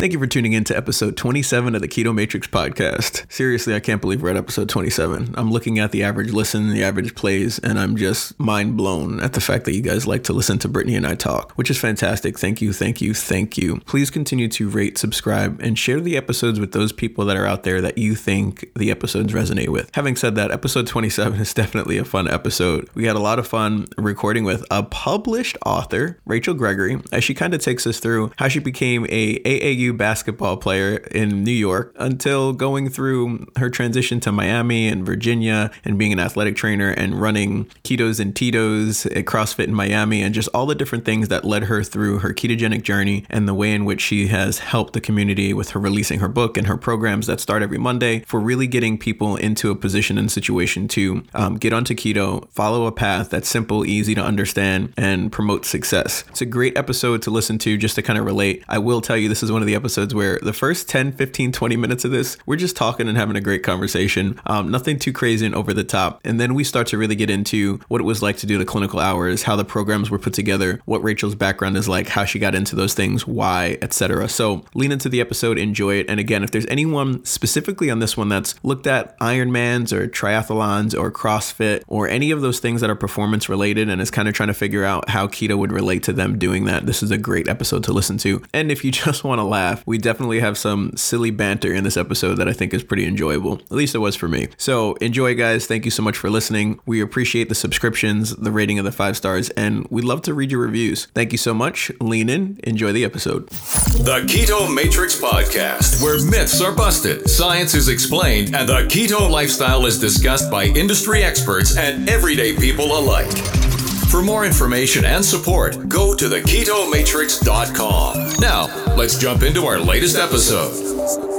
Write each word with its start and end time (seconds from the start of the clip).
Thank 0.00 0.12
you 0.12 0.20
for 0.20 0.28
tuning 0.28 0.52
in 0.52 0.62
to 0.62 0.76
episode 0.76 1.16
27 1.16 1.74
of 1.74 1.80
the 1.80 1.88
Keto 1.88 2.14
Matrix 2.14 2.46
podcast. 2.46 3.24
Seriously, 3.32 3.74
I 3.74 3.80
can't 3.80 4.00
believe 4.00 4.22
we're 4.22 4.30
at 4.30 4.36
episode 4.36 4.68
27. 4.68 5.34
I'm 5.36 5.50
looking 5.50 5.80
at 5.80 5.90
the 5.90 6.04
average 6.04 6.30
listen, 6.30 6.70
the 6.70 6.84
average 6.84 7.16
plays, 7.16 7.58
and 7.58 7.80
I'm 7.80 7.96
just 7.96 8.38
mind 8.38 8.76
blown 8.76 9.18
at 9.18 9.32
the 9.32 9.40
fact 9.40 9.64
that 9.64 9.74
you 9.74 9.82
guys 9.82 10.06
like 10.06 10.22
to 10.22 10.32
listen 10.32 10.56
to 10.60 10.68
Brittney 10.68 10.96
and 10.96 11.04
I 11.04 11.16
talk, 11.16 11.50
which 11.54 11.68
is 11.68 11.78
fantastic. 11.78 12.38
Thank 12.38 12.62
you, 12.62 12.72
thank 12.72 13.00
you, 13.00 13.12
thank 13.12 13.58
you. 13.58 13.80
Please 13.86 14.08
continue 14.08 14.46
to 14.46 14.68
rate, 14.68 14.98
subscribe, 14.98 15.60
and 15.60 15.76
share 15.76 16.00
the 16.00 16.16
episodes 16.16 16.60
with 16.60 16.70
those 16.70 16.92
people 16.92 17.24
that 17.24 17.36
are 17.36 17.44
out 17.44 17.64
there 17.64 17.80
that 17.80 17.98
you 17.98 18.14
think 18.14 18.72
the 18.76 18.92
episodes 18.92 19.32
resonate 19.32 19.70
with. 19.70 19.90
Having 19.96 20.14
said 20.14 20.36
that, 20.36 20.52
episode 20.52 20.86
27 20.86 21.40
is 21.40 21.52
definitely 21.52 21.98
a 21.98 22.04
fun 22.04 22.28
episode. 22.28 22.88
We 22.94 23.06
had 23.06 23.16
a 23.16 23.18
lot 23.18 23.40
of 23.40 23.48
fun 23.48 23.88
recording 23.96 24.44
with 24.44 24.64
a 24.70 24.84
published 24.84 25.58
author, 25.66 26.20
Rachel 26.24 26.54
Gregory, 26.54 27.02
as 27.10 27.24
she 27.24 27.34
kind 27.34 27.52
of 27.52 27.60
takes 27.60 27.84
us 27.84 27.98
through 27.98 28.30
how 28.36 28.46
she 28.46 28.60
became 28.60 29.04
a 29.08 29.40
AAU 29.40 29.87
basketball 29.92 30.56
player 30.56 30.96
in 31.10 31.44
New 31.44 31.50
York 31.50 31.94
until 31.96 32.52
going 32.52 32.88
through 32.88 33.46
her 33.56 33.70
transition 33.70 34.20
to 34.20 34.32
Miami 34.32 34.88
and 34.88 35.04
Virginia 35.04 35.70
and 35.84 35.98
being 35.98 36.12
an 36.12 36.20
athletic 36.20 36.56
trainer 36.56 36.90
and 36.90 37.20
running 37.20 37.66
ketos 37.84 38.20
and 38.20 38.34
Tito's 38.34 39.06
at 39.06 39.24
CrossFit 39.24 39.64
in 39.64 39.74
Miami 39.74 40.22
and 40.22 40.34
just 40.34 40.48
all 40.54 40.66
the 40.66 40.74
different 40.74 41.04
things 41.04 41.28
that 41.28 41.44
led 41.44 41.64
her 41.64 41.82
through 41.82 42.20
her 42.20 42.32
ketogenic 42.32 42.82
journey 42.82 43.24
and 43.30 43.48
the 43.48 43.54
way 43.54 43.72
in 43.72 43.84
which 43.84 44.00
she 44.00 44.28
has 44.28 44.58
helped 44.58 44.92
the 44.92 45.00
community 45.00 45.52
with 45.52 45.70
her 45.70 45.80
releasing 45.80 46.20
her 46.20 46.28
book 46.28 46.56
and 46.56 46.66
her 46.66 46.76
programs 46.76 47.26
that 47.26 47.40
start 47.40 47.62
every 47.62 47.78
Monday 47.78 48.20
for 48.20 48.40
really 48.40 48.66
getting 48.66 48.98
people 48.98 49.36
into 49.36 49.70
a 49.70 49.74
position 49.74 50.18
and 50.18 50.30
situation 50.30 50.88
to 50.88 51.22
um, 51.34 51.56
get 51.56 51.72
onto 51.72 51.94
keto, 51.94 52.48
follow 52.50 52.86
a 52.86 52.92
path 52.92 53.30
that's 53.30 53.48
simple, 53.48 53.84
easy 53.84 54.14
to 54.14 54.22
understand, 54.22 54.92
and 54.96 55.32
promote 55.32 55.64
success. 55.64 56.24
It's 56.28 56.40
a 56.40 56.46
great 56.46 56.76
episode 56.76 57.22
to 57.22 57.30
listen 57.30 57.58
to 57.58 57.76
just 57.76 57.94
to 57.96 58.02
kind 58.02 58.18
of 58.18 58.24
relate. 58.24 58.64
I 58.68 58.78
will 58.78 59.00
tell 59.00 59.16
you, 59.16 59.28
this 59.28 59.42
is 59.42 59.52
one 59.52 59.62
of 59.62 59.66
the 59.66 59.74
episodes 59.78 60.14
where 60.14 60.38
the 60.42 60.52
first 60.52 60.88
10, 60.88 61.12
15, 61.12 61.52
20 61.52 61.76
minutes 61.76 62.04
of 62.04 62.10
this, 62.10 62.36
we're 62.44 62.56
just 62.56 62.76
talking 62.76 63.08
and 63.08 63.16
having 63.16 63.36
a 63.36 63.40
great 63.40 63.62
conversation. 63.62 64.38
Um, 64.44 64.70
nothing 64.70 64.98
too 64.98 65.12
crazy 65.12 65.46
and 65.46 65.54
over 65.54 65.72
the 65.72 65.84
top. 65.84 66.20
And 66.24 66.38
then 66.38 66.54
we 66.54 66.64
start 66.64 66.86
to 66.88 66.98
really 66.98 67.14
get 67.16 67.30
into 67.30 67.80
what 67.88 68.00
it 68.00 68.04
was 68.04 68.22
like 68.22 68.36
to 68.38 68.46
do 68.46 68.58
the 68.58 68.64
clinical 68.64 69.00
hours, 69.00 69.44
how 69.44 69.56
the 69.56 69.64
programs 69.64 70.10
were 70.10 70.18
put 70.18 70.34
together, 70.34 70.80
what 70.84 71.02
Rachel's 71.02 71.34
background 71.34 71.76
is 71.76 71.88
like, 71.88 72.08
how 72.08 72.24
she 72.24 72.38
got 72.38 72.54
into 72.54 72.76
those 72.76 72.94
things, 72.94 73.26
why, 73.26 73.78
etc. 73.80 74.28
So 74.28 74.64
lean 74.74 74.92
into 74.92 75.08
the 75.08 75.20
episode, 75.20 75.58
enjoy 75.58 75.94
it. 76.00 76.06
And 76.08 76.20
again, 76.20 76.42
if 76.42 76.50
there's 76.50 76.66
anyone 76.66 77.24
specifically 77.24 77.90
on 77.90 78.00
this 78.00 78.16
one 78.16 78.28
that's 78.28 78.54
looked 78.62 78.86
at 78.86 79.18
Ironmans 79.20 79.92
or 79.92 80.08
triathlons 80.08 80.98
or 80.98 81.10
CrossFit 81.12 81.82
or 81.86 82.08
any 82.08 82.30
of 82.30 82.40
those 82.40 82.60
things 82.60 82.80
that 82.80 82.90
are 82.90 82.96
performance 82.96 83.48
related 83.48 83.88
and 83.88 84.00
is 84.00 84.10
kind 84.10 84.28
of 84.28 84.34
trying 84.34 84.48
to 84.48 84.54
figure 84.54 84.84
out 84.84 85.08
how 85.08 85.26
keto 85.26 85.56
would 85.56 85.72
relate 85.72 86.02
to 86.04 86.12
them 86.12 86.38
doing 86.38 86.64
that, 86.64 86.86
this 86.86 87.02
is 87.02 87.10
a 87.10 87.18
great 87.18 87.48
episode 87.48 87.84
to 87.84 87.92
listen 87.92 88.18
to. 88.18 88.42
And 88.52 88.72
if 88.72 88.84
you 88.84 88.90
just 88.98 89.24
want 89.24 89.38
to 89.38 89.44
laugh, 89.44 89.67
we 89.86 89.98
definitely 89.98 90.40
have 90.40 90.56
some 90.58 90.96
silly 90.96 91.30
banter 91.30 91.72
in 91.72 91.84
this 91.84 91.96
episode 91.96 92.36
that 92.36 92.48
I 92.48 92.52
think 92.52 92.74
is 92.74 92.82
pretty 92.82 93.06
enjoyable. 93.06 93.54
At 93.70 93.72
least 93.72 93.94
it 93.94 93.98
was 93.98 94.16
for 94.16 94.28
me. 94.28 94.48
So 94.56 94.94
enjoy, 94.94 95.34
guys. 95.34 95.66
Thank 95.66 95.84
you 95.84 95.90
so 95.90 96.02
much 96.02 96.16
for 96.16 96.30
listening. 96.30 96.80
We 96.86 97.00
appreciate 97.00 97.48
the 97.48 97.54
subscriptions, 97.54 98.34
the 98.36 98.50
rating 98.50 98.78
of 98.78 98.84
the 98.84 98.92
five 98.92 99.16
stars, 99.16 99.50
and 99.50 99.86
we'd 99.90 100.04
love 100.04 100.22
to 100.22 100.34
read 100.34 100.50
your 100.50 100.60
reviews. 100.60 101.06
Thank 101.14 101.32
you 101.32 101.38
so 101.38 101.54
much. 101.54 101.90
Lean 102.00 102.28
in, 102.28 102.58
enjoy 102.64 102.92
the 102.92 103.04
episode. 103.04 103.48
The 103.48 104.24
Keto 104.26 104.72
Matrix 104.72 105.20
Podcast, 105.20 106.02
where 106.02 106.22
myths 106.24 106.60
are 106.60 106.74
busted, 106.74 107.28
science 107.28 107.74
is 107.74 107.88
explained, 107.88 108.54
and 108.54 108.68
the 108.68 108.82
keto 108.84 109.28
lifestyle 109.30 109.86
is 109.86 109.98
discussed 109.98 110.50
by 110.50 110.64
industry 110.64 111.22
experts 111.22 111.76
and 111.76 112.08
everyday 112.08 112.56
people 112.56 112.98
alike. 112.98 113.77
For 114.08 114.22
more 114.22 114.46
information 114.46 115.04
and 115.04 115.24
support, 115.24 115.88
go 115.88 116.14
to 116.14 116.28
theketomatrix.com. 116.28 118.40
Now, 118.40 118.94
let's 118.96 119.18
jump 119.18 119.42
into 119.42 119.66
our 119.66 119.78
latest 119.78 120.16
episode. 120.16 121.37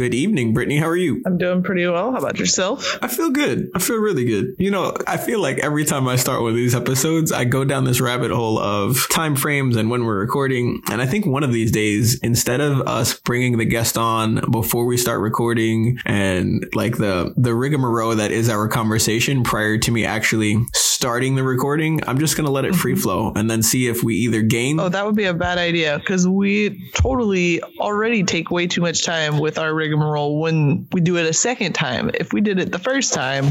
Good 0.00 0.14
evening, 0.14 0.54
Brittney. 0.54 0.78
How 0.78 0.88
are 0.88 0.96
you? 0.96 1.20
I'm 1.26 1.36
doing 1.36 1.62
pretty 1.62 1.86
well. 1.86 2.12
How 2.12 2.16
about 2.16 2.38
yourself? 2.38 2.98
I 3.02 3.06
feel 3.06 3.28
good. 3.28 3.70
I 3.74 3.80
feel 3.80 3.98
really 3.98 4.24
good. 4.24 4.54
You 4.58 4.70
know, 4.70 4.96
I 5.06 5.18
feel 5.18 5.42
like 5.42 5.58
every 5.58 5.84
time 5.84 6.08
I 6.08 6.16
start 6.16 6.40
one 6.40 6.52
of 6.52 6.56
these 6.56 6.74
episodes, 6.74 7.32
I 7.32 7.44
go 7.44 7.66
down 7.66 7.84
this 7.84 8.00
rabbit 8.00 8.30
hole 8.30 8.58
of 8.58 9.06
time 9.10 9.36
frames 9.36 9.76
and 9.76 9.90
when 9.90 10.06
we're 10.06 10.18
recording. 10.18 10.80
And 10.90 11.02
I 11.02 11.06
think 11.06 11.26
one 11.26 11.42
of 11.42 11.52
these 11.52 11.70
days, 11.70 12.18
instead 12.20 12.62
of 12.62 12.88
us 12.88 13.20
bringing 13.20 13.58
the 13.58 13.66
guest 13.66 13.98
on 13.98 14.40
before 14.50 14.86
we 14.86 14.96
start 14.96 15.20
recording 15.20 15.98
and 16.06 16.66
like 16.74 16.96
the 16.96 17.34
the 17.36 17.54
rigmarole 17.54 18.16
that 18.16 18.30
is 18.30 18.48
our 18.48 18.68
conversation 18.68 19.42
prior 19.42 19.76
to 19.76 19.90
me 19.90 20.06
actually 20.06 20.56
starting 20.72 21.34
the 21.34 21.42
recording, 21.42 22.00
I'm 22.06 22.18
just 22.18 22.38
gonna 22.38 22.50
let 22.50 22.64
it 22.64 22.74
free 22.74 22.92
mm-hmm. 22.92 23.02
flow 23.02 23.32
and 23.34 23.50
then 23.50 23.62
see 23.62 23.86
if 23.86 24.02
we 24.02 24.16
either 24.16 24.40
gain. 24.40 24.80
Oh, 24.80 24.88
that 24.88 25.04
would 25.04 25.16
be 25.16 25.24
a 25.24 25.34
bad 25.34 25.58
idea 25.58 25.98
because 25.98 26.26
we 26.26 26.90
totally 26.94 27.62
already 27.80 28.22
take 28.22 28.50
way 28.50 28.66
too 28.66 28.80
much 28.80 29.04
time 29.04 29.38
with 29.38 29.58
our 29.58 29.74
rigmarole 29.90 30.40
when 30.40 30.86
we 30.92 31.00
do 31.00 31.16
it 31.16 31.26
a 31.26 31.32
second 31.32 31.72
time. 31.74 32.10
If 32.14 32.32
we 32.32 32.40
did 32.40 32.58
it 32.58 32.72
the 32.72 32.78
first 32.78 33.12
time, 33.12 33.46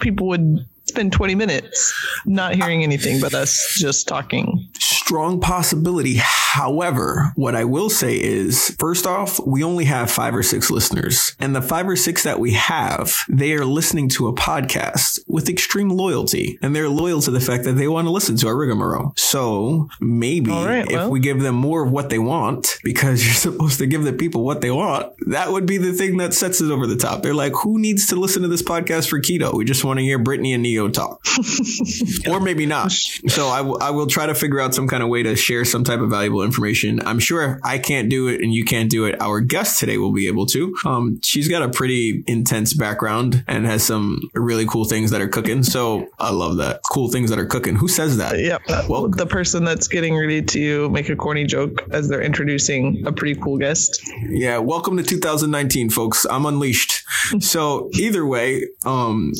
people 0.00 0.28
would 0.28 0.66
spend 0.84 1.12
20 1.12 1.34
minutes 1.34 1.94
not 2.26 2.54
hearing 2.54 2.82
anything 2.82 3.20
but 3.20 3.34
us 3.34 3.76
just 3.78 4.06
talking. 4.06 4.68
Strong 5.04 5.42
possibility. 5.42 6.14
However, 6.18 7.32
what 7.36 7.54
I 7.54 7.64
will 7.64 7.90
say 7.90 8.16
is 8.16 8.74
first 8.78 9.06
off, 9.06 9.38
we 9.46 9.62
only 9.62 9.84
have 9.84 10.10
five 10.10 10.34
or 10.34 10.42
six 10.42 10.70
listeners. 10.70 11.36
And 11.38 11.54
the 11.54 11.60
five 11.60 11.86
or 11.86 11.94
six 11.94 12.22
that 12.22 12.40
we 12.40 12.52
have, 12.54 13.14
they 13.28 13.52
are 13.52 13.66
listening 13.66 14.08
to 14.10 14.28
a 14.28 14.32
podcast 14.32 15.20
with 15.28 15.50
extreme 15.50 15.90
loyalty. 15.90 16.58
And 16.62 16.74
they're 16.74 16.88
loyal 16.88 17.20
to 17.20 17.30
the 17.30 17.40
fact 17.40 17.64
that 17.64 17.72
they 17.72 17.86
want 17.86 18.06
to 18.06 18.10
listen 18.10 18.38
to 18.38 18.46
our 18.46 18.56
rigmarole. 18.56 19.12
So 19.16 19.90
maybe 20.00 20.52
right, 20.52 20.86
if 20.86 20.92
well. 20.92 21.10
we 21.10 21.20
give 21.20 21.40
them 21.42 21.56
more 21.56 21.84
of 21.84 21.92
what 21.92 22.08
they 22.08 22.18
want, 22.18 22.78
because 22.82 23.22
you're 23.26 23.34
supposed 23.34 23.78
to 23.80 23.86
give 23.86 24.04
the 24.04 24.14
people 24.14 24.42
what 24.42 24.62
they 24.62 24.70
want, 24.70 25.12
that 25.26 25.52
would 25.52 25.66
be 25.66 25.76
the 25.76 25.92
thing 25.92 26.16
that 26.16 26.32
sets 26.32 26.62
it 26.62 26.70
over 26.70 26.86
the 26.86 26.96
top. 26.96 27.22
They're 27.22 27.34
like, 27.34 27.52
who 27.62 27.78
needs 27.78 28.06
to 28.08 28.16
listen 28.16 28.40
to 28.40 28.48
this 28.48 28.62
podcast 28.62 29.10
for 29.10 29.20
keto? 29.20 29.52
We 29.54 29.66
just 29.66 29.84
want 29.84 29.98
to 29.98 30.02
hear 30.02 30.18
Brittney 30.18 30.54
and 30.54 30.62
Neo 30.62 30.88
talk. 30.88 31.20
or 32.26 32.40
maybe 32.40 32.64
not. 32.64 32.90
So 33.34 33.48
I, 33.48 33.58
w- 33.58 33.78
I 33.80 33.90
will 33.90 34.06
try 34.06 34.26
to 34.26 34.34
figure 34.34 34.60
out 34.60 34.74
some 34.74 34.86
kind 34.86 34.93
of 35.02 35.08
way 35.08 35.22
to 35.22 35.36
share 35.36 35.64
some 35.64 35.84
type 35.84 36.00
of 36.00 36.10
valuable 36.10 36.42
information. 36.42 37.00
I'm 37.06 37.18
sure 37.18 37.60
I 37.64 37.78
can't 37.78 38.08
do 38.08 38.28
it 38.28 38.40
and 38.42 38.52
you 38.52 38.64
can't 38.64 38.90
do 38.90 39.04
it. 39.06 39.20
Our 39.20 39.40
guest 39.40 39.80
today 39.80 39.98
will 39.98 40.12
be 40.12 40.26
able 40.26 40.46
to. 40.46 40.74
Um, 40.84 41.20
she's 41.22 41.48
got 41.48 41.62
a 41.62 41.68
pretty 41.68 42.22
intense 42.26 42.74
background 42.74 43.44
and 43.46 43.66
has 43.66 43.82
some 43.84 44.20
really 44.34 44.66
cool 44.66 44.84
things 44.84 45.10
that 45.10 45.20
are 45.20 45.28
cooking. 45.28 45.62
So 45.62 46.06
I 46.18 46.30
love 46.30 46.56
that. 46.58 46.80
Cool 46.90 47.08
things 47.10 47.30
that 47.30 47.38
are 47.38 47.46
cooking. 47.46 47.76
Who 47.76 47.88
says 47.88 48.16
that? 48.18 48.38
Yep. 48.38 48.88
Well- 48.88 49.08
the 49.08 49.26
person 49.26 49.64
that's 49.64 49.86
getting 49.88 50.16
ready 50.16 50.42
to 50.42 50.88
make 50.90 51.08
a 51.08 51.16
corny 51.16 51.44
joke 51.44 51.82
as 51.90 52.08
they're 52.08 52.22
introducing 52.22 53.06
a 53.06 53.12
pretty 53.12 53.38
cool 53.40 53.58
guest. 53.58 54.02
Yeah, 54.28 54.58
welcome 54.58 54.96
to 54.96 55.02
2019, 55.02 55.90
folks. 55.90 56.24
I'm 56.28 56.46
unleashed. 56.46 57.02
So 57.40 57.88
either 57.94 58.26
way, 58.26 58.66
um, 58.84 59.32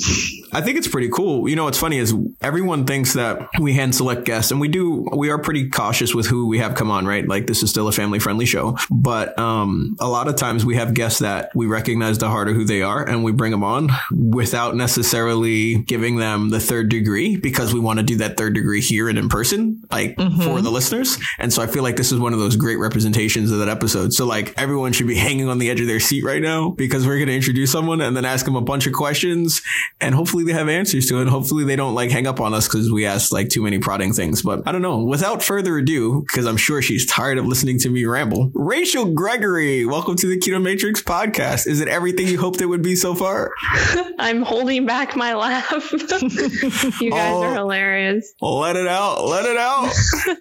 I 0.53 0.63
think 0.63 0.79
it's 0.79 0.89
pretty 0.89 1.11
cool. 1.11 1.49
You 1.49 1.57
know, 1.57 1.65
what's 1.65 1.79
funny 1.79 1.99
is 1.99 2.15
everyone 2.41 2.87
thinks 2.87 3.13
that 3.13 3.47
we 3.61 3.75
hand 3.75 3.95
select 3.95 4.25
guests, 4.25 4.51
and 4.51 4.59
we 4.61 4.69
do. 4.69 5.07
We 5.15 5.29
are 5.31 5.39
pretty 5.45 5.69
cautious 5.69 6.15
with 6.15 6.27
who 6.27 6.47
we 6.49 6.59
have 6.59 6.75
come 6.75 6.91
on, 6.91 7.07
right? 7.07 7.27
Like 7.27 7.47
this 7.47 7.63
is 7.63 7.71
still 7.71 7.89
a 7.89 7.93
family 7.93 8.19
friendly 8.19 8.47
show, 8.47 8.77
but 8.91 9.39
um, 9.39 9.97
a 10.01 10.09
lot 10.09 10.29
of 10.29 10.37
times 10.37 10.65
we 10.65 10.77
have 10.77 10.95
guests 10.95 11.21
that 11.21 11.51
we 11.55 11.67
recognize 11.67 12.19
the 12.19 12.29
heart 12.29 12.49
of 12.49 12.57
who 12.57 12.65
they 12.65 12.83
are, 12.83 13.07
and 13.07 13.23
we 13.23 13.33
bring 13.33 13.51
them 13.53 13.65
on 13.65 13.91
without 14.13 14.75
necessarily 14.77 15.77
giving 15.83 16.17
them 16.17 16.51
the 16.51 16.61
third 16.61 16.89
degree 16.89 17.37
because 17.37 17.73
we 17.73 17.81
want 17.81 17.99
to 17.99 18.03
do 18.03 18.17
that 18.17 18.37
third 18.37 18.55
degree 18.55 18.81
here 18.81 19.09
and 19.09 19.19
in 19.19 19.29
person, 19.29 19.83
like 19.91 20.17
for 20.17 20.61
the 20.61 20.71
listeners. 20.71 21.19
And 21.39 21.53
so 21.53 21.63
I 21.63 21.67
feel 21.67 21.83
like 21.83 21.97
this 21.97 22.13
is 22.13 22.19
one 22.19 22.33
of 22.33 22.39
those 22.39 22.57
great 22.57 22.79
representations 22.79 23.51
of 23.51 23.59
that 23.59 23.69
episode. 23.69 24.13
So 24.13 24.27
like 24.27 24.55
everyone 24.59 24.93
should 24.93 25.07
be 25.07 25.17
hanging 25.17 25.49
on 25.49 25.59
the 25.59 25.71
edge 25.71 25.81
of 25.81 25.87
their 25.87 26.01
seat 26.01 26.25
right 26.25 26.43
now 26.43 26.71
because 26.71 27.07
we're 27.07 27.17
going 27.17 27.29
to 27.29 27.35
introduce 27.35 27.71
someone 27.71 28.01
and 28.01 28.17
then 28.17 28.25
ask 28.25 28.45
them 28.45 28.57
a 28.57 28.61
bunch 28.61 28.87
of 28.87 28.93
questions 28.93 29.63
and 30.01 30.15
hopefully 30.15 30.45
they 30.45 30.53
have 30.53 30.69
answers 30.69 31.07
to 31.07 31.21
it. 31.21 31.29
Hopefully 31.29 31.65
they 31.65 31.77
don't 31.77 31.95
like 31.95 32.11
hang 32.11 32.27
up 32.27 32.41
on 32.41 32.55
us 32.55 32.67
because 32.67 32.91
we 32.91 33.07
asked 33.07 33.33
like 33.33 33.49
too 33.49 33.63
many 33.63 33.79
prodding 33.79 34.13
things. 34.13 34.43
But 34.43 34.63
I 34.67 34.73
don't 34.73 34.83
know. 34.83 35.05
Without 35.05 35.34
further 35.43 35.79
ado, 35.79 36.23
because 36.27 36.47
I'm 36.47 36.57
sure 36.57 36.81
she's 36.83 37.07
tired 37.07 37.39
of 37.39 37.47
listening 37.47 37.79
to 37.81 37.91
me 37.91 38.05
ramble, 38.05 38.51
Rachel 38.55 39.13
Gregory, 39.13 39.85
welcome 39.85 40.17
to 40.17 40.27
the 40.27 40.39
Keto 40.39 40.61
Matrix 40.63 41.03
podcast. 41.03 41.67
Is 41.67 41.81
it 41.81 41.89
everything 41.89 42.27
you 42.27 42.39
hoped 42.39 42.61
it 42.61 42.67
would 42.67 42.83
be 42.83 42.95
so 42.97 43.15
far? 43.15 43.51
I'm 44.19 44.43
holding 44.43 44.87
back 44.87 45.17
my 45.17 45.35
laugh. 45.35 45.93
you 45.93 47.11
guys 47.11 47.33
Oh. 47.35 47.43
are 47.43 47.55
hilarious. 47.55 48.33
Let 48.41 48.77
it 48.77 48.87
out. 48.87 49.25
Let 49.25 49.45
it 49.47 49.57
out. 49.57 49.93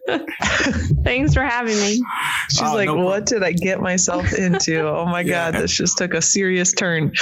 Thanks 1.04 1.34
for 1.34 1.44
having 1.44 1.76
me. 1.78 2.02
She's 2.50 2.62
Oh, 2.62 2.74
like, 2.74 2.88
no 2.88 2.98
what 2.98 3.26
did 3.26 3.44
I 3.44 3.52
get 3.52 3.82
myself 3.82 4.34
into? 4.34 4.88
Oh 4.88 5.06
my 5.06 5.22
Yeah. 5.22 5.52
God, 5.52 5.62
this 5.62 5.72
just 5.74 5.98
took 5.98 6.14
a 6.14 6.22
serious 6.22 6.72
turn. 6.74 7.14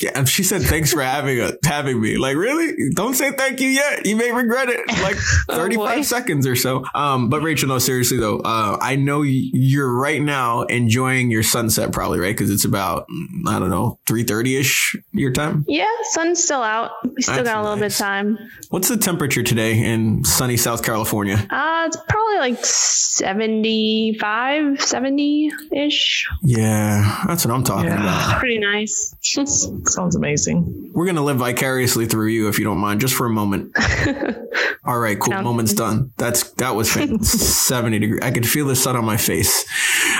Yeah, 0.00 0.24
she 0.24 0.42
said, 0.42 0.62
"Thanks 0.62 0.92
for 0.92 1.02
having 1.02 1.50
having 1.64 2.00
me." 2.00 2.16
Like, 2.16 2.36
really? 2.36 2.90
Don't 2.94 3.14
say 3.14 3.30
thank 3.32 3.60
you 3.60 3.68
yet. 3.68 4.06
You 4.06 4.16
may 4.16 4.32
regret 4.32 4.68
it. 4.68 4.86
Like 5.02 5.16
Oh, 5.48 5.54
thirty-five 5.56 5.98
boy. 5.98 6.02
seconds 6.02 6.46
or 6.46 6.56
so. 6.56 6.84
Um, 6.94 7.09
um, 7.10 7.28
but 7.28 7.42
Rachel, 7.42 7.68
no, 7.68 7.78
seriously 7.78 8.18
though, 8.18 8.38
uh, 8.38 8.78
I 8.80 8.96
know 8.96 9.22
you're 9.22 9.92
right 9.92 10.20
now 10.20 10.62
enjoying 10.62 11.30
your 11.30 11.42
sunset, 11.42 11.92
probably 11.92 12.20
right 12.20 12.36
because 12.36 12.50
it's 12.50 12.64
about 12.64 13.06
I 13.46 13.58
don't 13.58 13.70
know 13.70 13.98
three 14.06 14.22
thirty 14.22 14.56
ish 14.56 14.96
your 15.12 15.32
time. 15.32 15.64
Yeah, 15.68 15.88
sun's 16.10 16.42
still 16.42 16.62
out. 16.62 16.92
We 17.04 17.22
still 17.22 17.36
That's 17.36 17.48
got 17.48 17.58
a 17.58 17.62
little 17.62 17.76
nice. 17.76 17.98
bit 17.98 18.00
of 18.00 18.06
time. 18.06 18.38
What's 18.70 18.88
the 18.88 18.96
temperature 18.96 19.42
today 19.42 19.84
in 19.84 20.24
sunny 20.24 20.56
South 20.56 20.84
California? 20.84 21.46
Uh, 21.50 21.84
it's 21.86 21.96
probably 22.08 22.38
like 22.38 22.64
75, 22.64 24.80
70 24.80 25.52
ish. 25.72 26.28
Yeah, 26.42 27.24
that's 27.26 27.44
what 27.44 27.54
I'm 27.54 27.64
talking 27.64 27.90
yeah. 27.90 28.02
about. 28.02 28.38
Pretty 28.38 28.58
nice. 28.58 29.14
Sounds 29.22 30.16
amazing. 30.16 30.90
We're 30.94 31.06
gonna 31.06 31.24
live 31.24 31.38
vicariously 31.38 32.06
through 32.06 32.28
you 32.28 32.48
if 32.48 32.58
you 32.58 32.64
don't 32.64 32.78
mind, 32.78 33.00
just 33.00 33.14
for 33.14 33.26
a 33.26 33.30
moment. 33.30 33.72
All 34.84 34.98
right, 34.98 35.18
cool. 35.18 35.32
Sounds 35.32 35.44
Moment's 35.44 35.72
good. 35.72 35.78
done. 35.78 36.12
That's 36.16 36.50
that 36.52 36.74
was. 36.74 36.90
Fantastic. 36.90 36.99
70 37.06 37.98
degrees. 37.98 38.20
I 38.22 38.30
could 38.30 38.46
feel 38.46 38.66
the 38.66 38.76
sun 38.76 38.96
on 38.96 39.04
my 39.04 39.16
face. 39.16 39.64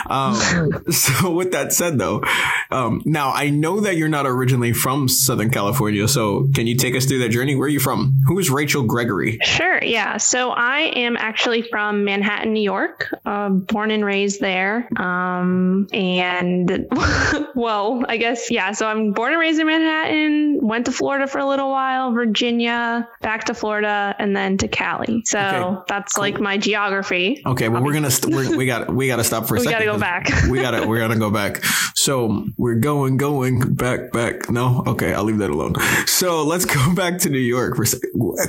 Um, 0.09 0.35
so, 0.91 1.31
with 1.31 1.53
that 1.53 1.73
said, 1.73 1.99
though, 1.99 2.23
um, 2.71 3.03
now 3.05 3.33
I 3.33 3.51
know 3.51 3.81
that 3.81 3.97
you're 3.97 4.09
not 4.09 4.27
originally 4.27 4.73
from 4.73 5.09
Southern 5.09 5.51
California. 5.51 6.07
So, 6.09 6.49
can 6.55 6.67
you 6.67 6.77
take 6.77 6.97
us 6.97 7.07
through 7.07 7.21
that 7.21 7.31
journey? 7.31 7.55
Where 7.55 7.67
are 7.67 7.71
you 7.71 7.81
from? 7.81 8.15
Who 8.27 8.39
is 8.39 8.51
Rachel 8.51 8.83
Gregory? 8.83 9.39
Sure. 9.43 9.83
Yeah. 9.83 10.17
So, 10.17 10.51
I 10.51 10.81
am 10.97 11.17
actually 11.17 11.63
from 11.63 12.05
Manhattan, 12.05 12.53
New 12.53 12.63
York, 12.63 13.15
uh, 13.25 13.49
born 13.51 13.91
and 13.91 14.05
raised 14.05 14.41
there. 14.41 14.89
Um, 15.01 15.89
and, 15.93 16.87
well, 17.55 18.05
I 18.09 18.17
guess, 18.17 18.51
yeah. 18.51 18.73
So, 18.73 18.87
I'm 18.87 19.13
born 19.13 19.33
and 19.33 19.41
raised 19.41 19.61
in 19.61 19.67
Manhattan, 19.67 20.59
went 20.63 20.87
to 20.87 20.93
Florida 20.93 21.27
for 21.27 21.39
a 21.39 21.47
little 21.47 21.71
while, 21.71 22.13
Virginia, 22.13 23.09
back 23.21 23.45
to 23.45 23.55
Florida, 23.55 24.15
and 24.19 24.37
then 24.37 24.59
to 24.59 24.69
Cali. 24.69 25.23
So, 25.25 25.39
okay. 25.39 25.83
that's 25.89 26.15
cool. 26.15 26.23
like 26.23 26.41
my 26.41 26.57
geography. 26.71 27.43
Okay, 27.45 27.69
well 27.69 27.83
we're 27.83 27.93
gonna 27.93 28.11
st- 28.11 28.35
we're, 28.35 28.57
we 28.57 28.67
got 28.67 28.93
we 28.95 29.07
got 29.09 29.17
to 29.17 29.25
stop 29.25 29.47
for 29.47 29.57
a 29.57 29.59
We 29.61 29.65
second. 29.65 29.87
gotta 29.87 29.93
go 29.93 29.99
back. 29.99 30.29
we 30.51 30.61
gotta 30.61 30.87
we're 30.87 30.99
gonna 31.01 31.19
go 31.19 31.31
back. 31.31 31.65
So 31.95 32.47
we're 32.57 32.77
going 32.77 33.17
going 33.19 33.75
back 33.75 34.13
back. 34.13 34.49
No, 34.51 34.83
okay, 34.87 35.13
I'll 35.13 35.25
leave 35.25 35.39
that 35.39 35.51
alone. 35.51 35.75
So 36.07 36.45
let's 36.45 36.65
go 36.65 36.95
back 37.03 37.19
to 37.21 37.31
New 37.31 37.39
York 37.39 37.77
for. 37.77 37.83
a 37.83 37.87
sec- 37.87 38.01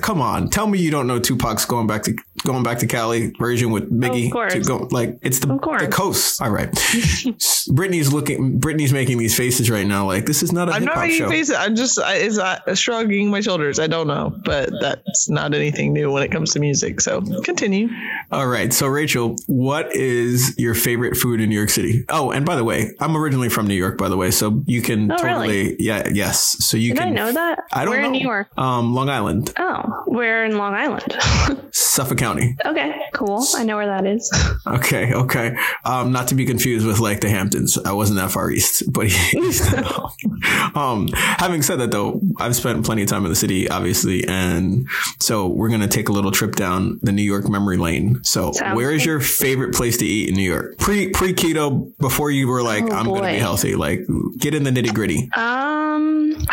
Come 0.02 0.22
on, 0.22 0.50
tell 0.50 0.68
me 0.68 0.80
you 0.80 0.92
don't 0.92 1.08
know 1.08 1.20
Tupac's 1.20 1.66
going 1.66 1.88
back 1.88 2.04
to 2.04 2.16
going 2.44 2.64
back 2.64 2.80
to 2.80 2.88
Cali 2.88 3.32
version 3.40 3.72
with 3.72 3.92
Biggie. 3.92 4.28
Of 4.28 4.32
course. 4.32 4.54
To 4.54 4.60
go, 4.62 4.88
like 4.92 5.18
it's 5.22 5.40
the 5.40 5.52
Of 5.54 5.62
course. 5.62 5.82
the 5.82 5.88
coast. 5.90 6.42
All 6.42 6.50
right, 6.52 6.72
Brittney's 6.72 8.12
looking. 8.14 8.60
Brittney's 8.60 8.94
making 8.94 9.18
these 9.18 9.36
faces 9.36 9.70
right 9.70 9.86
now. 9.88 10.06
Like 10.06 10.26
this 10.26 10.44
is 10.44 10.52
not 10.52 10.70
a 10.70 10.74
I'm 10.74 10.86
not 10.86 10.98
making 11.00 11.18
show. 11.20 11.30
faces. 11.30 11.56
I'm 11.56 11.76
just 11.76 12.00
I, 12.00 12.16
is 12.16 12.40
I, 12.40 12.60
shrugging 12.74 13.30
my 13.30 13.42
shoulders. 13.42 13.80
I 13.80 13.88
don't 13.88 14.08
know, 14.08 14.34
but 14.46 14.70
that's 14.80 15.30
not 15.30 15.54
anything 15.54 15.94
new 15.94 16.12
when 16.12 16.24
it 16.24 16.32
comes 16.32 16.54
to 16.54 16.60
music. 16.60 17.02
So 17.02 17.22
continue. 17.44 17.90
All 18.32 18.48
right. 18.48 18.72
So, 18.74 18.88
Rachel, 18.88 19.36
what 19.48 19.94
is 19.96 20.56
your 20.58 20.74
favorite 20.74 21.18
food 21.18 21.42
in 21.42 21.50
New 21.50 21.56
York 21.58 21.70
City? 21.70 22.06
Oh, 22.10 22.32
and 22.32 22.46
by 22.46 22.56
the 22.56 22.64
way, 22.64 22.92
I'm 23.00 23.16
originally 23.18 23.50
from 23.50 23.68
New 23.68 23.74
York, 23.76 23.98
by 23.98 24.08
the 24.10 24.18
way. 24.18 24.32
So 24.32 24.64
you 24.66 24.82
can 24.82 25.12
Oh, 25.12 25.18
totally, 25.18 25.48
really? 25.48 25.76
yeah, 25.80 26.08
yes. 26.14 26.56
So 26.66 26.78
you 26.78 26.94
Did 26.94 27.00
can. 27.00 27.08
I 27.10 27.12
know 27.12 27.32
that? 27.34 27.60
I 27.74 27.84
don't 27.86 27.94
We're 27.94 28.02
know. 28.02 28.06
in 28.08 28.12
New 28.14 28.20
York. 28.22 28.48
Um, 28.58 28.94
Long 28.94 29.10
Island, 29.10 29.52
Oh, 29.58 30.04
we're 30.08 30.46
in 30.46 30.58
Long 30.58 30.74
Island. 30.74 31.18
Suffolk 31.72 32.18
County. 32.18 32.56
okay, 32.66 33.01
cool. 33.26 33.46
I 33.56 33.64
know 33.64 33.78
where 33.78 33.88
that 33.88 34.06
is. 34.06 34.32
Okay. 34.68 35.12
Okay. 35.14 35.58
Um, 35.86 36.12
not 36.12 36.28
to 36.28 36.36
be 36.36 36.46
confused 36.46 36.86
with 36.86 37.00
like 37.00 37.20
the 37.22 37.30
Hamptons. 37.30 37.78
I 37.80 37.94
wasn't 37.94 38.20
that 38.20 38.32
far 38.32 38.52
east, 38.52 38.84
but 38.94 39.08
um, 40.76 41.08
having 41.14 41.62
said 41.62 41.80
that 41.80 41.92
though, 41.92 42.22
I've 42.38 42.56
spent 42.56 42.86
plenty 42.86 43.02
of 43.02 43.10
time 43.10 43.26
in 43.26 43.30
the 43.32 43.36
city, 43.36 43.68
obviously. 43.70 44.26
And 44.28 44.88
so 45.20 45.48
we're 45.48 45.70
going 45.70 45.82
to 45.82 45.88
take 45.88 46.10
a 46.10 46.12
little 46.12 46.32
trip 46.32 46.56
down 46.56 47.00
the 47.02 47.12
New 47.12 47.24
York 47.24 47.50
memory 47.50 47.78
lane. 47.78 48.24
So 48.24 48.52
Sounds 48.52 48.76
where 48.76 48.92
is 48.92 49.04
your 49.04 49.20
favorite 49.20 49.74
place 49.74 49.98
to 49.98 50.06
eat 50.06 50.30
in 50.30 50.36
New 50.36 50.50
York? 50.50 50.78
Pre, 50.78 51.10
pre 51.10 51.34
keto 51.34 51.92
before 51.98 52.30
you 52.30 52.48
were 52.48 52.62
like, 52.62 52.84
Oh, 52.84 52.92
I'm 52.92 53.06
going 53.06 53.24
to 53.24 53.30
be 53.30 53.40
healthy, 53.40 53.76
like 53.76 54.02
get 54.38 54.54
in 54.54 54.64
the 54.64 54.72
nitty 54.72 54.94
gritty. 54.94 55.30
Um, 55.36 55.81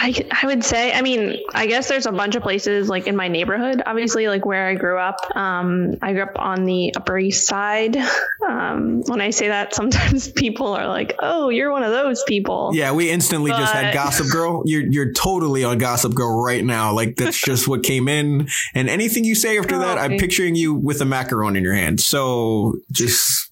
I, 0.01 0.15
I 0.31 0.47
would 0.47 0.63
say, 0.63 0.93
I 0.93 1.03
mean, 1.03 1.41
I 1.53 1.67
guess 1.67 1.89
there's 1.89 2.07
a 2.07 2.13
bunch 2.13 2.37
of 2.37 2.43
places 2.45 2.89
like 2.89 3.09
in 3.09 3.17
my 3.17 3.27
neighborhood, 3.27 3.83
obviously, 3.85 4.29
like 4.29 4.47
where 4.47 4.69
I 4.69 4.75
grew 4.75 4.97
up. 4.97 5.17
Um, 5.35 5.97
I 6.01 6.13
grew 6.13 6.23
up 6.23 6.39
on 6.39 6.65
the 6.67 6.95
Upper 6.95 7.19
East 7.19 7.49
Side. 7.49 7.97
Um, 8.49 9.03
when 9.07 9.21
I 9.21 9.31
say 9.31 9.49
that, 9.49 9.75
sometimes 9.79 10.31
people 10.31 10.69
are 10.69 10.87
like, 10.87 11.17
oh, 11.19 11.49
you're 11.49 11.73
one 11.73 11.83
of 11.83 11.91
those 11.91 12.23
people. 12.23 12.71
Yeah, 12.75 12.93
we 12.93 13.11
instantly 13.11 13.51
just 13.51 13.73
had 13.73 13.93
Gossip 13.93 14.31
Girl. 14.31 14.63
You're 14.65 14.87
you're 14.89 15.13
totally 15.13 15.65
on 15.65 15.79
Gossip 15.79 16.15
Girl 16.15 16.45
right 16.45 16.65
now. 16.65 16.93
Like 16.93 17.17
that's 17.17 17.41
just 17.45 17.67
what 17.67 17.83
came 17.83 18.07
in. 18.07 18.49
And 18.75 18.89
anything 18.89 19.25
you 19.25 19.35
say 19.35 19.59
after 19.59 19.79
that, 19.79 19.99
I'm 19.99 20.17
picturing 20.17 20.55
you 20.55 20.75
with 20.75 21.01
a 21.01 21.05
macaron 21.05 21.57
in 21.57 21.65
your 21.65 21.75
hand. 21.75 22.01
So 22.01 22.75
just 22.93 23.48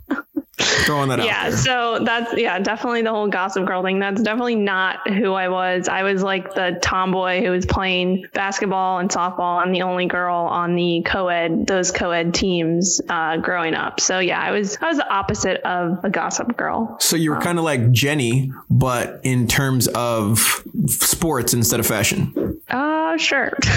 throwing 0.58 1.08
that 1.10 1.20
out 1.20 1.26
Yeah, 1.26 1.50
so 1.50 1.98
that's 2.02 2.34
yeah, 2.36 2.58
definitely 2.58 3.02
the 3.02 3.10
whole 3.10 3.28
gossip 3.28 3.66
girl 3.66 3.82
thing. 3.82 3.98
That's 3.98 4.22
definitely 4.22 4.54
not 4.54 5.06
who 5.08 5.32
I 5.34 5.48
was. 5.48 5.88
I 5.88 6.02
was 6.02 6.22
like 6.22 6.54
the 6.54 6.78
tomboy 6.82 7.42
who 7.42 7.50
was 7.50 7.66
playing 7.66 8.26
basketball 8.32 8.98
and 8.98 9.10
softball. 9.10 9.62
I'm 9.62 9.72
the 9.72 9.82
only 9.82 10.06
girl 10.06 10.36
on 10.36 10.74
the 10.74 11.02
co-ed 11.04 11.66
those 11.66 11.90
co-ed 11.90 12.32
teams 12.34 13.00
uh, 13.08 13.36
growing 13.38 13.74
up. 13.74 14.00
So 14.00 14.18
yeah, 14.18 14.40
I 14.40 14.50
was 14.52 14.78
I 14.80 14.88
was 14.88 14.96
the 14.96 15.08
opposite 15.08 15.60
of 15.62 16.02
a 16.04 16.10
gossip 16.10 16.56
girl. 16.56 16.96
So 17.00 17.16
you 17.16 17.32
were 17.32 17.40
kind 17.40 17.58
of 17.58 17.64
like 17.64 17.90
Jenny, 17.92 18.50
but 18.70 19.20
in 19.24 19.46
terms 19.46 19.88
of 19.88 20.62
sports 20.86 21.52
instead 21.54 21.80
of 21.80 21.86
fashion. 21.86 22.60
Uh, 22.68 23.16
sure. 23.16 23.56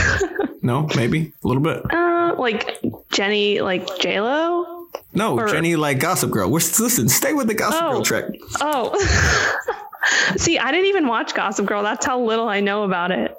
No, 0.61 0.89
maybe 0.93 1.31
a 1.41 1.47
little 1.47 1.63
bit. 1.63 1.81
uh, 1.93 2.35
like 2.37 2.79
Jenny, 3.13 3.61
like 3.61 3.87
J 4.01 4.19
Lo. 4.19 4.78
No, 5.13 5.39
or- 5.39 5.47
Jenny 5.47 5.75
like 5.75 5.99
Gossip 5.99 6.29
Girl. 6.31 6.49
We're 6.49 6.59
listen. 6.59 7.09
Stay 7.09 7.33
with 7.33 7.47
the 7.47 7.53
Gossip 7.55 7.81
Oh. 7.83 7.91
Girl 7.93 8.03
track. 8.03 8.25
Oh. 8.61 9.75
See, 10.37 10.57
I 10.57 10.71
didn't 10.71 10.87
even 10.87 11.07
watch 11.07 11.33
Gossip 11.33 11.65
Girl. 11.65 11.83
That's 11.83 12.05
how 12.05 12.21
little 12.21 12.47
I 12.47 12.61
know 12.61 12.83
about 12.83 13.11
it. 13.11 13.35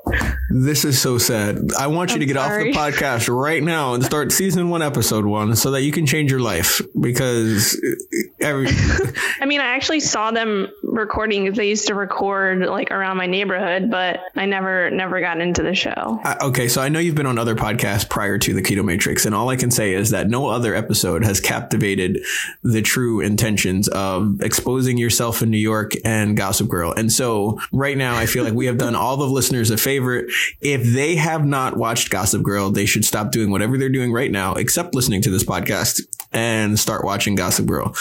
This 0.53 0.85
is 0.85 1.01
so 1.01 1.17
sad. 1.17 1.59
I 1.79 1.87
want 1.87 2.11
you 2.12 2.19
to 2.19 2.25
I'm 2.25 2.27
get 2.29 2.37
sorry. 2.37 2.71
off 2.75 2.75
the 2.75 2.99
podcast 3.01 3.35
right 3.35 3.62
now 3.62 3.95
and 3.95 4.05
start 4.05 4.33
season 4.41 4.69
one, 4.69 4.83
episode 4.83 5.25
one, 5.25 5.55
so 5.57 5.71
that 5.71 5.83
you 5.83 5.93
can 5.93 6.07
change 6.07 6.31
your 6.31 6.41
life. 6.41 6.81
Because 7.01 7.81
every 8.41 8.67
I 9.41 9.47
mean, 9.47 9.61
I 9.61 9.77
actually 9.77 10.01
saw 10.01 10.33
them 10.33 10.67
recording. 10.83 11.53
They 11.53 11.69
used 11.69 11.87
to 11.87 11.95
record 11.95 12.61
like 12.67 12.91
around 12.91 13.17
my 13.17 13.27
neighborhood, 13.27 13.91
but 13.91 14.21
I 14.37 14.47
never, 14.47 14.91
never 14.91 15.21
got 15.21 15.41
into 15.41 15.62
the 15.62 15.75
show. 15.75 16.21
I- 16.25 16.37
okay, 16.43 16.69
so 16.69 16.83
I 16.83 16.89
know 16.89 16.99
you've 16.99 17.15
been 17.15 17.27
on 17.27 17.39
other 17.39 17.55
podcasts 17.55 18.09
prior 18.09 18.37
to 18.39 18.53
the 18.53 18.61
Keto 18.61 18.85
Matrix, 18.85 19.25
and 19.25 19.35
all 19.35 19.49
I 19.49 19.57
can 19.57 19.71
say 19.71 19.95
is 19.95 20.11
that 20.11 20.29
no 20.29 20.49
other 20.49 20.75
episode 20.75 21.25
has 21.25 21.41
captivated 21.41 22.19
the 22.65 22.83
true 22.83 23.21
intentions 23.21 23.87
of 23.89 24.41
exposing 24.43 24.99
yourself 24.99 25.43
in 25.43 25.51
New 25.51 25.59
York 25.59 25.93
and 26.05 26.37
Gossip 26.37 26.50
Girl. 26.69 26.93
And 26.93 27.12
so 27.12 27.58
right 27.73 27.97
now, 27.97 28.17
I 28.17 28.26
feel 28.26 28.44
like 28.44 28.55
we 28.55 28.67
have 28.67 28.79
done 28.79 28.94
all 28.94 29.17
the 29.17 29.25
listeners 29.25 29.70
a 29.70 29.76
favor. 29.76 30.26
If 30.61 30.82
they 30.82 31.17
have 31.17 31.44
not 31.44 31.76
watched 31.76 32.11
Gossip 32.11 32.43
Girl, 32.43 32.70
they 32.70 32.87
should 32.87 33.05
stop 33.05 33.31
doing 33.31 33.50
whatever 33.50 33.79
they're 33.79 33.88
doing 33.88 34.12
right 34.12 34.31
now, 34.31 34.55
except 34.55 34.94
listening 34.94 35.23
to 35.23 35.31
this 35.31 35.44
podcast, 35.44 36.02
and 36.32 36.79
start 36.79 37.05
watching 37.05 37.35
Gossip 37.35 37.67
Girl 37.67 37.94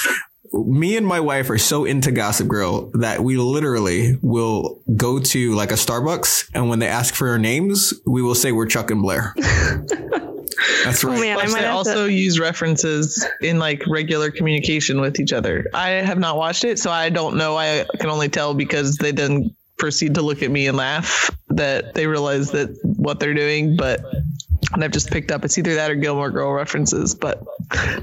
me 0.52 0.98
and 0.98 1.06
my 1.06 1.20
wife 1.20 1.50
are 1.50 1.58
so 1.58 1.86
into 1.86 2.12
Gossip 2.12 2.48
Girl 2.48 2.90
that 2.96 3.22
we 3.22 3.38
literally 3.38 4.18
will 4.22 4.82
go 4.96 5.20
to 5.20 5.54
like 5.54 5.72
a 5.72 5.76
Starbucks 5.76 6.50
and 6.54 6.70
when 6.70 6.80
they 6.80 6.88
ask 6.88 7.14
for 7.14 7.30
our 7.30 7.38
names, 7.38 7.94
we 8.06 8.22
will 8.22 8.36
say 8.36 8.52
we're 8.52 8.66
Chuck 8.66 8.92
and 8.92 9.02
Blair. 9.02 9.36
That's 10.84 11.04
Oh 11.04 11.10
right. 11.10 11.20
man, 11.20 11.38
I 11.40 11.48
might 11.48 11.62
they 11.62 11.68
also 11.68 12.08
to. 12.08 12.12
use 12.14 12.40
references 12.40 13.26
in 13.42 13.60
like 13.60 13.84
regular 13.88 14.32
communication 14.32 15.02
with 15.02 15.20
each 15.20 15.34
other. 15.34 15.66
I 15.74 15.90
have 15.90 16.20
not 16.20 16.38
watched 16.38 16.64
it, 16.64 16.80
so 16.80 16.92
I 16.92 17.10
don't 17.10 17.38
know. 17.38 17.58
I 17.58 17.86
can 18.00 18.10
only 18.10 18.30
tell 18.30 18.54
because 18.54 18.98
they 18.98 19.12
didn't 19.12 19.56
proceed 19.78 20.16
to 20.16 20.22
look 20.22 20.44
at 20.44 20.52
me 20.52 20.68
and 20.68 20.76
laugh 20.78 21.32
that 21.50 21.94
they 21.94 22.06
realize 22.06 22.52
that 22.52 22.70
what 22.84 23.20
they're 23.20 23.34
doing, 23.34 23.76
but 23.78 24.02
and 24.74 24.84
I've 24.84 24.92
just 24.92 25.10
picked 25.10 25.32
up 25.32 25.46
it's 25.46 25.58
either 25.58 25.76
that 25.76 25.90
or 25.90 25.96
Gilmore 25.96 26.30
Girl 26.30 26.52
references, 26.52 27.16
but 27.16 27.44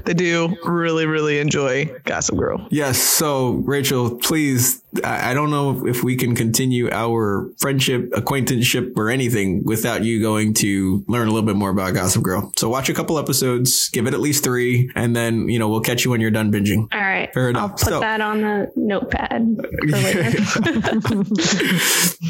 they 0.05 0.13
do 0.13 0.57
really, 0.65 1.05
really 1.05 1.39
enjoy 1.39 1.85
Gossip 2.03 2.37
Girl. 2.37 2.67
Yes. 2.71 2.97
So 2.99 3.51
Rachel, 3.65 4.17
please, 4.17 4.81
I 5.03 5.33
don't 5.33 5.49
know 5.51 5.85
if 5.87 6.03
we 6.03 6.15
can 6.15 6.35
continue 6.35 6.89
our 6.91 7.49
friendship, 7.59 8.09
acquaintanceship 8.13 8.93
or 8.97 9.09
anything 9.09 9.63
without 9.63 10.03
you 10.03 10.21
going 10.21 10.53
to 10.55 11.03
learn 11.07 11.27
a 11.27 11.31
little 11.31 11.45
bit 11.47 11.55
more 11.55 11.69
about 11.69 11.93
Gossip 11.93 12.23
Girl. 12.23 12.51
So 12.57 12.69
watch 12.69 12.89
a 12.89 12.93
couple 12.93 13.17
episodes, 13.19 13.89
give 13.89 14.07
it 14.07 14.13
at 14.13 14.19
least 14.19 14.43
three, 14.43 14.89
and 14.95 15.15
then, 15.15 15.49
you 15.49 15.59
know, 15.59 15.69
we'll 15.69 15.81
catch 15.81 16.05
you 16.05 16.11
when 16.11 16.21
you're 16.21 16.31
done 16.31 16.51
binging. 16.51 16.87
All 16.93 16.99
right, 17.01 17.33
Fair 17.33 17.45
I'll 17.45 17.49
enough. 17.49 17.71
put 17.73 17.89
So- 17.89 17.99
that 17.99 18.21
on 18.21 18.41
the 18.41 18.71
notepad 18.75 19.57
for 19.57 19.97
later. 19.97 20.39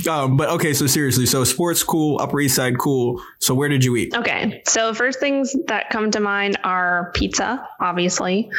um, 0.09 0.37
but 0.37 0.49
okay, 0.49 0.73
so 0.73 0.87
seriously, 0.87 1.25
so 1.25 1.43
sports 1.43 1.83
cool, 1.83 2.19
Upper 2.21 2.39
East 2.39 2.55
Side 2.55 2.77
cool. 2.77 3.21
So 3.39 3.53
where 3.53 3.69
did 3.69 3.83
you 3.83 3.95
eat? 3.95 4.15
Okay, 4.15 4.61
so 4.67 4.93
first 4.93 5.19
things 5.19 5.55
that 5.67 5.89
come 5.89 6.11
to 6.11 6.19
mind 6.19 6.57
are 6.63 7.11
pizza, 7.15 7.67
obviously. 7.79 8.49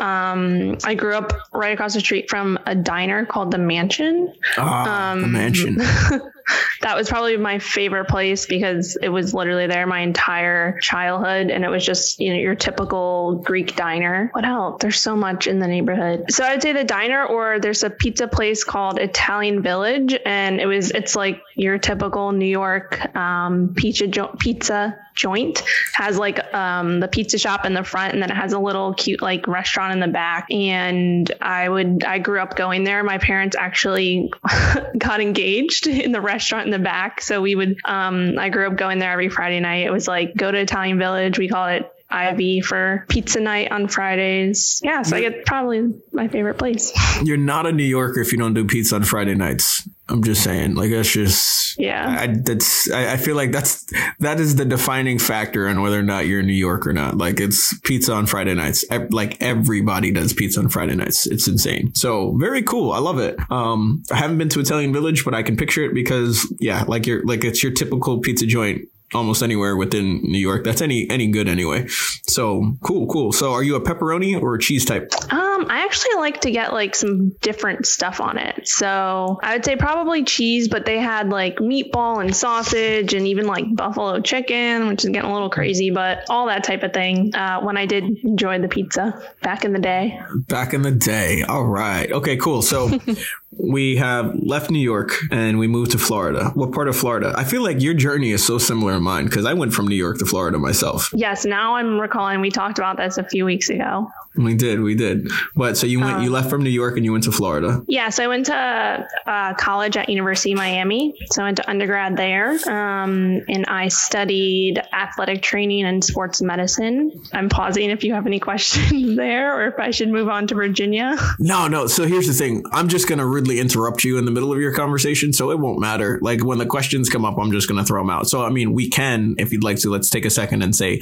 Um, 0.00 0.78
I 0.84 0.94
grew 0.94 1.14
up 1.14 1.32
right 1.52 1.72
across 1.72 1.94
the 1.94 2.00
street 2.00 2.30
from 2.30 2.58
a 2.66 2.74
diner 2.74 3.26
called 3.26 3.50
the 3.50 3.58
Mansion. 3.58 4.32
Ah, 4.56 5.16
the 5.20 5.26
mansion. 5.26 5.76
that 6.80 6.96
was 6.96 7.08
probably 7.08 7.36
my 7.36 7.58
favorite 7.58 8.06
place 8.06 8.46
because 8.46 8.96
it 8.96 9.08
was 9.08 9.34
literally 9.34 9.66
there 9.66 9.86
my 9.86 10.00
entire 10.00 10.78
childhood 10.80 11.50
and 11.50 11.64
it 11.64 11.68
was 11.68 11.84
just 11.84 12.20
you 12.20 12.32
know 12.32 12.38
your 12.38 12.54
typical 12.54 13.36
greek 13.44 13.76
diner 13.76 14.30
what 14.32 14.44
else 14.44 14.80
there's 14.80 14.98
so 14.98 15.16
much 15.16 15.46
in 15.46 15.58
the 15.58 15.66
neighborhood 15.66 16.24
so 16.30 16.44
i 16.44 16.52
would 16.52 16.62
say 16.62 16.72
the 16.72 16.84
diner 16.84 17.24
or 17.24 17.60
there's 17.60 17.82
a 17.82 17.90
pizza 17.90 18.26
place 18.26 18.64
called 18.64 18.98
italian 18.98 19.62
village 19.62 20.18
and 20.24 20.60
it 20.60 20.66
was 20.66 20.90
it's 20.90 21.14
like 21.14 21.40
your 21.54 21.78
typical 21.78 22.32
new 22.32 22.46
york 22.46 23.14
um, 23.14 23.74
pizza 23.76 24.06
jo- 24.06 24.34
pizza 24.38 24.96
joint 25.20 25.62
has 25.92 26.16
like 26.16 26.42
um, 26.54 27.00
the 27.00 27.08
pizza 27.08 27.36
shop 27.36 27.66
in 27.66 27.74
the 27.74 27.84
front 27.84 28.14
and 28.14 28.22
then 28.22 28.30
it 28.30 28.34
has 28.34 28.54
a 28.54 28.58
little 28.58 28.94
cute 28.94 29.20
like 29.20 29.46
restaurant 29.46 29.92
in 29.92 30.00
the 30.00 30.08
back 30.08 30.46
and 30.50 31.30
i 31.42 31.68
would 31.68 32.02
i 32.04 32.18
grew 32.18 32.40
up 32.40 32.56
going 32.56 32.84
there 32.84 33.04
my 33.04 33.18
parents 33.18 33.54
actually 33.54 34.32
got 34.98 35.20
engaged 35.20 35.86
in 35.86 36.12
the 36.12 36.20
restaurant 36.20 36.64
in 36.64 36.70
the 36.70 36.78
back 36.78 37.20
so 37.20 37.42
we 37.42 37.54
would 37.54 37.76
um, 37.84 38.38
i 38.38 38.48
grew 38.48 38.66
up 38.66 38.76
going 38.76 38.98
there 38.98 39.12
every 39.12 39.28
friday 39.28 39.60
night 39.60 39.86
it 39.86 39.90
was 39.90 40.08
like 40.08 40.34
go 40.34 40.50
to 40.50 40.58
italian 40.58 40.98
village 40.98 41.38
we 41.38 41.48
call 41.48 41.66
it 41.66 41.92
Ivy 42.12 42.60
for 42.60 43.04
pizza 43.08 43.38
night 43.38 43.70
on 43.70 43.86
Fridays. 43.86 44.80
Yeah, 44.82 45.02
so 45.02 45.16
I 45.16 45.20
get 45.20 45.46
probably 45.46 45.94
my 46.12 46.26
favorite 46.26 46.58
place. 46.58 46.92
You're 47.22 47.36
not 47.36 47.66
a 47.66 47.72
New 47.72 47.84
Yorker 47.84 48.20
if 48.20 48.32
you 48.32 48.38
don't 48.38 48.52
do 48.52 48.64
pizza 48.64 48.96
on 48.96 49.04
Friday 49.04 49.36
nights. 49.36 49.88
I'm 50.10 50.22
just 50.22 50.42
saying, 50.42 50.74
like 50.74 50.90
that's 50.90 51.10
just 51.12 51.78
Yeah. 51.78 52.16
I, 52.20 52.26
that's 52.28 52.90
I, 52.90 53.12
I 53.12 53.16
feel 53.16 53.36
like 53.36 53.52
that's 53.52 53.86
that 54.18 54.40
is 54.40 54.56
the 54.56 54.64
defining 54.64 55.18
factor 55.18 55.68
on 55.68 55.80
whether 55.82 55.98
or 55.98 56.02
not 56.02 56.26
you're 56.26 56.40
in 56.40 56.46
New 56.46 56.52
York 56.52 56.86
or 56.86 56.92
not. 56.92 57.16
Like 57.16 57.40
it's 57.40 57.78
pizza 57.80 58.12
on 58.12 58.26
Friday 58.26 58.54
nights. 58.54 58.84
Ev- 58.90 59.12
Like 59.12 59.40
everybody 59.40 60.10
does 60.10 60.32
pizza 60.32 60.60
on 60.60 60.68
Friday 60.68 60.94
nights. 60.96 61.26
It's 61.26 61.46
insane. 61.48 61.94
So 61.94 62.36
very 62.38 62.62
cool. 62.62 62.92
I 62.92 62.98
love 62.98 63.18
it. 63.18 63.36
Um, 63.50 64.02
I 64.12 64.16
haven't 64.16 64.38
been 64.38 64.48
to 64.50 64.60
Italian 64.60 64.92
Village, 64.92 65.24
but 65.24 65.34
I 65.34 65.42
can 65.42 65.56
picture 65.56 65.84
it 65.84 65.94
because 65.94 66.52
yeah, 66.60 66.84
like 66.88 67.06
you're 67.06 67.24
like 67.24 67.44
it's 67.44 67.62
your 67.62 67.72
typical 67.72 68.18
pizza 68.20 68.46
joint 68.46 68.82
almost 69.12 69.42
anywhere 69.42 69.76
within 69.76 70.22
New 70.22 70.38
York. 70.38 70.62
That's 70.64 70.80
any 70.80 71.08
any 71.10 71.26
good 71.28 71.48
anyway. 71.48 71.86
So 72.28 72.76
cool, 72.82 73.06
cool. 73.08 73.32
So 73.32 73.52
are 73.52 73.62
you 73.62 73.74
a 73.74 73.80
pepperoni 73.80 74.40
or 74.40 74.54
a 74.54 74.58
cheese 74.60 74.84
type? 74.84 75.10
Um, 75.32 75.39
I 75.68 75.84
actually 75.84 76.16
like 76.16 76.42
to 76.42 76.50
get 76.50 76.72
like 76.72 76.94
some 76.94 77.30
different 77.40 77.86
stuff 77.86 78.20
on 78.20 78.38
it. 78.38 78.68
So 78.68 79.38
I 79.42 79.54
would 79.54 79.64
say 79.64 79.76
probably 79.76 80.24
cheese, 80.24 80.68
but 80.68 80.86
they 80.86 80.98
had 80.98 81.28
like 81.28 81.56
meatball 81.56 82.20
and 82.20 82.34
sausage 82.34 83.14
and 83.14 83.26
even 83.26 83.46
like 83.46 83.64
buffalo 83.74 84.20
chicken, 84.20 84.88
which 84.88 85.04
is 85.04 85.10
getting 85.10 85.30
a 85.30 85.32
little 85.32 85.50
crazy, 85.50 85.90
but 85.90 86.24
all 86.28 86.46
that 86.46 86.64
type 86.64 86.82
of 86.82 86.92
thing. 86.92 87.34
Uh, 87.34 87.60
when 87.60 87.76
I 87.76 87.86
did 87.86 88.04
enjoy 88.24 88.60
the 88.60 88.68
pizza 88.68 89.22
back 89.42 89.64
in 89.64 89.72
the 89.72 89.78
day. 89.78 90.20
Back 90.48 90.74
in 90.74 90.82
the 90.82 90.92
day. 90.92 91.42
All 91.42 91.64
right. 91.64 92.10
Okay, 92.10 92.36
cool. 92.36 92.62
So 92.62 92.90
we 93.52 93.96
have 93.96 94.34
left 94.36 94.70
New 94.70 94.80
York 94.80 95.12
and 95.30 95.58
we 95.58 95.66
moved 95.66 95.92
to 95.92 95.98
Florida. 95.98 96.50
What 96.54 96.72
part 96.72 96.88
of 96.88 96.96
Florida? 96.96 97.34
I 97.36 97.44
feel 97.44 97.62
like 97.62 97.82
your 97.82 97.94
journey 97.94 98.30
is 98.30 98.44
so 98.44 98.58
similar 98.58 98.92
to 98.92 99.00
mine 99.00 99.24
because 99.24 99.44
I 99.44 99.54
went 99.54 99.72
from 99.74 99.88
New 99.88 99.96
York 99.96 100.18
to 100.18 100.24
Florida 100.24 100.58
myself. 100.58 101.10
Yes, 101.14 101.44
now 101.44 101.76
I'm 101.76 101.98
recalling 101.98 102.40
we 102.40 102.50
talked 102.50 102.78
about 102.78 102.96
this 102.96 103.18
a 103.18 103.24
few 103.24 103.44
weeks 103.44 103.68
ago. 103.68 104.08
We 104.36 104.54
did, 104.54 104.80
we 104.80 104.94
did. 104.94 105.28
But 105.56 105.76
so 105.76 105.86
you 105.86 105.98
went, 106.00 106.22
you 106.22 106.30
left 106.30 106.50
from 106.50 106.62
New 106.62 106.70
York 106.70 106.96
and 106.96 107.04
you 107.04 107.10
went 107.10 107.24
to 107.24 107.32
Florida. 107.32 107.82
Yeah, 107.88 108.10
so 108.10 108.22
I 108.22 108.28
went 108.28 108.46
to 108.46 109.08
uh, 109.26 109.54
college 109.54 109.96
at 109.96 110.08
University 110.08 110.52
of 110.52 110.58
Miami. 110.58 111.14
So 111.32 111.42
I 111.42 111.46
went 111.46 111.56
to 111.56 111.68
undergrad 111.68 112.16
there, 112.16 112.50
um, 112.68 113.42
and 113.48 113.66
I 113.66 113.88
studied 113.88 114.80
athletic 114.92 115.42
training 115.42 115.84
and 115.84 116.04
sports 116.04 116.40
medicine. 116.40 117.24
I'm 117.32 117.48
pausing 117.48 117.90
if 117.90 118.04
you 118.04 118.14
have 118.14 118.26
any 118.26 118.38
questions 118.50 119.16
there, 119.16 119.56
or 119.58 119.66
if 119.66 119.80
I 119.80 119.90
should 119.90 120.10
move 120.10 120.28
on 120.28 120.46
to 120.48 120.54
Virginia. 120.54 121.16
No, 121.40 121.66
no. 121.66 121.88
So 121.88 122.06
here's 122.06 122.28
the 122.28 122.32
thing. 122.32 122.62
I'm 122.70 122.88
just 122.88 123.08
gonna 123.08 123.26
rudely 123.40 123.58
interrupt 123.58 124.04
you 124.04 124.18
in 124.18 124.26
the 124.26 124.30
middle 124.30 124.52
of 124.52 124.60
your 124.60 124.72
conversation, 124.74 125.32
so 125.32 125.50
it 125.50 125.58
won't 125.58 125.80
matter. 125.80 126.18
Like 126.20 126.44
when 126.44 126.58
the 126.58 126.66
questions 126.66 127.08
come 127.08 127.24
up, 127.24 127.38
I'm 127.38 127.50
just 127.52 127.68
gonna 127.68 127.84
throw 127.84 128.00
them 128.00 128.10
out. 128.10 128.28
So 128.28 128.44
I 128.44 128.50
mean, 128.50 128.74
we 128.74 128.88
can, 128.88 129.34
if 129.38 129.50
you'd 129.52 129.64
like 129.64 129.78
to, 129.78 129.90
let's 129.90 130.10
take 130.10 130.24
a 130.26 130.30
second 130.30 130.62
and 130.62 130.76
say, 130.76 131.00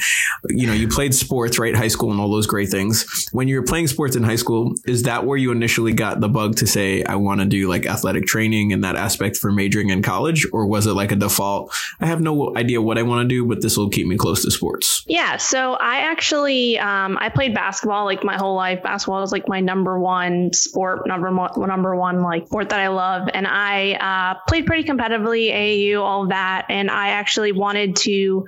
you 0.48 0.66
know, 0.66 0.72
you 0.72 0.88
played 0.88 1.14
sports, 1.14 1.58
right? 1.58 1.74
High 1.74 1.88
school 1.88 2.12
and 2.12 2.20
all 2.20 2.30
those 2.30 2.46
great 2.46 2.68
things. 2.68 3.28
When 3.32 3.48
you 3.48 3.56
were 3.56 3.66
playing 3.66 3.88
sports 3.88 4.14
in 4.14 4.22
high 4.22 4.36
school, 4.36 4.74
is 4.86 5.02
that 5.04 5.26
where 5.26 5.36
you 5.36 5.50
initially 5.50 5.92
got 5.92 6.20
the 6.20 6.28
bug 6.28 6.56
to 6.56 6.66
say, 6.66 7.02
I 7.02 7.16
want 7.16 7.40
to 7.40 7.46
do 7.46 7.68
like 7.68 7.86
athletic 7.86 8.26
training 8.26 8.72
and 8.72 8.84
that 8.84 8.96
aspect 8.96 9.36
for 9.36 9.50
majoring 9.50 9.90
in 9.90 10.02
college, 10.02 10.46
or 10.52 10.66
was 10.66 10.86
it 10.86 10.92
like 10.92 11.12
a 11.12 11.16
default? 11.16 11.74
I 12.00 12.06
have 12.06 12.20
no 12.20 12.56
idea 12.56 12.80
what 12.80 12.98
I 12.98 13.02
want 13.02 13.28
to 13.28 13.28
do, 13.28 13.44
but 13.46 13.62
this 13.62 13.76
will 13.76 13.88
keep 13.88 14.06
me 14.06 14.16
close 14.16 14.44
to 14.44 14.50
sports. 14.50 15.04
Yeah, 15.06 15.38
so 15.38 15.74
I 15.74 15.98
actually 16.00 16.78
um, 16.78 17.18
I 17.20 17.30
played 17.30 17.54
basketball 17.54 18.04
like 18.04 18.22
my 18.22 18.36
whole 18.36 18.54
life. 18.54 18.82
Basketball 18.82 19.20
was 19.20 19.32
like 19.32 19.48
my 19.48 19.60
number 19.60 19.98
one 19.98 20.52
sport, 20.52 21.06
number 21.06 21.34
one, 21.34 21.50
number 21.68 21.96
one 21.96 22.22
like 22.28 22.46
sport 22.46 22.68
that 22.70 22.80
I 22.80 22.88
love, 22.88 23.28
and 23.32 23.46
I 23.46 23.92
uh, 23.94 24.40
played 24.48 24.66
pretty 24.66 24.88
competitively, 24.88 25.52
AAU, 25.52 26.00
all 26.00 26.22
of 26.22 26.28
that, 26.28 26.66
and 26.68 26.90
I 26.90 27.08
actually 27.08 27.52
wanted 27.52 27.96
to 27.96 28.46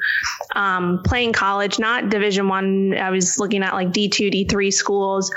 um, 0.54 1.02
play 1.04 1.24
in 1.24 1.32
college, 1.32 1.78
not 1.78 2.08
Division 2.08 2.48
One. 2.48 2.92
I. 2.92 3.10
I 3.10 3.10
was 3.10 3.38
looking 3.38 3.62
at 3.62 3.74
like 3.74 3.92
D 3.92 4.08
two, 4.08 4.30
D 4.30 4.44
three 4.44 4.70
schools. 4.70 5.34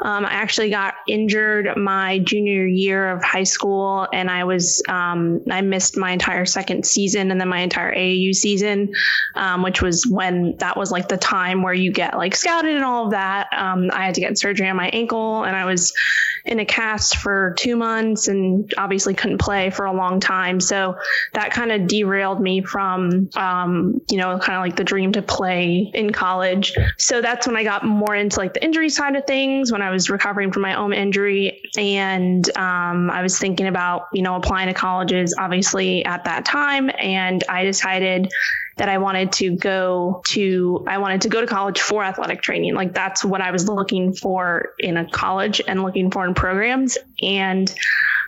Um, 0.00 0.26
I 0.26 0.32
actually 0.32 0.70
got 0.70 0.94
injured 1.08 1.76
my 1.76 2.18
junior 2.18 2.66
year 2.66 3.10
of 3.10 3.22
high 3.22 3.44
school, 3.44 4.06
and 4.12 4.30
I 4.30 4.44
was 4.44 4.82
um, 4.88 5.40
I 5.50 5.62
missed 5.62 5.96
my 5.96 6.12
entire 6.12 6.44
second 6.44 6.84
season 6.84 7.30
and 7.30 7.40
then 7.40 7.48
my 7.48 7.60
entire 7.60 7.94
AAU 7.94 8.34
season, 8.34 8.92
um, 9.34 9.62
which 9.62 9.80
was 9.80 10.06
when 10.06 10.56
that 10.58 10.76
was 10.76 10.90
like 10.90 11.08
the 11.08 11.16
time 11.16 11.62
where 11.62 11.74
you 11.74 11.92
get 11.92 12.16
like 12.16 12.36
scouted 12.36 12.74
and 12.74 12.84
all 12.84 13.06
of 13.06 13.10
that. 13.12 13.48
Um, 13.56 13.90
I 13.92 14.04
had 14.04 14.14
to 14.16 14.20
get 14.20 14.38
surgery 14.38 14.68
on 14.68 14.76
my 14.76 14.88
ankle, 14.88 15.44
and 15.44 15.56
I 15.56 15.64
was 15.64 15.94
in 16.44 16.60
a 16.60 16.64
cast 16.64 17.16
for 17.16 17.54
two 17.58 17.76
months, 17.76 18.28
and 18.28 18.72
obviously 18.76 19.14
couldn't 19.14 19.38
play 19.38 19.70
for 19.70 19.86
a 19.86 19.92
long 19.92 20.20
time. 20.20 20.60
So 20.60 20.96
that 21.32 21.52
kind 21.52 21.72
of 21.72 21.86
derailed 21.86 22.40
me 22.40 22.62
from 22.62 23.30
um, 23.34 24.00
you 24.10 24.18
know 24.18 24.38
kind 24.38 24.56
of 24.56 24.62
like 24.62 24.76
the 24.76 24.84
dream 24.84 25.12
to 25.12 25.22
play 25.22 25.90
in 25.94 26.12
college. 26.12 26.74
So 26.98 27.22
that's 27.22 27.46
when 27.46 27.56
I 27.56 27.64
got 27.64 27.84
more 27.84 28.14
into 28.14 28.38
like 28.38 28.52
the 28.52 28.62
injury 28.62 28.90
side 28.90 29.16
of 29.16 29.26
things 29.26 29.72
when 29.72 29.82
I 29.82 29.85
was 29.90 30.10
recovering 30.10 30.52
from 30.52 30.62
my 30.62 30.74
own 30.74 30.92
injury. 30.92 31.62
And 31.76 32.46
um, 32.56 33.10
I 33.10 33.22
was 33.22 33.38
thinking 33.38 33.66
about, 33.66 34.08
you 34.12 34.22
know, 34.22 34.34
applying 34.34 34.68
to 34.68 34.74
colleges 34.74 35.34
obviously 35.38 36.04
at 36.04 36.24
that 36.24 36.44
time. 36.44 36.90
And 36.98 37.42
I 37.48 37.64
decided 37.64 38.32
that 38.76 38.88
I 38.88 38.98
wanted 38.98 39.32
to 39.32 39.56
go 39.56 40.22
to 40.28 40.84
I 40.86 40.98
wanted 40.98 41.22
to 41.22 41.28
go 41.28 41.40
to 41.40 41.46
college 41.46 41.80
for 41.80 42.04
athletic 42.04 42.42
training. 42.42 42.74
Like 42.74 42.92
that's 42.92 43.24
what 43.24 43.40
I 43.40 43.50
was 43.50 43.68
looking 43.68 44.12
for 44.12 44.74
in 44.78 44.96
a 44.96 45.08
college 45.08 45.62
and 45.66 45.82
looking 45.82 46.10
for 46.10 46.26
in 46.26 46.34
programs. 46.34 46.98
And 47.22 47.74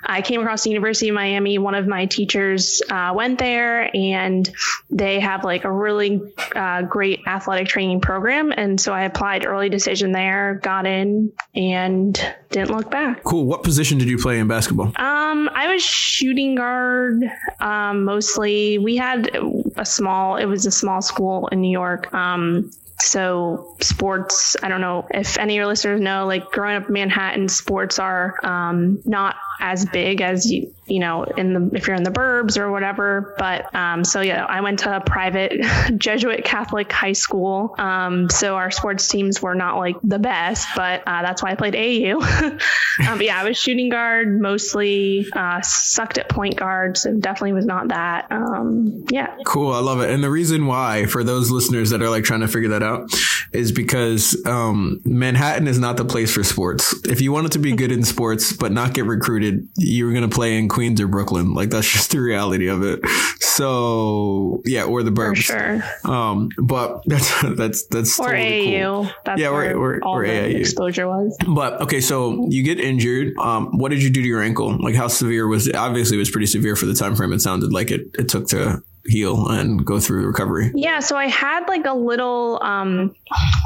I 0.05 0.23
came 0.23 0.41
across 0.41 0.65
the 0.65 0.71
University 0.71 1.09
of 1.09 1.15
Miami. 1.15 1.59
One 1.59 1.75
of 1.75 1.87
my 1.87 2.07
teachers 2.07 2.83
uh, 2.91 3.13
went 3.15 3.39
there, 3.39 3.95
and 3.95 4.49
they 4.91 5.21
have 5.21 5.45
like 5.45 5.65
a 5.65 5.73
really 5.73 6.21
uh, 6.55 6.83
great 6.83 7.21
athletic 7.27 7.69
training 7.69 8.01
program. 8.01 8.53
And 8.57 8.81
so 8.81 8.93
I 8.93 9.03
applied 9.05 9.47
early 9.47 9.69
decision 9.69 10.13
there, 10.13 10.61
got 10.63 10.87
in, 10.87 11.33
and 11.55 12.35
didn't 12.51 12.71
look 12.71 12.91
back. 12.91 13.25
Cool. 13.25 13.47
What 13.47 13.63
position 13.63 13.99
did 13.99 14.09
you 14.09 14.19
play 14.19 14.39
in 14.39 14.49
basketball? 14.49 14.93
Um, 14.97 15.51
I 15.55 15.73
was 15.73 15.83
shooting 15.83 16.55
guard 16.55 17.23
um, 17.61 18.05
mostly. 18.05 18.79
We 18.79 18.97
had 18.97 19.37
a 19.77 19.85
small. 19.85 20.37
It 20.37 20.47
was 20.47 20.67
a 20.67 20.71
small 20.71 21.03
school 21.03 21.49
in 21.49 21.61
New 21.61 21.71
York. 21.71 22.13
Um, 22.15 22.71
so 23.01 23.77
sports 23.81 24.57
i 24.63 24.69
don't 24.69 24.81
know 24.81 25.07
if 25.11 25.39
any 25.39 25.55
of 25.55 25.57
your 25.57 25.67
listeners 25.67 26.01
know 26.01 26.27
like 26.27 26.51
growing 26.51 26.77
up 26.77 26.89
in 26.89 26.93
manhattan 26.93 27.49
sports 27.49 27.99
are 27.99 28.35
um, 28.45 29.01
not 29.05 29.37
as 29.61 29.87
big 29.87 30.21
as 30.21 30.51
you 30.51 30.73
you 30.89 31.01
know 31.01 31.25
in 31.25 31.53
the 31.53 31.77
if 31.77 31.87
you're 31.87 31.97
in 31.97 32.03
the 32.03 32.11
burbs 32.11 32.59
or 32.59 32.71
whatever 32.71 33.35
but 33.39 33.75
um, 33.75 34.05
so 34.05 34.21
yeah 34.21 34.45
i 34.45 34.61
went 34.61 34.81
to 34.81 34.97
a 34.97 35.01
private 35.01 35.53
jesuit 35.97 36.45
catholic 36.45 36.91
high 36.93 37.13
school 37.13 37.75
um, 37.79 38.29
so 38.31 38.57
our 38.57 38.71
sports 38.71 39.09
teams 39.09 39.41
were 39.41 39.55
not 39.55 39.79
like 39.79 39.97
the 40.03 40.19
best 40.19 40.69
but 40.77 41.03
uh, 41.07 41.23
that's 41.23 41.43
why 41.43 41.51
i 41.51 41.55
played 41.55 41.77
au 41.77 42.21
um, 43.09 43.21
yeah 43.23 43.41
i 43.41 43.45
was 43.45 43.57
shooting 43.57 43.89
guard 43.89 44.41
mostly 44.41 45.27
uh, 45.33 45.61
sucked 45.63 46.19
at 46.19 46.29
point 46.29 46.57
guard 46.57 46.97
so 46.97 47.15
definitely 47.15 47.53
was 47.53 47.67
not 47.67 47.89
that 47.89 48.31
um, 48.31 49.05
yeah 49.11 49.35
Cool. 49.45 49.73
I 49.73 49.81
love 49.81 50.01
it. 50.01 50.11
And 50.11 50.23
the 50.23 50.31
reason 50.31 50.67
why, 50.67 51.07
for 51.07 51.23
those 51.25 51.51
listeners 51.51 51.91
that 51.91 52.03
are 52.03 52.11
like 52.11 52.25
trying 52.25 52.41
to 52.41 52.49
figure 52.49 52.71
that 52.71 52.83
out, 52.83 53.11
is 53.53 53.73
because 53.73 54.41
um, 54.47 55.01
Manhattan 55.05 55.67
is 55.69 55.79
not 55.79 55.97
the 55.97 56.05
place 56.05 56.33
for 56.33 56.45
sports. 56.45 56.95
If 57.07 57.21
you 57.21 57.33
wanted 57.33 57.53
to 57.53 57.59
be 57.59 57.73
good 57.73 57.93
in 57.93 58.03
sports 58.03 58.53
but 58.53 58.73
not 58.73 58.95
get 58.95 59.07
recruited, 59.07 59.69
you 59.77 60.07
were 60.07 60.13
going 60.13 60.29
to 60.29 60.35
play 60.35 60.59
in 60.59 60.69
Queens 60.79 61.01
or 61.01 61.09
Brooklyn. 61.09 61.55
Like 61.55 61.71
that's 61.71 61.91
just 61.93 62.13
the 62.13 62.21
reality 62.21 62.69
of 62.69 62.85
it. 62.85 63.01
So 63.41 64.63
yeah, 64.65 64.85
or 64.85 65.03
the 65.03 65.11
for 65.13 65.35
sure 65.35 65.83
Um, 66.05 66.51
but 66.63 67.03
that's 67.07 67.43
that's 67.57 67.87
that's 67.87 68.21
or 68.21 68.27
totally 68.31 68.67
AAU. 68.69 68.83
cool. 69.05 69.11
That's 69.25 69.41
Yeah, 69.41 69.51
where 69.51 69.77
or- 69.77 70.01
all 70.05 70.15
or 70.19 70.27
the 70.27 70.33
AAU. 70.33 70.61
exposure 70.61 71.09
was. 71.09 71.37
But 71.47 71.81
okay, 71.83 72.01
so 72.01 72.47
you 72.49 72.63
get 72.63 72.79
injured. 72.79 73.37
Um, 73.39 73.77
what 73.79 73.91
did 73.91 74.03
you 74.03 74.11
do 74.11 74.23
to 74.23 74.29
your 74.29 74.41
ankle? 74.43 74.77
Like 74.81 74.95
how 74.95 75.09
severe 75.09 75.49
was 75.49 75.67
it? 75.67 75.75
Obviously, 75.75 76.17
it 76.17 76.21
was 76.21 76.31
pretty 76.31 76.47
severe 76.47 76.77
for 76.77 76.87
the 76.87 76.95
time 76.95 77.17
frame. 77.17 77.33
It 77.33 77.41
sounded 77.41 77.73
like 77.73 77.91
it, 77.91 78.03
it 78.19 78.29
took 78.29 78.47
to 78.49 78.81
heal 79.09 79.49
and 79.49 79.85
go 79.85 79.99
through 79.99 80.27
recovery? 80.27 80.71
Yeah, 80.75 81.01
so 81.01 81.17
I 81.17 81.27
had 81.27 81.67
like 81.69 81.87
a 81.87 81.95
little 81.95 82.59
um 82.63 83.15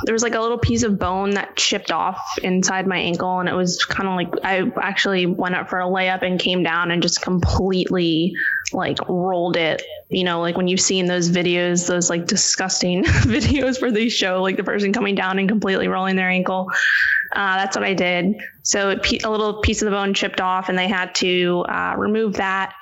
there 0.05 0.13
was 0.13 0.23
like 0.23 0.35
a 0.35 0.41
little 0.41 0.59
piece 0.59 0.83
of 0.83 0.99
bone 0.99 1.31
that 1.33 1.57
chipped 1.57 1.93
off 1.93 2.21
inside 2.43 2.87
my 2.87 2.99
ankle 2.99 3.41
and 3.41 3.49
it 3.49 3.55
was 3.55 3.85
kind 3.85 4.09
of 4.09 4.17
like 4.17 4.45
I 4.45 4.71
actually 4.81 5.27
went 5.27 5.55
up 5.55 5.69
for 5.69 5.81
a 5.81 5.87
layup 5.87 6.23
and 6.23 6.39
came 6.39 6.63
down 6.63 6.91
and 6.91 7.03
just 7.03 7.23
completely 7.23 8.35
like 8.73 8.99
rolled 9.09 9.57
it. 9.57 9.83
You 10.09 10.25
know, 10.25 10.41
like 10.41 10.57
when 10.57 10.69
you've 10.69 10.81
seen 10.81 11.07
those 11.07 11.31
videos, 11.31 11.87
those 11.87 12.11
like 12.11 12.27
disgusting 12.27 13.05
videos 13.05 13.81
where 13.81 13.93
they 13.93 14.09
show 14.09 14.43
like 14.43 14.57
the 14.57 14.65
person 14.65 14.93
coming 14.93 15.15
down 15.15 15.39
and 15.39 15.49
completely 15.49 15.89
rolling 15.89 16.17
their 16.17 16.29
ankle. 16.29 16.71
Uh, 17.33 17.57
that's 17.57 17.77
what 17.77 17.85
I 17.85 17.95
did. 17.95 18.41
So 18.63 18.91
a 18.91 19.31
little 19.31 19.61
piece 19.61 19.81
of 19.83 19.87
the 19.87 19.91
bone 19.91 20.13
chipped 20.15 20.41
off, 20.41 20.69
and 20.69 20.79
they 20.79 20.89
had 20.89 21.15
to 21.17 21.65
uh, 21.69 21.95
remove 21.97 22.35
that. 22.35 22.75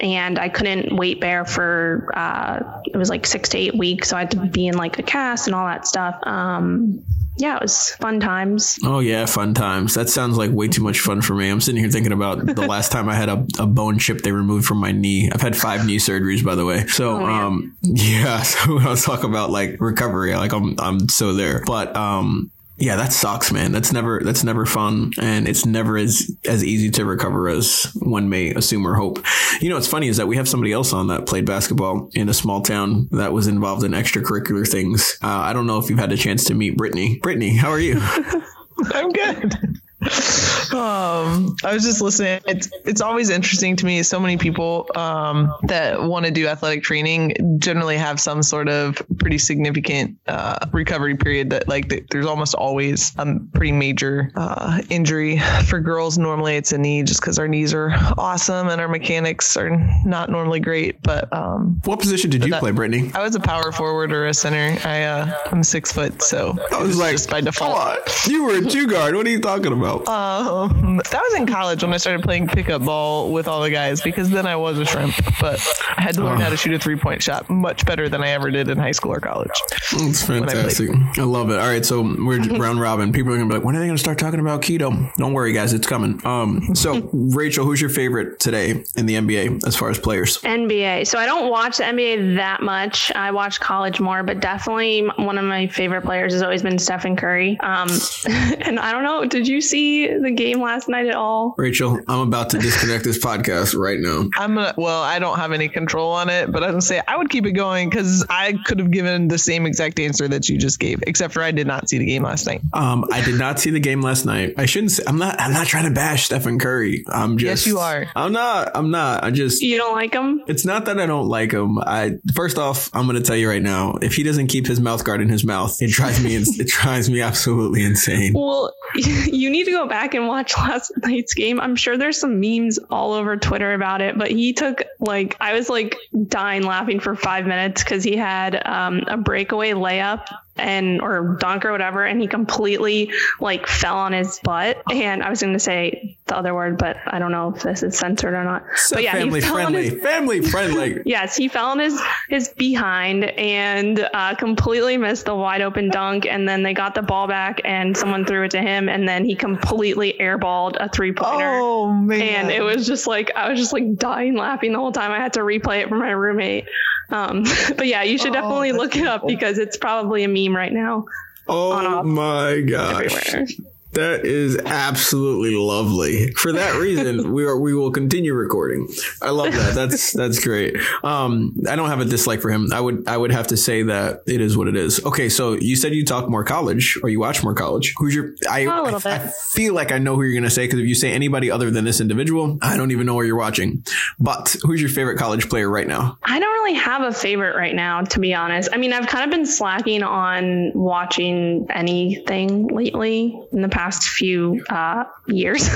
And 0.00 0.38
I 0.38 0.48
couldn't 0.48 0.96
weight 0.96 1.20
bear 1.20 1.44
for 1.44 2.10
uh, 2.14 2.80
it 2.86 2.96
was 2.96 3.10
like 3.10 3.26
six 3.26 3.50
to 3.50 3.58
eight 3.58 3.76
weeks, 3.76 4.08
so 4.08 4.16
I 4.16 4.20
had 4.20 4.30
to 4.32 4.46
be 4.46 4.66
in 4.66 4.76
like 4.76 4.98
a 4.98 5.02
cast 5.02 5.46
and 5.46 5.54
all 5.54 5.66
that 5.66 5.86
stuff. 5.86 6.18
Um, 6.22 7.04
yeah, 7.40 7.56
it 7.56 7.62
was 7.62 7.90
fun 7.90 8.20
times. 8.20 8.78
Oh 8.84 9.00
yeah, 9.00 9.26
fun 9.26 9.54
times. 9.54 9.94
That 9.94 10.08
sounds 10.08 10.36
like 10.36 10.50
way 10.50 10.68
too 10.68 10.82
much 10.82 11.00
fun 11.00 11.22
for 11.22 11.34
me. 11.34 11.48
I'm 11.48 11.60
sitting 11.60 11.80
here 11.80 11.90
thinking 11.90 12.12
about 12.12 12.44
the 12.44 12.66
last 12.66 12.92
time 12.92 13.08
I 13.08 13.14
had 13.14 13.28
a, 13.28 13.46
a 13.58 13.66
bone 13.66 13.98
chip 13.98 14.22
they 14.22 14.32
removed 14.32 14.66
from 14.66 14.78
my 14.78 14.92
knee. 14.92 15.30
I've 15.32 15.40
had 15.40 15.56
five 15.56 15.86
knee 15.86 15.96
surgeries, 15.96 16.44
by 16.44 16.54
the 16.54 16.64
way. 16.64 16.86
So 16.86 17.16
oh, 17.16 17.24
um, 17.24 17.76
yeah. 17.82 18.42
So 18.42 18.74
when 18.74 18.86
I 18.86 18.94
talk 18.94 19.24
about 19.24 19.50
like 19.50 19.80
recovery, 19.80 20.34
like 20.34 20.52
I'm 20.52 20.78
I'm 20.78 21.08
so 21.08 21.32
there. 21.32 21.62
But 21.66 21.96
um, 21.96 22.50
yeah, 22.80 22.96
that 22.96 23.12
sucks, 23.12 23.52
man. 23.52 23.72
That's 23.72 23.92
never 23.92 24.20
that's 24.24 24.42
never 24.42 24.64
fun, 24.64 25.12
and 25.20 25.46
it's 25.46 25.66
never 25.66 25.98
as 25.98 26.34
as 26.46 26.64
easy 26.64 26.90
to 26.92 27.04
recover 27.04 27.48
as 27.48 27.92
one 28.00 28.28
may 28.30 28.54
assume 28.54 28.86
or 28.86 28.94
hope. 28.94 29.22
You 29.60 29.68
know, 29.68 29.74
what's 29.74 29.86
funny 29.86 30.08
is 30.08 30.16
that 30.16 30.26
we 30.26 30.36
have 30.36 30.48
somebody 30.48 30.72
else 30.72 30.94
on 30.94 31.08
that 31.08 31.26
played 31.26 31.44
basketball 31.44 32.08
in 32.14 32.30
a 32.30 32.34
small 32.34 32.62
town 32.62 33.08
that 33.12 33.34
was 33.34 33.46
involved 33.46 33.84
in 33.84 33.92
extracurricular 33.92 34.66
things. 34.66 35.18
Uh, 35.22 35.28
I 35.28 35.52
don't 35.52 35.66
know 35.66 35.78
if 35.78 35.90
you've 35.90 35.98
had 35.98 36.12
a 36.12 36.16
chance 36.16 36.44
to 36.46 36.54
meet 36.54 36.78
Brittney. 36.78 37.20
Brittney, 37.20 37.56
how 37.56 37.70
are 37.70 37.78
you? 37.78 37.98
I'm 38.94 39.10
good 39.10 39.80
um, 40.72 41.56
I 41.62 41.74
was 41.74 41.84
just 41.84 42.00
listening. 42.00 42.40
It's 42.46 42.70
it's 42.86 43.02
always 43.02 43.28
interesting 43.28 43.76
to 43.76 43.84
me. 43.84 44.02
So 44.02 44.18
many 44.18 44.38
people 44.38 44.88
um, 44.94 45.52
that 45.64 46.02
want 46.02 46.24
to 46.24 46.30
do 46.30 46.46
athletic 46.46 46.82
training 46.82 47.58
generally 47.58 47.98
have 47.98 48.18
some 48.18 48.42
sort 48.42 48.70
of 48.70 49.02
pretty 49.18 49.36
significant 49.36 50.16
uh, 50.26 50.66
recovery 50.72 51.16
period. 51.16 51.50
That 51.50 51.68
like 51.68 52.08
there's 52.10 52.24
almost 52.24 52.54
always 52.54 53.12
a 53.18 53.26
pretty 53.52 53.72
major 53.72 54.32
uh, 54.36 54.80
injury 54.88 55.38
for 55.66 55.80
girls. 55.80 56.16
Normally 56.16 56.56
it's 56.56 56.72
a 56.72 56.78
knee, 56.78 57.02
just 57.02 57.20
because 57.20 57.38
our 57.38 57.48
knees 57.48 57.74
are 57.74 57.90
awesome 58.16 58.68
and 58.68 58.80
our 58.80 58.88
mechanics 58.88 59.54
are 59.58 59.76
not 60.06 60.30
normally 60.30 60.60
great. 60.60 61.02
But 61.02 61.30
um, 61.30 61.78
what 61.84 62.00
position 62.00 62.30
did 62.30 62.42
you 62.42 62.52
that, 62.52 62.60
play, 62.60 62.70
Brittney? 62.70 63.14
I 63.14 63.22
was 63.22 63.34
a 63.34 63.40
power 63.40 63.70
forward 63.70 64.12
or 64.12 64.28
a 64.28 64.34
center. 64.34 64.78
I 64.88 65.02
uh, 65.02 65.34
I'm 65.52 65.62
six 65.62 65.92
foot, 65.92 66.22
so 66.22 66.56
I 66.72 66.80
was 66.80 66.96
like, 66.96 67.12
just 67.12 67.28
by 67.28 67.42
default. 67.42 68.26
You 68.26 68.44
were 68.44 68.56
a 68.56 68.64
two 68.64 68.86
guard. 68.86 69.14
What 69.14 69.26
are 69.26 69.30
you 69.30 69.40
talking 69.40 69.74
about? 69.74 69.89
Um, 69.98 70.96
that 70.96 71.22
was 71.22 71.34
in 71.38 71.46
college 71.46 71.82
when 71.82 71.92
I 71.92 71.96
started 71.96 72.22
playing 72.22 72.48
pickup 72.48 72.84
ball 72.84 73.32
with 73.32 73.48
all 73.48 73.62
the 73.62 73.70
guys 73.70 74.00
because 74.00 74.30
then 74.30 74.46
I 74.46 74.56
was 74.56 74.78
a 74.78 74.84
shrimp, 74.84 75.14
but 75.40 75.60
I 75.96 76.02
had 76.02 76.14
to 76.14 76.24
learn 76.24 76.40
how 76.40 76.48
to 76.48 76.56
shoot 76.56 76.74
a 76.74 76.78
three 76.78 76.96
point 76.96 77.22
shot 77.22 77.48
much 77.50 77.84
better 77.86 78.08
than 78.08 78.22
I 78.22 78.30
ever 78.30 78.50
did 78.50 78.68
in 78.68 78.78
high 78.78 78.92
school 78.92 79.12
or 79.12 79.20
college. 79.20 79.50
It's 79.92 80.22
fantastic. 80.22 80.90
I, 80.90 81.20
I, 81.20 81.24
love 81.24 81.50
it. 81.50 81.58
All 81.58 81.66
right, 81.66 81.84
so 81.84 82.02
we're 82.02 82.40
round 82.58 82.80
robin. 82.80 83.12
People 83.12 83.32
are 83.32 83.36
gonna 83.36 83.48
be 83.48 83.54
like, 83.56 83.64
when 83.64 83.76
are 83.76 83.80
they 83.80 83.86
gonna 83.86 83.98
start 83.98 84.18
talking 84.18 84.40
about 84.40 84.62
keto? 84.62 85.12
Don't 85.16 85.32
worry, 85.32 85.52
guys, 85.52 85.72
it's 85.72 85.86
coming. 85.86 86.24
Um, 86.24 86.74
so 86.74 87.08
Rachel, 87.12 87.64
who's 87.64 87.80
your 87.80 87.90
favorite 87.90 88.40
today 88.40 88.84
in 88.96 89.06
the 89.06 89.14
NBA 89.14 89.66
as 89.66 89.76
far 89.76 89.90
as 89.90 89.98
players? 89.98 90.38
NBA. 90.42 91.06
So 91.06 91.18
I 91.18 91.26
don't 91.26 91.50
watch 91.50 91.78
the 91.78 91.84
NBA 91.84 92.36
that 92.36 92.62
much. 92.62 93.10
I 93.14 93.30
watch 93.30 93.60
college 93.60 94.00
more, 94.00 94.22
but 94.22 94.40
definitely 94.40 95.02
one 95.16 95.38
of 95.38 95.44
my 95.44 95.66
favorite 95.66 96.02
players 96.02 96.32
has 96.32 96.42
always 96.42 96.62
been 96.62 96.78
Stephen 96.78 97.16
Curry. 97.16 97.58
Um, 97.60 97.88
and 98.60 98.78
I 98.78 98.92
don't 98.92 99.02
know, 99.02 99.24
did 99.24 99.48
you 99.48 99.60
see 99.60 99.79
the 99.80 100.30
game 100.30 100.60
last 100.60 100.88
night 100.88 101.06
at 101.06 101.14
all? 101.14 101.54
Rachel, 101.56 102.00
I'm 102.08 102.20
about 102.20 102.50
to 102.50 102.58
disconnect 102.58 103.04
this 103.04 103.18
podcast 103.18 103.78
right 103.78 103.98
now. 103.98 104.28
I'm 104.36 104.54
gonna, 104.54 104.74
well, 104.76 105.02
I 105.02 105.18
don't 105.18 105.38
have 105.38 105.52
any 105.52 105.68
control 105.68 106.12
on 106.12 106.28
it, 106.28 106.52
but 106.52 106.62
I 106.62 106.70
was 106.70 106.86
say 106.86 107.00
I 107.06 107.16
would 107.16 107.30
keep 107.30 107.46
it 107.46 107.52
going 107.52 107.88
because 107.88 108.24
I 108.28 108.58
could 108.66 108.78
have 108.78 108.90
given 108.90 109.28
the 109.28 109.38
same 109.38 109.66
exact 109.66 109.98
answer 110.00 110.28
that 110.28 110.48
you 110.48 110.58
just 110.58 110.78
gave, 110.78 111.02
except 111.06 111.32
for 111.32 111.42
I 111.42 111.50
did 111.52 111.66
not 111.66 111.88
see 111.88 111.98
the 111.98 112.06
game 112.06 112.22
last 112.22 112.46
night. 112.46 112.60
Um, 112.72 113.06
I 113.12 113.22
did 113.24 113.38
not 113.38 113.60
see 113.60 113.70
the 113.70 113.80
game 113.80 114.02
last 114.02 114.24
night. 114.26 114.54
I 114.58 114.66
shouldn't. 114.66 114.92
Say, 114.92 115.04
I'm 115.06 115.18
not. 115.18 115.40
I'm 115.40 115.52
not 115.52 115.66
trying 115.66 115.84
to 115.84 115.90
bash 115.90 116.24
Stephen 116.24 116.58
Curry. 116.58 117.04
I'm 117.08 117.38
just. 117.38 117.64
Yes, 117.64 117.66
you 117.66 117.78
are. 117.78 118.06
I'm 118.14 118.32
not. 118.32 118.72
I'm 118.74 118.90
not. 118.90 119.24
I 119.24 119.30
just. 119.30 119.62
You 119.62 119.76
don't 119.76 119.94
like 119.94 120.14
him? 120.14 120.42
It's 120.46 120.64
not 120.64 120.86
that 120.86 120.98
I 120.98 121.06
don't 121.06 121.28
like 121.28 121.52
him. 121.52 121.78
I 121.78 122.16
first 122.34 122.58
off, 122.58 122.90
I'm 122.92 123.06
gonna 123.06 123.20
tell 123.20 123.36
you 123.36 123.48
right 123.48 123.62
now. 123.62 123.96
If 124.02 124.14
he 124.14 124.22
doesn't 124.22 124.48
keep 124.48 124.66
his 124.66 124.80
mouth 124.80 125.04
guard 125.04 125.20
in 125.20 125.28
his 125.28 125.44
mouth, 125.44 125.80
it 125.80 125.90
drives 125.90 126.22
me. 126.22 126.36
it 126.36 126.68
drives 126.68 127.08
me 127.10 127.20
absolutely 127.20 127.84
insane. 127.84 128.32
Well, 128.34 128.72
you 128.94 129.50
need 129.50 129.64
to 129.70 129.76
go 129.76 129.88
back 129.88 130.14
and 130.14 130.26
watch 130.26 130.56
last 130.56 130.92
night's 131.02 131.34
game. 131.34 131.60
I'm 131.60 131.76
sure 131.76 131.96
there's 131.96 132.18
some 132.18 132.40
memes 132.40 132.78
all 132.78 133.12
over 133.12 133.36
Twitter 133.36 133.72
about 133.72 134.00
it, 134.02 134.16
but 134.18 134.30
he 134.30 134.52
took 134.52 134.82
like 134.98 135.36
I 135.40 135.54
was 135.54 135.68
like 135.68 135.96
dying 136.26 136.62
laughing 136.62 137.00
for 137.00 137.14
five 137.14 137.46
minutes 137.46 137.82
because 137.82 138.04
he 138.04 138.16
had 138.16 138.60
um, 138.66 139.04
a 139.06 139.16
breakaway 139.16 139.70
layup 139.70 140.26
and 140.56 141.00
or 141.00 141.36
dunk 141.40 141.64
or 141.64 141.72
whatever, 141.72 142.04
and 142.04 142.20
he 142.20 142.26
completely 142.26 143.12
like 143.40 143.66
fell 143.66 143.96
on 143.96 144.12
his 144.12 144.40
butt. 144.42 144.82
And 144.90 145.22
I 145.22 145.30
was 145.30 145.40
going 145.40 145.54
to 145.54 145.58
say 145.58 146.09
the 146.30 146.36
other 146.36 146.54
word, 146.54 146.78
but 146.78 146.96
I 147.06 147.18
don't 147.18 147.32
know 147.32 147.52
if 147.54 147.62
this 147.62 147.82
is 147.82 147.98
censored 147.98 148.32
or 148.32 148.42
not. 148.42 148.64
So 148.76 148.96
but 148.96 149.02
yeah, 149.02 149.12
family 149.12 149.40
friendly, 149.40 149.90
his, 149.90 150.02
family 150.02 150.40
friendly. 150.50 151.02
yes, 151.04 151.36
he 151.36 151.48
fell 151.48 151.66
on 151.66 151.78
his 151.78 152.00
his 152.28 152.48
behind 152.48 153.24
and 153.24 154.08
uh, 154.14 154.34
completely 154.36 154.96
missed 154.96 155.26
the 155.26 155.34
wide 155.34 155.60
open 155.60 155.90
dunk. 155.90 156.26
And 156.26 156.48
then 156.48 156.62
they 156.62 156.72
got 156.72 156.94
the 156.94 157.02
ball 157.02 157.26
back, 157.26 157.60
and 157.64 157.96
someone 157.96 158.24
threw 158.24 158.44
it 158.44 158.52
to 158.52 158.60
him, 158.62 158.88
and 158.88 159.06
then 159.06 159.24
he 159.24 159.34
completely 159.34 160.16
airballed 160.18 160.76
a 160.80 160.88
three 160.88 161.12
pointer. 161.12 161.58
Oh 161.60 161.92
man! 161.92 162.22
And 162.22 162.50
it 162.50 162.62
was 162.62 162.86
just 162.86 163.06
like 163.06 163.30
I 163.36 163.50
was 163.50 163.58
just 163.58 163.72
like 163.72 163.96
dying 163.96 164.36
laughing 164.36 164.72
the 164.72 164.78
whole 164.78 164.92
time. 164.92 165.10
I 165.10 165.18
had 165.18 165.34
to 165.34 165.40
replay 165.40 165.82
it 165.82 165.88
for 165.88 165.98
my 165.98 166.10
roommate. 166.10 166.66
Um, 167.10 167.44
but 167.76 167.86
yeah, 167.86 168.02
you 168.02 168.16
should 168.16 168.30
oh, 168.30 168.34
definitely 168.34 168.72
look 168.72 168.96
it 168.96 169.06
up 169.06 169.26
because 169.26 169.58
it's 169.58 169.76
probably 169.76 170.24
a 170.24 170.28
meme 170.28 170.56
right 170.56 170.72
now. 170.72 171.04
Oh 171.48 172.02
my 172.04 172.60
gosh. 172.60 173.34
Everywhere. 173.34 173.46
That 173.92 174.24
is 174.24 174.56
absolutely 174.56 175.56
lovely. 175.56 176.30
For 176.32 176.52
that 176.52 176.76
reason, 176.76 177.32
we 177.32 177.44
are 177.44 177.58
we 177.58 177.74
will 177.74 177.90
continue 177.90 178.34
recording. 178.34 178.88
I 179.20 179.30
love 179.30 179.52
that. 179.52 179.74
That's 179.74 180.12
that's 180.20 180.38
great. 180.38 180.76
Um, 181.02 181.56
I 181.68 181.74
don't 181.74 181.88
have 181.88 182.00
a 182.00 182.04
dislike 182.04 182.40
for 182.40 182.50
him. 182.50 182.72
I 182.72 182.80
would 182.80 183.08
I 183.08 183.16
would 183.16 183.32
have 183.32 183.48
to 183.48 183.56
say 183.56 183.82
that 183.84 184.22
it 184.26 184.40
is 184.40 184.56
what 184.56 184.68
it 184.68 184.76
is. 184.76 185.04
Okay, 185.04 185.28
so 185.28 185.54
you 185.54 185.74
said 185.74 185.92
you 185.92 186.04
talk 186.04 186.28
more 186.28 186.44
college 186.44 186.98
or 187.02 187.08
you 187.08 187.18
watch 187.18 187.42
more 187.42 187.54
college. 187.54 187.94
Who's 187.98 188.14
your? 188.14 188.34
I 188.48 188.66
I, 188.66 188.94
I, 188.94 189.18
feel 189.28 189.74
like 189.74 189.90
I 189.90 189.98
know 189.98 190.14
who 190.14 190.22
you're 190.22 190.40
gonna 190.40 190.50
say 190.50 190.66
because 190.66 190.78
if 190.78 190.86
you 190.86 190.94
say 190.94 191.12
anybody 191.12 191.50
other 191.50 191.70
than 191.70 191.84
this 191.84 192.00
individual, 192.00 192.58
I 192.62 192.76
don't 192.76 192.92
even 192.92 193.06
know 193.06 193.14
where 193.14 193.26
you're 193.26 193.36
watching. 193.36 193.84
But 194.20 194.54
who's 194.62 194.80
your 194.80 194.90
favorite 194.90 195.18
college 195.18 195.48
player 195.48 195.68
right 195.68 195.86
now? 195.86 196.16
I 196.22 196.38
don't 196.38 196.52
really 196.52 196.74
have 196.74 197.02
a 197.02 197.12
favorite 197.12 197.56
right 197.56 197.74
now, 197.74 198.02
to 198.02 198.20
be 198.20 198.34
honest. 198.34 198.68
I 198.72 198.76
mean, 198.76 198.92
I've 198.92 199.08
kind 199.08 199.24
of 199.24 199.36
been 199.36 199.46
slacking 199.46 200.04
on 200.04 200.72
watching 200.74 201.66
anything 201.70 202.68
lately 202.68 203.40
in 203.52 203.62
the 203.62 203.68
past 203.68 203.79
past 203.80 204.08
few 204.08 204.62
uh, 204.68 205.04
years. 205.26 205.66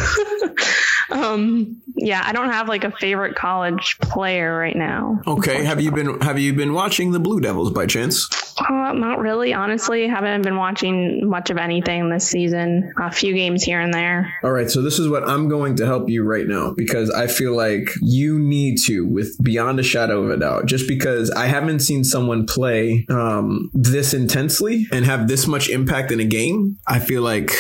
um, 1.11 1.81
yeah, 1.97 2.23
I 2.25 2.33
don't 2.33 2.51
have 2.51 2.69
like 2.69 2.85
a 2.85 2.91
favorite 2.91 3.37
college 3.37 3.99
player 4.01 4.57
right 4.57 4.77
now. 4.77 5.21
Okay, 5.27 5.65
have 5.65 5.81
you 5.81 5.91
been 5.91 6.21
have 6.21 6.39
you 6.39 6.53
been 6.53 6.73
watching 6.73 7.13
the 7.13 7.21
Blue 7.21 7.41
Devils 7.41 7.71
by 7.71 7.87
chance? 7.87 8.29
Uh, 8.59 8.93
not 8.93 9.19
really, 9.19 9.53
honestly. 9.53 10.07
Haven't 10.07 10.43
been 10.43 10.57
watching 10.57 11.29
much 11.29 11.51
of 11.51 11.57
anything 11.57 12.09
this 12.09 12.29
season. 12.29 12.93
A 13.01 13.11
few 13.11 13.35
games 13.35 13.63
here 13.63 13.81
and 13.81 13.93
there. 13.93 14.33
All 14.43 14.53
right, 14.53 14.71
so 14.71 14.83
this 14.83 14.99
is 14.99 15.09
what 15.09 15.29
I'm 15.29 15.49
going 15.49 15.77
to 15.77 15.87
help 15.87 16.09
you 16.09 16.23
right 16.23 16.47
now 16.47 16.73
because 16.73 17.11
I 17.11 17.27
feel 17.27 17.55
like 17.55 17.89
you 18.01 18.39
need 18.39 18.79
to, 18.87 19.07
with 19.07 19.37
beyond 19.43 19.81
a 19.81 19.83
shadow 19.83 20.23
of 20.23 20.31
a 20.31 20.37
doubt, 20.37 20.67
just 20.67 20.87
because 20.89 21.31
I 21.31 21.47
haven't 21.47 21.81
seen 21.81 22.05
someone 22.05 22.47
play 22.47 23.07
um, 23.09 23.71
this 23.75 24.15
intensely 24.15 24.87
and 24.93 25.05
have 25.05 25.29
this 25.29 25.47
much 25.47 25.69
impact 25.69 26.13
in 26.13 26.21
a 26.21 26.25
game. 26.25 26.79
I 26.87 27.01
feel 27.01 27.23
like 27.23 27.53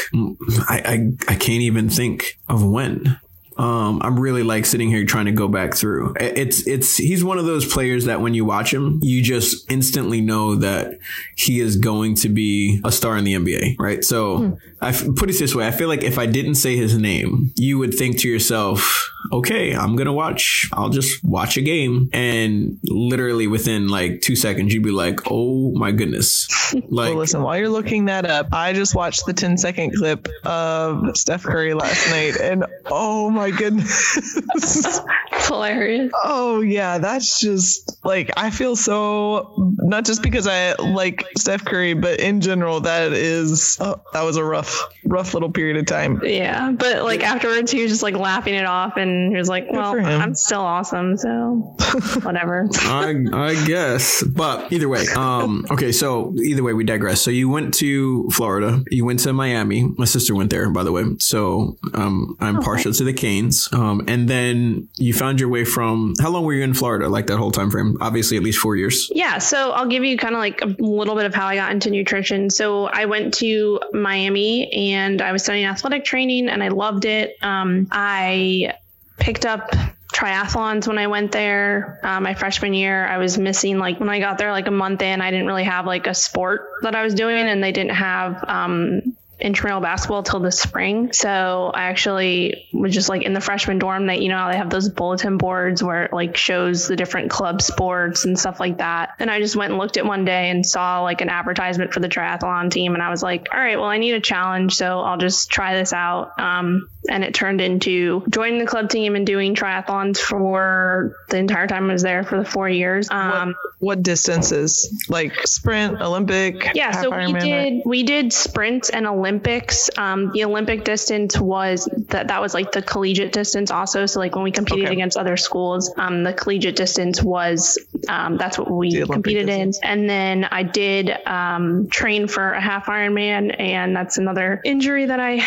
I, 0.68 1.12
I, 1.28 1.32
I 1.32 1.36
can't 1.36 1.62
even 1.62 1.88
think 1.88 2.38
of 2.48 2.64
when. 2.64 3.18
Um, 3.56 4.00
I'm 4.02 4.18
really 4.18 4.42
like 4.42 4.66
sitting 4.66 4.88
here 4.88 5.04
trying 5.04 5.26
to 5.26 5.32
go 5.32 5.48
back 5.48 5.74
through. 5.74 6.14
It's 6.18 6.66
it's 6.66 6.96
he's 6.96 7.24
one 7.24 7.38
of 7.38 7.44
those 7.44 7.70
players 7.70 8.06
that 8.06 8.20
when 8.20 8.34
you 8.34 8.44
watch 8.44 8.72
him, 8.72 8.98
you 9.02 9.22
just 9.22 9.70
instantly 9.70 10.20
know 10.20 10.56
that 10.56 10.98
he 11.36 11.60
is 11.60 11.76
going 11.76 12.16
to 12.16 12.28
be 12.28 12.80
a 12.84 12.90
star 12.90 13.16
in 13.16 13.24
the 13.24 13.34
NBA, 13.34 13.76
right? 13.78 14.02
So 14.04 14.38
hmm. 14.38 14.54
I 14.80 14.92
put 14.92 15.30
it 15.30 15.38
this 15.38 15.54
way: 15.54 15.66
I 15.66 15.70
feel 15.70 15.88
like 15.88 16.02
if 16.02 16.18
I 16.18 16.26
didn't 16.26 16.56
say 16.56 16.76
his 16.76 16.98
name, 16.98 17.52
you 17.56 17.78
would 17.78 17.94
think 17.94 18.18
to 18.20 18.28
yourself, 18.28 19.10
"Okay, 19.32 19.74
I'm 19.74 19.96
gonna 19.96 20.12
watch. 20.12 20.68
I'll 20.72 20.90
just 20.90 21.24
watch 21.24 21.56
a 21.56 21.62
game," 21.62 22.10
and 22.12 22.78
literally 22.84 23.46
within 23.46 23.88
like 23.88 24.20
two 24.20 24.36
seconds, 24.36 24.74
you'd 24.74 24.82
be 24.82 24.90
like, 24.90 25.20
"Oh 25.30 25.72
my 25.74 25.92
goodness!" 25.92 26.48
Like, 26.88 27.10
well, 27.10 27.18
listen, 27.18 27.42
while 27.42 27.56
you're 27.56 27.68
looking 27.68 28.06
that 28.06 28.26
up, 28.26 28.48
I 28.52 28.72
just 28.72 28.94
watched 28.94 29.26
the 29.26 29.32
10 29.32 29.58
second 29.58 29.94
clip 29.96 30.28
of 30.44 31.16
Steph 31.16 31.44
Curry 31.44 31.72
last 31.72 32.10
night, 32.10 32.36
and 32.40 32.64
oh 32.86 33.30
my 33.30 33.43
goodness. 33.50 35.00
Hilarious. 35.32 36.12
Oh 36.22 36.60
yeah, 36.60 36.98
that's 36.98 37.40
just 37.40 38.04
like 38.04 38.30
I 38.36 38.50
feel 38.50 38.76
so 38.76 39.54
not 39.76 40.04
just 40.04 40.22
because 40.22 40.46
I 40.46 40.74
like 40.74 41.24
Steph 41.36 41.64
Curry, 41.64 41.94
but 41.94 42.20
in 42.20 42.40
general 42.40 42.80
that 42.80 43.12
is 43.12 43.78
oh, 43.80 44.00
that 44.12 44.22
was 44.22 44.36
a 44.36 44.44
rough 44.44 44.88
rough 45.14 45.32
little 45.32 45.50
period 45.50 45.76
of 45.76 45.86
time. 45.86 46.20
Yeah, 46.24 46.72
but 46.72 47.04
like 47.04 47.22
afterwards 47.22 47.70
he 47.70 47.82
was 47.82 47.90
just 47.90 48.02
like 48.02 48.16
laughing 48.16 48.54
it 48.54 48.66
off 48.66 48.96
and 48.96 49.30
he 49.30 49.36
was 49.36 49.48
like, 49.48 49.66
"Well. 49.70 49.94
I'm 50.04 50.34
still 50.34 50.60
awesome, 50.60 51.16
so 51.16 51.76
whatever." 52.22 52.68
I, 52.80 53.14
I 53.32 53.66
guess. 53.66 54.22
But 54.22 54.72
either 54.72 54.88
way, 54.88 55.06
um, 55.16 55.66
okay, 55.70 55.92
so 55.92 56.34
either 56.42 56.62
way, 56.62 56.72
we 56.72 56.84
digress. 56.84 57.20
So 57.20 57.30
you 57.30 57.48
went 57.48 57.74
to 57.74 58.28
Florida, 58.30 58.82
you 58.90 59.04
went 59.04 59.20
to 59.20 59.32
Miami. 59.32 59.84
My 59.96 60.04
sister 60.04 60.34
went 60.34 60.50
there, 60.50 60.68
by 60.70 60.82
the 60.82 60.92
way. 60.92 61.04
So 61.20 61.76
um, 61.94 62.36
I'm 62.40 62.60
partial 62.60 62.92
to 62.92 63.04
the 63.04 63.12
Canes. 63.12 63.68
Um, 63.72 64.04
and 64.08 64.28
then 64.28 64.88
you 64.96 65.14
found 65.14 65.40
your 65.40 65.48
way 65.48 65.64
from 65.64 66.14
how 66.20 66.30
long 66.30 66.44
were 66.44 66.54
you 66.54 66.64
in 66.64 66.74
Florida? 66.74 67.08
Like 67.08 67.26
that 67.26 67.38
whole 67.38 67.52
time 67.52 67.70
frame? 67.70 67.96
Obviously, 68.00 68.36
at 68.36 68.42
least 68.42 68.58
four 68.58 68.76
years. 68.76 69.10
Yeah, 69.12 69.38
so 69.38 69.70
I'll 69.70 69.88
give 69.88 70.04
you 70.04 70.16
kind 70.16 70.34
of 70.34 70.40
like 70.40 70.62
a 70.62 70.74
little 70.82 71.14
bit 71.14 71.26
of 71.26 71.34
how 71.34 71.46
I 71.46 71.56
got 71.56 71.70
into 71.72 71.90
nutrition. 71.90 72.50
So 72.50 72.86
I 72.86 73.06
went 73.06 73.34
to 73.34 73.80
Miami 73.92 74.72
and 74.72 75.03
I 75.22 75.32
was 75.32 75.42
studying 75.42 75.66
athletic 75.66 76.04
training 76.04 76.48
and 76.48 76.62
I 76.62 76.68
loved 76.68 77.04
it. 77.04 77.36
Um, 77.42 77.88
I 77.90 78.74
picked 79.18 79.46
up 79.46 79.70
triathlons 80.14 80.86
when 80.86 80.98
I 80.98 81.08
went 81.08 81.32
there. 81.32 81.98
Uh, 82.02 82.20
my 82.20 82.34
freshman 82.34 82.72
year, 82.72 83.04
I 83.04 83.18
was 83.18 83.36
missing 83.36 83.78
like 83.78 83.98
when 83.98 84.08
I 84.08 84.20
got 84.20 84.38
there, 84.38 84.52
like 84.52 84.68
a 84.68 84.72
month 84.72 85.02
in, 85.02 85.20
I 85.20 85.30
didn't 85.30 85.46
really 85.46 85.64
have 85.64 85.86
like 85.86 86.06
a 86.06 86.14
sport 86.14 86.68
that 86.82 86.94
I 86.94 87.02
was 87.02 87.14
doing, 87.14 87.36
and 87.36 87.62
they 87.62 87.72
didn't 87.72 87.96
have 87.96 88.44
um, 88.48 89.16
intramural 89.40 89.80
basketball 89.80 90.22
till 90.22 90.40
the 90.40 90.52
spring. 90.52 91.12
So 91.12 91.70
I 91.74 91.84
actually 91.84 92.68
was 92.72 92.94
just 92.94 93.08
like 93.08 93.22
in 93.22 93.32
the 93.32 93.40
freshman 93.40 93.78
dorm 93.78 94.06
that, 94.06 94.22
you 94.22 94.28
know, 94.28 94.48
they 94.48 94.56
have 94.56 94.70
those 94.70 94.88
bulletin 94.88 95.38
boards 95.38 95.82
where 95.82 96.04
it 96.04 96.12
like 96.12 96.36
shows 96.36 96.86
the 96.86 96.96
different 96.96 97.30
club 97.30 97.60
sports 97.60 98.24
and 98.24 98.38
stuff 98.38 98.60
like 98.60 98.78
that. 98.78 99.10
And 99.18 99.30
I 99.30 99.40
just 99.40 99.56
went 99.56 99.72
and 99.72 99.78
looked 99.78 99.96
at 99.96 100.06
one 100.06 100.24
day 100.24 100.50
and 100.50 100.64
saw 100.64 101.02
like 101.02 101.20
an 101.20 101.28
advertisement 101.28 101.92
for 101.92 102.00
the 102.00 102.08
triathlon 102.08 102.70
team. 102.70 102.94
And 102.94 103.02
I 103.02 103.10
was 103.10 103.22
like, 103.22 103.48
all 103.52 103.60
right, 103.60 103.76
well, 103.76 103.88
I 103.88 103.98
need 103.98 104.14
a 104.14 104.20
challenge. 104.20 104.74
So 104.76 105.00
I'll 105.00 105.18
just 105.18 105.50
try 105.50 105.76
this 105.76 105.92
out. 105.92 106.38
Um, 106.38 106.88
and 107.10 107.22
it 107.22 107.34
turned 107.34 107.60
into 107.60 108.24
joining 108.30 108.60
the 108.60 108.66
club 108.66 108.88
team 108.88 109.14
and 109.14 109.26
doing 109.26 109.54
triathlons 109.54 110.18
for 110.18 111.16
the 111.28 111.36
entire 111.36 111.66
time 111.66 111.90
I 111.90 111.92
was 111.92 112.02
there 112.02 112.24
for 112.24 112.38
the 112.38 112.46
four 112.46 112.68
years. 112.68 113.10
Um, 113.10 113.54
What 113.78 114.02
distances? 114.02 115.04
Like 115.10 115.46
sprint, 115.46 116.00
Olympic? 116.00 116.70
yeah, 116.74 116.92
so 116.92 117.14
we 117.14 117.32
did 117.34 117.82
we 117.84 118.02
did 118.04 118.32
sprints 118.32 118.88
and 118.88 119.06
Olympics. 119.34 119.90
Um, 119.98 120.30
the 120.32 120.44
Olympic 120.44 120.84
distance 120.84 121.38
was 121.38 121.88
that 122.08 122.28
that 122.28 122.40
was 122.40 122.54
like 122.54 122.70
the 122.70 122.82
collegiate 122.82 123.32
distance 123.32 123.72
also. 123.72 124.06
So 124.06 124.20
like 124.20 124.34
when 124.36 124.44
we 124.44 124.52
competed 124.52 124.84
Okay. 124.84 124.92
against 124.92 125.16
other 125.16 125.36
schools, 125.36 125.92
um, 125.96 126.22
the 126.22 126.32
collegiate 126.32 126.76
distance 126.76 127.20
was 127.22 127.78
um, 128.08 128.36
that's 128.36 128.58
what 128.58 128.70
we 128.70 129.04
competed 129.04 129.46
distance. 129.46 129.78
in. 129.82 129.88
And 129.88 130.10
then 130.10 130.44
I 130.44 130.62
did 130.62 131.10
um, 131.26 131.88
train 131.90 132.28
for 132.28 132.52
a 132.52 132.60
half 132.60 132.86
Ironman, 132.86 133.58
and 133.58 133.94
that's 133.96 134.18
another 134.18 134.60
injury 134.64 135.06
that 135.06 135.18
I 135.20 135.42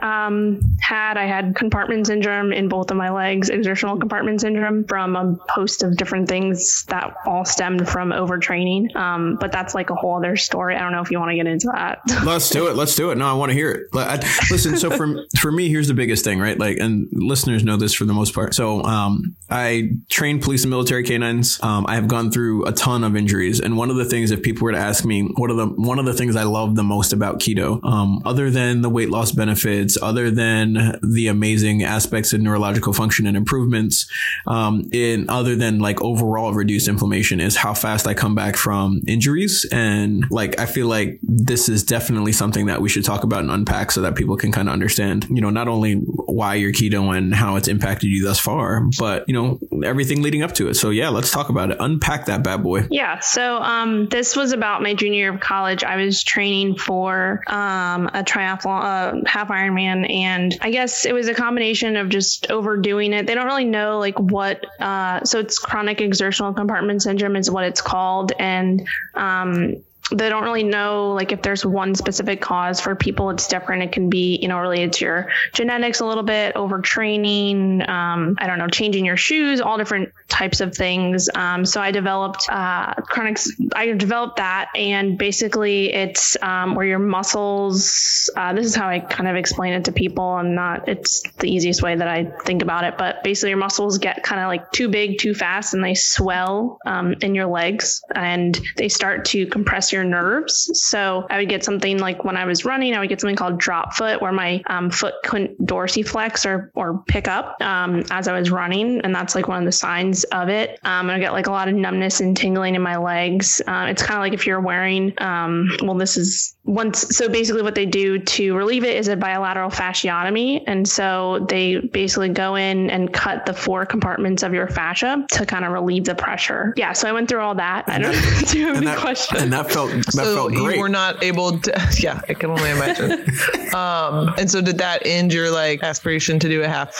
um, 0.00 0.76
had. 0.80 1.16
I 1.16 1.26
had 1.26 1.54
compartment 1.54 2.08
syndrome 2.08 2.52
in 2.52 2.68
both 2.68 2.90
of 2.90 2.96
my 2.96 3.10
legs, 3.10 3.50
exertional 3.50 3.98
compartment 3.98 4.40
syndrome 4.40 4.84
from 4.84 5.14
a 5.16 5.38
host 5.48 5.82
of 5.84 5.96
different 5.96 6.28
things 6.28 6.84
that 6.88 7.14
all 7.26 7.44
stemmed 7.44 7.88
from 7.88 8.10
overtraining. 8.10 8.94
Um, 8.96 9.36
but 9.40 9.52
that's 9.52 9.74
like 9.74 9.90
a 9.90 9.94
whole 9.94 10.16
other 10.16 10.36
story. 10.36 10.74
I 10.74 10.80
don't 10.80 10.92
know 10.92 11.02
if 11.02 11.10
you 11.10 11.18
want 11.20 11.30
to 11.30 11.36
get 11.36 11.46
into 11.46 11.68
that. 11.72 12.00
Let's 12.24 12.50
do 12.50 12.66
it. 12.68 12.74
Let's 12.74 12.96
do 12.96 13.10
it. 13.10 13.17
No, 13.18 13.26
I 13.26 13.32
want 13.32 13.50
to 13.50 13.54
hear 13.54 13.72
it. 13.72 13.88
I, 13.94 14.16
listen, 14.50 14.76
so 14.76 14.90
for 14.90 15.24
for 15.38 15.50
me, 15.50 15.68
here's 15.68 15.88
the 15.88 15.94
biggest 15.94 16.24
thing, 16.24 16.38
right? 16.38 16.58
Like, 16.58 16.78
and 16.78 17.08
listeners 17.12 17.64
know 17.64 17.76
this 17.76 17.92
for 17.92 18.04
the 18.04 18.14
most 18.14 18.32
part. 18.34 18.54
So, 18.54 18.82
um, 18.84 19.36
I 19.50 19.90
train 20.08 20.40
police 20.40 20.62
and 20.62 20.70
military 20.70 21.02
canines. 21.02 21.60
Um, 21.62 21.84
I 21.88 21.96
have 21.96 22.06
gone 22.06 22.30
through 22.30 22.66
a 22.66 22.72
ton 22.72 23.02
of 23.02 23.16
injuries, 23.16 23.60
and 23.60 23.76
one 23.76 23.90
of 23.90 23.96
the 23.96 24.04
things, 24.04 24.30
if 24.30 24.42
people 24.42 24.64
were 24.64 24.72
to 24.72 24.78
ask 24.78 25.04
me, 25.04 25.22
what 25.36 25.50
are 25.50 25.54
the 25.54 25.66
one 25.66 25.98
of 25.98 26.04
the 26.04 26.14
things 26.14 26.36
I 26.36 26.44
love 26.44 26.76
the 26.76 26.84
most 26.84 27.12
about 27.12 27.40
keto, 27.40 27.82
um, 27.84 28.22
other 28.24 28.50
than 28.50 28.82
the 28.82 28.90
weight 28.90 29.10
loss 29.10 29.32
benefits, 29.32 29.98
other 30.00 30.30
than 30.30 30.98
the 31.02 31.26
amazing 31.26 31.82
aspects 31.82 32.32
of 32.32 32.40
neurological 32.40 32.92
function 32.92 33.26
and 33.26 33.36
improvements, 33.36 34.08
um, 34.46 34.88
in 34.92 35.28
other 35.28 35.56
than 35.56 35.80
like 35.80 36.00
overall 36.02 36.52
reduced 36.52 36.86
inflammation, 36.86 37.40
is 37.40 37.56
how 37.56 37.74
fast 37.74 38.06
I 38.06 38.14
come 38.14 38.34
back 38.36 38.56
from 38.56 39.02
injuries, 39.08 39.66
and 39.72 40.24
like 40.30 40.60
I 40.60 40.66
feel 40.66 40.86
like 40.86 41.18
this 41.22 41.68
is 41.68 41.82
definitely 41.82 42.32
something 42.32 42.66
that 42.66 42.80
we 42.80 42.88
should 42.88 43.04
talk 43.08 43.24
about 43.24 43.40
and 43.40 43.50
unpack 43.50 43.90
so 43.90 44.02
that 44.02 44.14
people 44.14 44.36
can 44.36 44.52
kind 44.52 44.68
of 44.68 44.72
understand, 44.72 45.26
you 45.30 45.40
know, 45.40 45.50
not 45.50 45.66
only 45.66 45.94
why 45.94 46.54
you're 46.54 46.72
keto 46.72 47.16
and 47.16 47.34
how 47.34 47.56
it's 47.56 47.68
impacted 47.68 48.10
you 48.10 48.22
thus 48.24 48.38
far, 48.38 48.84
but 48.98 49.24
you 49.26 49.34
know 49.34 49.58
everything 49.84 50.22
leading 50.22 50.42
up 50.42 50.52
to 50.52 50.68
it. 50.68 50.74
So 50.74 50.90
yeah, 50.90 51.08
let's 51.08 51.30
talk 51.30 51.48
about 51.48 51.70
it. 51.70 51.78
Unpack 51.80 52.26
that 52.26 52.42
bad 52.42 52.62
boy. 52.62 52.86
Yeah, 52.90 53.20
so 53.20 53.56
um, 53.56 54.08
this 54.08 54.36
was 54.36 54.52
about 54.52 54.82
my 54.82 54.94
junior 54.94 55.18
year 55.18 55.34
of 55.34 55.40
college. 55.40 55.84
I 55.84 55.96
was 55.96 56.22
training 56.22 56.76
for 56.76 57.42
um, 57.46 58.08
a 58.08 58.22
triathlon, 58.22 59.24
uh, 59.24 59.28
half 59.28 59.48
Ironman, 59.48 60.10
and 60.10 60.56
I 60.60 60.70
guess 60.70 61.06
it 61.06 61.12
was 61.12 61.28
a 61.28 61.34
combination 61.34 61.96
of 61.96 62.08
just 62.08 62.50
overdoing 62.50 63.12
it. 63.12 63.26
They 63.26 63.34
don't 63.34 63.46
really 63.46 63.64
know 63.64 63.98
like 63.98 64.18
what, 64.18 64.64
uh, 64.80 65.24
so 65.24 65.40
it's 65.40 65.58
chronic 65.58 66.00
exertional 66.00 66.52
compartment 66.52 67.02
syndrome 67.02 67.36
is 67.36 67.50
what 67.50 67.64
it's 67.64 67.80
called, 67.80 68.32
and 68.38 68.86
um, 69.14 69.82
they 70.10 70.28
don't 70.28 70.44
really 70.44 70.64
know 70.64 71.12
like 71.12 71.32
if 71.32 71.42
there's 71.42 71.64
one 71.64 71.94
specific 71.94 72.40
cause 72.40 72.80
for 72.80 72.94
people 72.94 73.30
it's 73.30 73.46
different. 73.46 73.82
It 73.82 73.92
can 73.92 74.08
be 74.08 74.38
you 74.40 74.48
know 74.48 74.58
related 74.58 74.92
to 74.94 75.04
your 75.04 75.30
genetics 75.52 76.00
a 76.00 76.06
little 76.06 76.22
bit 76.22 76.54
overtraining 76.54 77.88
um, 77.88 78.36
i 78.38 78.46
don't 78.46 78.58
know 78.58 78.68
changing 78.68 79.04
your 79.04 79.16
shoes 79.16 79.60
all 79.60 79.76
different 79.76 80.12
types 80.28 80.60
of 80.60 80.74
things. 80.74 81.28
Um, 81.34 81.64
so 81.64 81.80
i 81.80 81.90
developed 81.90 82.48
uh, 82.48 82.94
chronic 82.94 83.38
i 83.74 83.92
developed 83.92 84.36
that 84.36 84.68
and 84.74 85.18
basically 85.18 85.92
it's 85.92 86.36
um, 86.42 86.74
where 86.74 86.86
your 86.86 86.98
muscles 86.98 88.30
uh, 88.36 88.52
this 88.52 88.66
is 88.66 88.74
how 88.74 88.88
i 88.88 89.00
kind 89.00 89.28
of 89.28 89.36
explain 89.36 89.72
it 89.74 89.84
to 89.84 89.92
people 89.92 90.36
and 90.38 90.54
not 90.54 90.88
it's 90.88 91.22
the 91.38 91.50
easiest 91.50 91.82
way 91.82 91.94
that 91.94 92.08
i 92.08 92.24
think 92.44 92.62
about 92.62 92.84
it 92.84 92.96
but 92.98 93.22
basically 93.22 93.50
your 93.50 93.58
muscles 93.58 93.98
get 93.98 94.22
kind 94.22 94.40
of 94.40 94.48
like 94.48 94.70
too 94.72 94.88
big 94.88 95.18
too 95.18 95.34
fast 95.34 95.74
and 95.74 95.84
they 95.84 95.94
swell 95.94 96.78
um, 96.86 97.14
in 97.20 97.34
your 97.34 97.46
legs 97.46 98.02
and 98.14 98.58
they 98.76 98.88
start 98.88 99.26
to 99.26 99.46
compress 99.46 99.92
your 99.92 99.97
nerves. 100.04 100.70
So 100.74 101.26
i 101.30 101.38
would 101.38 101.48
get 101.48 101.64
something 101.64 101.98
like 101.98 102.24
when 102.24 102.36
i 102.36 102.44
was 102.44 102.64
running 102.64 102.94
i 102.94 103.00
would 103.00 103.08
get 103.08 103.20
something 103.20 103.36
called 103.36 103.58
drop 103.58 103.94
foot 103.94 104.20
where 104.20 104.32
my 104.32 104.62
um, 104.66 104.90
foot 104.90 105.14
couldn't 105.24 105.60
dorsiflex 105.64 106.44
or 106.46 106.70
or 106.74 107.02
pick 107.08 107.28
up 107.28 107.56
um, 107.60 108.04
as 108.10 108.28
i 108.28 108.38
was 108.38 108.50
running. 108.50 109.00
And 109.02 109.14
that's 109.14 109.34
like 109.34 109.48
one 109.48 109.58
of 109.58 109.64
the 109.64 109.72
signs 109.72 110.24
of 110.24 110.48
it. 110.48 110.78
Um, 110.84 111.08
and 111.08 111.12
i 111.12 111.18
get 111.18 111.32
like 111.32 111.46
a 111.46 111.50
lot 111.50 111.68
of 111.68 111.74
numbness 111.74 112.20
and 112.20 112.36
tingling 112.36 112.74
in 112.74 112.82
my 112.82 112.96
legs. 112.96 113.60
Uh, 113.66 113.86
it's 113.88 114.02
kind 114.02 114.18
of 114.18 114.22
like 114.22 114.32
if 114.32 114.46
you're 114.46 114.60
wearing 114.60 115.12
um, 115.18 115.68
well 115.82 115.94
this 115.96 116.16
is 116.16 116.54
once 116.64 117.16
so 117.16 117.28
basically 117.28 117.62
what 117.62 117.74
they 117.74 117.86
do 117.86 118.18
to 118.18 118.54
relieve 118.54 118.84
it 118.84 118.96
is 118.96 119.08
a 119.08 119.16
bilateral 119.16 119.70
fasciotomy. 119.70 120.62
And 120.66 120.86
so 120.88 121.46
they 121.48 121.78
basically 121.78 122.28
go 122.28 122.56
in 122.56 122.90
and 122.90 123.12
cut 123.12 123.46
the 123.46 123.54
four 123.54 123.86
compartments 123.86 124.42
of 124.42 124.52
your 124.54 124.68
fascia 124.68 125.24
to 125.32 125.46
kind 125.46 125.64
of 125.64 125.72
relieve 125.72 126.04
the 126.04 126.14
pressure. 126.14 126.72
Yeah 126.76 126.92
so 126.92 127.08
i 127.08 127.12
went 127.12 127.28
through 127.28 127.40
all 127.40 127.54
that. 127.54 127.84
I 127.88 127.98
don't 127.98 128.12
do 128.48 128.58
you 128.58 128.66
have 128.66 128.76
And 128.76 128.84
any 128.84 128.86
that, 128.86 128.98
questions. 128.98 129.42
and 129.42 129.52
that 129.52 129.70
felt 129.70 129.87
that 129.88 130.12
so 130.12 130.34
felt 130.34 130.52
great. 130.52 130.76
you 130.76 130.80
were 130.80 130.88
not 130.88 131.22
able 131.22 131.58
to 131.58 131.72
yeah 131.98 132.20
i 132.28 132.34
can 132.34 132.50
only 132.50 132.70
imagine 132.70 133.12
um 133.74 134.32
and 134.38 134.50
so 134.50 134.60
did 134.60 134.78
that 134.78 135.04
end 135.06 135.32
your 135.32 135.50
like 135.50 135.82
aspiration 135.82 136.38
to 136.38 136.48
do 136.48 136.62
a 136.62 136.68
half 136.68 136.94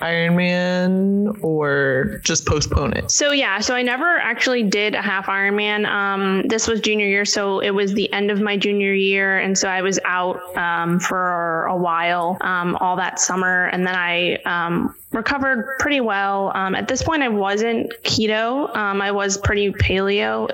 ironman 0.00 1.42
or 1.42 2.20
just 2.24 2.46
postpone 2.46 2.92
it 2.92 3.10
So 3.10 3.32
yeah, 3.32 3.60
so 3.60 3.74
I 3.74 3.82
never 3.82 4.18
actually 4.18 4.62
did 4.62 4.94
a 4.94 5.02
half 5.02 5.26
Ironman. 5.26 5.86
Um, 5.86 6.42
this 6.48 6.66
was 6.66 6.80
junior 6.80 7.06
year, 7.06 7.24
so 7.24 7.60
it 7.60 7.70
was 7.70 7.92
the 7.92 8.12
end 8.12 8.30
of 8.30 8.40
my 8.40 8.56
junior 8.56 8.92
year, 8.94 9.38
and 9.38 9.56
so 9.56 9.68
I 9.68 9.82
was 9.82 9.98
out 10.04 10.40
um, 10.56 10.98
for 11.00 11.64
a 11.66 11.76
while 11.76 12.36
um, 12.40 12.76
all 12.80 12.96
that 12.96 13.20
summer, 13.20 13.66
and 13.66 13.86
then 13.86 13.94
I 13.94 14.36
um, 14.44 14.94
recovered 15.12 15.78
pretty 15.78 16.00
well. 16.00 16.52
Um, 16.54 16.74
at 16.74 16.88
this 16.88 17.02
point, 17.02 17.22
I 17.22 17.28
wasn't 17.28 17.92
keto. 18.02 18.74
Um, 18.76 19.00
I 19.00 19.12
was 19.12 19.36
pretty 19.38 19.70
paleo. 19.70 20.48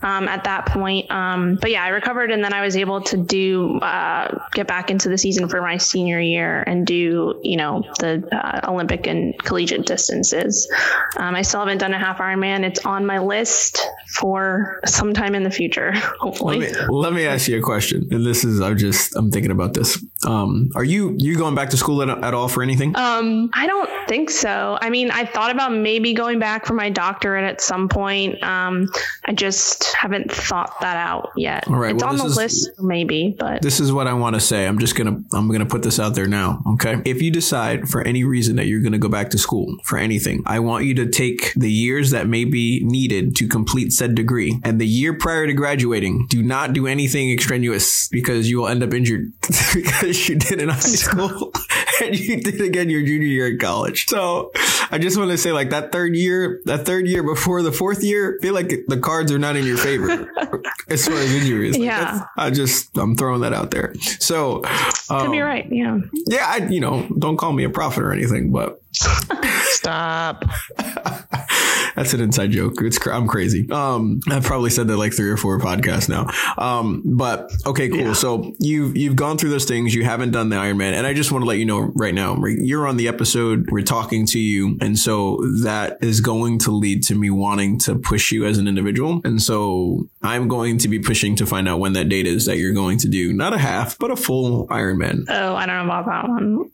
Um, 0.00 0.28
at 0.28 0.44
that 0.44 0.66
point, 0.66 1.10
um, 1.10 1.58
but 1.60 1.72
yeah, 1.72 1.82
I 1.82 1.88
recovered 1.88 2.30
and 2.30 2.44
then 2.44 2.52
I 2.52 2.60
was 2.60 2.76
able 2.76 3.00
to 3.02 3.16
do 3.16 3.80
uh, 3.80 4.44
get 4.52 4.68
back 4.68 4.92
into 4.92 5.08
the 5.08 5.18
season 5.18 5.48
for 5.48 5.60
my 5.60 5.76
senior 5.76 6.20
year 6.20 6.62
and 6.62 6.86
do 6.86 7.40
you 7.42 7.56
know 7.56 7.82
the 7.98 8.22
uh, 8.30 8.70
Olympic 8.70 9.08
and 9.08 9.36
collegiate 9.42 9.86
distances. 9.86 10.70
Um, 11.16 11.34
I 11.34 11.42
still 11.42 11.60
haven't 11.60 11.78
done 11.78 11.94
a 11.94 11.98
half 11.98 12.18
Ironman. 12.18 12.64
It's 12.64 12.84
on 12.86 13.06
my 13.06 13.18
list 13.18 13.84
for 14.14 14.80
sometime 14.86 15.34
in 15.34 15.42
the 15.42 15.50
future, 15.50 15.90
Let 15.94 16.02
hopefully. 16.20 16.58
me 16.60 16.72
let 16.90 17.12
me 17.12 17.26
ask 17.26 17.48
you 17.48 17.58
a 17.58 17.62
question, 17.62 18.06
and 18.12 18.24
this 18.24 18.44
is 18.44 18.60
I'm 18.60 18.78
just 18.78 19.16
I'm 19.16 19.32
thinking 19.32 19.50
about 19.50 19.74
this. 19.74 19.98
Um, 20.26 20.70
are 20.74 20.84
you 20.84 21.14
you 21.18 21.36
going 21.36 21.54
back 21.54 21.70
to 21.70 21.76
school 21.76 22.02
at, 22.02 22.08
at 22.08 22.34
all 22.34 22.48
for 22.48 22.62
anything? 22.62 22.96
Um, 22.96 23.50
I 23.52 23.66
don't 23.66 23.88
think 24.08 24.30
so. 24.30 24.78
I 24.80 24.90
mean, 24.90 25.10
I 25.10 25.24
thought 25.24 25.50
about 25.50 25.72
maybe 25.72 26.12
going 26.14 26.38
back 26.38 26.66
for 26.66 26.74
my 26.74 26.90
doctorate 26.90 27.44
at 27.44 27.60
some 27.60 27.88
point. 27.88 28.42
Um, 28.42 28.90
I 29.24 29.32
just 29.32 29.84
haven't 29.94 30.32
thought 30.32 30.80
that 30.80 30.96
out 30.96 31.30
yet. 31.36 31.68
All 31.68 31.76
right, 31.76 31.94
it's 31.94 32.02
well, 32.02 32.12
on 32.12 32.18
the 32.18 32.24
is- 32.24 32.36
list, 32.36 32.70
maybe, 32.80 33.36
but 33.38 33.62
This 33.62 33.80
is 33.80 33.92
what 33.92 34.06
I 34.06 34.14
want 34.14 34.34
to 34.34 34.40
say. 34.40 34.66
I'm 34.66 34.78
just 34.78 34.96
gonna 34.96 35.20
I'm 35.32 35.48
gonna 35.50 35.66
put 35.66 35.82
this 35.82 36.00
out 36.00 36.14
there 36.14 36.26
now. 36.26 36.62
Okay. 36.74 37.00
If 37.04 37.22
you 37.22 37.30
decide 37.30 37.88
for 37.88 38.02
any 38.02 38.24
reason 38.24 38.56
that 38.56 38.66
you're 38.66 38.80
gonna 38.82 38.98
go 38.98 39.08
back 39.08 39.30
to 39.30 39.38
school 39.38 39.76
for 39.84 39.98
anything, 39.98 40.42
I 40.46 40.60
want 40.60 40.84
you 40.84 40.94
to 40.94 41.06
take 41.08 41.52
the 41.54 41.70
years 41.70 42.10
that 42.10 42.26
may 42.26 42.44
be 42.44 42.80
needed 42.84 43.36
to 43.36 43.48
complete 43.48 43.92
said 43.92 44.14
degree, 44.14 44.58
and 44.64 44.80
the 44.80 44.86
year 44.86 45.14
prior 45.14 45.46
to 45.46 45.52
graduating, 45.52 46.26
do 46.28 46.42
not 46.42 46.72
do 46.72 46.86
anything 46.86 47.30
extraneous 47.32 48.08
because 48.10 48.50
you 48.50 48.58
will 48.58 48.68
end 48.68 48.82
up 48.82 48.92
injured 48.92 49.32
you 50.28 50.36
did 50.36 50.60
in 50.60 50.68
high 50.68 50.78
school 50.80 51.52
and 52.02 52.18
you 52.18 52.40
did 52.40 52.60
again 52.60 52.88
your 52.90 53.02
junior 53.02 53.26
year 53.26 53.48
in 53.48 53.58
college. 53.58 54.06
So 54.06 54.50
I 54.90 54.98
just 54.98 55.16
want 55.16 55.30
to 55.30 55.38
say, 55.38 55.52
like 55.52 55.70
that 55.70 55.92
third 55.92 56.14
year, 56.16 56.60
that 56.64 56.86
third 56.86 57.06
year 57.06 57.22
before 57.22 57.62
the 57.62 57.72
fourth 57.72 58.02
year, 58.02 58.38
I 58.38 58.42
feel 58.42 58.54
like 58.54 58.68
the 58.88 58.98
cards 58.98 59.30
are 59.32 59.38
not 59.38 59.56
in 59.56 59.66
your 59.66 59.76
favor 59.76 60.30
as 60.88 61.06
far 61.06 61.16
as 61.16 61.34
injuries. 61.34 61.74
Like, 61.76 61.84
Yeah. 61.84 62.24
I 62.36 62.50
just 62.50 62.96
I'm 62.96 63.16
throwing 63.16 63.40
that 63.42 63.52
out 63.52 63.70
there. 63.70 63.94
So 64.20 64.60
could 65.08 65.26
um, 65.26 65.30
be 65.30 65.40
right. 65.40 65.66
Yeah. 65.70 65.98
Yeah, 66.26 66.46
I 66.46 66.56
you 66.68 66.80
know 66.80 67.08
don't 67.18 67.36
call 67.36 67.52
me 67.52 67.64
a 67.64 67.70
prophet 67.70 68.02
or 68.02 68.12
anything, 68.12 68.52
but 68.52 68.80
Stop. 68.92 70.44
That's 71.98 72.14
an 72.14 72.20
inside 72.20 72.52
joke. 72.52 72.74
It's 72.80 72.96
cr- 72.96 73.12
I'm 73.12 73.26
crazy. 73.26 73.68
Um, 73.70 74.20
I've 74.30 74.44
probably 74.44 74.70
said 74.70 74.86
that 74.86 74.96
like 74.96 75.12
three 75.12 75.30
or 75.30 75.36
four 75.36 75.58
podcasts 75.58 76.08
now. 76.08 76.28
Um, 76.56 77.02
but 77.04 77.50
okay, 77.66 77.88
cool. 77.88 78.14
So 78.14 78.52
you've 78.60 78.96
you've 78.96 79.16
gone 79.16 79.36
through 79.36 79.50
those 79.50 79.64
things. 79.64 79.94
You 79.94 80.04
haven't 80.04 80.30
done 80.30 80.48
the 80.48 80.56
Ironman, 80.56 80.92
and 80.92 81.06
I 81.06 81.12
just 81.12 81.32
want 81.32 81.42
to 81.42 81.46
let 81.46 81.58
you 81.58 81.64
know 81.64 81.80
right 81.96 82.14
now. 82.14 82.36
You're 82.44 82.86
on 82.86 82.98
the 82.98 83.08
episode. 83.08 83.68
We're 83.70 83.82
talking 83.82 84.26
to 84.26 84.38
you, 84.38 84.78
and 84.80 84.96
so 84.96 85.38
that 85.62 85.98
is 86.00 86.20
going 86.20 86.60
to 86.60 86.70
lead 86.70 87.02
to 87.04 87.16
me 87.16 87.30
wanting 87.30 87.78
to 87.80 87.96
push 87.96 88.30
you 88.30 88.46
as 88.46 88.58
an 88.58 88.68
individual. 88.68 89.20
And 89.24 89.42
so 89.42 90.08
I'm 90.22 90.48
going 90.48 90.78
to 90.78 90.88
be 90.88 90.98
pushing 90.98 91.36
to 91.36 91.46
find 91.46 91.68
out 91.68 91.78
when 91.78 91.92
that 91.94 92.08
date 92.08 92.26
is 92.26 92.46
that 92.46 92.58
you're 92.58 92.72
going 92.72 92.98
to 92.98 93.08
do 93.08 93.32
not 93.32 93.52
a 93.52 93.58
half, 93.58 93.98
but 93.98 94.10
a 94.10 94.16
full 94.16 94.66
Ironman. 94.68 95.24
Oh, 95.28 95.54
I 95.54 95.66
don't 95.66 95.76
know 95.76 95.84
about 95.84 96.06
that 96.06 96.28
one. 96.28 96.70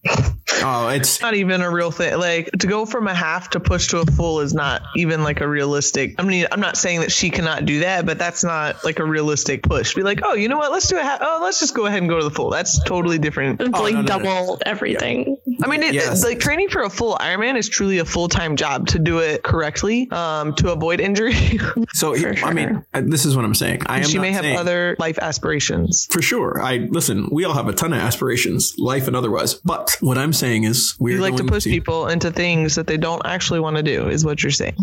Oh, 0.62 0.88
it's 0.94 1.20
not 1.20 1.35
even 1.35 1.61
a 1.61 1.70
real 1.70 1.90
thing. 1.90 2.18
Like 2.18 2.50
to 2.61 2.66
go 2.66 2.87
from 2.87 3.07
a 3.07 3.14
half 3.14 3.50
to 3.50 3.61
push 3.61 3.88
to 3.88 3.98
a 3.98 4.07
full 4.07 4.40
is 4.40 4.54
not 4.54 4.83
even 4.96 5.22
like 5.22 5.40
a 5.40 5.48
realistic. 5.48 6.14
I 6.18 6.22
mean, 6.22 6.46
I'm 6.50 6.61
not 6.61 6.76
saying 6.76 7.00
that 7.00 7.12
she 7.12 7.30
cannot 7.30 7.66
do 7.66 7.80
that, 7.80 8.07
but 8.07 8.18
that's 8.18 8.44
not 8.44 8.83
like 8.85 8.98
a 8.98 9.04
realistic 9.04 9.62
push. 9.62 9.94
Be 9.94 10.02
like, 10.02 10.20
oh, 10.22 10.35
you 10.35 10.48
know 10.48 10.57
what? 10.57 10.72
Let's 10.72 10.88
do 10.88 10.96
a 10.98 11.02
half. 11.02 11.18
Oh, 11.20 11.40
let's 11.42 11.61
just 11.61 11.74
go 11.74 11.87
ahead 11.87 11.98
and 12.00 12.09
go 12.09 12.18
to 12.18 12.24
the 12.24 12.30
full. 12.30 12.50
That's 12.50 12.83
totally 12.85 13.18
different. 13.18 13.61
It's 13.61 13.70
like 13.70 13.94
no, 13.94 14.00
no, 14.02 14.18
no. 14.18 14.24
double 14.24 14.59
everything. 14.64 15.37
I 15.62 15.66
mean, 15.68 15.83
it, 15.83 15.94
Yes. 15.94 16.24
like 16.24 16.40
training 16.40 16.70
for 16.70 16.83
a 16.83 16.90
full 16.90 17.14
Ironman 17.16 17.57
is 17.57 17.68
truly 17.68 17.98
a 17.98 18.04
full 18.04 18.28
time 18.28 18.57
job 18.57 18.88
to 18.88 18.98
do 18.98 19.18
it 19.18 19.42
correctly, 19.42 20.09
um, 20.11 20.54
to 20.57 20.72
avoid 20.72 21.00
injury. 21.00 21.35
so. 21.92 22.14
For 22.14 22.46
I 22.46 22.52
mean, 22.52 22.85
sure. 22.94 23.02
this 23.02 23.24
is 23.26 23.34
what 23.37 23.44
I'm 23.44 23.55
saying. 23.55 23.83
I 23.87 23.99
am 23.99 24.05
she 24.05 24.18
may 24.18 24.33
have 24.33 24.42
saying- 24.42 24.57
other 24.59 24.97
life 24.99 25.18
aspirations. 25.20 26.07
For 26.11 26.23
sure. 26.23 26.61
I 26.62 26.88
listen, 26.90 27.29
we 27.31 27.44
all 27.44 27.55
have 27.55 27.68
a 27.68 27.73
ton 27.73 27.92
of 27.92 28.01
aspirations, 28.01 28.75
life 28.79 29.07
and 29.07 29.16
otherwise. 29.16 29.55
But 29.55 29.97
what 30.01 30.18
I'm 30.18 30.33
saying 30.33 30.64
is 30.64 30.94
we're 30.99 31.16
You 31.16 31.20
like 31.23 31.37
to 31.37 31.42
going 31.42 31.53
push 31.53 31.64
people 31.64 32.09
into 32.09 32.31
things 32.31 32.75
that 32.77 32.87
they 32.87 32.97
don't 32.97 33.23
actually 33.25 33.61
want 33.61 33.77
to 33.77 33.83
do, 33.83 34.09
is 34.09 34.25
what 34.25 34.42
you're 34.42 34.51
saying. 34.53 34.75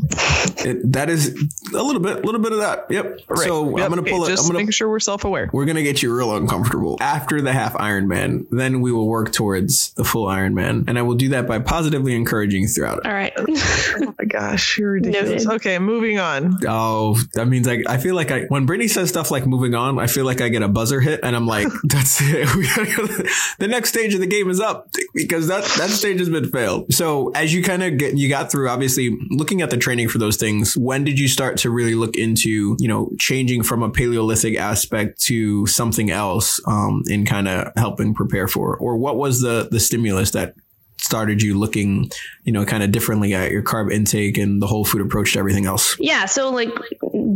It, 0.64 0.92
that 0.94 1.10
is 1.10 1.30
a 1.74 1.82
little 1.84 2.02
bit, 2.02 2.18
a 2.18 2.22
little 2.26 2.42
bit 2.42 2.52
of 2.52 2.60
that. 2.60 2.86
Yep. 2.90 3.22
So 3.38 3.78
Yep. 3.78 3.86
I'm 3.86 3.90
gonna 3.96 4.04
pull 4.10 4.26
it. 4.26 4.30
Just 4.30 4.44
I'm 4.44 4.50
gonna 4.50 4.60
making 4.60 4.72
sure 4.72 4.90
we're 4.90 5.00
self 5.00 5.24
aware. 5.26 5.50
we're 5.54 5.66
gonna 5.66 5.84
get 5.84 6.02
you 6.04 6.16
real 6.16 6.36
uncomfortable 6.36 6.98
after 7.02 7.42
the 7.42 7.52
half 7.54 7.74
Ironman. 7.74 8.46
Then 8.52 8.82
we 8.82 8.92
will 8.92 9.08
work 9.08 9.32
towards 9.32 9.94
the 9.94 10.04
full 10.04 10.28
Ironman, 10.28 10.86
and 10.88 10.98
I 10.98 11.02
will 11.02 11.16
do 11.16 11.30
that 11.30 11.48
by 11.48 11.60
positively 11.60 12.16
encouraging 12.16 12.64
you 12.64 12.68
throughout 12.68 13.00
it. 13.00 13.06
All 13.06 13.14
right. 13.14 13.34
Oh 13.38 14.14
my 14.20 14.26
gosh, 14.26 14.78
you're 14.78 14.92
ridiculous. 14.94 15.46
Noted. 15.46 15.56
Okay, 15.62 15.80
moving 15.80 16.20
on. 16.20 16.58
Oh, 16.68 17.18
that 17.34 17.48
means 17.48 17.68
I, 17.68 17.84
I 17.88 17.98
feel 17.98 18.16
like 18.16 18.32
I 18.32 18.40
when 18.49 18.67
Brittney 18.67 18.89
says 18.89 19.10
stuff 19.10 19.32
like 19.32 19.45
moving 19.45 19.75
on, 19.75 19.99
I 19.99 20.08
feel 20.08 20.25
like 20.25 20.41
I 20.41 20.49
get 20.49 20.62
a 20.62 20.67
buzzer 20.67 20.99
hit, 21.01 21.19
and 21.23 21.36
I'm 21.36 21.47
like, 21.47 21.67
that's 21.84 22.19
it. 22.21 22.47
We 22.56 22.67
gotta 22.67 22.95
go 22.95 23.08
to- 23.08 23.30
the 23.60 23.67
next 23.67 23.89
stage 23.89 24.13
of 24.13 24.19
the 24.19 24.27
game 24.27 24.49
is 24.49 24.60
up 24.60 24.89
because 25.13 25.47
that 25.47 25.63
that 25.77 25.89
stage 25.89 26.19
has 26.19 26.30
been 26.30 26.49
failed. 26.49 26.93
So 26.93 27.30
as 27.32 27.54
you 27.54 27.63
kind 27.63 27.84
of 27.84 27.97
get 27.97 28.17
you 28.17 28.30
got 28.30 28.51
through, 28.51 28.69
obviously 28.69 29.17
looking 29.30 29.62
at 29.62 29.69
the 29.69 29.77
training 29.77 30.10
for 30.10 30.17
those 30.17 30.38
things. 30.38 30.75
When 30.77 31.04
did 31.04 31.19
you 31.19 31.27
start 31.27 31.58
to 31.60 31.69
really 31.69 31.95
look 31.95 32.15
into 32.15 32.75
you 32.80 32.88
know 32.88 33.10
changing 33.19 33.63
from 33.63 33.84
a 33.84 33.89
Paleolithic 33.89 34.58
aspect 34.58 35.21
to 35.23 35.65
something 35.67 36.12
else 36.12 36.60
um, 36.67 37.04
in 37.08 37.25
kind 37.25 37.47
of 37.47 37.71
helping 37.75 38.13
prepare 38.13 38.47
for, 38.47 38.75
or 38.77 38.97
what 38.97 39.17
was 39.17 39.41
the 39.41 39.67
the 39.71 39.80
stimulus 39.80 40.32
that 40.32 40.56
started 41.02 41.42
you 41.42 41.58
looking, 41.58 42.12
you 42.44 42.54
know, 42.54 42.64
kind 42.64 42.84
of 42.84 42.92
differently 42.92 43.34
at 43.34 43.52
your 43.52 43.64
carb 43.64 43.92
intake 43.92 44.38
and 44.38 44.62
the 44.62 44.68
whole 44.68 44.86
food 44.86 45.02
approach 45.02 45.34
to 45.34 45.40
everything 45.40 45.66
else? 45.66 45.98
Yeah, 46.00 46.26
so 46.26 46.52
like 46.52 46.70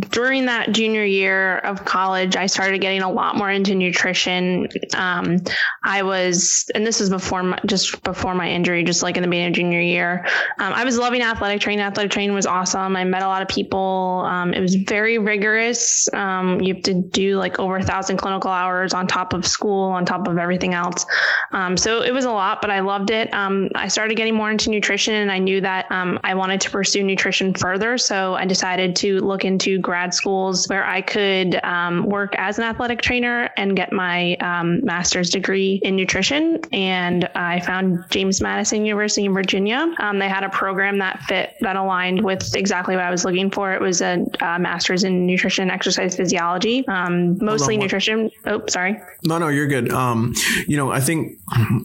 during 0.09 0.45
that 0.45 0.71
junior 0.71 1.03
year 1.03 1.57
of 1.59 1.83
college, 1.83 2.35
I 2.35 2.45
started 2.45 2.79
getting 2.79 3.01
a 3.01 3.11
lot 3.11 3.35
more 3.35 3.49
into 3.49 3.75
nutrition. 3.75 4.67
Um, 4.95 5.41
I 5.83 6.03
was, 6.03 6.69
and 6.75 6.85
this 6.85 6.99
was 6.99 7.09
before 7.09 7.43
my, 7.43 7.59
just 7.65 8.01
before 8.03 8.35
my 8.35 8.49
injury, 8.49 8.83
just 8.83 9.03
like 9.03 9.17
in 9.17 9.23
the 9.23 9.27
beginning 9.27 9.49
of 9.49 9.55
junior 9.55 9.81
year. 9.81 10.25
Um, 10.59 10.71
I 10.73 10.85
was 10.85 10.97
loving 10.97 11.21
athletic 11.21 11.61
training. 11.61 11.83
Athletic 11.83 12.11
training 12.11 12.35
was 12.35 12.45
awesome. 12.45 12.95
I 12.95 13.03
met 13.03 13.23
a 13.23 13.27
lot 13.27 13.41
of 13.41 13.47
people. 13.47 14.23
Um, 14.25 14.53
it 14.53 14.61
was 14.61 14.75
very 14.75 15.17
rigorous. 15.17 16.07
Um, 16.13 16.61
you 16.61 16.75
have 16.75 16.83
to 16.83 16.93
do 16.93 17.37
like 17.37 17.59
over 17.59 17.77
a 17.77 17.83
thousand 17.83 18.17
clinical 18.17 18.51
hours 18.51 18.93
on 18.93 19.07
top 19.07 19.33
of 19.33 19.45
school, 19.45 19.89
on 19.89 20.05
top 20.05 20.27
of 20.27 20.37
everything 20.37 20.73
else. 20.73 21.05
Um, 21.51 21.77
so 21.77 22.01
it 22.03 22.13
was 22.13 22.25
a 22.25 22.31
lot, 22.31 22.61
but 22.61 22.69
I 22.69 22.81
loved 22.81 23.09
it. 23.09 23.33
Um, 23.55 23.69
I 23.75 23.87
started 23.87 24.15
getting 24.15 24.35
more 24.35 24.51
into 24.51 24.69
nutrition 24.69 25.13
and 25.13 25.31
I 25.31 25.39
knew 25.39 25.61
that 25.61 25.91
um, 25.91 26.19
I 26.23 26.35
wanted 26.35 26.61
to 26.61 26.69
pursue 26.69 27.03
nutrition 27.03 27.53
further. 27.53 27.97
So 27.97 28.35
I 28.35 28.45
decided 28.45 28.95
to 28.97 29.19
look 29.19 29.45
into 29.45 29.79
grad 29.79 30.13
schools 30.13 30.67
where 30.67 30.85
I 30.85 31.01
could 31.01 31.59
um, 31.63 32.05
work 32.05 32.33
as 32.37 32.57
an 32.57 32.63
athletic 32.65 33.01
trainer 33.01 33.49
and 33.57 33.75
get 33.75 33.91
my 33.91 34.35
um, 34.35 34.83
master's 34.83 35.29
degree 35.29 35.79
in 35.83 35.95
nutrition. 35.95 36.59
And 36.73 37.29
I 37.35 37.59
found 37.61 38.03
James 38.09 38.41
Madison 38.41 38.85
University 38.85 39.25
in 39.25 39.33
Virginia. 39.33 39.93
Um, 39.99 40.19
they 40.19 40.29
had 40.29 40.43
a 40.43 40.49
program 40.49 40.97
that 40.99 41.21
fit, 41.23 41.55
that 41.61 41.75
aligned 41.75 42.23
with 42.23 42.55
exactly 42.55 42.95
what 42.95 43.05
I 43.05 43.11
was 43.11 43.25
looking 43.25 43.51
for. 43.51 43.73
It 43.73 43.81
was 43.81 44.01
a, 44.01 44.25
uh 44.41 44.59
master's 44.59 45.03
in 45.03 45.25
nutrition 45.27 45.63
and 45.63 45.71
exercise 45.71 46.15
physiology, 46.15 46.87
um, 46.87 47.37
mostly 47.43 47.77
what- 47.77 47.83
nutrition. 47.83 48.31
Oh, 48.45 48.63
sorry. 48.67 48.99
No, 49.23 49.37
no, 49.37 49.47
you're 49.47 49.67
good. 49.67 49.91
Um, 49.91 50.33
you 50.67 50.77
know, 50.77 50.91
I 50.91 50.99
think 50.99 51.37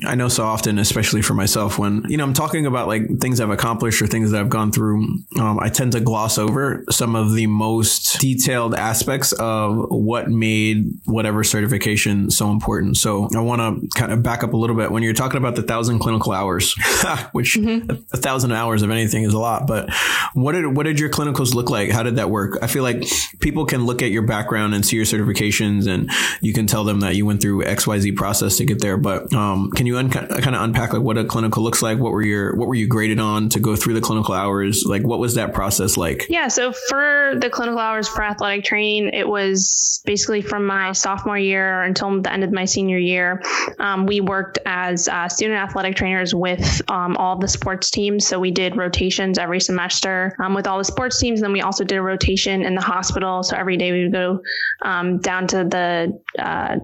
I 0.06 0.14
know 0.14 0.28
so 0.28 0.44
often, 0.44 0.78
especially 0.78 1.22
for 1.22 1.34
myself, 1.34 1.50
when 1.68 2.04
you 2.08 2.16
know 2.16 2.24
I'm 2.24 2.34
talking 2.34 2.66
about 2.66 2.88
like 2.88 3.18
things 3.20 3.40
I've 3.40 3.50
accomplished 3.50 4.00
or 4.02 4.06
things 4.06 4.30
that 4.30 4.40
I've 4.40 4.50
gone 4.50 4.72
through, 4.72 5.04
um, 5.38 5.58
I 5.60 5.68
tend 5.68 5.92
to 5.92 6.00
gloss 6.00 6.38
over 6.38 6.84
some 6.90 7.14
of 7.14 7.34
the 7.34 7.46
most 7.46 8.20
detailed 8.20 8.74
aspects 8.74 9.32
of 9.32 9.90
what 9.90 10.28
made 10.28 10.92
whatever 11.04 11.44
certification 11.44 12.30
so 12.30 12.50
important. 12.50 12.96
So 12.96 13.28
I 13.34 13.40
want 13.40 13.60
to 13.60 13.88
kind 13.98 14.12
of 14.12 14.22
back 14.22 14.42
up 14.42 14.52
a 14.52 14.56
little 14.56 14.76
bit 14.76 14.90
when 14.90 15.02
you're 15.02 15.12
talking 15.12 15.38
about 15.38 15.56
the 15.56 15.62
thousand 15.62 15.98
clinical 15.98 16.32
hours, 16.32 16.74
which 17.32 17.56
a, 17.56 17.98
a 18.12 18.16
thousand 18.16 18.52
hours 18.52 18.82
of 18.82 18.90
anything 18.90 19.24
is 19.24 19.34
a 19.34 19.38
lot. 19.38 19.66
But 19.66 19.92
what 20.34 20.52
did 20.52 20.66
what 20.76 20.84
did 20.84 20.98
your 20.98 21.10
clinicals 21.10 21.54
look 21.54 21.70
like? 21.70 21.90
How 21.90 22.02
did 22.02 22.16
that 22.16 22.30
work? 22.30 22.58
I 22.62 22.66
feel 22.66 22.82
like 22.82 23.02
people 23.40 23.66
can 23.66 23.84
look 23.84 24.02
at 24.02 24.10
your 24.10 24.22
background 24.22 24.74
and 24.74 24.84
see 24.84 24.96
your 24.96 25.04
certifications, 25.04 25.86
and 25.86 26.10
you 26.40 26.52
can 26.52 26.66
tell 26.66 26.84
them 26.84 27.00
that 27.00 27.16
you 27.16 27.26
went 27.26 27.40
through 27.40 27.64
X 27.64 27.86
Y 27.86 27.98
Z 27.98 28.12
process 28.12 28.56
to 28.58 28.64
get 28.64 28.80
there. 28.80 28.96
But 28.96 29.32
um, 29.32 29.70
can 29.72 29.86
you 29.86 29.98
un- 29.98 30.10
kind 30.10 30.30
of 30.30 30.62
unpack 30.62 30.92
like 30.92 31.02
what 31.02 31.18
a 31.18 31.24
clinical 31.24 31.49
looks 31.58 31.82
like? 31.82 31.98
What 31.98 32.12
were 32.12 32.22
your 32.22 32.54
what 32.56 32.68
were 32.68 32.74
you 32.74 32.86
graded 32.86 33.18
on 33.18 33.48
to 33.50 33.60
go 33.60 33.76
through 33.76 33.94
the 33.94 34.00
clinical 34.00 34.34
hours? 34.34 34.84
Like 34.86 35.02
what 35.02 35.18
was 35.18 35.34
that 35.34 35.52
process 35.52 35.96
like? 35.96 36.26
Yeah, 36.28 36.48
so 36.48 36.72
for 36.72 37.34
the 37.36 37.50
clinical 37.50 37.78
hours 37.78 38.08
for 38.08 38.22
athletic 38.22 38.64
training, 38.64 39.10
it 39.12 39.28
was 39.28 40.00
basically 40.04 40.42
from 40.42 40.66
my 40.66 40.92
sophomore 40.92 41.38
year 41.38 41.82
until 41.82 42.20
the 42.20 42.32
end 42.32 42.44
of 42.44 42.52
my 42.52 42.64
senior 42.64 42.98
year. 42.98 43.42
Um, 43.78 44.06
we 44.06 44.20
worked 44.20 44.58
as 44.66 45.08
uh, 45.08 45.28
student 45.28 45.58
athletic 45.58 45.96
trainers 45.96 46.34
with 46.34 46.82
um, 46.90 47.16
all 47.16 47.38
the 47.38 47.48
sports 47.48 47.90
teams. 47.90 48.26
So 48.26 48.38
we 48.38 48.50
did 48.50 48.76
rotations 48.76 49.38
every 49.38 49.60
semester 49.60 50.36
um, 50.42 50.54
with 50.54 50.66
all 50.66 50.78
the 50.78 50.84
sports 50.84 51.18
teams. 51.18 51.40
And 51.40 51.46
Then 51.46 51.52
we 51.52 51.62
also 51.62 51.84
did 51.84 51.98
a 51.98 52.02
rotation 52.02 52.62
in 52.62 52.74
the 52.74 52.80
hospital. 52.80 53.42
So 53.42 53.56
every 53.56 53.76
day 53.76 53.92
we 53.92 54.04
would 54.04 54.12
go 54.12 54.40
um, 54.82 55.18
down 55.18 55.46
to 55.48 55.64
the 55.64 56.20
uh, 56.38 56.76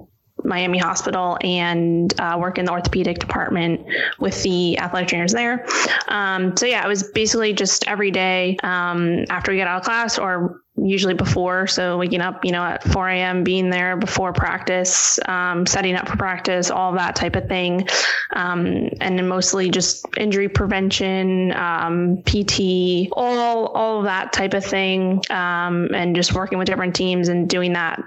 Miami 0.44 0.78
Hospital 0.78 1.38
and 1.42 2.12
uh, 2.20 2.36
work 2.40 2.58
in 2.58 2.64
the 2.64 2.72
orthopedic 2.72 3.18
department 3.18 3.84
with 4.18 4.42
the 4.42 4.78
athletic 4.78 5.08
trainers 5.08 5.32
there. 5.32 5.66
Um, 6.08 6.56
so 6.56 6.66
yeah, 6.66 6.84
it 6.84 6.88
was 6.88 7.04
basically 7.04 7.52
just 7.52 7.86
every 7.88 8.10
day 8.10 8.56
um, 8.62 9.24
after 9.30 9.50
we 9.52 9.58
get 9.58 9.66
out 9.66 9.78
of 9.78 9.84
class 9.84 10.18
or 10.18 10.62
usually 10.76 11.14
before. 11.14 11.66
So 11.66 11.98
waking 11.98 12.20
up, 12.20 12.44
you 12.44 12.52
know, 12.52 12.62
at 12.62 12.84
4 12.84 13.08
a.m., 13.08 13.44
being 13.44 13.70
there 13.70 13.96
before 13.96 14.32
practice, 14.32 15.18
um, 15.26 15.66
setting 15.66 15.94
up 15.94 16.08
for 16.08 16.16
practice, 16.16 16.70
all 16.70 16.92
that 16.92 17.16
type 17.16 17.34
of 17.34 17.48
thing. 17.48 17.88
Um, 18.34 18.90
and 19.00 19.18
then 19.18 19.26
mostly 19.26 19.70
just 19.70 20.06
injury 20.16 20.48
prevention, 20.48 21.52
um, 21.52 22.22
PT, 22.24 23.08
all, 23.12 23.68
all 23.68 24.02
that 24.02 24.32
type 24.32 24.54
of 24.54 24.64
thing. 24.64 25.22
Um, 25.30 25.94
and 25.94 26.14
just 26.14 26.34
working 26.34 26.58
with 26.58 26.66
different 26.66 26.94
teams 26.94 27.28
and 27.28 27.48
doing 27.48 27.72
that 27.72 28.02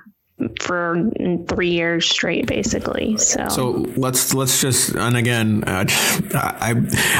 for 0.59 1.09
three 1.47 1.69
years 1.69 2.09
straight, 2.09 2.47
basically. 2.47 3.17
So, 3.17 3.47
so 3.49 3.69
let's 3.95 4.33
let's 4.33 4.61
just 4.61 4.95
and 4.95 5.17
again, 5.17 5.63
uh, 5.65 5.85
I 6.33 6.75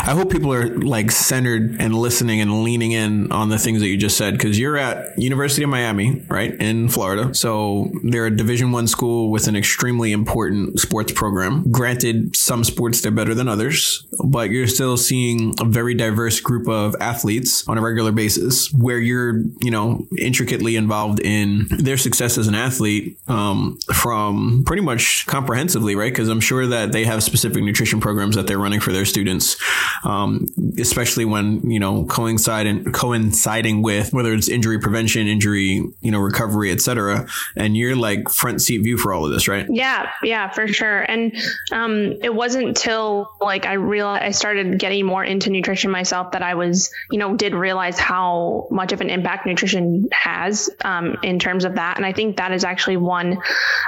I 0.06 0.12
hope 0.12 0.32
people 0.32 0.54
are 0.54 0.68
like 0.78 1.12
centered 1.12 1.78
and 1.80 1.96
listening 1.96 2.42
and 2.42 2.64
leaning 2.64 2.92
in 2.92 3.32
on 3.32 3.50
the 3.50 3.58
things 3.58 3.80
that 3.82 3.88
you 3.88 3.98
just 3.98 4.18
said 4.18 4.34
because 4.34 4.60
you're 4.60 4.78
at 4.78 5.18
University 5.18 5.64
of 5.64 5.70
Miami, 5.70 6.24
right 6.28 6.54
in 6.60 6.90
Florida. 6.90 7.34
So 7.34 7.92
they're 8.04 8.28
a 8.28 8.36
Division 8.36 8.72
One 8.72 8.88
school 8.88 9.32
with 9.32 9.48
an 9.48 9.56
extremely 9.56 10.12
important 10.12 10.80
sports 10.80 11.12
program. 11.12 11.70
Granted, 11.72 12.36
some 12.36 12.64
sports 12.64 13.02
they're 13.02 13.12
better 13.12 13.34
than 13.34 13.48
others, 13.48 14.08
but 14.24 14.50
you're 14.50 14.68
still 14.68 14.98
seeing 14.98 15.54
a 15.60 15.66
very 15.66 15.94
diverse 15.94 16.40
group 16.40 16.68
of 16.68 16.96
athletes 17.00 17.68
on 17.68 17.78
a 17.78 17.82
regular 17.82 18.12
basis 18.12 18.72
where 18.74 19.00
you're 19.00 19.42
you 19.62 19.72
know 19.72 20.08
intricately 20.18 20.76
involved 20.76 21.20
in 21.20 21.68
their 21.70 21.98
success 21.98 22.38
as 22.38 22.48
an 22.48 22.56
athlete 22.56 23.09
um, 23.28 23.78
from 23.94 24.64
pretty 24.66 24.82
much 24.82 25.26
comprehensively, 25.28 25.96
right? 25.96 26.12
Because 26.12 26.30
I'm 26.30 26.40
sure 26.40 26.68
that 26.68 26.92
they 26.92 27.06
have 27.06 27.24
specific 27.24 27.64
nutrition 27.64 28.00
programs 28.00 28.36
that 28.36 28.48
they're 28.48 28.60
running 28.60 28.80
for 28.80 28.92
their 28.92 29.06
students, 29.06 29.58
um, 30.04 30.48
especially 30.78 31.26
when 31.26 31.70
you 31.70 31.80
know 31.80 32.06
coinciding 32.06 32.92
coinciding 32.92 33.82
with 33.82 34.14
whether 34.14 34.34
it's 34.34 34.50
injury 34.50 34.80
prevention, 34.80 35.28
injury 35.28 35.84
you 36.02 36.12
know 36.12 36.20
recovery, 36.20 36.72
etc. 36.72 37.28
And 37.56 37.76
you're 37.76 37.96
like 37.96 38.30
front 38.30 38.62
seat 38.62 38.80
view 38.80 38.98
for 38.98 39.14
all 39.14 39.26
of 39.26 39.32
this, 39.32 39.48
right? 39.48 39.68
Yeah, 39.70 40.10
yeah, 40.24 40.50
for 40.50 40.68
sure. 40.68 41.02
And 41.02 41.36
um, 41.72 42.14
it 42.22 42.34
wasn't 42.34 42.68
until 42.68 43.32
like 43.40 43.66
I 43.66 43.74
realized 43.74 44.24
I 44.24 44.32
started 44.32 44.80
getting 44.80 45.06
more 45.06 45.24
into 45.24 45.50
nutrition 45.50 45.92
myself 45.92 46.32
that 46.32 46.42
I 46.42 46.56
was 46.56 46.92
you 47.12 47.20
know 47.20 47.36
did 47.36 47.54
realize 47.54 48.00
how 48.00 48.68
much 48.72 48.92
of 48.92 49.02
an 49.02 49.10
impact 49.10 49.46
nutrition 49.46 50.08
has 50.12 50.70
um, 50.84 51.18
in 51.24 51.40
terms 51.40 51.66
of 51.66 51.76
that. 51.76 51.98
And 51.98 52.06
I 52.06 52.14
think 52.14 52.38
that 52.38 52.52
is 52.52 52.64
actually 52.64 52.98
one. 53.00 53.42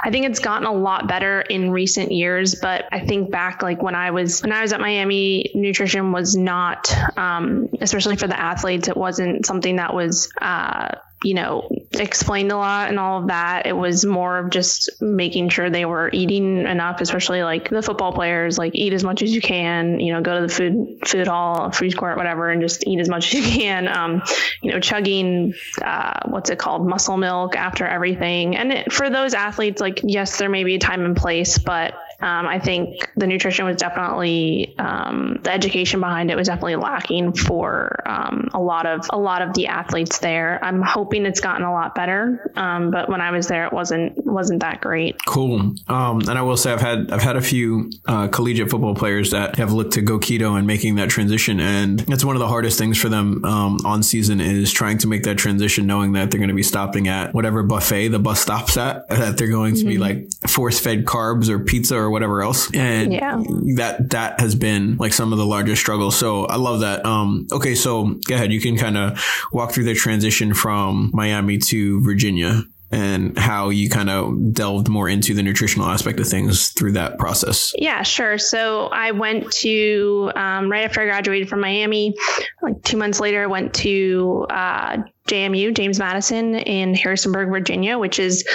I 0.04 0.10
think 0.10 0.26
it's 0.26 0.38
gotten 0.38 0.66
a 0.66 0.72
lot 0.72 1.08
better 1.08 1.42
in 1.42 1.70
recent 1.70 2.12
years, 2.12 2.54
but 2.54 2.84
I 2.92 3.00
think 3.00 3.30
back 3.30 3.62
like 3.62 3.82
when 3.82 3.94
I 3.94 4.10
was 4.10 4.42
when 4.42 4.52
I 4.52 4.62
was 4.62 4.72
at 4.72 4.80
Miami, 4.80 5.50
nutrition 5.54 6.12
was 6.12 6.36
not, 6.36 6.92
um, 7.16 7.68
especially 7.80 8.16
for 8.16 8.26
the 8.26 8.38
athletes, 8.38 8.88
it 8.88 8.96
wasn't 8.96 9.46
something 9.46 9.76
that 9.76 9.94
was 9.94 10.32
uh, 10.40 10.96
you 11.22 11.34
know, 11.34 11.68
explained 11.94 12.52
a 12.52 12.56
lot 12.56 12.88
and 12.88 12.98
all 12.98 13.20
of 13.20 13.28
that. 13.28 13.66
It 13.66 13.76
was 13.76 14.04
more 14.04 14.38
of 14.38 14.50
just 14.50 14.90
making 15.00 15.50
sure 15.50 15.70
they 15.70 15.84
were 15.84 16.10
eating 16.12 16.66
enough, 16.66 17.00
especially 17.00 17.42
like 17.42 17.68
the 17.70 17.82
football 17.82 18.12
players, 18.12 18.58
like 18.58 18.74
eat 18.74 18.92
as 18.92 19.04
much 19.04 19.22
as 19.22 19.34
you 19.34 19.40
can, 19.40 20.00
you 20.00 20.12
know, 20.12 20.20
go 20.20 20.40
to 20.40 20.46
the 20.46 20.52
food 20.52 20.98
food 21.06 21.26
hall, 21.26 21.70
food 21.70 21.96
court, 21.96 22.16
whatever, 22.16 22.50
and 22.50 22.62
just 22.62 22.86
eat 22.86 23.00
as 23.00 23.08
much 23.08 23.34
as 23.34 23.40
you 23.40 23.60
can. 23.60 23.88
Um, 23.88 24.22
you 24.60 24.72
know, 24.72 24.80
chugging 24.80 25.54
uh, 25.82 26.20
what's 26.26 26.50
it 26.50 26.58
called, 26.58 26.86
muscle 26.86 27.16
milk 27.16 27.56
after 27.56 27.86
everything. 27.86 28.56
And 28.56 28.72
it, 28.72 28.92
for 28.92 29.10
those 29.10 29.34
athletes, 29.34 29.80
like 29.80 30.00
yes, 30.02 30.38
there 30.38 30.48
may 30.48 30.64
be 30.64 30.74
a 30.74 30.78
time 30.78 31.04
and 31.04 31.16
place, 31.16 31.58
but 31.58 31.94
um, 32.22 32.46
I 32.46 32.60
think 32.60 33.10
the 33.16 33.26
nutrition 33.26 33.66
was 33.66 33.76
definitely 33.76 34.76
um, 34.78 35.40
the 35.42 35.52
education 35.52 35.98
behind 35.98 36.30
it 36.30 36.36
was 36.36 36.46
definitely 36.46 36.76
lacking 36.76 37.32
for 37.32 38.00
um, 38.06 38.48
a 38.54 38.60
lot 38.60 38.86
of 38.86 39.06
a 39.10 39.18
lot 39.18 39.42
of 39.42 39.54
the 39.54 39.66
athletes 39.66 40.18
there. 40.18 40.60
I'm 40.62 40.80
hoping 40.82 41.26
it's 41.26 41.40
gotten 41.40 41.64
a 41.64 41.72
lot 41.72 41.96
better, 41.96 42.52
um, 42.54 42.92
but 42.92 43.08
when 43.08 43.20
I 43.20 43.32
was 43.32 43.48
there, 43.48 43.66
it 43.66 43.72
wasn't 43.72 44.24
wasn't 44.24 44.60
that 44.60 44.80
great. 44.80 45.16
Cool. 45.26 45.74
Um, 45.88 46.20
and 46.20 46.38
I 46.38 46.42
will 46.42 46.56
say 46.56 46.72
I've 46.72 46.80
had 46.80 47.10
I've 47.10 47.22
had 47.22 47.36
a 47.36 47.42
few 47.42 47.90
uh, 48.06 48.28
collegiate 48.28 48.70
football 48.70 48.94
players 48.94 49.32
that 49.32 49.56
have 49.56 49.72
looked 49.72 49.94
to 49.94 50.00
go 50.00 50.20
keto 50.20 50.56
and 50.56 50.64
making 50.64 50.94
that 50.96 51.10
transition, 51.10 51.58
and 51.58 52.08
it's 52.08 52.24
one 52.24 52.36
of 52.36 52.40
the 52.40 52.48
hardest 52.48 52.78
things 52.78 52.98
for 52.98 53.08
them 53.08 53.44
um, 53.44 53.78
on 53.84 54.04
season 54.04 54.40
is 54.40 54.70
trying 54.70 54.98
to 54.98 55.08
make 55.08 55.24
that 55.24 55.38
transition, 55.38 55.88
knowing 55.88 56.12
that 56.12 56.30
they're 56.30 56.38
going 56.38 56.48
to 56.48 56.54
be 56.54 56.62
stopping 56.62 57.08
at 57.08 57.34
whatever 57.34 57.64
buffet 57.64 58.08
the 58.08 58.20
bus 58.20 58.40
stops 58.40 58.76
at, 58.76 59.08
that 59.08 59.36
they're 59.36 59.48
going 59.48 59.74
to 59.74 59.80
mm-hmm. 59.80 59.88
be 59.88 59.98
like 59.98 60.28
force 60.48 60.78
fed 60.78 61.04
carbs 61.04 61.48
or 61.48 61.58
pizza 61.58 61.96
or 61.96 62.11
whatever 62.12 62.42
else. 62.42 62.72
And 62.74 63.12
yeah. 63.12 63.42
that 63.76 64.10
that 64.10 64.40
has 64.40 64.54
been 64.54 64.96
like 64.98 65.12
some 65.12 65.32
of 65.32 65.38
the 65.38 65.46
largest 65.46 65.80
struggles. 65.80 66.16
So 66.16 66.44
I 66.46 66.56
love 66.56 66.80
that. 66.80 67.04
Um, 67.04 67.46
okay, 67.50 67.74
so 67.74 68.14
go 68.26 68.34
ahead. 68.34 68.52
You 68.52 68.60
can 68.60 68.76
kind 68.76 68.96
of 68.96 69.24
walk 69.52 69.72
through 69.72 69.84
the 69.84 69.94
transition 69.94 70.54
from 70.54 71.10
Miami 71.12 71.58
to 71.58 72.02
Virginia 72.02 72.62
and 72.92 73.38
how 73.38 73.70
you 73.70 73.88
kind 73.88 74.10
of 74.10 74.52
delved 74.52 74.88
more 74.88 75.08
into 75.08 75.32
the 75.32 75.42
nutritional 75.42 75.88
aspect 75.88 76.20
of 76.20 76.28
things 76.28 76.68
through 76.68 76.92
that 76.92 77.18
process. 77.18 77.72
Yeah, 77.76 78.02
sure. 78.02 78.36
So 78.36 78.88
I 78.88 79.12
went 79.12 79.50
to 79.52 80.30
um, 80.36 80.70
right 80.70 80.84
after 80.84 81.00
I 81.00 81.06
graduated 81.06 81.48
from 81.48 81.60
Miami, 81.60 82.14
like 82.60 82.82
two 82.82 82.98
months 82.98 83.18
later, 83.18 83.42
I 83.42 83.46
went 83.46 83.72
to 83.76 84.46
uh, 84.50 84.98
JMU, 85.28 85.74
James 85.74 85.98
Madison 85.98 86.56
in 86.56 86.94
Harrisonburg, 86.94 87.48
Virginia, 87.48 87.96
which 87.98 88.18
is 88.18 88.46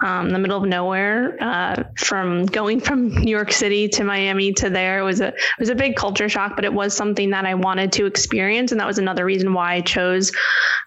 um, 0.00 0.30
the 0.30 0.38
middle 0.38 0.56
of 0.56 0.68
nowhere. 0.68 1.36
Uh, 1.42 1.82
from 1.96 2.46
going 2.46 2.80
from 2.80 3.08
New 3.08 3.30
York 3.30 3.52
City 3.52 3.88
to 3.88 4.04
Miami 4.04 4.52
to 4.54 4.70
there 4.70 5.02
was 5.04 5.20
a 5.20 5.28
it 5.28 5.58
was 5.58 5.68
a 5.68 5.74
big 5.74 5.96
culture 5.96 6.28
shock, 6.28 6.54
but 6.54 6.64
it 6.64 6.72
was 6.72 6.96
something 6.96 7.30
that 7.30 7.44
I 7.44 7.54
wanted 7.54 7.92
to 7.92 8.06
experience, 8.06 8.70
and 8.70 8.80
that 8.80 8.86
was 8.86 8.98
another 8.98 9.24
reason 9.24 9.52
why 9.52 9.74
I 9.74 9.80
chose 9.80 10.32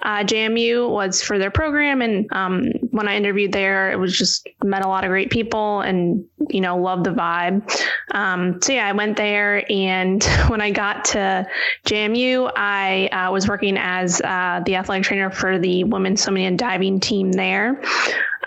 uh, 0.03 0.23
JMU 0.23 0.89
was 0.89 1.21
for 1.21 1.37
their 1.37 1.51
program. 1.51 2.01
And 2.01 2.31
um, 2.31 2.71
when 2.91 3.07
I 3.07 3.15
interviewed 3.15 3.51
there, 3.51 3.91
it 3.91 3.97
was 3.97 4.17
just 4.17 4.47
met 4.63 4.85
a 4.85 4.87
lot 4.87 5.03
of 5.03 5.09
great 5.09 5.31
people, 5.31 5.81
and 5.81 6.25
you 6.49 6.61
know 6.61 6.77
loved 6.77 7.05
the 7.05 7.11
vibe. 7.11 7.69
Um, 8.11 8.61
so 8.61 8.73
yeah, 8.73 8.87
I 8.87 8.93
went 8.93 9.17
there, 9.17 9.69
and 9.69 10.23
when 10.47 10.61
I 10.61 10.71
got 10.71 11.05
to 11.05 11.45
JMU, 11.85 12.51
I 12.55 13.07
uh, 13.07 13.31
was 13.31 13.47
working 13.47 13.77
as 13.77 14.21
uh, 14.21 14.61
the 14.65 14.75
athletic 14.75 15.03
trainer 15.03 15.24
for 15.31 15.59
the 15.59 15.83
women's 15.83 16.23
swimming 16.23 16.45
and 16.45 16.57
diving 16.57 16.99
team 16.99 17.31
there. 17.31 17.81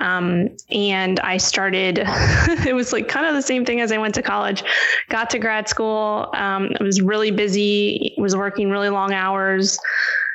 Um, 0.00 0.50
and 0.70 1.18
I 1.20 1.38
started, 1.38 2.00
it 2.66 2.74
was 2.74 2.92
like 2.92 3.08
kind 3.08 3.26
of 3.26 3.34
the 3.34 3.42
same 3.42 3.64
thing 3.64 3.80
as 3.80 3.90
I 3.92 3.98
went 3.98 4.14
to 4.14 4.22
college, 4.22 4.62
got 5.08 5.30
to 5.30 5.38
grad 5.38 5.68
school. 5.68 6.30
Um, 6.34 6.72
I 6.78 6.82
was 6.82 7.00
really 7.00 7.30
busy, 7.30 8.14
was 8.16 8.36
working 8.36 8.70
really 8.70 8.90
long 8.90 9.12
hours, 9.12 9.78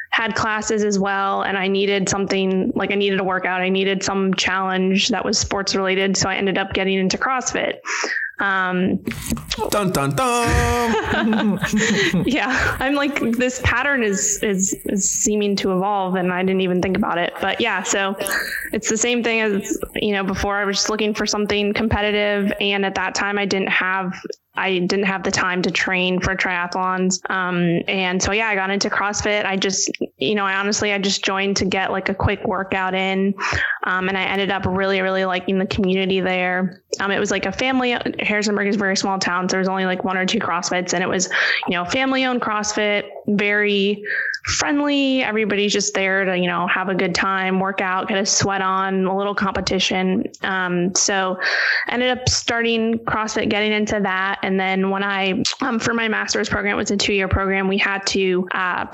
had 0.10 0.36
classes 0.36 0.84
as 0.84 0.99
well. 0.99 1.41
And 1.41 1.58
I 1.58 1.67
needed 1.67 2.08
something 2.08 2.71
like 2.75 2.91
I 2.91 2.95
needed 2.95 3.19
a 3.19 3.23
workout. 3.23 3.62
I 3.62 3.69
needed 3.69 4.03
some 4.03 4.34
challenge 4.36 5.10
that 5.10 5.25
was 5.25 5.39
sports 5.39 5.75
related. 5.75 6.17
So 6.17 6.29
I 6.29 6.36
ended 6.36 6.58
up 6.58 6.73
getting 6.73 6.99
into 6.99 7.17
CrossFit. 7.17 7.79
Um, 8.39 8.98
dun 9.69 9.91
dun 9.91 10.15
dun. 10.15 11.60
yeah, 12.26 12.78
I'm 12.80 12.96
like 12.96 13.19
this 13.38 13.62
pattern 13.63 14.04
is, 14.04 14.41
is 14.41 14.74
is 14.86 15.10
seeming 15.10 15.56
to 15.58 15.72
evolve, 15.72 16.15
and 16.15 16.34
I 16.34 16.41
didn't 16.41 16.62
even 16.62 16.82
think 16.82 16.98
about 16.98 17.17
it. 17.17 17.34
But 17.41 17.62
yeah, 17.62 17.84
so 17.84 18.15
it's 18.72 18.89
the 18.89 18.98
same 18.98 19.24
thing 19.24 19.41
as 19.41 19.78
you 19.96 20.13
know 20.13 20.24
before. 20.24 20.58
I 20.58 20.65
was 20.65 20.78
just 20.78 20.89
looking 20.89 21.13
for 21.13 21.26
something 21.26 21.74
competitive, 21.74 22.52
and 22.60 22.86
at 22.86 22.96
that 22.96 23.15
time, 23.15 23.38
I 23.38 23.46
didn't 23.46 23.69
have 23.69 24.13
I 24.55 24.79
didn't 24.79 25.05
have 25.05 25.23
the 25.23 25.31
time 25.31 25.63
to 25.63 25.71
train 25.71 26.19
for 26.19 26.35
triathlons. 26.35 27.27
Um, 27.29 27.81
and 27.87 28.21
so, 28.21 28.31
yeah, 28.31 28.47
I 28.47 28.55
got 28.55 28.69
into 28.69 28.87
CrossFit. 28.87 29.45
I 29.45 29.57
just, 29.57 29.91
you 30.17 30.35
know, 30.35 30.45
I 30.45 30.55
honestly, 30.55 30.93
I 30.93 30.99
just 30.99 31.25
joined 31.25 31.57
to 31.57 31.65
get 31.65 31.91
like 31.91 32.09
a 32.09 32.13
quick 32.13 32.45
workout 32.45 32.93
in. 32.93 33.33
Um, 33.83 34.09
and 34.09 34.17
I 34.17 34.23
ended 34.23 34.51
up 34.51 34.65
really, 34.67 35.01
really 35.01 35.25
liking 35.25 35.57
the 35.57 35.65
community 35.65 36.21
there. 36.21 36.83
Um, 36.99 37.09
it 37.09 37.19
was 37.19 37.31
like 37.31 37.47
a 37.47 37.51
family, 37.51 37.97
Harrisonburg 38.19 38.67
is 38.67 38.75
a 38.75 38.79
very 38.79 38.95
small 38.95 39.17
town. 39.17 39.49
So 39.49 39.53
there 39.53 39.59
was 39.59 39.67
only 39.67 39.85
like 39.85 40.03
one 40.03 40.17
or 40.17 40.25
two 40.25 40.39
CrossFits 40.39 40.93
and 40.93 41.03
it 41.03 41.09
was, 41.09 41.29
you 41.67 41.73
know, 41.75 41.83
family 41.85 42.25
owned 42.25 42.41
CrossFit, 42.41 43.09
very 43.27 44.03
friendly. 44.45 45.23
Everybody's 45.23 45.73
just 45.73 45.93
there 45.93 46.25
to, 46.25 46.37
you 46.37 46.47
know, 46.47 46.67
have 46.67 46.89
a 46.89 46.95
good 46.95 47.15
time, 47.15 47.59
work 47.59 47.81
out, 47.81 48.07
get 48.07 48.17
a 48.17 48.25
sweat 48.25 48.61
on, 48.61 49.05
a 49.05 49.17
little 49.17 49.33
competition. 49.33 50.25
Um, 50.41 50.93
so 50.95 51.39
ended 51.89 52.09
up 52.09 52.27
starting 52.27 52.99
CrossFit, 52.99 53.49
getting 53.49 53.71
into 53.71 53.99
that. 54.01 54.39
And 54.43 54.60
then 54.60 54.89
when 54.89 55.03
I, 55.03 55.41
um, 55.62 55.79
for 55.79 55.93
my 55.93 56.10
master's 56.10 56.49
program, 56.49 56.73
it 56.73 56.77
was 56.77 56.91
a 56.91 56.97
two 56.97 57.13
year 57.13 57.29
program, 57.29 57.69
we 57.69 57.77
had 57.77 58.06
to 58.08 58.47
uh, 58.53 58.86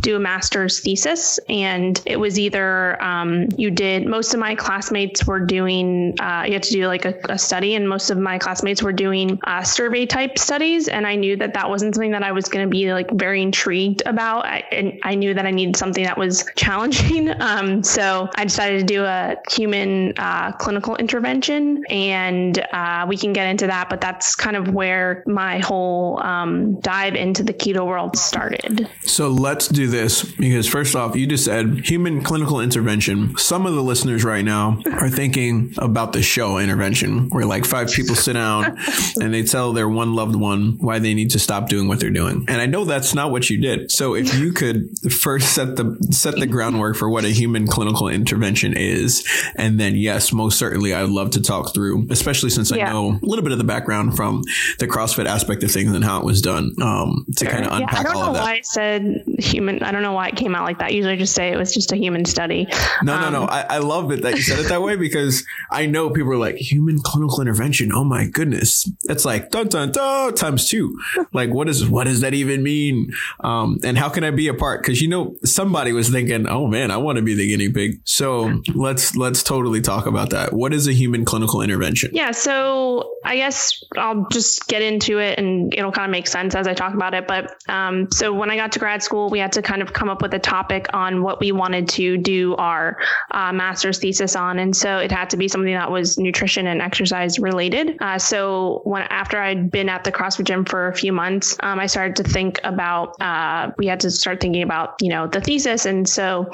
do 0.00 0.16
a 0.16 0.18
master's 0.18 0.80
thesis. 0.80 1.38
And 1.48 2.00
it 2.06 2.16
was 2.16 2.38
either 2.38 3.02
um, 3.02 3.48
you 3.56 3.70
did, 3.70 4.06
most 4.06 4.34
of 4.34 4.40
my 4.40 4.54
classmates 4.54 5.26
were 5.26 5.40
doing, 5.40 6.14
uh, 6.20 6.44
you 6.46 6.52
had 6.52 6.62
to 6.64 6.72
do 6.72 6.86
like 6.86 7.04
a, 7.04 7.14
a, 7.28 7.38
study, 7.38 7.74
and 7.74 7.88
most 7.88 8.10
of 8.10 8.18
my 8.18 8.38
classmates 8.38 8.82
were 8.82 8.92
doing 8.92 9.40
uh, 9.44 9.62
survey 9.62 10.06
type 10.06 10.38
studies. 10.38 10.88
And 10.88 11.06
I 11.06 11.16
knew 11.16 11.36
that 11.36 11.54
that 11.54 11.68
wasn't 11.68 11.94
something 11.94 12.12
that 12.12 12.22
I 12.22 12.32
was 12.32 12.46
going 12.46 12.66
to 12.66 12.70
be 12.70 12.92
like 12.92 13.10
very 13.10 13.42
intrigued 13.42 14.02
about. 14.06 14.44
I, 14.44 14.64
and 14.72 14.98
I 15.02 15.14
knew 15.14 15.34
that 15.34 15.46
I 15.46 15.50
needed 15.50 15.76
something 15.76 16.04
that 16.04 16.18
was 16.18 16.44
challenging. 16.56 17.30
Um, 17.40 17.82
so 17.82 18.28
I 18.36 18.44
decided 18.44 18.80
to 18.80 18.84
do 18.84 19.04
a 19.04 19.36
human 19.50 20.14
uh, 20.18 20.52
clinical 20.52 20.96
intervention. 20.96 21.84
And 21.90 22.58
uh, 22.72 23.06
we 23.08 23.16
can 23.16 23.32
get 23.32 23.48
into 23.48 23.66
that, 23.66 23.88
but 23.88 24.00
that's 24.00 24.34
kind 24.34 24.56
of 24.56 24.74
where 24.74 25.22
my 25.26 25.58
whole 25.58 26.22
um, 26.22 26.78
dive 26.80 27.14
into 27.14 27.42
the 27.42 27.52
keto 27.52 27.86
world 27.86 28.16
started. 28.16 28.88
So 29.02 29.28
let's 29.28 29.68
do 29.68 29.87
this 29.88 30.22
because 30.22 30.68
first 30.68 30.94
off, 30.94 31.16
you 31.16 31.26
just 31.26 31.44
said 31.44 31.80
human 31.84 32.22
clinical 32.22 32.60
intervention. 32.60 33.36
Some 33.36 33.66
of 33.66 33.74
the 33.74 33.82
listeners 33.82 34.24
right 34.24 34.44
now 34.44 34.80
are 34.92 35.08
thinking 35.10 35.74
about 35.78 36.12
the 36.12 36.22
show 36.22 36.58
intervention, 36.58 37.28
where 37.30 37.44
like 37.44 37.64
five 37.64 37.90
people 37.90 38.14
sit 38.14 38.34
down 38.34 38.76
and 39.20 39.32
they 39.34 39.42
tell 39.42 39.72
their 39.72 39.88
one 39.88 40.14
loved 40.14 40.36
one 40.36 40.76
why 40.78 40.98
they 40.98 41.14
need 41.14 41.30
to 41.32 41.38
stop 41.38 41.68
doing 41.68 41.88
what 41.88 42.00
they're 42.00 42.10
doing. 42.10 42.44
And 42.48 42.60
I 42.60 42.66
know 42.66 42.84
that's 42.84 43.14
not 43.14 43.30
what 43.30 43.50
you 43.50 43.60
did. 43.60 43.90
So 43.90 44.14
if 44.14 44.34
you 44.38 44.52
could 44.52 44.88
first 45.12 45.54
set 45.54 45.76
the 45.76 45.96
set 46.10 46.34
the 46.36 46.46
groundwork 46.46 46.96
for 46.96 47.08
what 47.10 47.24
a 47.24 47.30
human 47.30 47.66
clinical 47.66 48.08
intervention 48.08 48.74
is, 48.76 49.26
and 49.56 49.80
then 49.80 49.96
yes, 49.96 50.32
most 50.32 50.58
certainly 50.58 50.94
I'd 50.94 51.08
love 51.08 51.30
to 51.32 51.40
talk 51.42 51.74
through, 51.74 52.06
especially 52.10 52.50
since 52.50 52.70
Yeah. 52.70 52.88
I 52.88 52.92
know 52.92 53.12
a 53.12 53.26
little 53.26 53.42
bit 53.42 53.52
of 53.52 53.58
the 53.58 53.64
background 53.64 54.16
from 54.16 54.42
the 54.78 54.86
CrossFit 54.86 55.26
aspect 55.26 55.62
of 55.62 55.70
things 55.70 55.92
and 55.92 56.04
how 56.04 56.18
it 56.20 56.24
was 56.24 56.42
done 56.42 56.72
um, 56.82 57.24
to 57.36 57.44
kind 57.46 57.64
of 57.64 57.70
Yeah, 57.72 57.76
I 57.76 57.80
unpack 57.80 58.04
don't 58.06 58.16
all 58.16 58.28
of 58.28 58.34
that. 58.34 58.44
I 58.44 58.60
said 58.62 59.22
human. 59.38 59.77
I 59.82 59.92
don't 59.92 60.02
know 60.02 60.12
why 60.12 60.28
it 60.28 60.36
came 60.36 60.54
out 60.54 60.64
like 60.64 60.78
that. 60.78 60.92
Usually, 60.94 61.14
I 61.14 61.16
just 61.16 61.34
say 61.34 61.50
it 61.52 61.56
was 61.56 61.72
just 61.72 61.92
a 61.92 61.96
human 61.96 62.24
study. 62.24 62.66
No, 63.02 63.20
no, 63.20 63.30
no. 63.30 63.42
Um, 63.42 63.48
I, 63.50 63.66
I 63.70 63.78
love 63.78 64.10
it 64.12 64.22
that 64.22 64.36
you 64.36 64.42
said 64.42 64.58
it 64.58 64.68
that 64.68 64.82
way 64.82 64.96
because 65.08 65.44
I 65.70 65.86
know 65.86 66.10
people 66.10 66.32
are 66.32 66.38
like 66.38 66.56
human 66.56 66.98
clinical 67.00 67.40
intervention. 67.40 67.92
Oh 67.92 68.04
my 68.04 68.26
goodness, 68.26 68.90
it's 69.04 69.24
like 69.24 69.50
dun 69.50 69.68
dun 69.68 69.92
dun 69.92 70.34
times 70.34 70.68
two. 70.68 70.98
Like 71.32 71.50
what 71.50 71.68
is 71.68 71.88
what 71.88 72.04
does 72.04 72.20
that 72.20 72.34
even 72.34 72.62
mean? 72.62 73.12
Um, 73.40 73.78
and 73.84 73.96
how 73.96 74.08
can 74.08 74.24
I 74.24 74.30
be 74.30 74.48
a 74.48 74.54
part? 74.54 74.82
Because 74.82 75.00
you 75.00 75.08
know 75.08 75.36
somebody 75.44 75.92
was 75.92 76.08
thinking, 76.08 76.48
oh 76.48 76.66
man, 76.66 76.90
I 76.90 76.96
want 76.96 77.16
to 77.16 77.22
be 77.22 77.34
the 77.34 77.46
guinea 77.48 77.70
pig. 77.70 78.00
So 78.04 78.60
let's 78.74 79.16
let's 79.16 79.42
totally 79.42 79.80
talk 79.80 80.06
about 80.06 80.30
that. 80.30 80.52
What 80.52 80.72
is 80.72 80.88
a 80.88 80.92
human 80.92 81.24
clinical 81.24 81.62
intervention? 81.62 82.10
Yeah, 82.12 82.32
so 82.32 83.14
I 83.24 83.36
guess 83.36 83.84
I'll 83.96 84.26
just 84.30 84.68
get 84.68 84.82
into 84.82 85.18
it 85.18 85.38
and 85.38 85.74
it'll 85.74 85.92
kind 85.92 86.06
of 86.06 86.10
make 86.10 86.26
sense 86.26 86.54
as 86.54 86.66
I 86.66 86.74
talk 86.74 86.94
about 86.94 87.14
it. 87.14 87.26
But 87.26 87.54
um, 87.68 88.10
so 88.10 88.32
when 88.32 88.50
I 88.50 88.56
got 88.56 88.72
to 88.72 88.78
grad 88.78 89.02
school, 89.02 89.28
we 89.28 89.38
had 89.38 89.52
to 89.52 89.62
kind 89.68 89.82
of 89.82 89.92
come 89.92 90.08
up 90.08 90.22
with 90.22 90.32
a 90.32 90.38
topic 90.38 90.86
on 90.94 91.22
what 91.22 91.40
we 91.40 91.52
wanted 91.52 91.86
to 91.86 92.16
do 92.16 92.56
our 92.56 92.96
uh, 93.32 93.52
master's 93.52 93.98
thesis 93.98 94.34
on. 94.34 94.58
And 94.58 94.74
so 94.74 94.96
it 94.96 95.12
had 95.12 95.28
to 95.28 95.36
be 95.36 95.46
something 95.46 95.74
that 95.74 95.90
was 95.90 96.16
nutrition 96.16 96.66
and 96.68 96.80
exercise 96.80 97.38
related. 97.38 97.98
Uh, 98.00 98.18
so 98.18 98.80
when 98.84 99.02
after 99.10 99.36
I'd 99.38 99.70
been 99.70 99.90
at 99.90 100.04
the 100.04 100.12
CrossFit 100.12 100.46
gym 100.46 100.64
for 100.64 100.88
a 100.88 100.94
few 100.94 101.12
months, 101.12 101.54
um, 101.60 101.78
I 101.78 101.86
started 101.86 102.16
to 102.16 102.24
think 102.24 102.58
about, 102.64 103.20
uh, 103.20 103.70
we 103.76 103.86
had 103.86 104.00
to 104.00 104.10
start 104.10 104.40
thinking 104.40 104.62
about, 104.62 104.94
you 105.02 105.10
know, 105.10 105.26
the 105.26 105.42
thesis. 105.42 105.84
And 105.84 106.08
so 106.08 106.50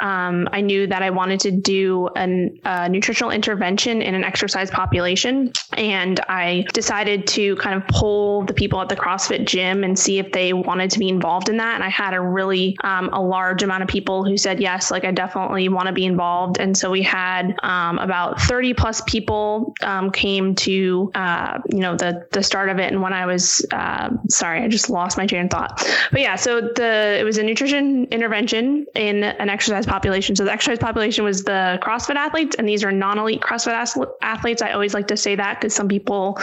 um, 0.00 0.48
I 0.52 0.60
knew 0.60 0.86
that 0.86 1.02
I 1.02 1.10
wanted 1.10 1.40
to 1.40 1.50
do 1.50 2.08
an, 2.14 2.60
a 2.64 2.88
nutritional 2.88 3.32
intervention 3.32 4.02
in 4.02 4.14
an 4.14 4.22
exercise 4.22 4.70
population. 4.70 5.52
And 5.72 6.20
I 6.28 6.64
decided 6.74 7.26
to 7.38 7.56
kind 7.56 7.74
of 7.74 7.88
poll 7.88 8.44
the 8.44 8.54
people 8.54 8.80
at 8.80 8.88
the 8.88 8.96
CrossFit 8.96 9.46
gym 9.46 9.82
and 9.82 9.98
see 9.98 10.20
if 10.20 10.30
they 10.30 10.52
wanted 10.52 10.92
to 10.92 11.00
be 11.00 11.08
involved 11.08 11.48
in 11.48 11.56
that. 11.56 11.74
And 11.74 11.82
I 11.82 11.88
had 11.88 12.14
a 12.14 12.20
really 12.20 12.51
um, 12.82 13.10
a 13.12 13.20
large 13.20 13.62
amount 13.62 13.82
of 13.82 13.88
people 13.88 14.24
who 14.24 14.36
said 14.36 14.60
yes, 14.60 14.90
like 14.90 15.04
I 15.04 15.12
definitely 15.12 15.68
want 15.68 15.86
to 15.86 15.92
be 15.92 16.04
involved. 16.04 16.58
And 16.58 16.76
so 16.76 16.90
we 16.90 17.02
had 17.02 17.54
um, 17.62 17.98
about 17.98 18.40
30 18.40 18.74
plus 18.74 19.00
people 19.02 19.74
um, 19.82 20.10
came 20.10 20.54
to 20.56 21.10
uh, 21.14 21.58
you 21.70 21.80
know 21.80 21.96
the 21.96 22.26
the 22.30 22.42
start 22.42 22.68
of 22.68 22.78
it. 22.78 22.92
And 22.92 23.02
when 23.02 23.12
I 23.12 23.26
was 23.26 23.64
uh, 23.72 24.10
sorry, 24.28 24.62
I 24.62 24.68
just 24.68 24.90
lost 24.90 25.16
my 25.16 25.26
train 25.26 25.44
of 25.44 25.50
thought. 25.50 25.82
But 26.10 26.20
yeah, 26.20 26.36
so 26.36 26.60
the 26.60 27.18
it 27.20 27.24
was 27.24 27.38
a 27.38 27.42
nutrition 27.42 28.06
intervention 28.06 28.86
in 28.94 29.24
an 29.24 29.48
exercise 29.48 29.86
population. 29.86 30.36
So 30.36 30.44
the 30.44 30.52
exercise 30.52 30.78
population 30.78 31.24
was 31.24 31.44
the 31.44 31.78
CrossFit 31.82 32.16
athletes, 32.16 32.56
and 32.58 32.68
these 32.68 32.84
are 32.84 32.92
non-elite 32.92 33.40
CrossFit 33.40 33.72
ath- 33.72 34.08
athletes. 34.20 34.62
I 34.62 34.72
always 34.72 34.94
like 34.94 35.08
to 35.08 35.16
say 35.16 35.34
that 35.36 35.60
because 35.60 35.74
some 35.74 35.88
people 35.88 36.38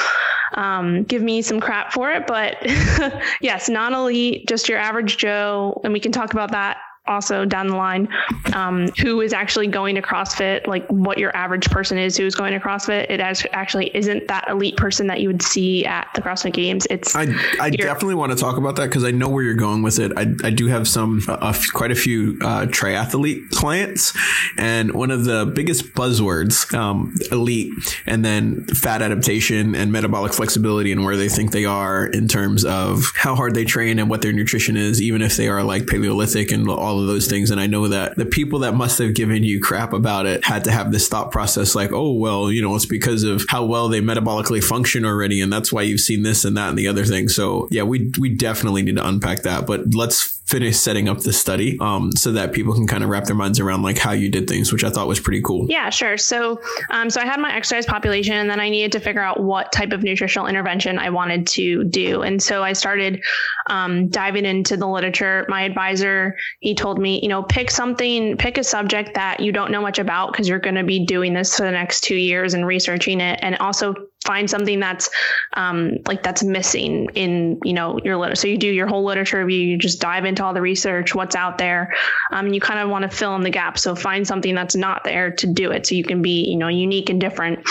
um, 0.56 1.04
give 1.04 1.22
me 1.22 1.42
some 1.42 1.60
crap 1.60 1.94
for 1.94 2.12
it. 2.12 2.28
But 2.28 2.58
yes, 3.42 3.70
non-elite, 3.70 4.48
just 4.48 4.70
your 4.70 4.78
average 4.78 5.18
Joe, 5.18 5.80
and 5.84 5.94
we 5.94 5.99
can 6.00 6.12
talk 6.12 6.34
about 6.34 6.52
that 6.52 6.78
also 7.10 7.44
down 7.44 7.68
the 7.68 7.76
line 7.76 8.08
um, 8.54 8.88
who 9.02 9.22
is 9.22 9.34
actually 9.34 9.68
going 9.68 9.96
to 9.96 10.02
CrossFit, 10.02 10.68
like 10.68 10.86
what 10.88 11.18
your 11.18 11.36
average 11.36 11.70
person 11.70 11.98
is 11.98 12.16
who's 12.16 12.36
going 12.36 12.54
to 12.54 12.60
CrossFit. 12.60 13.10
It 13.10 13.20
actually 13.20 13.96
isn't 13.96 14.28
that 14.28 14.48
elite 14.50 14.78
person 14.78 15.08
that 15.08 15.20
you 15.20 15.28
would 15.28 15.42
see 15.42 15.86
at 15.86 16.08
the 16.16 16.22
CrossFit 16.22 16.54
Games. 16.54 16.88
It's 16.90 17.16
I, 17.16 17.34
I 17.60 17.70
definitely 17.72 18.16
want 18.16 18.32
to 18.32 18.38
talk 18.38 18.58
about 18.58 18.76
that 18.78 18.86
because 18.86 19.04
I 19.04 19.12
know 19.12 19.28
where 19.30 19.44
you're 19.44 19.56
going 19.56 19.82
with 19.82 20.00
it. 20.00 20.12
I, 20.16 20.22
I 20.44 20.52
do 20.52 20.68
have 20.68 20.88
some, 20.88 21.22
f- 21.28 21.66
quite 21.74 21.92
a 21.92 21.96
few 21.96 22.38
uh, 22.42 22.66
triathlete 22.68 23.50
clients, 23.50 24.16
and 24.58 24.94
one 24.94 25.12
of 25.12 25.26
the 25.26 25.46
biggest 25.46 25.94
buzzwords, 25.94 26.74
um, 26.74 27.16
elite, 27.32 27.72
and 28.06 28.24
then 28.24 28.66
fat 28.68 29.02
adaptation 29.02 29.76
and 29.76 29.92
metabolic 29.92 30.34
flexibility, 30.34 30.92
and 30.92 31.04
where 31.04 31.18
they 31.18 31.30
think 31.30 31.52
they 31.52 31.66
are 31.66 32.06
in 32.06 32.28
terms 32.28 32.64
of 32.66 33.12
how 33.16 33.36
hard 33.36 33.56
they 33.56 33.66
train 33.66 34.00
and 34.00 34.10
what 34.10 34.22
their 34.22 34.34
nutrition 34.34 34.78
is, 34.78 35.02
even 35.02 35.22
if 35.22 35.38
they 35.38 35.48
are 35.48 35.64
like 35.64 35.88
Paleolithic 35.88 36.52
and 36.52 36.70
all 36.70 36.99
of 37.02 37.08
those 37.08 37.28
things. 37.28 37.52
And 37.52 37.60
I 37.60 37.68
know 37.68 37.88
that 37.88 38.16
the 38.16 38.26
people 38.26 38.60
that 38.60 38.76
must 38.76 38.98
have 39.00 39.14
given 39.14 39.44
you 39.44 39.60
crap 39.62 39.94
about 39.94 40.26
it 40.26 40.46
had 40.46 40.64
to 40.66 40.72
have 40.72 40.92
this 40.92 41.08
thought 41.08 41.32
process, 41.32 41.76
like, 41.76 41.92
oh 41.92 42.14
well, 42.14 42.52
you 42.52 42.62
know, 42.62 42.76
it's 42.76 42.86
because 42.86 43.24
of 43.24 43.46
how 43.50 43.66
well 43.66 43.90
they 43.90 44.02
metabolically 44.02 44.64
function 44.64 45.06
already, 45.06 45.42
and 45.42 45.52
that's 45.52 45.72
why 45.72 45.82
you've 45.82 46.00
seen 46.00 46.24
this 46.24 46.46
and 46.46 46.58
that 46.58 46.70
and 46.70 46.78
the 46.78 46.88
other 46.88 47.06
thing. 47.06 47.30
So 47.30 47.68
yeah, 47.72 47.84
we 47.84 48.12
we 48.20 48.30
definitely 48.30 48.82
need 48.82 48.98
to 48.98 49.08
unpack 49.08 49.44
that. 49.44 49.68
But 49.68 49.94
let's 49.94 50.39
finish 50.50 50.78
setting 50.78 51.08
up 51.08 51.20
the 51.20 51.32
study 51.32 51.78
um, 51.80 52.12
so 52.14 52.32
that 52.32 52.52
people 52.52 52.74
can 52.74 52.88
kind 52.88 53.04
of 53.04 53.10
wrap 53.10 53.26
their 53.26 53.36
minds 53.36 53.60
around 53.60 53.84
like 53.84 54.00
how 54.00 54.12
you 54.12 54.30
did 54.30 54.50
things, 54.50 54.74
which 54.74 54.84
I 54.84 54.90
thought 54.90 55.08
was 55.08 55.20
pretty 55.20 55.42
cool. 55.44 55.68
Yeah, 55.70 55.92
sure. 55.92 56.18
So, 56.18 56.60
um, 56.90 57.12
so 57.12 57.22
I 57.22 57.26
had 57.26 57.40
my 57.40 57.56
exercise 57.56 57.86
population, 57.86 58.34
and 58.34 58.50
then 58.50 58.60
I 58.60 58.70
needed 58.70 58.92
to 58.94 59.00
figure 59.00 59.22
out 59.22 59.40
what 59.40 59.72
type 59.72 59.92
of 59.92 60.02
nutritional 60.02 60.48
intervention 60.48 60.98
I 60.98 61.12
wanted 61.12 61.46
to 61.48 61.84
do. 61.84 62.24
And 62.24 62.42
so 62.42 62.64
I 62.64 62.74
started 62.74 63.24
um, 63.68 64.10
diving 64.10 64.46
into 64.46 64.76
the 64.76 64.88
literature. 64.88 65.46
My 65.50 65.62
advisor, 65.62 66.36
he 66.62 66.74
told 66.74 67.00
me, 67.00 67.20
you 67.22 67.30
know, 67.30 67.44
pick 67.44 67.70
something, 67.70 68.36
pick 68.38 68.58
a 68.58 68.64
subject 68.64 69.14
that 69.14 69.42
you 69.42 69.52
don't 69.52 69.72
know 69.72 69.82
much 69.82 70.00
about 70.00 70.32
because 70.32 70.50
you're 70.50 70.58
going 70.58 70.76
to 70.76 70.84
be 70.84 71.06
doing 71.06 71.34
this 71.34 71.56
for 71.56 71.64
the 71.64 71.72
next 71.72 72.02
two 72.02 72.16
years 72.16 72.56
and 72.56 72.66
researching 72.66 73.22
it, 73.22 73.40
and 73.44 73.56
also 73.58 73.94
find 74.30 74.48
something 74.48 74.80
that's 74.80 75.10
um, 75.54 75.98
like 76.06 76.22
that's 76.22 76.44
missing 76.44 77.10
in 77.16 77.60
you 77.64 77.74
know 77.74 78.00
your 78.04 78.16
literature. 78.16 78.42
So 78.42 78.48
you 78.48 78.60
do 78.60 78.68
your 78.68 78.86
whole 78.86 79.04
literature 79.04 79.44
review, 79.44 79.60
you 79.60 79.76
just 79.76 80.00
dive 80.00 80.24
into 80.24 80.46
all 80.46 80.54
the 80.54 80.62
research, 80.62 81.16
what's 81.16 81.36
out 81.36 81.58
there, 81.58 81.96
um, 82.32 82.54
you 82.54 82.62
kind 82.62 82.80
of 82.80 82.90
want 82.92 83.10
to 83.10 83.10
fill 83.10 83.36
in 83.36 83.42
the 83.42 83.50
gap. 83.50 83.80
So 83.80 83.96
find 83.96 84.28
something 84.28 84.54
that's 84.54 84.76
not 84.76 85.04
there 85.04 85.32
to 85.32 85.48
do 85.48 85.72
it, 85.72 85.88
so 85.88 85.96
you 85.96 86.04
can 86.04 86.22
be 86.22 86.48
you 86.48 86.58
know 86.58 86.68
unique 86.68 87.10
and 87.10 87.20
different. 87.20 87.68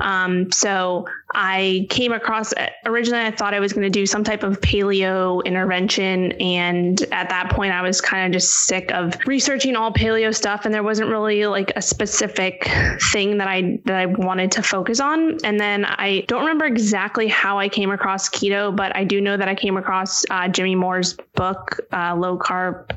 Um, 0.00 0.50
so 0.50 1.06
I 1.32 1.86
came 1.90 2.12
across 2.12 2.52
originally 2.84 3.24
I 3.24 3.30
thought 3.30 3.54
I 3.54 3.60
was 3.60 3.72
going 3.72 3.84
to 3.84 3.90
do 3.90 4.04
some 4.04 4.24
type 4.24 4.42
of 4.42 4.60
paleo 4.60 5.44
intervention, 5.44 6.32
and 6.32 7.00
at 7.12 7.28
that 7.28 7.50
point 7.50 7.72
I 7.72 7.82
was 7.82 8.00
kind 8.00 8.26
of 8.26 8.32
just 8.32 8.64
sick 8.64 8.90
of 8.90 9.16
researching 9.26 9.76
all 9.76 9.92
paleo 9.92 10.34
stuff, 10.34 10.64
and 10.64 10.74
there 10.74 10.82
wasn't 10.82 11.08
really 11.08 11.46
like 11.46 11.72
a 11.76 11.82
specific 11.82 12.68
thing 13.12 13.38
that 13.38 13.46
I 13.46 13.78
that 13.84 13.94
I 13.94 14.06
wanted 14.06 14.50
to 14.52 14.62
focus 14.64 14.98
on. 14.98 15.38
And 15.44 15.60
then 15.60 15.84
I 16.00 16.24
don't 16.28 16.40
remember 16.40 16.64
exactly 16.64 17.28
how 17.28 17.58
I 17.58 17.68
came 17.68 17.90
across 17.90 18.30
keto, 18.30 18.74
but 18.74 18.96
I 18.96 19.04
do 19.04 19.20
know 19.20 19.36
that 19.36 19.48
I 19.48 19.54
came 19.54 19.76
across 19.76 20.24
uh, 20.30 20.48
Jimmy 20.48 20.74
Moore's 20.74 21.14
book, 21.34 21.78
uh, 21.92 22.16
Low 22.16 22.38
Carb 22.38 22.90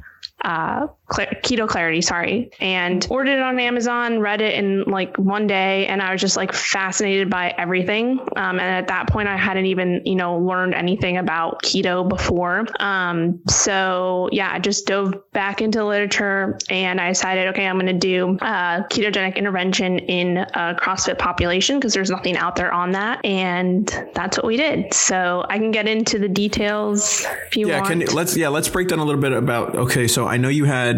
uh, 0.46 0.88
Cla- 1.08 1.28
keto 1.44 1.68
clarity, 1.68 2.02
sorry, 2.02 2.50
and 2.62 3.06
ordered 3.10 3.34
it 3.34 3.42
on 3.42 3.60
Amazon, 3.60 4.20
read 4.20 4.42
it 4.42 4.56
in 4.56 4.84
like 4.86 5.16
one 5.18 5.48
day, 5.48 5.86
and 5.88 6.02
I 6.02 6.12
was 6.14 6.22
just 6.22 6.38
like 6.38 6.54
fascinated 6.54 7.30
by 7.30 7.54
everything. 7.58 8.20
Um, 8.38 8.58
and 8.58 8.62
at 8.62 8.88
that 8.88 9.10
point, 9.10 9.28
I 9.28 9.36
hadn't 9.36 9.66
even, 9.66 10.02
you 10.06 10.16
know, 10.16 10.38
learned 10.40 10.74
anything 10.74 11.18
about 11.18 11.62
keto 11.62 12.08
before. 12.08 12.66
Um, 12.80 13.42
so 13.50 14.30
yeah, 14.32 14.50
I 14.52 14.60
just 14.60 14.88
dove 14.88 15.14
back 15.34 15.62
into 15.62 15.86
literature 15.86 16.58
and 16.70 17.00
I 17.02 17.10
decided, 17.10 17.48
okay, 17.50 17.68
I'm 17.68 17.76
going 17.78 17.88
to 17.88 17.94
do 17.94 18.38
uh, 18.42 18.84
ketogenic 18.88 19.36
intervention 19.36 20.00
in 20.00 20.38
a 20.38 20.76
CrossFit 20.80 21.20
population 21.20 21.78
because 21.80 21.94
there's 21.94 22.10
nothing 22.10 22.38
out 22.38 22.56
there 22.56 22.74
on 22.74 22.92
that. 22.94 23.24
And 23.26 23.88
that's 24.16 24.38
what 24.38 24.46
we 24.46 24.56
did. 24.58 24.94
So 24.94 25.46
I 25.50 25.58
can 25.60 25.72
get 25.72 25.88
into 25.88 26.18
the 26.18 26.30
details 26.30 27.26
if 27.48 27.58
you 27.58 27.68
Yeah, 27.68 27.82
want. 27.82 28.06
can 28.06 28.16
let's 28.16 28.38
yeah 28.38 28.48
let's 28.48 28.70
break 28.70 28.88
down 28.88 29.00
a 29.00 29.04
little 29.04 29.22
bit 29.22 29.34
about 29.34 29.76
okay. 29.76 30.08
So 30.08 30.28
I 30.28 30.38
know 30.38 30.48
you 30.50 30.64
had 30.66 30.93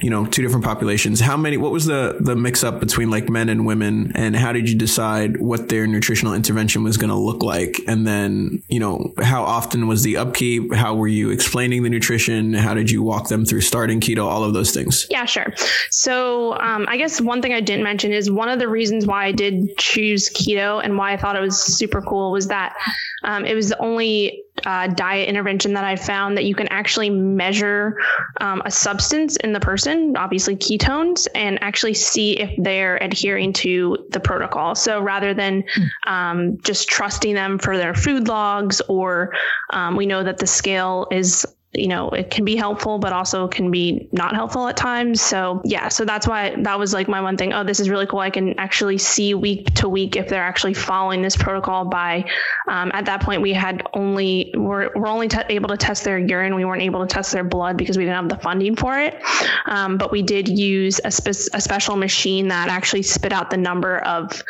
you 0.00 0.10
know 0.10 0.26
two 0.26 0.42
different 0.42 0.64
populations. 0.64 1.20
How 1.20 1.36
many? 1.36 1.56
What 1.56 1.72
was 1.72 1.86
the 1.86 2.16
the 2.20 2.36
mix 2.36 2.64
up 2.64 2.80
between 2.80 3.10
like 3.10 3.28
men 3.28 3.48
and 3.48 3.66
women, 3.66 4.12
and 4.14 4.36
how 4.36 4.52
did 4.52 4.68
you 4.68 4.76
decide 4.76 5.40
what 5.40 5.68
their 5.68 5.86
nutritional 5.86 6.34
intervention 6.34 6.82
was 6.84 6.96
going 6.96 7.10
to 7.10 7.16
look 7.16 7.42
like? 7.42 7.80
And 7.86 8.06
then 8.06 8.62
you 8.68 8.80
know 8.80 9.12
how 9.22 9.42
often 9.42 9.86
was 9.86 10.02
the 10.02 10.16
upkeep? 10.16 10.72
How 10.74 10.94
were 10.94 11.08
you 11.08 11.30
explaining 11.30 11.82
the 11.82 11.90
nutrition? 11.90 12.54
How 12.54 12.74
did 12.74 12.90
you 12.90 13.02
walk 13.02 13.28
them 13.28 13.44
through 13.44 13.62
starting 13.62 14.00
keto? 14.00 14.24
All 14.24 14.44
of 14.44 14.54
those 14.54 14.70
things. 14.70 15.06
Yeah, 15.10 15.24
sure. 15.24 15.52
So, 15.90 16.54
um, 16.60 16.86
I 16.88 16.96
guess 16.96 17.20
one 17.20 17.42
thing 17.42 17.52
I 17.52 17.60
didn't 17.60 17.84
mention 17.84 18.12
is 18.12 18.30
one 18.30 18.48
of 18.48 18.58
the 18.58 18.68
reasons 18.68 19.06
why 19.06 19.26
I 19.26 19.32
did 19.32 19.76
choose 19.76 20.28
keto 20.30 20.82
and 20.82 20.96
why 20.96 21.12
I 21.12 21.16
thought 21.16 21.36
it 21.36 21.40
was 21.40 21.60
super 21.62 22.02
cool 22.02 22.32
was 22.32 22.48
that 22.48 22.76
um, 23.24 23.44
it 23.44 23.54
was 23.54 23.68
the 23.70 23.78
only 23.78 24.42
uh, 24.64 24.88
diet 24.88 25.28
intervention 25.28 25.74
that 25.74 25.84
I 25.84 25.96
found 25.96 26.36
that 26.36 26.44
you 26.44 26.54
can 26.54 26.68
actually 26.68 27.10
measure 27.10 27.96
um, 28.40 28.62
a 28.64 28.70
substance 28.70 29.36
in 29.36 29.52
the 29.52 29.60
person, 29.60 30.16
obviously 30.16 30.56
ketones, 30.56 31.26
and 31.34 31.62
actually 31.62 31.94
see 31.94 32.38
if 32.38 32.50
they're 32.58 32.96
adhering 32.96 33.52
to 33.54 34.06
the 34.10 34.20
protocol. 34.20 34.74
So 34.74 35.00
rather 35.00 35.34
than 35.34 35.64
um, 36.06 36.58
just 36.62 36.88
trusting 36.88 37.34
them 37.34 37.58
for 37.58 37.76
their 37.76 37.94
food 37.94 38.28
logs, 38.28 38.80
or 38.88 39.34
um, 39.70 39.96
we 39.96 40.06
know 40.06 40.22
that 40.22 40.38
the 40.38 40.46
scale 40.46 41.06
is 41.10 41.46
you 41.72 41.86
know, 41.86 42.10
it 42.10 42.30
can 42.30 42.44
be 42.44 42.56
helpful, 42.56 42.98
but 42.98 43.12
also 43.12 43.46
can 43.46 43.70
be 43.70 44.08
not 44.10 44.34
helpful 44.34 44.66
at 44.66 44.76
times. 44.76 45.20
So 45.20 45.60
yeah, 45.64 45.88
so 45.88 46.04
that's 46.04 46.26
why 46.26 46.56
that 46.62 46.78
was 46.80 46.92
like 46.92 47.08
my 47.08 47.20
one 47.20 47.36
thing. 47.36 47.52
Oh, 47.52 47.62
this 47.62 47.78
is 47.78 47.88
really 47.88 48.06
cool. 48.06 48.18
I 48.18 48.30
can 48.30 48.58
actually 48.58 48.98
see 48.98 49.34
week 49.34 49.72
to 49.74 49.88
week 49.88 50.16
if 50.16 50.28
they're 50.28 50.42
actually 50.42 50.74
following 50.74 51.22
this 51.22 51.36
protocol. 51.36 51.84
By 51.84 52.28
um, 52.66 52.90
at 52.92 53.04
that 53.04 53.22
point, 53.22 53.40
we 53.40 53.52
had 53.52 53.86
only 53.94 54.52
we're 54.56 54.90
we're 54.96 55.06
only 55.06 55.28
able 55.48 55.68
to 55.68 55.76
test 55.76 56.02
their 56.02 56.18
urine. 56.18 56.56
We 56.56 56.64
weren't 56.64 56.82
able 56.82 57.06
to 57.06 57.12
test 57.12 57.30
their 57.30 57.44
blood 57.44 57.76
because 57.76 57.96
we 57.96 58.02
didn't 58.04 58.16
have 58.16 58.28
the 58.28 58.42
funding 58.42 58.74
for 58.74 58.98
it. 58.98 59.22
Um, 59.66 59.96
but 59.96 60.10
we 60.10 60.22
did 60.22 60.48
use 60.48 61.00
a, 61.04 61.10
spe- 61.10 61.54
a 61.54 61.60
special 61.60 61.94
machine 61.94 62.48
that 62.48 62.68
actually 62.68 63.02
spit 63.02 63.32
out 63.32 63.50
the 63.50 63.56
number 63.56 63.98
of 63.98 64.42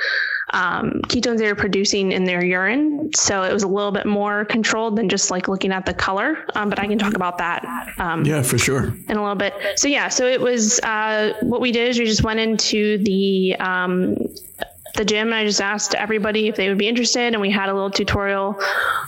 um, 0.52 1.02
ketones 1.06 1.38
they 1.38 1.46
were 1.46 1.54
producing 1.54 2.12
in 2.12 2.24
their 2.24 2.44
urine. 2.44 3.10
So 3.14 3.42
it 3.42 3.52
was 3.52 3.62
a 3.62 3.68
little 3.68 3.92
bit 3.92 4.06
more 4.06 4.44
controlled 4.44 4.96
than 4.96 5.08
just 5.08 5.30
like 5.30 5.48
looking 5.48 5.72
at 5.72 5.86
the 5.86 5.94
color. 5.94 6.44
Um, 6.54 6.68
but 6.68 6.78
I 6.78 6.86
can 6.86 6.98
talk 6.98 7.14
about 7.14 7.38
that. 7.38 7.66
Um, 7.98 8.24
yeah, 8.24 8.42
for 8.42 8.58
sure. 8.58 8.94
In 9.08 9.16
a 9.16 9.22
little 9.22 9.34
bit. 9.34 9.54
So 9.76 9.88
yeah, 9.88 10.08
so 10.08 10.26
it 10.26 10.40
was 10.40 10.80
uh, 10.80 11.34
what 11.42 11.60
we 11.60 11.72
did 11.72 11.88
is 11.88 11.98
we 11.98 12.06
just 12.06 12.22
went 12.22 12.40
into 12.40 12.98
the 12.98 13.56
um, 13.56 14.16
the 14.94 15.04
gym 15.04 15.28
and 15.28 15.34
I 15.34 15.44
just 15.44 15.60
asked 15.60 15.94
everybody 15.94 16.48
if 16.48 16.56
they 16.56 16.68
would 16.68 16.78
be 16.78 16.88
interested 16.88 17.32
and 17.32 17.40
we 17.40 17.50
had 17.50 17.68
a 17.68 17.74
little 17.74 17.90
tutorial 17.90 18.60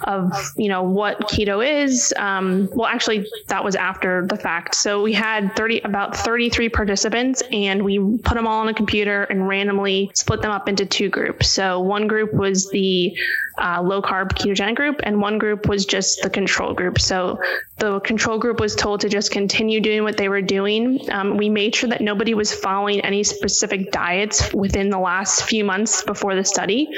of 0.04 0.32
you 0.56 0.68
know 0.68 0.82
what 0.82 1.20
keto 1.28 1.66
is. 1.84 2.14
Um, 2.16 2.68
well 2.72 2.86
actually 2.86 3.26
that 3.48 3.64
was 3.64 3.76
after 3.76 4.26
the 4.26 4.36
fact. 4.36 4.74
So 4.74 5.02
we 5.02 5.12
had 5.12 5.54
30 5.56 5.80
about 5.80 6.16
33 6.16 6.68
participants 6.68 7.42
and 7.50 7.82
we 7.84 7.98
put 8.18 8.34
them 8.34 8.46
all 8.46 8.60
on 8.60 8.68
a 8.68 8.74
computer 8.74 9.24
and 9.24 9.46
randomly 9.46 10.10
split 10.14 10.42
them 10.42 10.50
up 10.50 10.68
into 10.68 10.86
two 10.86 11.08
groups. 11.08 11.50
So 11.50 11.80
one 11.80 12.06
group 12.06 12.32
was 12.32 12.70
the 12.70 13.16
uh, 13.58 13.82
low 13.82 14.00
carb 14.00 14.32
ketogenic 14.32 14.76
group 14.76 15.00
and 15.02 15.20
one 15.20 15.38
group 15.38 15.68
was 15.68 15.84
just 15.84 16.22
the 16.22 16.30
control 16.30 16.72
group. 16.72 16.98
So 16.98 17.38
the 17.78 18.00
control 18.00 18.38
group 18.38 18.60
was 18.60 18.74
told 18.74 19.00
to 19.00 19.08
just 19.08 19.30
continue 19.30 19.80
doing 19.80 20.04
what 20.04 20.16
they 20.16 20.28
were 20.28 20.40
doing. 20.40 21.10
Um, 21.10 21.36
we 21.36 21.50
made 21.50 21.74
sure 21.74 21.90
that 21.90 22.00
nobody 22.00 22.32
was 22.34 22.54
following 22.54 23.00
any 23.00 23.24
specific 23.24 23.92
diets 23.92 24.54
within 24.54 24.88
the 24.88 24.98
last 24.98 25.44
few 25.44 25.64
months 25.64 25.71
months 25.72 26.04
before 26.04 26.34
the 26.34 26.44
study. 26.44 26.88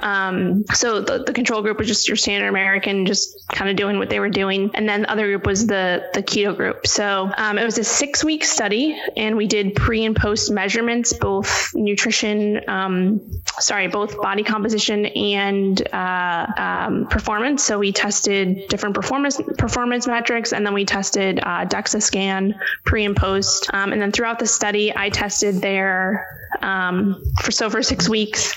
Um, 0.00 0.64
so 0.72 1.00
the, 1.00 1.24
the 1.24 1.32
control 1.32 1.62
group 1.62 1.78
was 1.78 1.88
just 1.88 2.08
your 2.08 2.16
standard 2.16 2.48
American, 2.48 3.06
just 3.06 3.48
kind 3.48 3.70
of 3.70 3.76
doing 3.76 3.98
what 3.98 4.10
they 4.10 4.20
were 4.20 4.30
doing. 4.30 4.70
And 4.74 4.88
then 4.88 5.02
the 5.02 5.10
other 5.10 5.26
group 5.26 5.46
was 5.46 5.66
the, 5.66 6.08
the 6.14 6.22
keto 6.22 6.56
group. 6.56 6.86
So 6.86 7.30
um, 7.36 7.58
it 7.58 7.64
was 7.64 7.78
a 7.78 7.84
six 7.84 8.24
week 8.24 8.44
study 8.44 9.00
and 9.16 9.36
we 9.36 9.46
did 9.46 9.74
pre 9.74 10.04
and 10.04 10.16
post 10.16 10.50
measurements, 10.50 11.12
both 11.12 11.70
nutrition, 11.74 12.60
um, 12.68 13.20
sorry, 13.58 13.88
both 13.88 14.20
body 14.20 14.44
composition 14.44 15.06
and 15.06 15.80
uh, 15.92 16.46
um, 16.56 17.06
performance. 17.06 17.64
So 17.64 17.78
we 17.78 17.92
tested 17.92 18.68
different 18.68 18.94
performance 18.94 19.40
performance 19.56 20.06
metrics 20.06 20.52
and 20.52 20.64
then 20.64 20.74
we 20.74 20.84
tested 20.84 21.40
uh, 21.40 21.64
DEXA 21.66 22.02
scan 22.02 22.54
pre 22.84 23.04
and 23.04 23.16
post. 23.16 23.70
Um, 23.72 23.92
and 23.92 24.00
then 24.00 24.12
throughout 24.12 24.38
the 24.38 24.46
study, 24.46 24.92
I 24.94 25.10
tested 25.10 25.56
their 25.60 26.37
um, 26.60 27.22
for 27.42 27.50
so 27.50 27.70
for 27.70 27.82
six 27.82 28.08
weeks. 28.08 28.54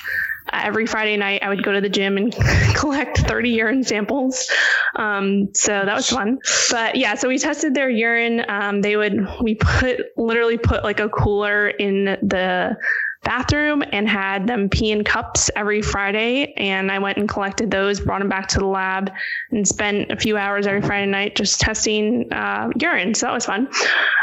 Uh, 0.52 0.62
every 0.64 0.86
Friday 0.88 1.18
night, 1.18 1.44
I 1.44 1.50
would 1.50 1.64
go 1.64 1.72
to 1.72 1.82
the 1.82 1.90
gym 1.90 2.18
and 2.18 2.34
collect 2.76 3.20
30 3.20 3.50
urine 3.52 3.84
samples. 3.84 4.50
Um, 4.96 5.54
so 5.54 5.72
that 5.72 5.96
was 5.96 6.10
fun. 6.10 6.40
But 6.72 6.96
yeah, 6.96 7.16
so 7.16 7.28
we 7.28 7.38
tested 7.38 7.74
their 7.74 7.90
urine. 7.90 8.44
Um, 8.50 8.82
they 8.82 8.98
would, 8.98 9.28
we 9.42 9.56
put, 9.56 10.00
literally 10.18 10.58
put 10.58 10.84
like 10.84 11.00
a 11.00 11.10
cooler 11.10 11.70
in 11.70 12.06
the 12.22 12.76
bathroom 13.24 13.84
and 13.92 14.10
had 14.10 14.48
them 14.48 14.68
pee 14.68 14.92
in 14.92 15.04
cups 15.04 15.52
every 15.56 15.82
Friday. 15.82 16.54
And 16.58 16.92
I 16.92 17.00
went 17.00 17.18
and 17.18 17.30
collected 17.30 17.70
those, 17.70 18.00
brought 18.00 18.20
them 18.20 18.30
back 18.30 18.48
to 18.50 18.60
the 18.60 18.66
lab, 18.66 19.12
and 19.52 19.68
spent 19.68 20.12
a 20.12 20.16
few 20.16 20.38
hours 20.38 20.66
every 20.66 20.82
Friday 20.82 21.06
night 21.06 21.36
just 21.36 21.60
testing 21.60 22.32
uh, 22.34 22.70
urine. 22.80 23.14
So 23.14 23.28
that 23.28 23.34
was 23.34 23.46
fun. 23.46 23.70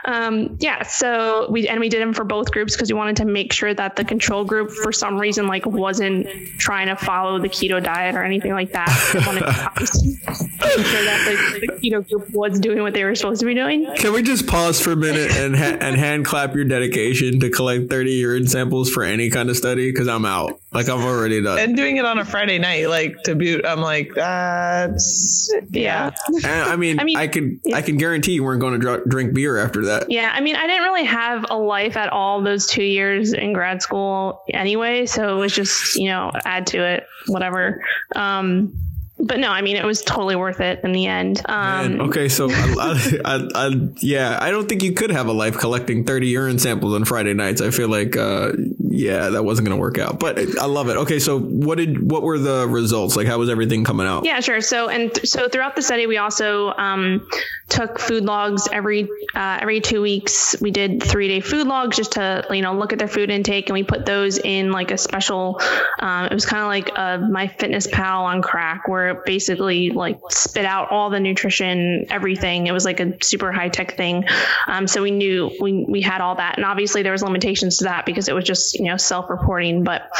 Um, 0.05 0.57
yeah. 0.61 0.83
So 0.83 1.49
we 1.51 1.69
and 1.69 1.79
we 1.79 1.89
did 1.89 2.03
them 2.03 2.13
for 2.13 2.25
both 2.25 2.51
groups 2.51 2.75
because 2.75 2.91
we 2.91 2.97
wanted 2.97 3.17
to 3.17 3.25
make 3.25 3.53
sure 3.53 3.73
that 3.73 3.95
the 3.97 4.05
control 4.05 4.45
group, 4.45 4.71
for 4.71 4.91
some 4.91 5.19
reason, 5.19 5.47
like 5.47 5.65
wasn't 5.67 6.27
trying 6.59 6.89
to 6.89 6.97
follow 6.97 7.39
the 7.39 7.49
keto 7.49 7.83
diet 7.83 8.17
or 8.17 8.25
anything 8.25 8.53
like 8.53 8.73
that. 8.73 8.89
We 9.15 9.21
wanted 9.27 9.41
to 9.41 9.47
make 9.79 10.87
sure 10.87 11.05
that 11.05 11.25
the, 11.61 11.61
the, 11.61 11.73
keto 11.81 12.09
group 12.09 12.31
was 12.31 12.59
doing 12.59 12.83
what 12.83 12.95
they 12.95 13.05
were 13.05 13.15
supposed 13.15 13.41
to 13.41 13.47
be 13.47 13.55
doing. 13.55 13.87
Can 13.97 14.13
we 14.13 14.23
just 14.23 14.47
pause 14.47 14.81
for 14.81 14.93
a 14.93 14.97
minute 14.97 15.31
and 15.37 15.55
ha- 15.57 15.79
and 15.81 15.97
hand 15.97 16.25
clap 16.25 16.55
your 16.55 16.65
dedication 16.65 17.39
to 17.41 17.51
collect 17.51 17.89
30 17.89 18.13
urine 18.13 18.49
samples? 18.49 18.88
For 18.93 19.03
any 19.03 19.31
kind 19.31 19.51
of 19.51 19.57
study 19.57 19.91
because 19.91 20.09
I'm 20.09 20.25
out. 20.25 20.61
Like 20.73 20.89
I'm 20.89 21.03
already 21.03 21.43
done. 21.43 21.59
And 21.59 21.77
doing 21.77 21.97
it 21.97 22.05
on 22.05 22.19
a 22.19 22.25
Friday 22.25 22.59
night, 22.59 22.89
like 22.89 23.23
to 23.25 23.35
boot, 23.35 23.65
I'm 23.65 23.81
like, 23.81 24.13
that's 24.15 25.53
yeah. 25.71 26.11
And 26.29 26.47
I 26.47 26.77
mean, 26.77 27.01
I 27.01 27.05
mean, 27.05 27.17
I 27.17 27.27
can 27.27 27.61
yeah. 27.65 27.77
I 27.77 27.83
can 27.83 27.97
guarantee 27.97 28.33
you 28.33 28.45
weren't 28.45 28.61
going 28.61 28.75
to 28.75 28.79
dr- 28.79 29.09
drink 29.09 29.35
beer 29.35 29.59
after 29.59 29.87
that. 29.87 30.11
Yeah, 30.11 30.31
I 30.33 30.41
mean, 30.41 30.57
I 30.57 30.67
didn't 30.67 30.85
really 30.85 31.05
have 31.05 31.47
a 31.51 31.57
life 31.57 31.97
at 31.97 32.11
all 32.11 32.43
those 32.43 32.67
two 32.67 32.85
years 32.85 33.33
in 33.33 33.53
grad 33.53 33.83
school 33.83 34.43
anyway, 34.53 35.07
so 35.07 35.37
it 35.37 35.41
was 35.41 35.55
just 35.55 35.97
you 35.97 36.09
know 36.09 36.31
add 36.45 36.67
to 36.69 36.85
it, 36.85 37.07
whatever. 37.27 37.85
Um, 38.15 38.75
but 39.21 39.39
no, 39.39 39.51
I 39.51 39.63
mean, 39.63 39.77
it 39.77 39.85
was 39.85 40.03
totally 40.03 40.37
worth 40.37 40.61
it 40.61 40.81
in 40.85 40.93
the 40.93 41.07
end. 41.07 41.43
Um, 41.47 41.99
Man, 41.99 42.01
okay, 42.03 42.29
so 42.29 42.49
I, 42.51 43.19
I, 43.25 43.49
I, 43.55 43.89
yeah, 43.97 44.39
I 44.41 44.51
don't 44.51 44.69
think 44.69 44.83
you 44.83 44.93
could 44.93 45.11
have 45.11 45.27
a 45.27 45.33
life 45.33 45.59
collecting 45.59 46.05
30 46.05 46.29
urine 46.29 46.59
samples 46.59 46.95
on 46.95 47.05
Friday 47.05 47.35
nights. 47.35 47.61
I 47.61 47.71
feel 47.71 47.89
like, 47.89 48.17
uh, 48.17 48.53
yeah, 48.91 49.31
that 49.31 49.45
wasn't 49.45 49.69
going 49.69 49.77
to 49.77 49.81
work 49.81 49.99
out, 49.99 50.19
but 50.19 50.39
I 50.59 50.67
love 50.67 50.89
it. 50.89 50.97
Okay, 50.97 51.19
so 51.19 51.39
what 51.39 51.79
did 51.79 52.11
what 52.11 52.23
were 52.23 52.39
the 52.39 52.67
results? 52.67 53.17
Like, 53.17 53.27
how 53.27 53.39
was 53.39 53.51
everything 53.51 53.85
coming 53.85 54.07
out? 54.07 54.25
Yeah, 54.25 54.41
sure. 54.41 54.61
So 54.61 54.89
and 54.89 55.13
th- 55.13 55.29
so 55.29 55.49
throughout 55.49 55.77
the 55.77 55.83
study, 55.83 56.07
we 56.07 56.17
also 56.17 56.69
um, 56.69 57.29
took 57.69 57.99
food 57.99 58.25
logs 58.25 58.69
every 58.71 59.09
uh, 59.35 59.59
every 59.61 59.81
two 59.81 60.01
weeks. 60.01 60.57
We 60.61 60.71
did 60.71 61.03
three 61.03 61.29
day 61.29 61.41
food 61.41 61.67
logs 61.67 61.97
just 61.97 62.13
to 62.13 62.47
you 62.51 62.63
know 62.63 62.75
look 62.75 62.93
at 62.93 62.99
their 62.99 63.09
food 63.09 63.31
intake, 63.31 63.69
and 63.69 63.75
we 63.75 63.83
put 63.83 64.07
those 64.07 64.39
in 64.39 64.73
like 64.73 64.91
a 64.91 64.99
special. 64.99 65.61
Um, 65.99 66.27
it 66.27 66.35
was 66.35 66.47
kind 66.47 66.63
of 66.63 66.69
like 66.69 66.97
a 66.97 67.19
My 67.31 67.49
Fitness 67.49 67.87
Pal 67.87 68.25
on 68.25 68.43
crack, 68.43 68.89
where 68.89 69.09
it 69.09 69.25
basically 69.27 69.91
like 69.91 70.19
spit 70.31 70.65
out 70.65 70.91
all 70.91 71.11
the 71.11 71.21
nutrition, 71.21 72.07
everything. 72.11 72.67
It 72.67 72.73
was 72.73 72.85
like 72.85 73.01
a 73.01 73.23
super 73.23 73.53
high 73.53 73.69
tech 73.69 73.97
thing. 73.97 74.25
Um, 74.67 74.87
so 74.87 75.03
we 75.03 75.11
knew 75.11 75.51
we 75.61 75.85
we 75.87 76.01
had 76.01 76.21
all 76.21 76.37
that, 76.37 76.57
and 76.57 76.65
obviously 76.65 77.03
there 77.03 77.13
was 77.13 77.23
limitations 77.23 77.79
to 77.79 77.85
that 77.85 78.07
because 78.07 78.29
it 78.29 78.35
was 78.35 78.45
just 78.45 78.78
you 78.79 78.87
know 78.87 78.97
self 78.97 79.31
reporting. 79.31 79.85
But 79.85 80.11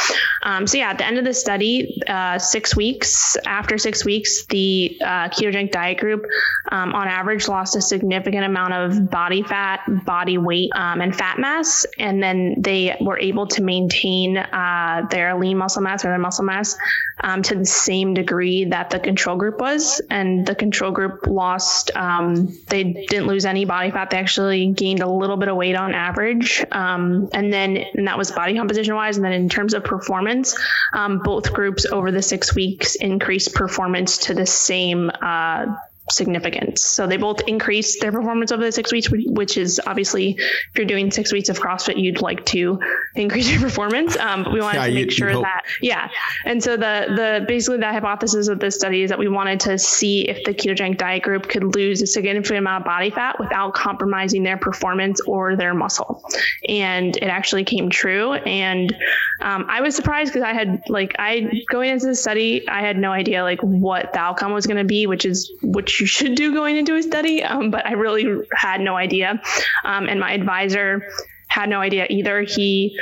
um, 0.43 0.67
so 0.67 0.77
yeah, 0.77 0.91
at 0.91 0.97
the 0.97 1.05
end 1.05 1.17
of 1.17 1.25
the 1.25 1.33
study, 1.33 2.01
uh, 2.07 2.37
six 2.37 2.75
weeks 2.75 3.37
after 3.45 3.77
six 3.77 4.05
weeks, 4.05 4.45
the 4.45 4.97
uh, 5.01 5.29
ketogenic 5.29 5.71
diet 5.71 5.99
group 5.99 6.25
um, 6.71 6.93
on 6.93 7.07
average 7.07 7.29
average 7.29 7.47
lost 7.47 7.75
a 7.75 7.81
significant 7.81 8.43
amount 8.43 8.73
of 8.73 9.09
body 9.09 9.43
fat, 9.43 9.81
body 10.05 10.37
weight, 10.37 10.71
um, 10.73 11.01
and 11.01 11.15
fat 11.15 11.37
mass. 11.37 11.85
And 11.97 12.21
then 12.21 12.55
they 12.57 12.97
were 12.99 13.19
able 13.19 13.47
to 13.47 13.61
maintain 13.61 14.37
uh, 14.37 15.07
their 15.11 15.37
lean 15.37 15.57
muscle 15.57 15.81
mass 15.81 16.03
or 16.03 16.09
their 16.09 16.17
muscle 16.17 16.45
mass 16.45 16.77
um, 17.21 17.43
to 17.43 17.55
the 17.55 17.65
same 17.65 18.13
degree 18.13 18.65
that 18.65 18.89
the 18.89 18.99
control 18.99 19.37
group 19.37 19.59
was. 19.59 20.01
And 20.09 20.45
the 20.45 20.55
control 20.55 20.91
group 20.91 21.27
lost, 21.27 21.91
um, 21.95 22.57
they 22.67 22.83
didn't 22.83 23.27
lose 23.27 23.45
any 23.45 23.65
body 23.65 23.91
fat. 23.91 24.09
They 24.09 24.17
actually 24.17 24.71
gained 24.71 25.01
a 25.01 25.09
little 25.09 25.37
bit 25.37 25.49
of 25.49 25.55
weight 25.55 25.75
on 25.75 25.93
average. 25.93 26.65
Um, 26.71 27.29
and 27.33 27.53
then, 27.53 27.77
and 27.77 28.07
that 28.07 28.17
was 28.17 28.31
body 28.31 28.48
composition 28.57 28.95
wise. 28.95 29.17
And 29.17 29.25
then 29.25 29.33
in 29.33 29.49
terms 29.49 29.73
of 29.73 29.83
performance, 29.83 30.57
um, 30.93 31.19
both 31.19 31.53
groups 31.53 31.85
over 31.85 32.11
the 32.11 32.21
six 32.21 32.55
weeks 32.55 32.95
increased 32.95 33.53
performance 33.53 34.17
to 34.19 34.33
the 34.33 34.45
same 34.45 35.11
uh, 35.21 35.65
significance. 36.11 36.83
So 36.83 37.07
they 37.07 37.17
both 37.17 37.41
increased 37.47 38.01
their 38.01 38.11
performance 38.11 38.51
over 38.51 38.63
the 38.63 38.71
six 38.71 38.91
weeks, 38.91 39.09
which 39.09 39.57
is 39.57 39.81
obviously 39.85 40.31
if 40.37 40.71
you're 40.75 40.85
doing 40.85 41.11
six 41.11 41.31
weeks 41.31 41.49
of 41.49 41.59
CrossFit, 41.59 42.01
you'd 42.01 42.21
like 42.21 42.45
to 42.47 42.79
increase 43.15 43.49
your 43.49 43.61
performance. 43.61 44.17
Um, 44.17 44.43
but 44.43 44.53
we 44.53 44.61
wanted 44.61 44.79
yeah, 44.79 44.87
to 44.87 44.93
make 44.93 45.11
sure 45.11 45.33
that 45.33 45.63
yeah. 45.81 46.09
And 46.45 46.63
so 46.63 46.77
the 46.77 47.05
the 47.15 47.45
basically 47.47 47.77
the 47.77 47.87
hypothesis 47.87 48.47
of 48.47 48.59
this 48.59 48.75
study 48.75 49.03
is 49.03 49.09
that 49.09 49.19
we 49.19 49.27
wanted 49.27 49.61
to 49.61 49.77
see 49.77 50.27
if 50.27 50.43
the 50.43 50.53
ketogenic 50.53 50.97
diet 50.97 51.23
group 51.23 51.47
could 51.47 51.75
lose 51.75 52.01
a 52.01 52.07
significant 52.07 52.59
amount 52.59 52.81
of 52.81 52.85
body 52.85 53.09
fat 53.09 53.39
without 53.39 53.73
compromising 53.73 54.43
their 54.43 54.57
performance 54.57 55.21
or 55.21 55.55
their 55.55 55.73
muscle. 55.73 56.23
And 56.67 57.15
it 57.15 57.23
actually 57.23 57.63
came 57.63 57.89
true. 57.89 58.33
And 58.33 58.95
um, 59.41 59.65
I 59.69 59.81
was 59.81 59.95
surprised 59.95 60.33
because 60.33 60.45
I 60.45 60.53
had 60.53 60.83
like 60.89 61.15
I 61.19 61.63
going 61.69 61.89
into 61.89 62.07
the 62.07 62.15
study, 62.15 62.67
I 62.67 62.81
had 62.81 62.97
no 62.97 63.11
idea 63.11 63.43
like 63.43 63.61
what 63.61 64.13
the 64.13 64.19
outcome 64.19 64.51
was 64.51 64.67
going 64.67 64.77
to 64.77 64.83
be, 64.83 65.07
which 65.07 65.25
is 65.25 65.51
which 65.61 65.98
you 65.99 66.07
should 66.07 66.35
do 66.35 66.53
going 66.53 66.77
into 66.77 66.95
a 66.95 67.03
study, 67.03 67.43
um, 67.43 67.71
but 67.71 67.85
I 67.85 67.93
really 67.93 68.45
had 68.53 68.81
no 68.81 68.95
idea. 68.95 69.41
Um, 69.83 70.07
and 70.07 70.19
my 70.19 70.33
advisor 70.33 71.11
had 71.47 71.69
no 71.69 71.79
idea 71.81 72.07
either. 72.09 72.41
He 72.41 72.97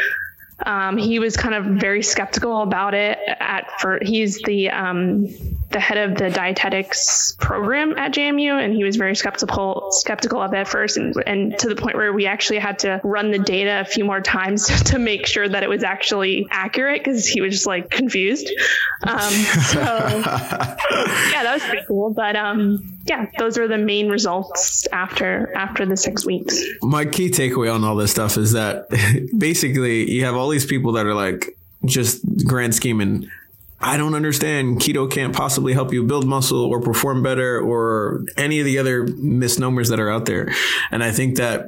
um, 0.66 0.98
he 0.98 1.20
was 1.20 1.38
kind 1.38 1.54
of 1.54 1.80
very 1.80 2.02
skeptical 2.02 2.64
about 2.64 2.94
it 2.96 3.20
at 3.28 3.80
for 3.80 4.00
he's 4.02 4.42
the 4.42 4.70
um, 4.72 5.28
the 5.78 5.82
head 5.82 6.10
of 6.10 6.18
the 6.18 6.32
dietetics 6.32 7.34
program 7.34 7.96
at 8.00 8.12
JMU, 8.12 8.52
and 8.52 8.74
he 8.74 8.84
was 8.84 8.96
very 8.96 9.16
skeptical 9.16 9.92
skeptical 9.92 10.42
of 10.42 10.52
it 10.52 10.58
at 10.58 10.68
first, 10.68 10.98
and, 10.98 11.14
and 11.28 11.60
to 11.60 11.70
the 11.70 11.76
point 11.76 11.96
where 11.96 12.12
we 12.12 12.26
actually 12.26 12.58
had 12.58 12.80
to 12.80 13.00
run 13.04 13.30
the 13.30 13.38
data 13.38 13.82
a 13.82 13.86
few 13.86 14.04
more 14.04 14.20
times 14.20 14.66
to 14.86 14.98
make 14.98 15.28
sure 15.28 15.48
that 15.48 15.62
it 15.62 15.70
was 15.70 15.84
actually 15.84 16.48
accurate 16.50 17.04
because 17.04 17.28
he 17.28 17.42
was 17.42 17.54
just 17.54 17.68
like 17.68 17.92
confused. 17.92 18.50
Um, 19.04 19.20
so 19.20 19.80
yeah, 19.84 21.44
that 21.44 21.52
was 21.54 21.62
pretty 21.62 21.86
cool. 21.88 22.12
But 22.12 22.36
um, 22.36 22.98
yeah, 23.06 23.28
those 23.38 23.60
are 23.60 23.68
the 23.68 23.78
main 23.78 24.10
results 24.10 24.88
after 24.92 25.56
after 25.56 25.86
the 25.86 25.96
six 25.96 26.26
weeks. 26.26 26.60
My 26.82 27.06
key 27.06 27.30
takeaway 27.30 27.72
on 27.72 27.84
all 27.84 27.96
this 27.96 28.10
stuff 28.10 28.36
is 28.36 28.54
that 28.54 28.90
basically 29.38 30.10
you 30.10 30.26
have 30.26 30.34
all 30.34 30.50
these 30.50 30.66
people 30.66 30.94
that 30.94 31.06
are 31.06 31.14
like 31.14 31.56
just 31.86 32.24
grand 32.48 32.74
scheming 32.74 33.30
I 33.80 33.96
don't 33.96 34.16
understand. 34.16 34.80
Keto 34.80 35.10
can't 35.10 35.36
possibly 35.36 35.74
help 35.74 35.94
you 35.94 36.04
build 36.04 36.26
muscle 36.26 36.66
or 36.66 36.82
perform 36.82 37.22
better 37.22 37.60
or 37.60 38.26
any 38.36 38.60
of 38.60 38.66
the 38.66 38.80
other 38.80 39.06
misnomers 39.06 39.90
that 39.90 40.00
are 40.00 40.10
out 40.10 40.26
there. 40.26 40.52
And 40.90 41.04
I 41.04 41.12
think 41.12 41.38
that 41.38 41.66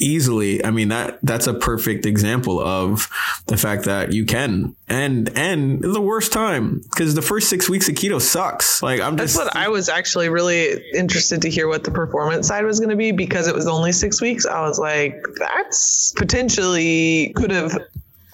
easily, 0.00 0.64
I 0.64 0.72
mean, 0.72 0.88
that, 0.88 1.20
that's 1.22 1.46
a 1.46 1.54
perfect 1.54 2.04
example 2.04 2.60
of 2.60 3.08
the 3.46 3.56
fact 3.56 3.84
that 3.84 4.12
you 4.12 4.24
can 4.24 4.74
and, 4.88 5.30
and 5.36 5.80
the 5.82 6.00
worst 6.00 6.32
time 6.32 6.80
because 6.90 7.14
the 7.14 7.22
first 7.22 7.48
six 7.48 7.68
weeks 7.68 7.88
of 7.88 7.94
keto 7.94 8.20
sucks. 8.20 8.82
Like 8.82 9.00
I'm 9.00 9.16
just. 9.16 9.36
That's 9.36 9.46
what 9.46 9.56
I 9.56 9.68
was 9.68 9.88
actually 9.88 10.30
really 10.30 10.82
interested 10.92 11.42
to 11.42 11.50
hear 11.50 11.68
what 11.68 11.84
the 11.84 11.92
performance 11.92 12.48
side 12.48 12.64
was 12.64 12.80
going 12.80 12.90
to 12.90 12.96
be 12.96 13.12
because 13.12 13.46
it 13.46 13.54
was 13.54 13.68
only 13.68 13.92
six 13.92 14.20
weeks. 14.20 14.46
I 14.46 14.62
was 14.62 14.80
like, 14.80 15.24
that's 15.36 16.12
potentially 16.16 17.32
could 17.36 17.52
have 17.52 17.78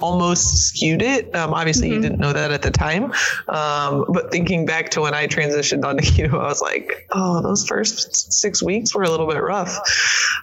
almost 0.00 0.68
skewed 0.68 1.02
it. 1.02 1.34
Um, 1.34 1.54
obviously, 1.54 1.88
mm-hmm. 1.88 1.96
you 1.96 2.02
didn't 2.02 2.20
know 2.20 2.32
that 2.32 2.50
at 2.50 2.62
the 2.62 2.70
time. 2.70 3.12
Um, 3.48 4.04
but 4.08 4.30
thinking 4.30 4.66
back 4.66 4.90
to 4.90 5.00
when 5.00 5.14
I 5.14 5.26
transitioned 5.26 5.84
onto 5.84 6.04
keto, 6.10 6.34
I 6.34 6.48
was 6.48 6.60
like, 6.60 7.06
oh, 7.12 7.42
those 7.42 7.66
first 7.66 8.32
six 8.32 8.62
weeks 8.62 8.94
were 8.94 9.02
a 9.02 9.10
little 9.10 9.26
bit 9.26 9.42
rough. 9.42 9.76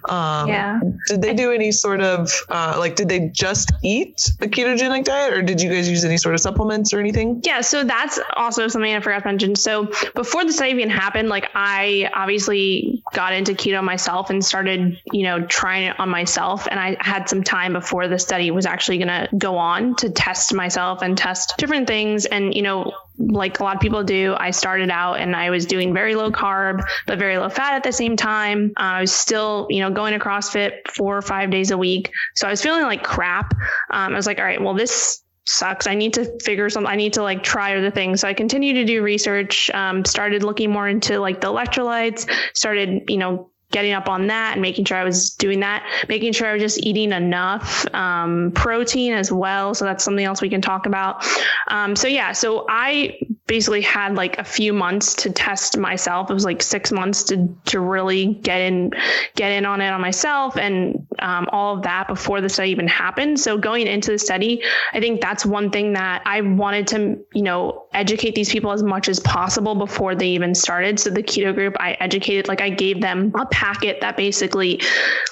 Um, 0.10 0.47
yeah. 0.47 0.80
Did 1.08 1.22
they 1.22 1.34
do 1.34 1.51
any 1.51 1.72
sort 1.72 2.01
of, 2.01 2.32
uh, 2.49 2.76
like, 2.78 2.95
did 2.95 3.10
they 3.10 3.30
just 3.30 3.72
eat 3.84 4.32
a 4.41 4.47
ketogenic 4.47 5.06
diet 5.06 5.34
or 5.34 5.41
did 5.41 5.62
you 5.62 5.70
guys 5.70 5.89
use 5.89 6.04
any 6.04 6.18
sort 6.18 6.36
of 6.36 6.41
supplements 6.41 6.93
or 6.93 6.99
anything? 6.99 7.41
Yeah. 7.43 7.62
So 7.62 7.84
that's 7.84 8.20
also 8.36 8.68
something 8.68 8.93
I 8.93 8.99
forgot 8.99 9.24
to 9.24 9.28
mention. 9.28 9.56
So 9.56 9.91
before 10.16 10.45
the 10.45 10.54
study 10.54 10.72
even 10.72 10.89
happened, 10.89 11.30
like, 11.30 11.49
I 11.54 12.10
obviously 12.14 13.04
got 13.14 13.34
into 13.34 13.54
keto 13.54 13.84
myself 13.84 14.30
and 14.30 14.43
started, 14.43 14.99
you 15.12 15.24
know, 15.24 15.45
trying 15.45 15.88
it 15.88 15.99
on 15.99 16.10
myself. 16.10 16.68
And 16.70 16.80
I 16.80 16.97
had 16.99 17.30
some 17.30 17.43
time 17.43 17.74
before 17.74 18.08
the 18.08 18.20
study 18.20 18.51
was 18.51 18.66
actually 18.66 18.97
going 18.97 19.08
to 19.08 19.30
go 19.44 19.58
on 19.58 19.96
to 19.98 20.10
test 20.10 20.54
myself 20.54 21.02
and 21.02 21.18
test 21.18 21.56
different 21.58 21.86
things. 21.86 22.26
And, 22.26 22.56
you 22.56 22.62
know, 22.62 22.94
like 23.18 23.60
a 23.60 23.64
lot 23.64 23.76
of 23.76 23.82
people 23.82 24.04
do, 24.04 24.34
I 24.38 24.52
started 24.52 24.89
out 24.89 25.20
and 25.20 25.36
I 25.36 25.50
was 25.50 25.66
doing 25.66 25.94
very 25.94 26.16
low 26.16 26.32
carb, 26.32 26.82
but 27.06 27.20
very 27.20 27.38
low 27.38 27.50
fat 27.50 27.74
at 27.74 27.84
the 27.84 27.91
same 27.91 28.16
time. 28.16 28.72
Uh, 28.78 28.82
I 28.82 29.02
was 29.02 29.12
still, 29.12 29.68
you 29.70 29.82
know, 29.82 29.91
going 29.91 30.14
to 30.14 30.20
CrossFit 30.20 30.88
four 30.88 31.18
or 31.18 31.22
five 31.22 31.52
days 31.52 31.72
a 31.72 31.78
week. 31.78 32.12
So 32.36 32.48
I 32.48 32.52
was 32.52 32.62
feeling 32.62 32.84
like 32.84 33.04
crap. 33.04 33.54
Um, 33.91 34.14
I 34.14 34.16
was 34.16 34.26
like, 34.26 34.39
all 34.39 34.46
right, 34.46 34.62
well, 34.62 34.74
this 34.74 35.22
sucks. 35.46 35.88
I 35.88 35.96
need 35.96 36.14
to 36.14 36.39
figure 36.39 36.70
some, 36.70 36.88
I 36.88 36.96
need 36.96 37.14
to 37.14 37.22
like 37.22 37.44
try 37.44 37.76
other 37.76 37.91
things. 37.91 38.22
So 38.22 38.30
I 38.30 38.34
continued 38.34 38.76
to 38.76 38.86
do 38.86 39.04
research, 39.04 39.70
um, 39.72 40.06
started 40.06 40.41
looking 40.41 40.72
more 40.72 40.88
into 40.88 41.20
like 41.20 41.41
the 41.41 41.48
electrolytes, 41.48 42.32
started, 42.54 43.10
you 43.10 43.18
know, 43.18 43.50
getting 43.74 43.91
up 43.91 44.07
on 44.07 44.28
that 44.28 44.53
and 44.53 44.61
making 44.61 44.86
sure 44.86 44.97
I 44.97 45.03
was 45.03 45.32
doing 45.32 45.59
that, 45.59 45.86
making 46.07 46.32
sure 46.32 46.47
I 46.47 46.53
was 46.53 46.61
just 46.61 46.82
eating 46.86 47.11
enough 47.11 47.86
um, 47.93 48.51
protein 48.55 49.13
as 49.13 49.32
well. 49.32 49.74
So 49.74 49.84
that's 49.84 50.03
something 50.03 50.24
else 50.24 50.41
we 50.41 50.49
can 50.49 50.61
talk 50.61 50.86
about. 50.86 51.26
Um, 51.67 51.95
so 51.97 52.07
yeah, 52.07 52.32
so 52.32 52.65
I 52.69 53.19
basically 53.46 53.82
had 53.82 54.16
like 54.16 54.38
a 54.38 54.44
few 54.44 54.72
months 54.72 55.16
to 55.16 55.30
test 55.30 55.78
myself. 55.78 56.30
It 56.30 56.34
was 56.34 56.46
like 56.46 56.62
six 56.62 56.91
months 56.91 57.24
to 57.26 57.54
to 57.66 57.82
really 57.82 58.36
get 58.36 58.62
in 58.62 58.91
get 59.36 59.52
in 59.52 59.66
on 59.66 59.82
it 59.82 59.89
on 59.89 60.00
myself 60.00 60.56
and 60.56 61.06
um, 61.20 61.50
all 61.52 61.76
of 61.76 61.84
that 61.84 62.08
before 62.08 62.39
the 62.39 62.48
study 62.48 62.70
even 62.70 62.88
happened. 62.88 63.39
So 63.39 63.58
going 63.58 63.88
into 63.88 64.12
the 64.12 64.20
study, 64.20 64.64
I 64.94 65.02
think 65.02 65.20
that's 65.20 65.46
one 65.46 65.72
thing 65.72 65.94
that 65.94 66.22
I 66.26 66.39
wanted 66.41 66.88
to 66.88 67.26
you 67.34 67.41
know 67.41 67.88
educate 67.94 68.34
these 68.34 68.50
people 68.50 68.72
as 68.72 68.82
much 68.82 69.10
as 69.10 69.20
possible 69.20 69.76
before 69.76 70.16
they 70.16 70.30
even 70.30 70.56
started. 70.56 71.00
So 71.00 71.10
the 71.10 71.24
keto 71.24 71.54
group, 71.54 71.76
I 71.80 71.94
educated 72.00 72.48
like 72.48 72.62
I 72.62 72.70
gave 72.70 73.02
them 73.02 73.34
a 73.36 73.46
packet 73.48 74.00
that 74.02 74.16
basically 74.16 74.82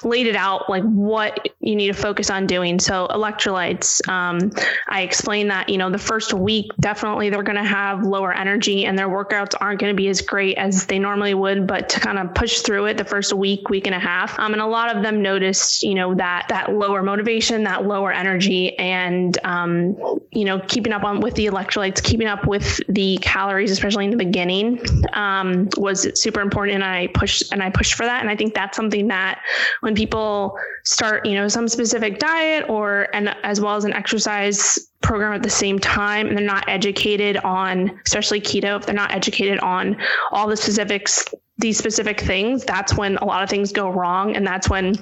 laid 0.04 0.26
it 0.26 0.36
out 0.36 0.68
like 0.68 0.84
what 0.84 1.48
you 1.60 1.76
need 1.76 1.88
to 1.88 1.94
focus 1.94 2.28
on 2.28 2.46
doing. 2.46 2.78
So 2.78 3.08
electrolytes, 3.08 4.06
um, 4.06 4.52
I 4.88 5.00
explained 5.02 5.50
that 5.50 5.70
you 5.70 5.78
know 5.78 5.88
the 5.88 5.98
first 5.98 6.34
week 6.34 6.70
definitely 6.78 7.30
they're 7.30 7.42
going 7.42 7.56
to 7.56 7.64
have 7.64 8.01
lower 8.04 8.32
energy 8.32 8.84
and 8.84 8.98
their 8.98 9.08
workouts 9.08 9.54
aren't 9.60 9.80
going 9.80 9.92
to 9.92 9.96
be 9.96 10.08
as 10.08 10.20
great 10.20 10.56
as 10.58 10.86
they 10.86 10.98
normally 10.98 11.34
would, 11.34 11.66
but 11.66 11.88
to 11.90 12.00
kind 12.00 12.18
of 12.18 12.34
push 12.34 12.60
through 12.60 12.86
it 12.86 12.96
the 12.96 13.04
first 13.04 13.32
week, 13.32 13.68
week 13.68 13.86
and 13.86 13.94
a 13.94 13.98
half. 13.98 14.38
Um, 14.38 14.52
and 14.52 14.62
a 14.62 14.66
lot 14.66 14.94
of 14.94 15.02
them 15.02 15.22
noticed, 15.22 15.82
you 15.82 15.94
know, 15.94 16.14
that 16.14 16.46
that 16.48 16.72
lower 16.72 17.02
motivation, 17.02 17.64
that 17.64 17.86
lower 17.86 18.12
energy, 18.12 18.76
and 18.78 19.36
um, 19.44 19.96
you 20.32 20.44
know, 20.44 20.60
keeping 20.68 20.92
up 20.92 21.04
on 21.04 21.20
with 21.20 21.34
the 21.34 21.46
electrolytes, 21.46 22.02
keeping 22.02 22.26
up 22.26 22.46
with 22.46 22.80
the 22.88 23.18
calories, 23.22 23.70
especially 23.70 24.04
in 24.04 24.10
the 24.10 24.16
beginning, 24.16 24.80
um, 25.12 25.68
was 25.76 26.08
super 26.20 26.40
important. 26.40 26.76
And 26.76 26.84
I 26.84 27.08
pushed 27.08 27.52
and 27.52 27.62
I 27.62 27.70
pushed 27.70 27.94
for 27.94 28.04
that. 28.04 28.20
And 28.20 28.30
I 28.30 28.36
think 28.36 28.54
that's 28.54 28.76
something 28.76 29.08
that 29.08 29.40
when 29.80 29.94
people 29.94 30.56
start, 30.84 31.26
you 31.26 31.34
know, 31.34 31.48
some 31.48 31.68
specific 31.68 32.18
diet 32.18 32.68
or 32.68 33.08
and 33.12 33.34
as 33.42 33.60
well 33.60 33.76
as 33.76 33.84
an 33.84 33.92
exercise 33.92 34.88
program 35.02 35.34
at 35.34 35.42
the 35.42 35.50
same 35.50 35.78
time 35.78 36.28
and 36.28 36.38
they're 36.38 36.44
not 36.44 36.68
educated 36.68 37.36
on 37.38 38.00
especially 38.06 38.40
keto 38.40 38.78
if 38.78 38.86
they're 38.86 38.94
not 38.94 39.12
educated 39.12 39.58
on 39.60 39.96
all 40.30 40.46
the 40.48 40.56
specifics 40.56 41.26
these 41.62 41.78
specific 41.78 42.20
things, 42.20 42.64
that's 42.64 42.94
when 42.94 43.16
a 43.16 43.24
lot 43.24 43.42
of 43.42 43.48
things 43.48 43.72
go 43.72 43.88
wrong. 43.88 44.36
And 44.36 44.46
that's 44.46 44.68
when 44.68 44.96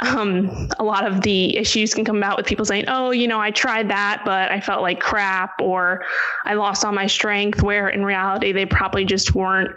um, 0.00 0.68
a 0.78 0.84
lot 0.84 1.06
of 1.06 1.22
the 1.22 1.56
issues 1.56 1.94
can 1.94 2.04
come 2.04 2.18
about 2.18 2.36
with 2.36 2.46
people 2.46 2.66
saying, 2.66 2.84
oh, 2.88 3.12
you 3.12 3.26
know, 3.26 3.40
I 3.40 3.50
tried 3.50 3.88
that, 3.88 4.22
but 4.26 4.52
I 4.52 4.60
felt 4.60 4.82
like 4.82 5.00
crap 5.00 5.60
or 5.60 6.04
I 6.44 6.54
lost 6.54 6.84
all 6.84 6.92
my 6.92 7.06
strength, 7.06 7.62
where 7.62 7.88
in 7.88 8.04
reality, 8.04 8.52
they 8.52 8.66
probably 8.66 9.04
just 9.06 9.34
weren't 9.34 9.70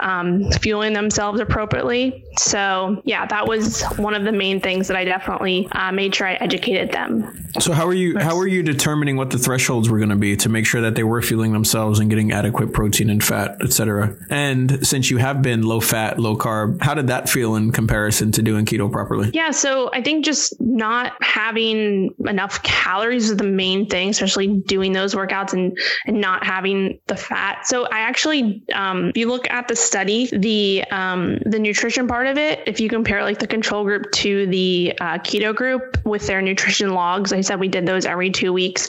um, 0.00 0.50
fueling 0.60 0.92
themselves 0.92 1.40
appropriately. 1.40 2.24
So, 2.38 3.02
yeah, 3.04 3.26
that 3.26 3.48
was 3.48 3.82
one 3.96 4.14
of 4.14 4.24
the 4.24 4.32
main 4.32 4.60
things 4.60 4.88
that 4.88 4.96
I 4.96 5.04
definitely 5.04 5.68
uh, 5.72 5.90
made 5.90 6.14
sure 6.14 6.26
I 6.26 6.34
educated 6.34 6.92
them. 6.92 7.48
So, 7.58 7.72
how 7.72 7.86
are 7.86 7.94
you? 7.94 8.18
How 8.18 8.36
are 8.38 8.46
you 8.46 8.62
determining 8.62 9.16
what 9.16 9.30
the 9.30 9.38
thresholds 9.38 9.88
were 9.88 9.98
going 9.98 10.10
to 10.10 10.16
be 10.16 10.36
to 10.36 10.48
make 10.48 10.66
sure 10.66 10.80
that 10.82 10.94
they 10.94 11.02
were 11.02 11.22
fueling 11.22 11.52
themselves 11.52 11.98
and 11.98 12.10
getting 12.10 12.30
adequate 12.30 12.72
protein 12.72 13.10
and 13.10 13.24
fat, 13.24 13.56
et 13.62 13.72
cetera? 13.72 14.14
And 14.30 14.86
since 14.86 15.10
you 15.10 15.16
have 15.16 15.42
been 15.42 15.62
low 15.62 15.77
fat, 15.80 16.18
low 16.18 16.36
carb. 16.36 16.82
How 16.82 16.94
did 16.94 17.08
that 17.08 17.28
feel 17.28 17.56
in 17.56 17.72
comparison 17.72 18.32
to 18.32 18.42
doing 18.42 18.64
keto 18.64 18.90
properly? 18.90 19.30
Yeah, 19.32 19.50
so 19.50 19.90
I 19.92 20.02
think 20.02 20.24
just 20.24 20.60
not 20.60 21.12
having 21.22 22.14
enough 22.26 22.62
calories 22.62 23.30
is 23.30 23.36
the 23.36 23.44
main 23.44 23.86
thing, 23.86 24.10
especially 24.10 24.46
doing 24.46 24.92
those 24.92 25.14
workouts 25.14 25.52
and 25.52 25.76
and 26.06 26.20
not 26.20 26.44
having 26.44 26.98
the 27.06 27.16
fat. 27.16 27.66
So 27.66 27.84
I 27.86 28.00
actually, 28.00 28.62
um, 28.74 29.10
if 29.10 29.16
you 29.16 29.28
look 29.28 29.50
at 29.50 29.68
the 29.68 29.76
study, 29.76 30.28
the 30.32 30.84
um, 30.90 31.38
the 31.44 31.58
nutrition 31.58 32.08
part 32.08 32.26
of 32.26 32.38
it, 32.38 32.62
if 32.66 32.80
you 32.80 32.88
compare 32.88 33.22
like 33.22 33.38
the 33.38 33.46
control 33.46 33.84
group 33.84 34.10
to 34.12 34.46
the 34.46 34.94
uh, 35.00 35.18
keto 35.18 35.54
group 35.54 35.98
with 36.04 36.26
their 36.26 36.42
nutrition 36.42 36.92
logs, 36.94 37.32
I 37.32 37.40
said 37.40 37.60
we 37.60 37.68
did 37.68 37.86
those 37.86 38.04
every 38.04 38.30
two 38.30 38.52
weeks. 38.52 38.88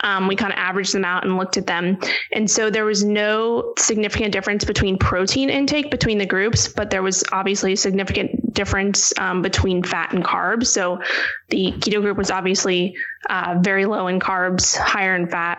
Um, 0.00 0.28
we 0.28 0.36
kind 0.36 0.52
of 0.52 0.58
averaged 0.58 0.94
them 0.94 1.04
out 1.04 1.24
and 1.24 1.36
looked 1.36 1.56
at 1.56 1.66
them, 1.66 1.98
and 2.32 2.50
so 2.50 2.70
there 2.70 2.84
was 2.84 3.04
no 3.04 3.74
significant 3.78 4.32
difference 4.32 4.64
between 4.64 4.98
protein 4.98 5.50
intake 5.50 5.90
between 5.90 6.17
between 6.18 6.26
the 6.26 6.30
groups, 6.30 6.68
but 6.68 6.90
there 6.90 7.02
was 7.02 7.24
obviously 7.32 7.72
a 7.72 7.76
significant 7.76 8.52
difference 8.52 9.12
um, 9.18 9.42
between 9.42 9.82
fat 9.82 10.12
and 10.12 10.24
carbs. 10.24 10.66
So 10.66 11.00
the 11.48 11.72
keto 11.72 12.00
group 12.00 12.16
was 12.16 12.30
obviously 12.30 12.96
uh, 13.30 13.58
very 13.60 13.86
low 13.86 14.08
in 14.08 14.20
carbs, 14.20 14.76
higher 14.76 15.14
in 15.14 15.28
fat 15.28 15.58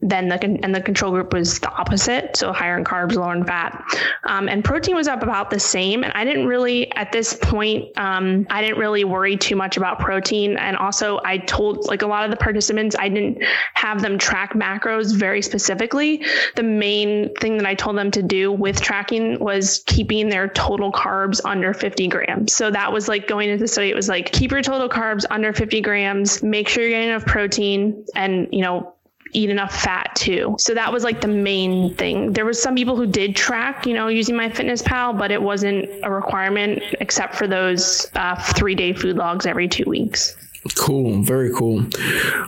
then 0.00 0.28
the 0.28 0.38
and 0.62 0.72
the 0.72 0.80
control 0.80 1.10
group 1.10 1.32
was 1.32 1.58
the 1.58 1.70
opposite, 1.70 2.36
so 2.36 2.52
higher 2.52 2.78
in 2.78 2.84
carbs, 2.84 3.14
lower 3.14 3.34
in 3.34 3.44
fat, 3.44 3.84
um, 4.24 4.48
and 4.48 4.64
protein 4.64 4.94
was 4.94 5.08
up 5.08 5.24
about 5.24 5.50
the 5.50 5.58
same. 5.58 6.04
And 6.04 6.12
I 6.12 6.24
didn't 6.24 6.46
really, 6.46 6.92
at 6.94 7.10
this 7.10 7.34
point, 7.34 7.98
um, 7.98 8.46
I 8.48 8.62
didn't 8.62 8.78
really 8.78 9.02
worry 9.02 9.36
too 9.36 9.56
much 9.56 9.76
about 9.76 9.98
protein. 9.98 10.56
And 10.56 10.76
also, 10.76 11.20
I 11.24 11.38
told 11.38 11.86
like 11.88 12.02
a 12.02 12.06
lot 12.06 12.24
of 12.24 12.30
the 12.30 12.36
participants, 12.36 12.94
I 12.96 13.08
didn't 13.08 13.42
have 13.74 14.00
them 14.00 14.18
track 14.18 14.52
macros 14.52 15.16
very 15.16 15.42
specifically. 15.42 16.24
The 16.54 16.62
main 16.62 17.34
thing 17.34 17.56
that 17.58 17.66
I 17.66 17.74
told 17.74 17.96
them 17.96 18.12
to 18.12 18.22
do 18.22 18.52
with 18.52 18.80
tracking 18.80 19.40
was 19.40 19.82
keeping 19.86 20.28
their 20.28 20.46
total 20.48 20.92
carbs 20.92 21.40
under 21.44 21.74
50 21.74 22.06
grams. 22.06 22.54
So 22.54 22.70
that 22.70 22.92
was 22.92 23.08
like 23.08 23.26
going 23.26 23.48
into 23.48 23.64
the 23.64 23.68
study. 23.68 23.90
It 23.90 23.96
was 23.96 24.08
like 24.08 24.30
keep 24.30 24.52
your 24.52 24.62
total 24.62 24.88
carbs 24.88 25.24
under 25.28 25.52
50 25.52 25.80
grams, 25.80 26.40
make 26.40 26.68
sure 26.68 26.84
you're 26.84 26.92
getting 26.92 27.08
enough 27.08 27.26
protein, 27.26 28.04
and 28.14 28.46
you 28.52 28.62
know 28.62 28.94
eat 29.32 29.50
enough 29.50 29.74
fat 29.74 30.14
too. 30.14 30.56
So 30.58 30.74
that 30.74 30.92
was 30.92 31.04
like 31.04 31.20
the 31.20 31.28
main 31.28 31.94
thing. 31.94 32.32
There 32.32 32.44
was 32.44 32.60
some 32.60 32.74
people 32.74 32.96
who 32.96 33.06
did 33.06 33.36
track, 33.36 33.86
you 33.86 33.94
know, 33.94 34.08
using 34.08 34.34
MyFitnessPal, 34.34 35.18
but 35.18 35.30
it 35.30 35.42
wasn't 35.42 35.88
a 36.02 36.10
requirement 36.10 36.82
except 37.00 37.34
for 37.34 37.46
those 37.46 38.10
uh, 38.14 38.36
three 38.36 38.74
day 38.74 38.92
food 38.92 39.16
logs 39.16 39.46
every 39.46 39.68
two 39.68 39.84
weeks. 39.84 40.36
Cool, 40.76 41.22
very 41.22 41.52
cool. 41.54 41.84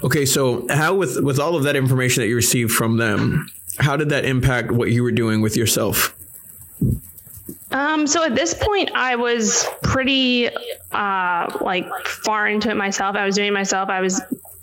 Okay, 0.03 0.26
so 0.26 0.66
how 0.68 0.95
with 0.95 1.20
with 1.22 1.39
all 1.39 1.57
of 1.57 1.62
that 1.64 1.76
information 1.76 2.22
that 2.22 2.28
you 2.28 2.37
received 2.37 2.72
from 2.72 2.97
them, 2.97 3.49
how 3.78 3.97
did 3.97 4.09
that 4.11 4.24
impact 4.24 4.72
what 4.72 4.91
you 4.91 5.03
were 5.03 5.12
doing 5.12 5.41
with 5.41 5.57
yourself? 5.57 6.16
Um, 7.70 8.07
so 8.07 8.24
at 8.24 8.35
this 8.35 8.53
point, 8.53 8.91
I 8.95 9.14
was 9.16 9.66
pretty 9.83 10.49
uh, 10.91 11.59
like 11.61 11.89
far 12.05 12.49
into 12.49 12.68
it 12.70 12.76
myself. 12.76 13.14
I 13.14 13.24
was 13.24 13.37
doing 13.37 13.53
myself. 13.53 13.89
I 13.89 14.01
was 14.01 14.20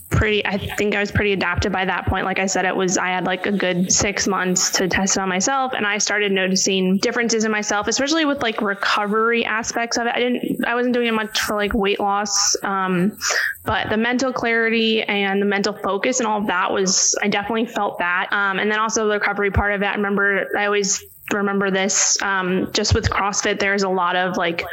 pretty 0.09 0.45
i 0.45 0.57
think 0.57 0.95
i 0.95 0.99
was 0.99 1.11
pretty 1.11 1.33
adapted 1.33 1.71
by 1.71 1.83
that 1.83 2.05
point. 2.05 2.25
Like 2.25 2.39
i 2.39 2.45
said 2.45 2.65
it 2.65 2.75
was 2.75 2.97
i 2.97 3.07
had 3.07 3.25
like 3.25 3.45
a 3.45 3.51
good 3.51 3.91
six 3.91 4.25
months 4.25 4.71
to 4.71 4.87
test 4.87 5.17
it 5.17 5.19
on 5.19 5.27
myself 5.27 5.73
and 5.73 5.85
i 5.85 5.97
started 5.97 6.31
noticing 6.31 6.97
differences 6.97 7.43
in 7.43 7.51
myself 7.51 7.87
especially 7.87 8.23
with 8.23 8.41
like 8.41 8.61
recovery 8.61 9.43
aspects 9.43 9.97
of 9.97 10.07
it. 10.07 10.13
I 10.15 10.19
didn't 10.19 10.65
i 10.65 10.75
wasn't 10.75 10.93
doing 10.93 11.07
it 11.07 11.13
much 11.13 11.41
for 11.41 11.55
like 11.55 11.73
weight 11.73 11.99
loss 11.99 12.55
um, 12.63 13.17
but 13.65 13.89
the 13.89 13.97
mental 13.97 14.31
clarity 14.31 15.03
and 15.03 15.41
the 15.41 15.45
mental 15.45 15.73
focus 15.73 16.19
and 16.19 16.27
all 16.27 16.39
of 16.39 16.47
that 16.47 16.71
was 16.71 17.13
i 17.21 17.27
definitely 17.27 17.65
felt 17.65 17.99
that. 17.99 18.29
Um, 18.31 18.59
and 18.59 18.71
then 18.71 18.79
also 18.79 19.07
the 19.07 19.15
recovery 19.15 19.51
part 19.51 19.73
of 19.73 19.81
it. 19.81 19.87
I 19.87 19.95
remember 19.95 20.57
i 20.57 20.65
always 20.65 21.03
remember 21.33 21.69
this 21.69 22.21
um, 22.21 22.71
just 22.71 22.95
with 22.95 23.09
crossfit 23.09 23.59
there's 23.59 23.83
a 23.83 23.89
lot 23.89 24.15
of 24.15 24.37
like 24.37 24.63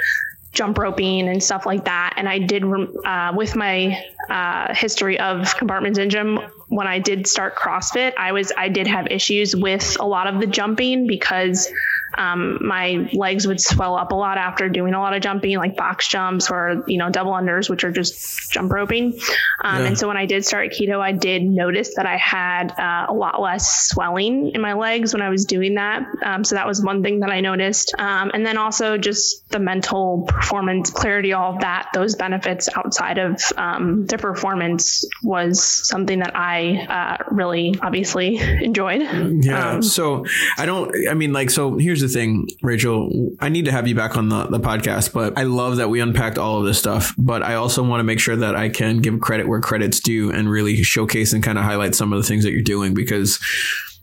jump 0.55 0.78
roping 0.78 1.28
and 1.28 1.42
stuff 1.42 1.66
like 1.66 1.84
that. 1.84 2.14
And 2.16 2.28
I 2.28 2.38
did, 2.38 2.64
uh, 2.64 3.32
with 3.36 3.57
my 3.57 4.02
uh, 4.30 4.74
history 4.74 5.18
of 5.20 5.55
compartment 5.57 5.96
syndrome, 5.96 6.40
when 6.68 6.86
I 6.86 6.98
did 6.98 7.26
start 7.26 7.57
CrossFit, 7.57 8.14
I 8.16 8.32
was 8.32 8.52
I 8.57 8.68
did 8.68 8.86
have 8.86 9.07
issues 9.09 9.55
with 9.55 9.96
a 10.00 10.07
lot 10.07 10.26
of 10.26 10.40
the 10.40 10.46
jumping 10.46 11.07
because 11.07 11.70
um, 12.17 12.59
my 12.61 13.09
legs 13.12 13.47
would 13.47 13.61
swell 13.61 13.97
up 13.97 14.12
a 14.12 14.15
lot 14.15 14.39
after 14.39 14.69
doing 14.69 14.95
a 14.95 15.01
lot 15.01 15.15
of 15.15 15.23
jumping, 15.23 15.57
like 15.57 15.77
box 15.77 16.09
jumps 16.09 16.51
or 16.51 16.85
you 16.87 16.99
know 16.99 17.11
double 17.11 17.33
unders, 17.33 17.69
which 17.69 17.85
are 17.85 17.91
just 17.91 18.51
jump 18.53 18.73
roping. 18.73 19.19
Um, 19.62 19.83
yeah. 19.83 19.89
And 19.89 19.99
so 19.99 20.09
when 20.09 20.17
I 20.17 20.27
did 20.27 20.45
start 20.45 20.71
keto, 20.71 21.01
I 21.01 21.12
did 21.12 21.43
notice 21.43 21.95
that 21.97 22.07
I 22.07 22.17
had 22.17 22.73
uh, 22.79 23.07
a 23.09 23.15
lot 23.15 23.41
less 23.41 23.89
swelling 23.89 24.51
in 24.51 24.61
my 24.61 24.75
legs 24.75 25.12
when 25.12 25.23
I 25.23 25.29
was 25.29 25.45
doing 25.45 25.75
that. 25.75 26.07
Um, 26.25 26.45
so 26.45 26.55
that 26.55 26.67
was 26.67 26.83
one 26.83 27.03
thing 27.03 27.21
that 27.21 27.31
I 27.31 27.41
noticed. 27.41 27.95
Um, 27.99 28.31
and 28.35 28.47
then 28.47 28.59
also 28.59 28.99
just 28.99 29.49
the 29.51 29.59
mental 29.59 30.25
performance, 30.29 30.91
clarity, 30.91 31.33
all 31.33 31.55
of 31.55 31.61
that, 31.61 31.91
those 31.95 32.15
benefits 32.15 32.69
outside 32.75 33.19
of 33.19 33.41
um, 33.57 34.07
the 34.07 34.19
performance 34.19 35.05
was 35.23 35.62
something 35.89 36.21
that 36.21 36.37
I 36.37 36.87
uh, 36.89 37.25
really 37.31 37.75
obviously 37.81 38.37
enjoyed. 38.62 39.03
Yeah. 39.03 39.71
Um, 39.71 39.83
so 39.83 40.25
I 40.59 40.67
don't. 40.67 40.93
I 41.09 41.15
mean, 41.15 41.33
like, 41.33 41.51
so 41.51 41.77
here's 41.77 42.03
the 42.05 42.12
thing, 42.12 42.48
Rachel. 42.62 43.30
I 43.40 43.48
need 43.48 43.64
to 43.64 43.72
have 43.72 43.88
you 43.88 43.94
back 43.94 44.16
on 44.16 44.28
the, 44.28 44.44
the 44.44 44.61
podcast, 44.61 45.12
but 45.12 45.36
I 45.38 45.44
love 45.44 45.76
that 45.76 45.88
we 45.88 46.00
unpacked 46.00 46.38
all 46.38 46.59
of 46.59 46.64
this 46.64 46.78
stuff. 46.78 47.14
But 47.18 47.42
I 47.42 47.55
also 47.55 47.82
want 47.82 48.00
to 48.00 48.05
make 48.05 48.20
sure 48.20 48.36
that 48.36 48.55
I 48.55 48.68
can 48.68 48.98
give 48.98 49.20
credit 49.20 49.48
where 49.48 49.61
credit's 49.61 50.00
due 50.00 50.30
and 50.30 50.48
really 50.48 50.82
showcase 50.82 51.32
and 51.32 51.42
kind 51.42 51.59
of 51.59 51.64
highlight 51.64 51.94
some 51.94 52.12
of 52.12 52.20
the 52.20 52.26
things 52.26 52.44
that 52.44 52.52
you're 52.52 52.62
doing 52.62 52.94
because 52.94 53.38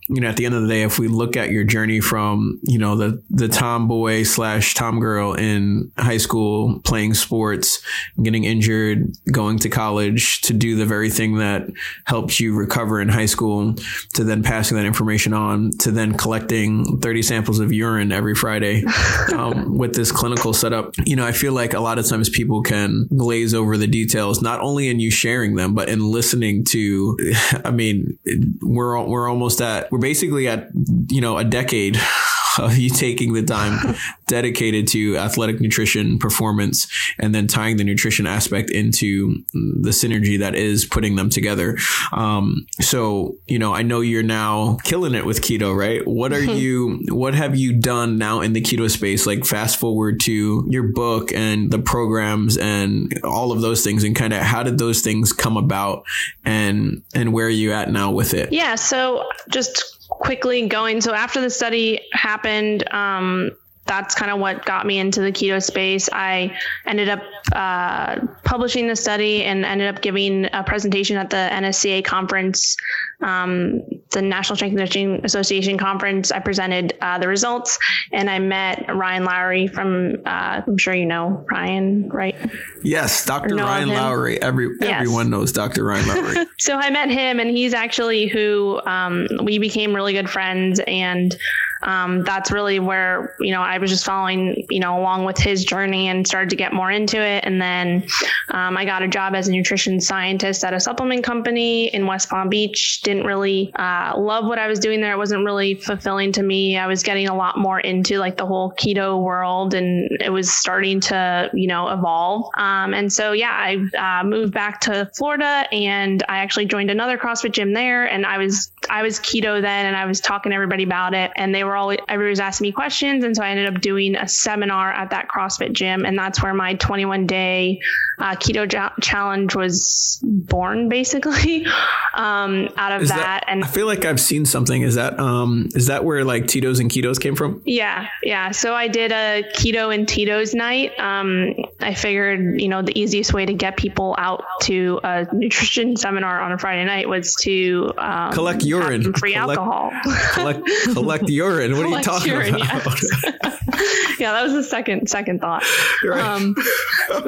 you 0.08 0.20
know, 0.20 0.28
at 0.28 0.38
the 0.38 0.46
end 0.46 0.56
of 0.56 0.64
the 0.64 0.68
day, 0.68 0.82
if 0.82 1.00
we 1.00 1.08
look 1.08 1.38
at 1.38 1.52
your 1.52 1.64
journey 1.64 2.00
from, 2.00 2.60
you 2.64 2.78
know, 2.78 2.96
the, 2.96 3.24
the 3.30 3.48
tomboy 3.48 4.24
slash 4.24 4.74
tom 4.74 5.00
girl 5.00 5.34
in 5.34 5.92
high 5.98 6.18
school, 6.18 6.80
playing 6.84 7.14
sports, 7.14 7.82
getting 8.22 8.44
injured, 8.44 9.12
going 9.32 9.60
to 9.60 9.70
college 9.70 10.42
to 10.42 10.54
do 10.54 10.76
the 10.76 10.86
very 10.86 11.10
thing 11.10 11.38
that 11.38 11.68
helped 12.06 12.40
you 12.40 12.54
recover 12.56 13.00
in 13.00 13.10
high 13.10 13.26
school, 13.26 13.76
to 14.14 14.24
then 14.24 14.44
passing 14.44 14.76
that 14.76 14.86
information 14.86 15.34
on, 15.34 15.72
to 15.80 15.92
then 15.92 16.18
collecting 16.18 17.00
30 17.00 17.22
samples 17.22 17.60
of 17.60 17.72
urine 17.72 18.12
every 18.12 18.36
Friday 18.36 18.84
um, 19.34 19.78
with 19.78 19.96
this 19.96 20.12
clinical 20.12 20.54
setup, 20.54 20.94
you 21.06 21.16
know, 21.16 21.26
I 21.26 21.32
feel 21.32 21.54
like 21.54 21.74
a 21.74 21.80
lot 21.80 22.00
of 22.00 22.08
times 22.08 22.30
people 22.30 22.62
can 22.62 23.08
glaze 23.16 23.54
over 23.54 23.78
the 23.78 23.88
details, 23.88 24.42
not 24.42 24.60
only 24.60 24.90
in 24.90 25.00
you 25.00 25.10
sharing 25.10 25.56
them, 25.56 25.74
but 25.74 25.88
in 25.88 26.00
listening 26.02 26.66
to, 26.66 27.18
I 27.64 27.72
mean, 27.72 28.18
we're, 28.62 29.02
we're 29.06 29.30
almost 29.30 29.62
at, 29.62 29.90
we're 29.92 30.01
basically 30.02 30.48
at 30.48 30.68
you 31.10 31.22
know 31.22 31.38
a 31.38 31.44
decade 31.44 31.96
of 32.60 32.78
you 32.78 32.90
taking 32.90 33.34
the 33.34 33.44
time 33.44 33.96
dedicated 34.28 34.88
to 34.88 35.18
athletic 35.18 35.60
nutrition 35.60 36.18
performance 36.18 36.88
and 37.20 37.34
then 37.36 37.48
tying 37.48 37.78
the 37.78 37.84
nutrition 37.84 38.26
aspect 38.26 38.70
into 38.70 39.36
the 39.54 39.90
synergy 39.90 40.40
that 40.40 40.56
is 40.56 40.86
putting 40.86 41.16
them 41.16 41.30
together. 41.30 41.78
Um, 42.14 42.66
so, 42.80 43.36
you 43.48 43.60
know, 43.60 43.74
I 43.74 43.84
know 43.84 44.02
you're 44.02 44.24
now 44.24 44.78
killing 44.84 45.14
it 45.14 45.26
with 45.26 45.42
keto, 45.42 45.76
right? 45.76 46.06
What 46.08 46.34
are 46.34 46.44
you, 46.62 47.00
what 47.10 47.36
have 47.36 47.56
you 47.56 47.74
done 47.74 48.18
now 48.18 48.42
in 48.42 48.54
the 48.54 48.62
keto 48.62 48.90
space? 48.90 49.26
Like 49.26 49.46
fast 49.46 49.80
forward 49.80 50.20
to 50.22 50.66
your 50.70 50.84
book 50.84 51.32
and 51.34 51.72
the 51.72 51.80
programs 51.80 52.58
and 52.58 53.14
all 53.24 53.52
of 53.52 53.62
those 53.62 53.84
things 53.84 54.04
and 54.04 54.16
kind 54.16 54.34
of 54.34 54.42
how 54.42 54.64
did 54.64 54.78
those 54.78 55.02
things 55.02 55.34
come 55.34 55.58
about 55.58 56.04
and, 56.46 57.04
and 57.14 57.34
where 57.34 57.46
are 57.46 57.50
you 57.50 57.74
at 57.74 57.92
now 57.92 58.12
with 58.12 58.34
it? 58.34 58.52
Yeah. 58.52 58.76
So 58.76 59.26
just 59.50 60.01
quickly 60.22 60.68
going. 60.68 61.02
So 61.02 61.14
after 61.14 61.42
the 61.42 61.50
study 61.50 62.00
happened, 62.14 62.90
um, 62.94 63.52
that's 63.92 64.16
kind 64.16 64.32
of 64.32 64.40
what 64.40 64.66
got 64.66 64.86
me 64.86 65.00
into 65.00 65.20
the 65.20 65.34
keto 65.34 65.62
space. 65.62 66.08
I 66.14 66.58
ended 66.86 67.10
up 67.10 67.22
uh, 67.52 68.26
publishing 68.46 68.88
the 68.88 68.96
study 68.96 69.44
and 69.44 69.66
ended 69.66 69.94
up 69.94 70.02
giving 70.02 70.48
a 70.54 70.64
presentation 70.64 71.18
at 71.18 71.30
the 71.30 71.36
NSCA 71.36 72.06
conference, 72.06 72.78
um, 73.22 73.82
the 74.12 74.22
National 74.22 74.56
Strength 74.56 74.78
Conditioning 74.78 75.26
Association 75.26 75.78
conference. 75.78 76.32
I 76.32 76.40
presented 76.40 76.98
uh, 77.02 77.20
the 77.20 77.28
results 77.28 77.78
and 78.14 78.30
I 78.30 78.40
met 78.40 78.86
Ryan 78.96 79.26
Lowery 79.26 79.68
from, 79.68 80.16
uh, 80.26 80.62
I'm 80.66 80.78
sure 80.78 80.94
you 80.94 81.06
know 81.06 81.46
Ryan, 81.52 82.08
right? 82.08 82.36
Yes, 82.84 83.26
Dr. 83.26 83.56
Ryan 83.56 83.90
Lowery. 83.90 84.42
Every, 84.42 84.70
yes. 84.80 85.02
Everyone 85.02 85.30
knows 85.30 85.52
Dr. 85.52 85.84
Ryan 85.84 86.08
Lowery. 86.08 86.46
so 86.58 86.76
I 86.76 86.92
met 86.92 87.10
him 87.10 87.42
and 87.42 87.50
he's 87.50 87.74
actually 87.74 88.28
who 88.28 88.80
um, 88.86 89.28
we 89.44 89.60
became 89.60 89.94
really 89.94 90.14
good 90.14 90.30
friends. 90.30 90.80
And 90.88 91.38
um, 91.84 92.24
that's 92.24 92.52
really 92.52 92.80
where 92.80 93.36
you 93.40 93.52
know 93.52 93.62
I 93.62 93.78
was 93.78 93.90
just 93.90 94.06
following 94.06 94.66
you 94.70 94.80
know 94.80 95.00
along 95.00 95.26
with 95.26 95.38
his 95.38 95.66
journey 95.66 96.08
and 96.08 96.28
started 96.28 96.50
to 96.52 96.56
get 96.56 96.74
more 96.74 96.92
into 96.92 97.22
it. 97.22 97.44
And 97.46 97.62
then 97.62 98.08
um, 98.50 98.78
I 98.78 98.86
got 98.86 99.02
a 99.02 99.08
job 99.08 99.36
as 99.36 99.48
a 99.48 99.52
nutrition 99.52 100.00
scientist 100.02 100.64
at 100.64 100.74
a 100.74 100.80
supplement 100.80 101.24
company 101.24 101.88
in 101.88 102.06
West 102.06 102.30
Palm 102.30 102.50
Beach. 102.50 103.02
Didn't 103.02 103.26
really 103.26 103.72
uh, 103.76 104.14
love 104.18 104.46
what 104.46 104.60
I 104.60 104.68
was 104.68 104.80
doing 104.80 105.02
there. 105.02 105.14
It 105.14 105.18
wasn't 105.18 105.46
really 105.46 105.76
fulfilling 105.76 106.32
to 106.34 106.44
me. 106.44 106.78
I 106.78 106.88
was 106.88 107.04
getting 107.04 107.28
a 107.28 107.36
lot 107.36 107.58
more 107.58 107.80
into 107.80 108.18
like 108.18 108.38
the 108.38 108.46
whole 108.46 108.72
keto 108.72 109.22
world, 109.22 109.74
and 109.74 110.10
it 110.22 110.32
was 110.32 110.52
starting 110.52 111.00
to 111.02 111.50
you 111.54 111.68
know 111.68 111.90
evolve. 111.90 112.50
Um, 112.58 112.94
and 112.94 113.12
so 113.12 113.32
yeah, 113.32 113.52
I 113.52 114.22
uh, 114.22 114.24
moved 114.24 114.54
back 114.54 114.82
to 114.82 115.10
Florida, 115.16 115.66
and 115.72 116.24
I 116.28 116.38
actually 116.38 116.66
joined 116.66 116.92
another 116.92 117.18
CrossFit 117.18 117.52
gym 117.52 117.74
there. 117.74 118.06
And 118.06 118.26
I 118.26 118.38
was 118.38 118.72
I 118.90 119.04
was 119.04 119.20
keto 119.20 119.62
then, 119.62 119.86
and 119.86 119.96
I 119.96 120.06
was 120.06 120.20
talking 120.20 120.52
to 120.52 120.56
everybody 120.56 120.84
about 120.84 121.14
it, 121.14 121.32
and 121.36 121.54
they 121.54 121.64
were 121.64 121.71
were 121.72 121.78
all 121.78 121.92
everybody 121.92 122.30
was 122.30 122.40
asking 122.40 122.68
me 122.68 122.72
questions, 122.72 123.24
and 123.24 123.36
so 123.36 123.44
I 123.44 123.50
ended 123.50 123.74
up 123.74 123.82
doing 123.82 124.16
a 124.16 124.28
seminar 124.28 124.92
at 124.92 125.10
that 125.12 125.28
CrossFit 125.28 125.74
gym, 125.74 126.06
and 126.06 126.18
that's 126.18 126.44
where 126.44 126.54
my 126.54 126.76
21 126.76 127.26
day 127.26 127.80
uh, 128.20 128.36
keto 128.36 128.72
ja- 128.72 128.94
challenge 129.02 129.56
was 129.56 130.20
born, 130.22 130.90
basically. 130.90 131.66
um, 132.14 132.70
out 132.78 133.02
of 133.02 133.08
that, 133.08 133.18
that, 133.18 133.46
and 133.48 133.64
I 133.64 133.68
feel 133.68 133.88
like 133.88 134.06
I've 134.06 134.20
seen 134.20 134.46
something. 134.46 134.82
Is 134.82 134.96
that 134.96 135.20
um, 135.20 135.70
is 135.74 135.88
that 135.88 136.04
where 136.04 136.24
like 136.24 136.48
Tito's 136.48 136.80
and 136.80 136.92
ketos 136.92 137.20
came 137.20 137.36
from? 137.36 137.62
Yeah, 137.66 138.08
yeah. 138.24 138.52
So 138.52 138.74
I 138.74 138.88
did 138.88 139.12
a 139.12 139.44
keto 139.56 139.94
and 139.94 140.08
Tito's 140.08 140.54
night. 140.54 140.98
Um, 141.00 141.56
I 141.80 141.94
figured 141.94 142.62
you 142.62 142.68
know 142.68 142.82
the 142.82 142.98
easiest 143.00 143.34
way 143.34 143.46
to 143.46 143.54
get 143.54 143.78
people 143.78 144.16
out 144.18 144.44
to 144.64 145.00
a 145.04 145.28
nutrition 145.34 145.96
seminar 146.02 146.42
on 146.42 146.52
a 146.52 146.58
Friday 146.58 146.86
night 146.86 147.08
was 147.08 147.36
to 147.42 147.94
um, 147.98 148.34
collect 148.34 148.64
urine, 148.64 149.14
free 149.14 149.34
collect, 149.34 149.60
alcohol, 149.60 149.92
collect, 150.34 150.70
collect 150.94 151.30
urine 151.30 151.61
urine. 151.70 151.78
What 151.78 151.86
are 151.86 151.98
you 151.98 152.04
talking 152.04 152.32
about? 152.34 152.60
Yes. 152.60 153.62
yeah, 154.20 154.34
that 154.34 154.44
was 154.44 154.54
the 154.54 154.64
second 154.64 155.10
second 155.10 155.42
thought. 155.42 155.64
Right. 156.04 156.22
Um, 156.22 156.56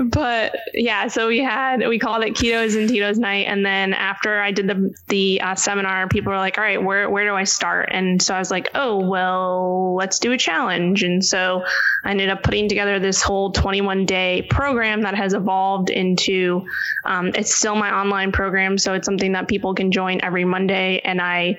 but 0.10 0.56
yeah, 0.74 1.08
so 1.08 1.28
we 1.28 1.40
had 1.40 1.88
we 1.88 2.00
called 2.00 2.24
it 2.24 2.34
ketos 2.34 2.78
and 2.78 2.90
Tito's 2.90 3.18
night, 3.18 3.48
and 3.48 3.66
then 3.66 3.94
after 3.94 4.40
I 4.40 4.52
did 4.52 4.68
the 4.68 4.96
the 5.08 5.42
uh, 5.42 5.56
seminar, 5.56 6.08
people 6.08 6.32
were 6.32 6.38
like, 6.38 6.58
"All 6.58 6.64
right, 6.64 6.82
where 6.82 7.10
where 7.10 7.26
do 7.26 7.36
I 7.36 7.44
start?" 7.44 7.90
And 7.92 8.22
so 8.22 8.34
I 8.34 8.40
was 8.40 8.52
like, 8.52 8.70
"Oh, 8.76 8.98
well, 8.98 9.96
let's 9.96 10.20
do 10.20 10.32
a 10.32 10.38
challenge." 10.38 11.04
And 11.04 11.24
so 11.24 11.64
I 12.04 12.12
ended 12.12 12.30
up 12.30 12.44
putting 12.44 12.70
together 12.70 13.00
this 13.00 13.22
whole 13.22 13.52
21 13.52 14.06
day 14.06 14.46
program 14.50 15.02
that 15.02 15.16
has 15.16 15.34
evolved 15.34 15.90
into. 15.90 16.66
Um, 17.06 17.28
it's 17.36 17.54
still 17.54 17.76
my 17.76 17.94
online 17.94 18.32
program, 18.32 18.78
so 18.78 18.94
it's 18.94 19.06
something 19.06 19.34
that 19.34 19.48
people 19.48 19.74
can 19.74 19.92
join 19.92 20.20
every 20.24 20.46
Monday, 20.46 21.02
and 21.04 21.22
I 21.22 21.58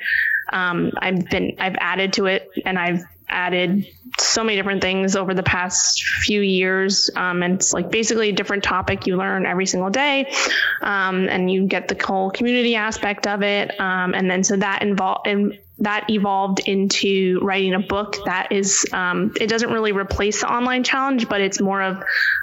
um, 0.52 0.92
I've 0.98 1.28
been 1.28 1.56
I've 1.58 1.76
added 1.78 2.14
to 2.14 2.26
it 2.26 2.50
and 2.64 2.78
I've 2.78 3.04
added 3.28 3.86
so 4.18 4.44
many 4.44 4.56
different 4.56 4.80
things 4.80 5.16
over 5.16 5.34
the 5.34 5.42
past 5.42 6.04
few 6.04 6.40
years. 6.40 7.10
Um, 7.16 7.42
and 7.42 7.54
it's 7.54 7.72
like 7.72 7.90
basically 7.90 8.28
a 8.28 8.32
different 8.32 8.62
topic 8.62 9.06
you 9.06 9.16
learn 9.16 9.46
every 9.46 9.66
single 9.66 9.90
day. 9.90 10.32
Um, 10.80 11.28
and 11.28 11.50
you 11.50 11.66
get 11.66 11.88
the 11.88 11.96
whole 12.00 12.30
community 12.30 12.76
aspect 12.76 13.26
of 13.26 13.42
it. 13.42 13.78
Um, 13.80 14.14
and 14.14 14.30
then 14.30 14.44
so 14.44 14.56
that 14.56 14.82
involved 14.82 15.26
and 15.26 15.58
that 15.78 16.08
evolved 16.08 16.60
into 16.60 17.40
writing 17.42 17.74
a 17.74 17.80
book 17.80 18.16
that 18.26 18.52
is 18.52 18.86
um, 18.92 19.32
it 19.40 19.48
doesn't 19.48 19.72
really 19.72 19.90
replace 19.90 20.42
the 20.42 20.52
online 20.52 20.84
challenge, 20.84 21.28
but 21.28 21.40
it's 21.40 21.60
more 21.60 21.82
of 21.82 22.02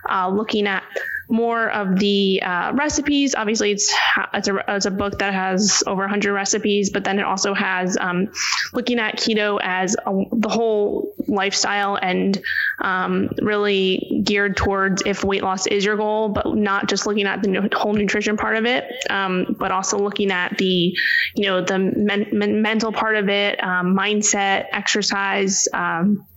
uh, 0.10 0.30
looking 0.30 0.68
at 0.68 0.84
more 1.32 1.70
of 1.70 1.98
the 1.98 2.42
uh, 2.42 2.74
recipes. 2.74 3.34
Obviously, 3.36 3.72
it's 3.72 3.94
it's 4.34 4.48
a, 4.48 4.64
it's 4.68 4.86
a 4.86 4.92
book 4.92 5.20
that 5.20 5.34
has 5.34 5.84
over 5.88 6.02
100 6.02 6.34
recipes, 6.34 6.90
but 6.90 7.04
then 7.04 7.20
it 7.20 7.24
also 7.24 7.54
has 7.54 7.98
um, 7.98 8.32
looking 8.74 9.00
at 9.00 9.16
keto 9.16 9.60
as 9.62 9.96
a, 9.96 10.24
the 10.32 10.50
whole 10.50 11.16
lifestyle 11.28 11.96
and 11.96 12.42
um, 12.80 13.30
really 13.42 14.22
geared 14.24 14.58
towards 14.58 15.04
if 15.06 15.24
weight 15.24 15.44
loss 15.44 15.68
is 15.68 15.86
your 15.86 15.98
goal, 15.98 16.30
but 16.30 16.56
not 16.56 16.90
just 16.90 17.06
looking 17.06 17.26
at 17.26 17.42
the 17.42 17.70
whole 17.74 17.94
nutrition 17.94 18.38
part 18.38 18.58
of 18.58 18.66
it, 18.66 18.86
um, 19.10 19.56
but 19.58 19.72
also 19.72 19.98
looking 19.98 20.32
at 20.32 20.58
the 20.58 20.94
you 21.36 21.46
know 21.46 21.64
the 21.64 21.80
men- 21.80 22.28
men- 22.32 22.62
mental 22.62 22.92
part 22.92 23.16
of 23.16 23.30
it, 23.30 23.64
um, 23.64 23.96
mindset, 23.96 24.66
exercise. 24.72 25.68
Um, 25.74 26.28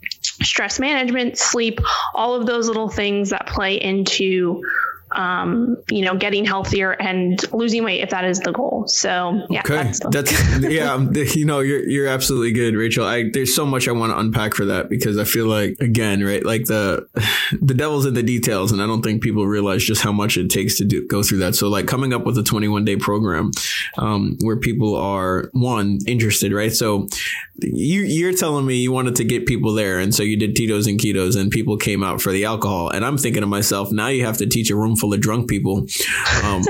stress 0.43 0.79
management, 0.81 1.39
sleep, 1.39 1.81
all 2.14 2.35
of 2.35 2.47
those 2.47 2.66
little 2.68 2.89
things 2.89 3.31
that 3.31 3.47
play 3.47 3.77
into 3.77 4.70
um, 5.15 5.77
you 5.91 6.05
know, 6.05 6.17
getting 6.17 6.45
healthier 6.45 6.93
and 6.93 7.41
losing 7.53 7.85
weight 7.85 8.01
if 8.01 8.11
that 8.11 8.25
is 8.25 8.41
the 8.41 8.53
goal. 8.53 8.85
So 8.89 9.43
yeah, 9.49 9.61
okay, 9.61 9.75
that's, 9.75 10.01
that's 10.11 10.59
yeah, 10.61 10.93
um, 10.93 11.12
you 11.15 11.45
know, 11.45 11.61
you're 11.61 11.89
you're 11.89 12.09
absolutely 12.09 12.53
good, 12.53 12.75
Rachel. 12.75 13.05
I 13.05 13.31
there's 13.33 13.55
so 13.55 13.65
much 13.65 13.89
I 13.89 13.93
want 13.93 14.12
to 14.12 14.19
unpack 14.19 14.55
for 14.55 14.65
that 14.67 14.89
because 14.89 15.19
I 15.19 15.25
feel 15.25 15.47
like 15.47 15.77
again, 15.81 16.23
right, 16.23 16.45
like 16.45 16.65
the 16.65 17.09
the 17.61 17.75
devil's 17.75 18.07
in 18.07 18.15
the 18.15 18.23
details, 18.23 18.73
and 18.73 18.83
I 18.83 18.87
don't 18.87 19.03
think 19.03 19.23
people 19.23 19.47
realize 19.47 19.85
just 19.85 20.03
how 20.03 20.12
much 20.12 20.37
it 20.37 20.51
takes 20.51 20.77
to 20.79 20.85
do, 20.85 21.07
go 21.07 21.23
through 21.23 21.39
that. 21.39 21.55
So 21.55 21.69
like 21.69 21.87
coming 21.87 22.12
up 22.12 22.25
with 22.25 22.37
a 22.39 22.43
21 22.43 22.85
day 22.85 22.97
program 22.97 23.53
um, 23.99 24.37
where 24.41 24.57
people 24.57 24.97
are 24.97 25.51
one 25.53 25.99
interested, 26.07 26.53
right? 26.53 26.73
So 26.73 27.07
you 27.59 28.03
you're 28.03 28.33
telling 28.33 28.67
me 28.67 28.77
you 28.77 28.93
wanted 28.93 29.17
to 29.17 29.25
get 29.25 29.47
people 29.47 29.75
there, 29.75 29.99
and 29.99 30.15
so 30.15 30.23
you 30.23 30.37
did 30.37 30.57
Tito's 30.57 30.87
and 30.87 30.99
ketos, 30.99 31.41
and 31.41 31.51
people 31.51 31.77
came 31.77 32.03
out 32.03 32.21
for 32.21 32.33
the 32.33 32.45
alcohol, 32.45 32.91
and 32.91 33.05
I'm 33.05 33.19
thinking 33.19 33.43
to 33.43 33.47
myself, 33.47 33.93
now 33.93 34.09
you 34.09 34.25
have 34.25 34.39
to 34.39 34.47
teach 34.47 34.71
a 34.71 34.77
room 34.77 34.97
full 35.05 35.13
of 35.13 35.21
drunk 35.21 35.51
people 35.51 35.87
um, 36.45 36.63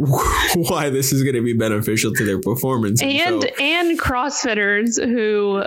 why 0.54 0.88
this 0.88 1.12
is 1.12 1.22
going 1.22 1.34
to 1.34 1.42
be 1.42 1.52
beneficial 1.52 2.12
to 2.14 2.24
their 2.24 2.40
performance, 2.40 3.02
and 3.02 3.42
so, 3.42 3.48
and 3.60 3.98
CrossFitters 3.98 5.02
who 5.02 5.62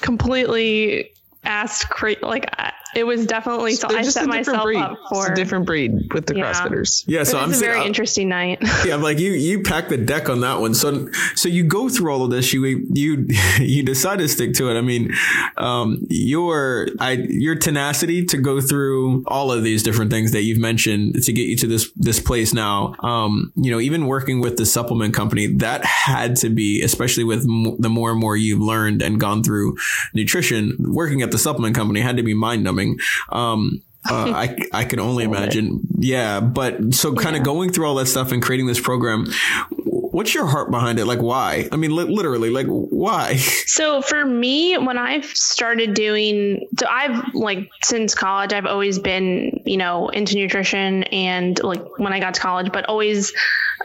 completely 0.00 1.10
asked 1.44 1.92
like 2.22 2.46
it 2.94 3.04
was 3.04 3.26
definitely 3.26 3.74
so 3.74 3.88
I 3.90 4.02
set 4.02 4.26
myself 4.26 4.62
breed. 4.64 4.78
up 4.78 4.98
for 5.08 5.22
it's 5.26 5.32
a 5.32 5.34
different 5.34 5.66
breed 5.66 6.12
with 6.12 6.26
the 6.26 6.36
Yeah. 6.36 6.52
CrossFitters. 6.52 7.04
yeah. 7.06 7.24
So 7.24 7.38
it 7.38 7.42
I'm 7.42 7.48
was 7.48 7.56
a 7.56 7.60
saying, 7.60 7.72
very 7.72 7.82
uh, 7.84 7.86
interesting 7.86 8.28
night. 8.28 8.58
yeah, 8.86 8.94
I'm 8.94 9.02
like 9.02 9.18
you 9.18 9.32
you 9.32 9.62
pack 9.62 9.88
the 9.88 9.96
deck 9.96 10.28
on 10.28 10.40
that 10.40 10.60
one. 10.60 10.74
So 10.74 11.08
so 11.34 11.48
you 11.48 11.64
go 11.64 11.88
through 11.88 12.12
all 12.12 12.24
of 12.24 12.30
this. 12.30 12.52
You 12.52 12.64
you 12.92 13.26
you 13.60 13.82
decide 13.82 14.18
to 14.20 14.28
stick 14.28 14.54
to 14.54 14.70
it. 14.70 14.78
I 14.78 14.80
mean, 14.80 15.12
um, 15.56 16.06
your 16.10 16.88
I 17.00 17.12
your 17.28 17.54
tenacity 17.56 18.24
to 18.26 18.38
go 18.38 18.60
through 18.60 19.24
all 19.26 19.50
of 19.52 19.62
these 19.62 19.82
different 19.82 20.10
things 20.10 20.32
that 20.32 20.42
you've 20.42 20.58
mentioned 20.58 21.22
to 21.22 21.32
get 21.32 21.42
you 21.48 21.56
to 21.58 21.66
this 21.66 21.90
this 21.96 22.20
place 22.20 22.52
now. 22.54 22.94
Um, 23.00 23.52
you 23.56 23.70
know, 23.70 23.80
even 23.80 24.06
working 24.06 24.40
with 24.40 24.56
the 24.56 24.66
supplement 24.66 25.14
company, 25.14 25.46
that 25.58 25.84
had 25.84 26.36
to 26.36 26.50
be, 26.50 26.82
especially 26.82 27.24
with 27.24 27.42
m- 27.44 27.76
the 27.80 27.88
more 27.88 28.10
and 28.10 28.20
more 28.20 28.36
you've 28.36 28.60
learned 28.60 29.02
and 29.02 29.18
gone 29.20 29.42
through 29.42 29.76
nutrition. 30.14 30.76
Working 30.78 31.22
at 31.22 31.30
the 31.30 31.38
supplement 31.38 31.74
company 31.74 32.00
had 32.00 32.16
to 32.16 32.22
be 32.22 32.34
mind 32.34 32.62
numbing. 32.64 32.83
Um, 33.30 33.82
uh, 34.10 34.32
I 34.34 34.56
I 34.72 34.84
can 34.84 35.00
only 35.00 35.24
imagine. 35.30 35.80
Yeah, 35.98 36.40
but 36.40 36.94
so 36.94 37.14
kind 37.14 37.36
of 37.36 37.42
going 37.42 37.72
through 37.72 37.86
all 37.86 37.94
that 37.96 38.06
stuff 38.06 38.32
and 38.32 38.42
creating 38.42 38.66
this 38.66 38.80
program. 38.80 39.26
What's 39.86 40.32
your 40.32 40.46
heart 40.46 40.70
behind 40.70 41.00
it? 41.00 41.06
Like, 41.06 41.20
why? 41.20 41.68
I 41.72 41.76
mean, 41.76 41.96
li- 41.96 42.04
literally, 42.04 42.50
like, 42.50 42.66
why? 42.68 43.36
So 43.66 44.02
for 44.02 44.24
me, 44.24 44.78
when 44.78 44.98
I 44.98 45.20
started 45.22 45.94
doing, 45.94 46.68
so 46.78 46.86
I've 46.86 47.34
like 47.34 47.68
since 47.82 48.14
college, 48.14 48.52
I've 48.52 48.66
always 48.66 49.00
been, 49.00 49.62
you 49.66 49.76
know, 49.76 50.10
into 50.10 50.36
nutrition 50.36 51.02
and 51.04 51.60
like 51.64 51.98
when 51.98 52.12
I 52.12 52.20
got 52.20 52.34
to 52.34 52.40
college, 52.40 52.70
but 52.72 52.84
always 52.84 53.32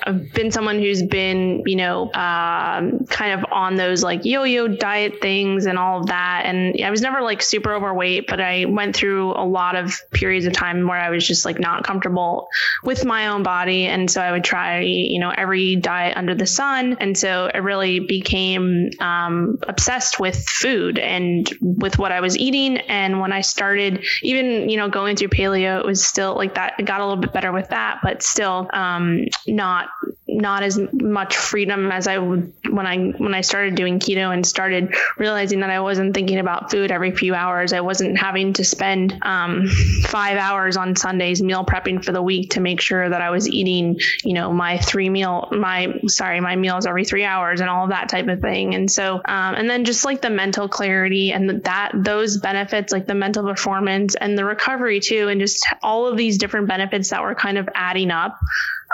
I've 0.03 0.33
been 0.33 0.51
someone 0.51 0.79
who's 0.79 1.03
been, 1.03 1.63
you 1.65 1.75
know, 1.75 2.11
um, 2.13 3.05
kind 3.07 3.33
of 3.33 3.45
on 3.51 3.75
those 3.75 4.03
like 4.03 4.25
yo-yo 4.25 4.67
diet 4.67 5.21
things 5.21 5.65
and 5.65 5.77
all 5.77 5.99
of 5.99 6.07
that. 6.07 6.43
And 6.45 6.75
I 6.83 6.89
was 6.89 7.01
never 7.01 7.21
like 7.21 7.41
super 7.41 7.73
overweight, 7.73 8.27
but 8.27 8.39
I 8.39 8.65
went 8.65 8.95
through 8.95 9.31
a 9.31 9.45
lot 9.45 9.75
of 9.75 9.99
periods 10.11 10.45
of 10.45 10.53
time 10.53 10.87
where 10.87 10.99
I 10.99 11.09
was 11.09 11.27
just 11.27 11.45
like 11.45 11.59
not 11.59 11.83
comfortable 11.83 12.47
with 12.83 13.05
my 13.05 13.27
own 13.27 13.43
body. 13.43 13.85
And 13.85 14.09
so 14.09 14.21
I 14.21 14.31
would 14.31 14.43
try, 14.43 14.81
you 14.81 15.19
know, 15.19 15.31
every 15.35 15.75
diet 15.75 16.17
under 16.17 16.35
the 16.35 16.47
sun. 16.47 16.97
And 16.99 17.17
so 17.17 17.49
I 17.53 17.57
really 17.57 17.99
became 17.99 18.91
um, 18.99 19.59
obsessed 19.67 20.19
with 20.19 20.45
food 20.47 20.99
and 20.99 21.49
with 21.61 21.97
what 21.97 22.11
I 22.11 22.21
was 22.21 22.37
eating. 22.37 22.77
And 22.77 23.19
when 23.19 23.31
I 23.31 23.41
started, 23.41 24.05
even, 24.21 24.69
you 24.69 24.77
know, 24.77 24.89
going 24.89 25.15
through 25.15 25.29
paleo, 25.29 25.79
it 25.79 25.85
was 25.85 26.03
still 26.03 26.35
like 26.35 26.55
that. 26.55 26.73
It 26.79 26.85
got 26.85 27.01
a 27.01 27.05
little 27.05 27.21
bit 27.21 27.33
better 27.33 27.51
with 27.51 27.69
that, 27.69 27.99
but 28.03 28.23
still 28.23 28.69
um, 28.73 29.25
not 29.47 29.78
not 30.27 30.63
as 30.63 30.79
much 30.93 31.35
freedom 31.35 31.91
as 31.91 32.07
I 32.07 32.17
would 32.17 32.53
when 32.69 32.85
I 32.85 33.09
when 33.09 33.33
I 33.33 33.41
started 33.41 33.75
doing 33.75 33.99
keto 33.99 34.33
and 34.33 34.45
started 34.45 34.95
realizing 35.17 35.61
that 35.61 35.69
I 35.69 35.79
wasn't 35.79 36.13
thinking 36.13 36.37
about 36.37 36.71
food 36.71 36.91
every 36.91 37.11
few 37.11 37.33
hours. 37.33 37.73
I 37.73 37.81
wasn't 37.81 38.17
having 38.17 38.53
to 38.53 38.63
spend 38.63 39.17
um, 39.23 39.67
five 39.67 40.37
hours 40.37 40.77
on 40.77 40.95
Sundays 40.95 41.41
meal 41.41 41.65
prepping 41.65 42.03
for 42.03 42.11
the 42.11 42.21
week 42.21 42.51
to 42.51 42.61
make 42.61 42.79
sure 42.79 43.09
that 43.09 43.21
I 43.21 43.31
was 43.31 43.49
eating, 43.49 43.99
you 44.23 44.33
know, 44.33 44.53
my 44.53 44.77
three 44.77 45.09
meal 45.09 45.49
my 45.51 45.99
sorry 46.07 46.39
my 46.39 46.55
meals 46.55 46.85
every 46.85 47.05
three 47.05 47.25
hours 47.25 47.59
and 47.59 47.69
all 47.69 47.85
of 47.85 47.89
that 47.89 48.09
type 48.09 48.27
of 48.27 48.39
thing. 48.39 48.75
And 48.75 48.89
so 48.89 49.15
um, 49.15 49.55
and 49.55 49.69
then 49.69 49.85
just 49.85 50.05
like 50.05 50.21
the 50.21 50.29
mental 50.29 50.69
clarity 50.69 51.31
and 51.31 51.63
that 51.63 51.91
those 51.95 52.37
benefits 52.37 52.93
like 52.93 53.07
the 53.07 53.15
mental 53.15 53.43
performance 53.43 54.15
and 54.15 54.37
the 54.37 54.45
recovery 54.45 54.99
too, 54.99 55.27
and 55.27 55.41
just 55.41 55.67
all 55.81 56.07
of 56.07 56.17
these 56.17 56.37
different 56.37 56.67
benefits 56.67 57.09
that 57.09 57.23
were 57.23 57.35
kind 57.35 57.57
of 57.57 57.67
adding 57.73 58.11
up. 58.11 58.37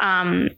Um, 0.01 0.49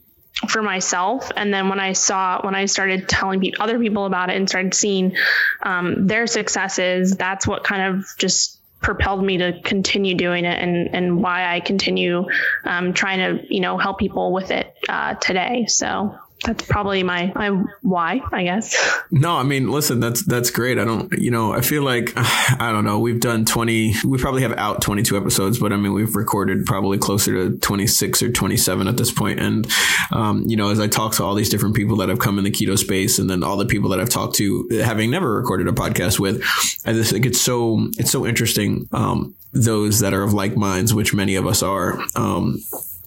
for 0.48 0.62
myself. 0.62 1.30
And 1.34 1.52
then 1.52 1.68
when 1.68 1.80
i 1.80 1.92
saw 1.92 2.40
when 2.42 2.54
i 2.54 2.66
started 2.66 3.08
telling 3.08 3.42
other 3.58 3.78
people 3.78 4.06
about 4.06 4.30
it 4.30 4.36
and 4.36 4.48
started 4.48 4.74
seeing 4.74 5.16
um, 5.62 6.06
their 6.06 6.26
successes 6.26 7.16
that's 7.16 7.46
what 7.46 7.64
kind 7.64 7.96
of 7.96 8.06
just 8.18 8.60
propelled 8.80 9.24
me 9.24 9.38
to 9.38 9.60
continue 9.62 10.14
doing 10.14 10.44
it 10.44 10.62
and 10.62 10.94
and 10.94 11.20
why 11.20 11.52
i 11.52 11.58
continue 11.60 12.24
um, 12.64 12.92
trying 12.92 13.18
to 13.18 13.52
you 13.52 13.60
know 13.60 13.76
help 13.76 13.98
people 13.98 14.32
with 14.32 14.50
it 14.50 14.74
uh, 14.88 15.14
today. 15.14 15.66
So 15.66 16.16
that's 16.44 16.64
probably 16.66 17.02
my 17.02 17.32
my 17.34 17.48
why 17.82 18.20
i 18.32 18.42
guess 18.44 18.76
No, 19.10 19.36
I 19.36 19.42
mean, 19.42 19.70
listen, 19.70 20.00
that's 20.00 20.22
that's 20.22 20.50
great. 20.50 20.78
I 20.78 20.84
don't, 20.84 21.10
you 21.18 21.30
know, 21.30 21.52
I 21.52 21.62
feel 21.62 21.82
like 21.82 22.12
I 22.16 22.70
don't 22.72 22.84
know. 22.84 22.98
We've 22.98 23.20
done 23.20 23.46
twenty. 23.46 23.94
We 24.04 24.18
probably 24.18 24.42
have 24.42 24.52
out 24.52 24.82
twenty 24.82 25.02
two 25.02 25.16
episodes, 25.16 25.58
but 25.58 25.72
I 25.72 25.76
mean, 25.76 25.94
we've 25.94 26.14
recorded 26.14 26.66
probably 26.66 26.98
closer 26.98 27.32
to 27.32 27.58
twenty 27.58 27.86
six 27.86 28.22
or 28.22 28.30
twenty 28.30 28.58
seven 28.58 28.86
at 28.86 28.98
this 28.98 29.10
point. 29.10 29.40
And 29.40 29.66
um, 30.12 30.44
you 30.46 30.56
know, 30.56 30.70
as 30.70 30.78
I 30.78 30.88
talk 30.88 31.14
to 31.14 31.24
all 31.24 31.34
these 31.34 31.48
different 31.48 31.74
people 31.74 31.96
that 31.96 32.10
have 32.10 32.18
come 32.18 32.38
in 32.38 32.44
the 32.44 32.50
keto 32.50 32.76
space, 32.76 33.18
and 33.18 33.30
then 33.30 33.42
all 33.42 33.56
the 33.56 33.66
people 33.66 33.88
that 33.90 34.00
I've 34.00 34.10
talked 34.10 34.36
to, 34.36 34.68
having 34.84 35.10
never 35.10 35.34
recorded 35.34 35.68
a 35.68 35.72
podcast 35.72 36.18
with, 36.20 36.42
I 36.84 36.92
just 36.92 37.10
think 37.10 37.24
it's 37.24 37.40
so 37.40 37.88
it's 37.98 38.10
so 38.10 38.26
interesting. 38.26 38.88
Um, 38.92 39.34
those 39.52 40.00
that 40.00 40.12
are 40.12 40.22
of 40.22 40.34
like 40.34 40.54
minds, 40.54 40.92
which 40.92 41.14
many 41.14 41.36
of 41.36 41.46
us 41.46 41.62
are. 41.62 41.98
Um, 42.14 42.58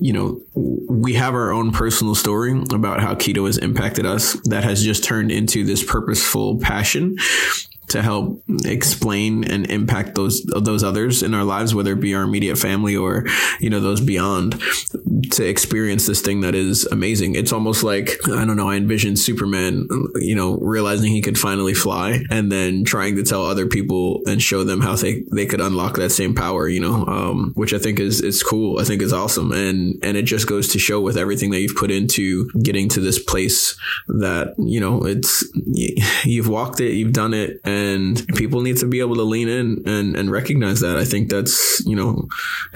you 0.01 0.11
know, 0.11 0.41
we 0.55 1.13
have 1.13 1.35
our 1.35 1.51
own 1.51 1.71
personal 1.71 2.15
story 2.15 2.59
about 2.73 2.99
how 3.01 3.13
keto 3.13 3.45
has 3.45 3.59
impacted 3.59 4.03
us 4.05 4.33
that 4.45 4.63
has 4.63 4.83
just 4.83 5.03
turned 5.03 5.31
into 5.31 5.63
this 5.63 5.83
purposeful 5.83 6.59
passion 6.59 7.15
to 7.91 8.01
help 8.01 8.41
explain 8.65 9.43
and 9.43 9.69
impact 9.69 10.15
those 10.15 10.43
those 10.43 10.83
others 10.83 11.21
in 11.23 11.33
our 11.33 11.43
lives, 11.43 11.75
whether 11.75 11.93
it 11.93 11.99
be 11.99 12.15
our 12.15 12.23
immediate 12.23 12.57
family 12.57 12.95
or 12.95 13.25
you 13.59 13.69
know 13.69 13.79
those 13.79 13.99
beyond, 14.01 14.61
to 15.31 15.45
experience 15.45 16.07
this 16.07 16.21
thing 16.21 16.41
that 16.41 16.55
is 16.55 16.85
amazing. 16.85 17.35
It's 17.35 17.51
almost 17.51 17.83
like 17.83 18.17
I 18.29 18.45
don't 18.45 18.55
know. 18.55 18.69
I 18.69 18.75
envision 18.75 19.15
Superman, 19.17 19.87
you 20.15 20.35
know, 20.35 20.57
realizing 20.57 21.11
he 21.11 21.21
could 21.21 21.37
finally 21.37 21.73
fly, 21.73 22.23
and 22.29 22.51
then 22.51 22.83
trying 22.85 23.17
to 23.17 23.23
tell 23.23 23.45
other 23.45 23.67
people 23.67 24.21
and 24.25 24.41
show 24.41 24.63
them 24.63 24.81
how 24.81 24.95
they 24.95 25.23
they 25.33 25.45
could 25.45 25.61
unlock 25.61 25.95
that 25.97 26.11
same 26.11 26.33
power. 26.33 26.67
You 26.67 26.79
know, 26.79 27.05
um, 27.05 27.51
which 27.55 27.73
I 27.73 27.77
think 27.77 27.99
is 27.99 28.21
is 28.21 28.41
cool. 28.41 28.79
I 28.79 28.85
think 28.85 29.01
is 29.01 29.13
awesome, 29.13 29.51
and 29.51 29.99
and 30.01 30.15
it 30.15 30.23
just 30.23 30.47
goes 30.47 30.69
to 30.69 30.79
show 30.79 31.01
with 31.01 31.17
everything 31.17 31.51
that 31.51 31.59
you've 31.59 31.75
put 31.75 31.91
into 31.91 32.49
getting 32.63 32.87
to 32.89 33.01
this 33.01 33.21
place 33.21 33.77
that 34.07 34.55
you 34.57 34.79
know 34.79 35.05
it's 35.05 35.43
you've 36.23 36.47
walked 36.47 36.79
it, 36.79 36.93
you've 36.93 37.13
done 37.13 37.33
it, 37.33 37.59
and 37.65 37.80
people 38.35 38.61
need 38.61 38.77
to 38.77 38.87
be 38.87 38.99
able 38.99 39.15
to 39.15 39.23
lean 39.23 39.47
in 39.47 39.83
and 39.85 40.15
and 40.17 40.29
recognize 40.31 40.81
that. 40.81 40.97
I 40.97 41.05
think 41.05 41.29
that's 41.29 41.81
you 41.85 41.95
know 41.95 42.27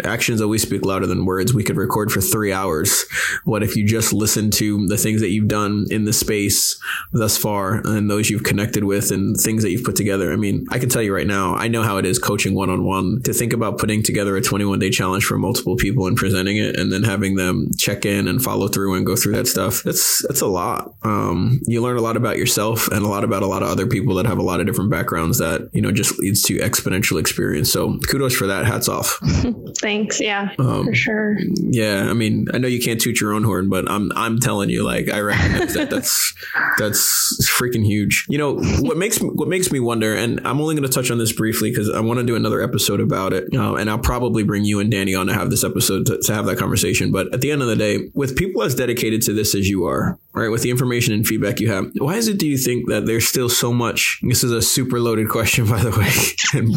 actions 0.03 0.41
always 0.41 0.61
speak 0.61 0.85
louder 0.85 1.07
than 1.07 1.25
words. 1.25 1.53
We 1.53 1.63
could 1.63 1.77
record 1.77 2.11
for 2.11 2.21
three 2.21 2.45
three 2.45 2.53
hours. 2.53 3.05
What 3.43 3.63
if 3.63 3.75
you 3.75 3.87
just 3.87 4.13
listen 4.13 4.51
to 4.51 4.87
the 4.87 4.97
things 4.97 5.21
that 5.21 5.29
you've 5.29 5.47
done 5.47 5.85
in 5.89 6.05
the 6.05 6.13
space 6.13 6.79
thus 7.11 7.37
far 7.37 7.81
and 7.83 8.07
those 8.07 8.29
you've 8.29 8.43
connected 8.43 8.83
with 8.83 9.09
and 9.09 9.35
things 9.35 9.63
that 9.63 9.71
you've 9.71 9.83
put 9.83 9.95
together? 9.95 10.31
I 10.31 10.35
mean, 10.35 10.67
I 10.69 10.77
can 10.77 10.89
tell 10.89 11.01
you 11.01 11.11
right 11.11 11.25
now, 11.25 11.55
I 11.55 11.67
know 11.67 11.81
how 11.81 11.97
it 11.97 12.05
is 12.05 12.19
coaching 12.19 12.53
one 12.53 12.69
on 12.69 12.85
one 12.85 13.23
to 13.23 13.33
think 13.33 13.51
about 13.51 13.79
putting 13.79 14.03
together 14.03 14.35
a 14.35 14.41
21 14.41 14.77
day 14.77 14.91
challenge 14.91 15.25
for 15.25 15.39
multiple 15.39 15.75
people 15.75 16.05
and 16.05 16.15
presenting 16.15 16.57
it 16.57 16.77
and 16.77 16.93
then 16.93 17.01
having 17.01 17.35
them 17.35 17.71
check 17.79 18.05
in 18.05 18.27
and 18.27 18.43
follow 18.43 18.67
through 18.67 18.93
and 18.93 19.07
go 19.07 19.15
through 19.15 19.33
that 19.33 19.47
stuff. 19.47 19.81
That's, 19.81 20.23
that's 20.27 20.41
a 20.41 20.47
lot. 20.47 20.93
Um, 21.01 21.61
you 21.65 21.81
learn 21.81 21.97
a 21.97 22.01
lot 22.01 22.15
about 22.15 22.37
yourself 22.37 22.87
and 22.89 23.03
a 23.03 23.07
lot 23.07 23.23
about 23.23 23.41
a 23.41 23.47
lot 23.47 23.63
of 23.63 23.69
other 23.69 23.87
people 23.87 24.13
that 24.15 24.27
have 24.27 24.37
a 24.37 24.43
lot 24.43 24.59
of 24.59 24.67
different 24.67 24.91
backgrounds 24.95 25.39
that, 25.39 25.69
you 25.73 25.81
know, 25.81 25.91
just 25.91 26.17
leads 26.19 26.41
to 26.43 26.57
exponential 26.59 27.19
experience. 27.19 27.71
So 27.71 27.97
kudos 27.99 28.35
for 28.35 28.47
that. 28.47 28.65
Hats 28.65 28.87
off. 28.87 29.19
Thanks. 29.79 30.21
Yeah, 30.21 30.53
um, 30.59 30.85
for 30.85 30.95
sure. 30.95 31.37
Yeah. 31.57 32.07
I 32.09 32.13
mean, 32.13 32.47
I 32.53 32.57
know 32.57 32.67
you 32.67 32.81
can't 32.81 32.99
toot 32.99 33.19
your 33.19 33.33
own 33.33 33.43
horn, 33.43 33.69
but 33.69 33.89
I'm, 33.89 34.11
I'm 34.15 34.39
telling 34.39 34.69
you, 34.69 34.83
like, 34.83 35.09
I 35.09 35.19
recognize 35.19 35.73
that 35.73 35.89
that's, 35.89 36.33
that's 36.77 37.49
freaking 37.49 37.85
huge. 37.85 38.25
You 38.29 38.37
know, 38.37 38.55
what 38.79 38.97
makes, 38.97 39.19
what 39.19 39.47
makes 39.47 39.71
me 39.71 39.79
wonder, 39.79 40.15
and 40.15 40.39
I'm 40.47 40.61
only 40.61 40.75
going 40.75 40.87
to 40.87 40.93
touch 40.93 41.11
on 41.11 41.17
this 41.17 41.33
briefly 41.33 41.71
because 41.71 41.89
I 41.89 41.99
want 41.99 42.19
to 42.19 42.25
do 42.25 42.35
another 42.35 42.61
episode 42.61 43.01
about 43.01 43.33
it. 43.33 43.53
Uh, 43.53 43.75
and 43.75 43.89
I'll 43.89 43.99
probably 43.99 44.43
bring 44.43 44.63
you 44.63 44.79
and 44.79 44.89
Danny 44.89 45.15
on 45.15 45.27
to 45.27 45.33
have 45.33 45.49
this 45.49 45.63
episode 45.63 46.05
to, 46.07 46.19
to 46.19 46.33
have 46.33 46.45
that 46.45 46.57
conversation. 46.57 47.11
But 47.11 47.33
at 47.33 47.41
the 47.41 47.51
end 47.51 47.61
of 47.61 47.67
the 47.67 47.75
day, 47.75 48.09
with 48.13 48.35
people 48.35 48.63
as 48.63 48.75
dedicated 48.75 49.21
to 49.23 49.33
this 49.33 49.55
as 49.55 49.67
you 49.67 49.85
are, 49.85 50.17
right, 50.33 50.49
with 50.49 50.61
the 50.61 50.69
information 50.69 51.13
and 51.13 51.25
feedback 51.25 51.59
you 51.59 51.71
have, 51.71 51.91
why 51.97 52.15
is 52.15 52.27
it 52.27 52.37
do 52.37 52.47
you 52.47 52.57
think 52.57 52.89
that 52.89 53.05
there's 53.05 53.27
still 53.27 53.49
so 53.49 53.73
much? 53.73 54.19
This 54.21 54.43
is 54.43 54.51
a 54.51 54.61
super 54.75 54.99
loaded 54.99 55.29
question, 55.29 55.65
by 55.65 55.81
the 55.81 55.91
way. 55.91 56.59
and 56.59 56.69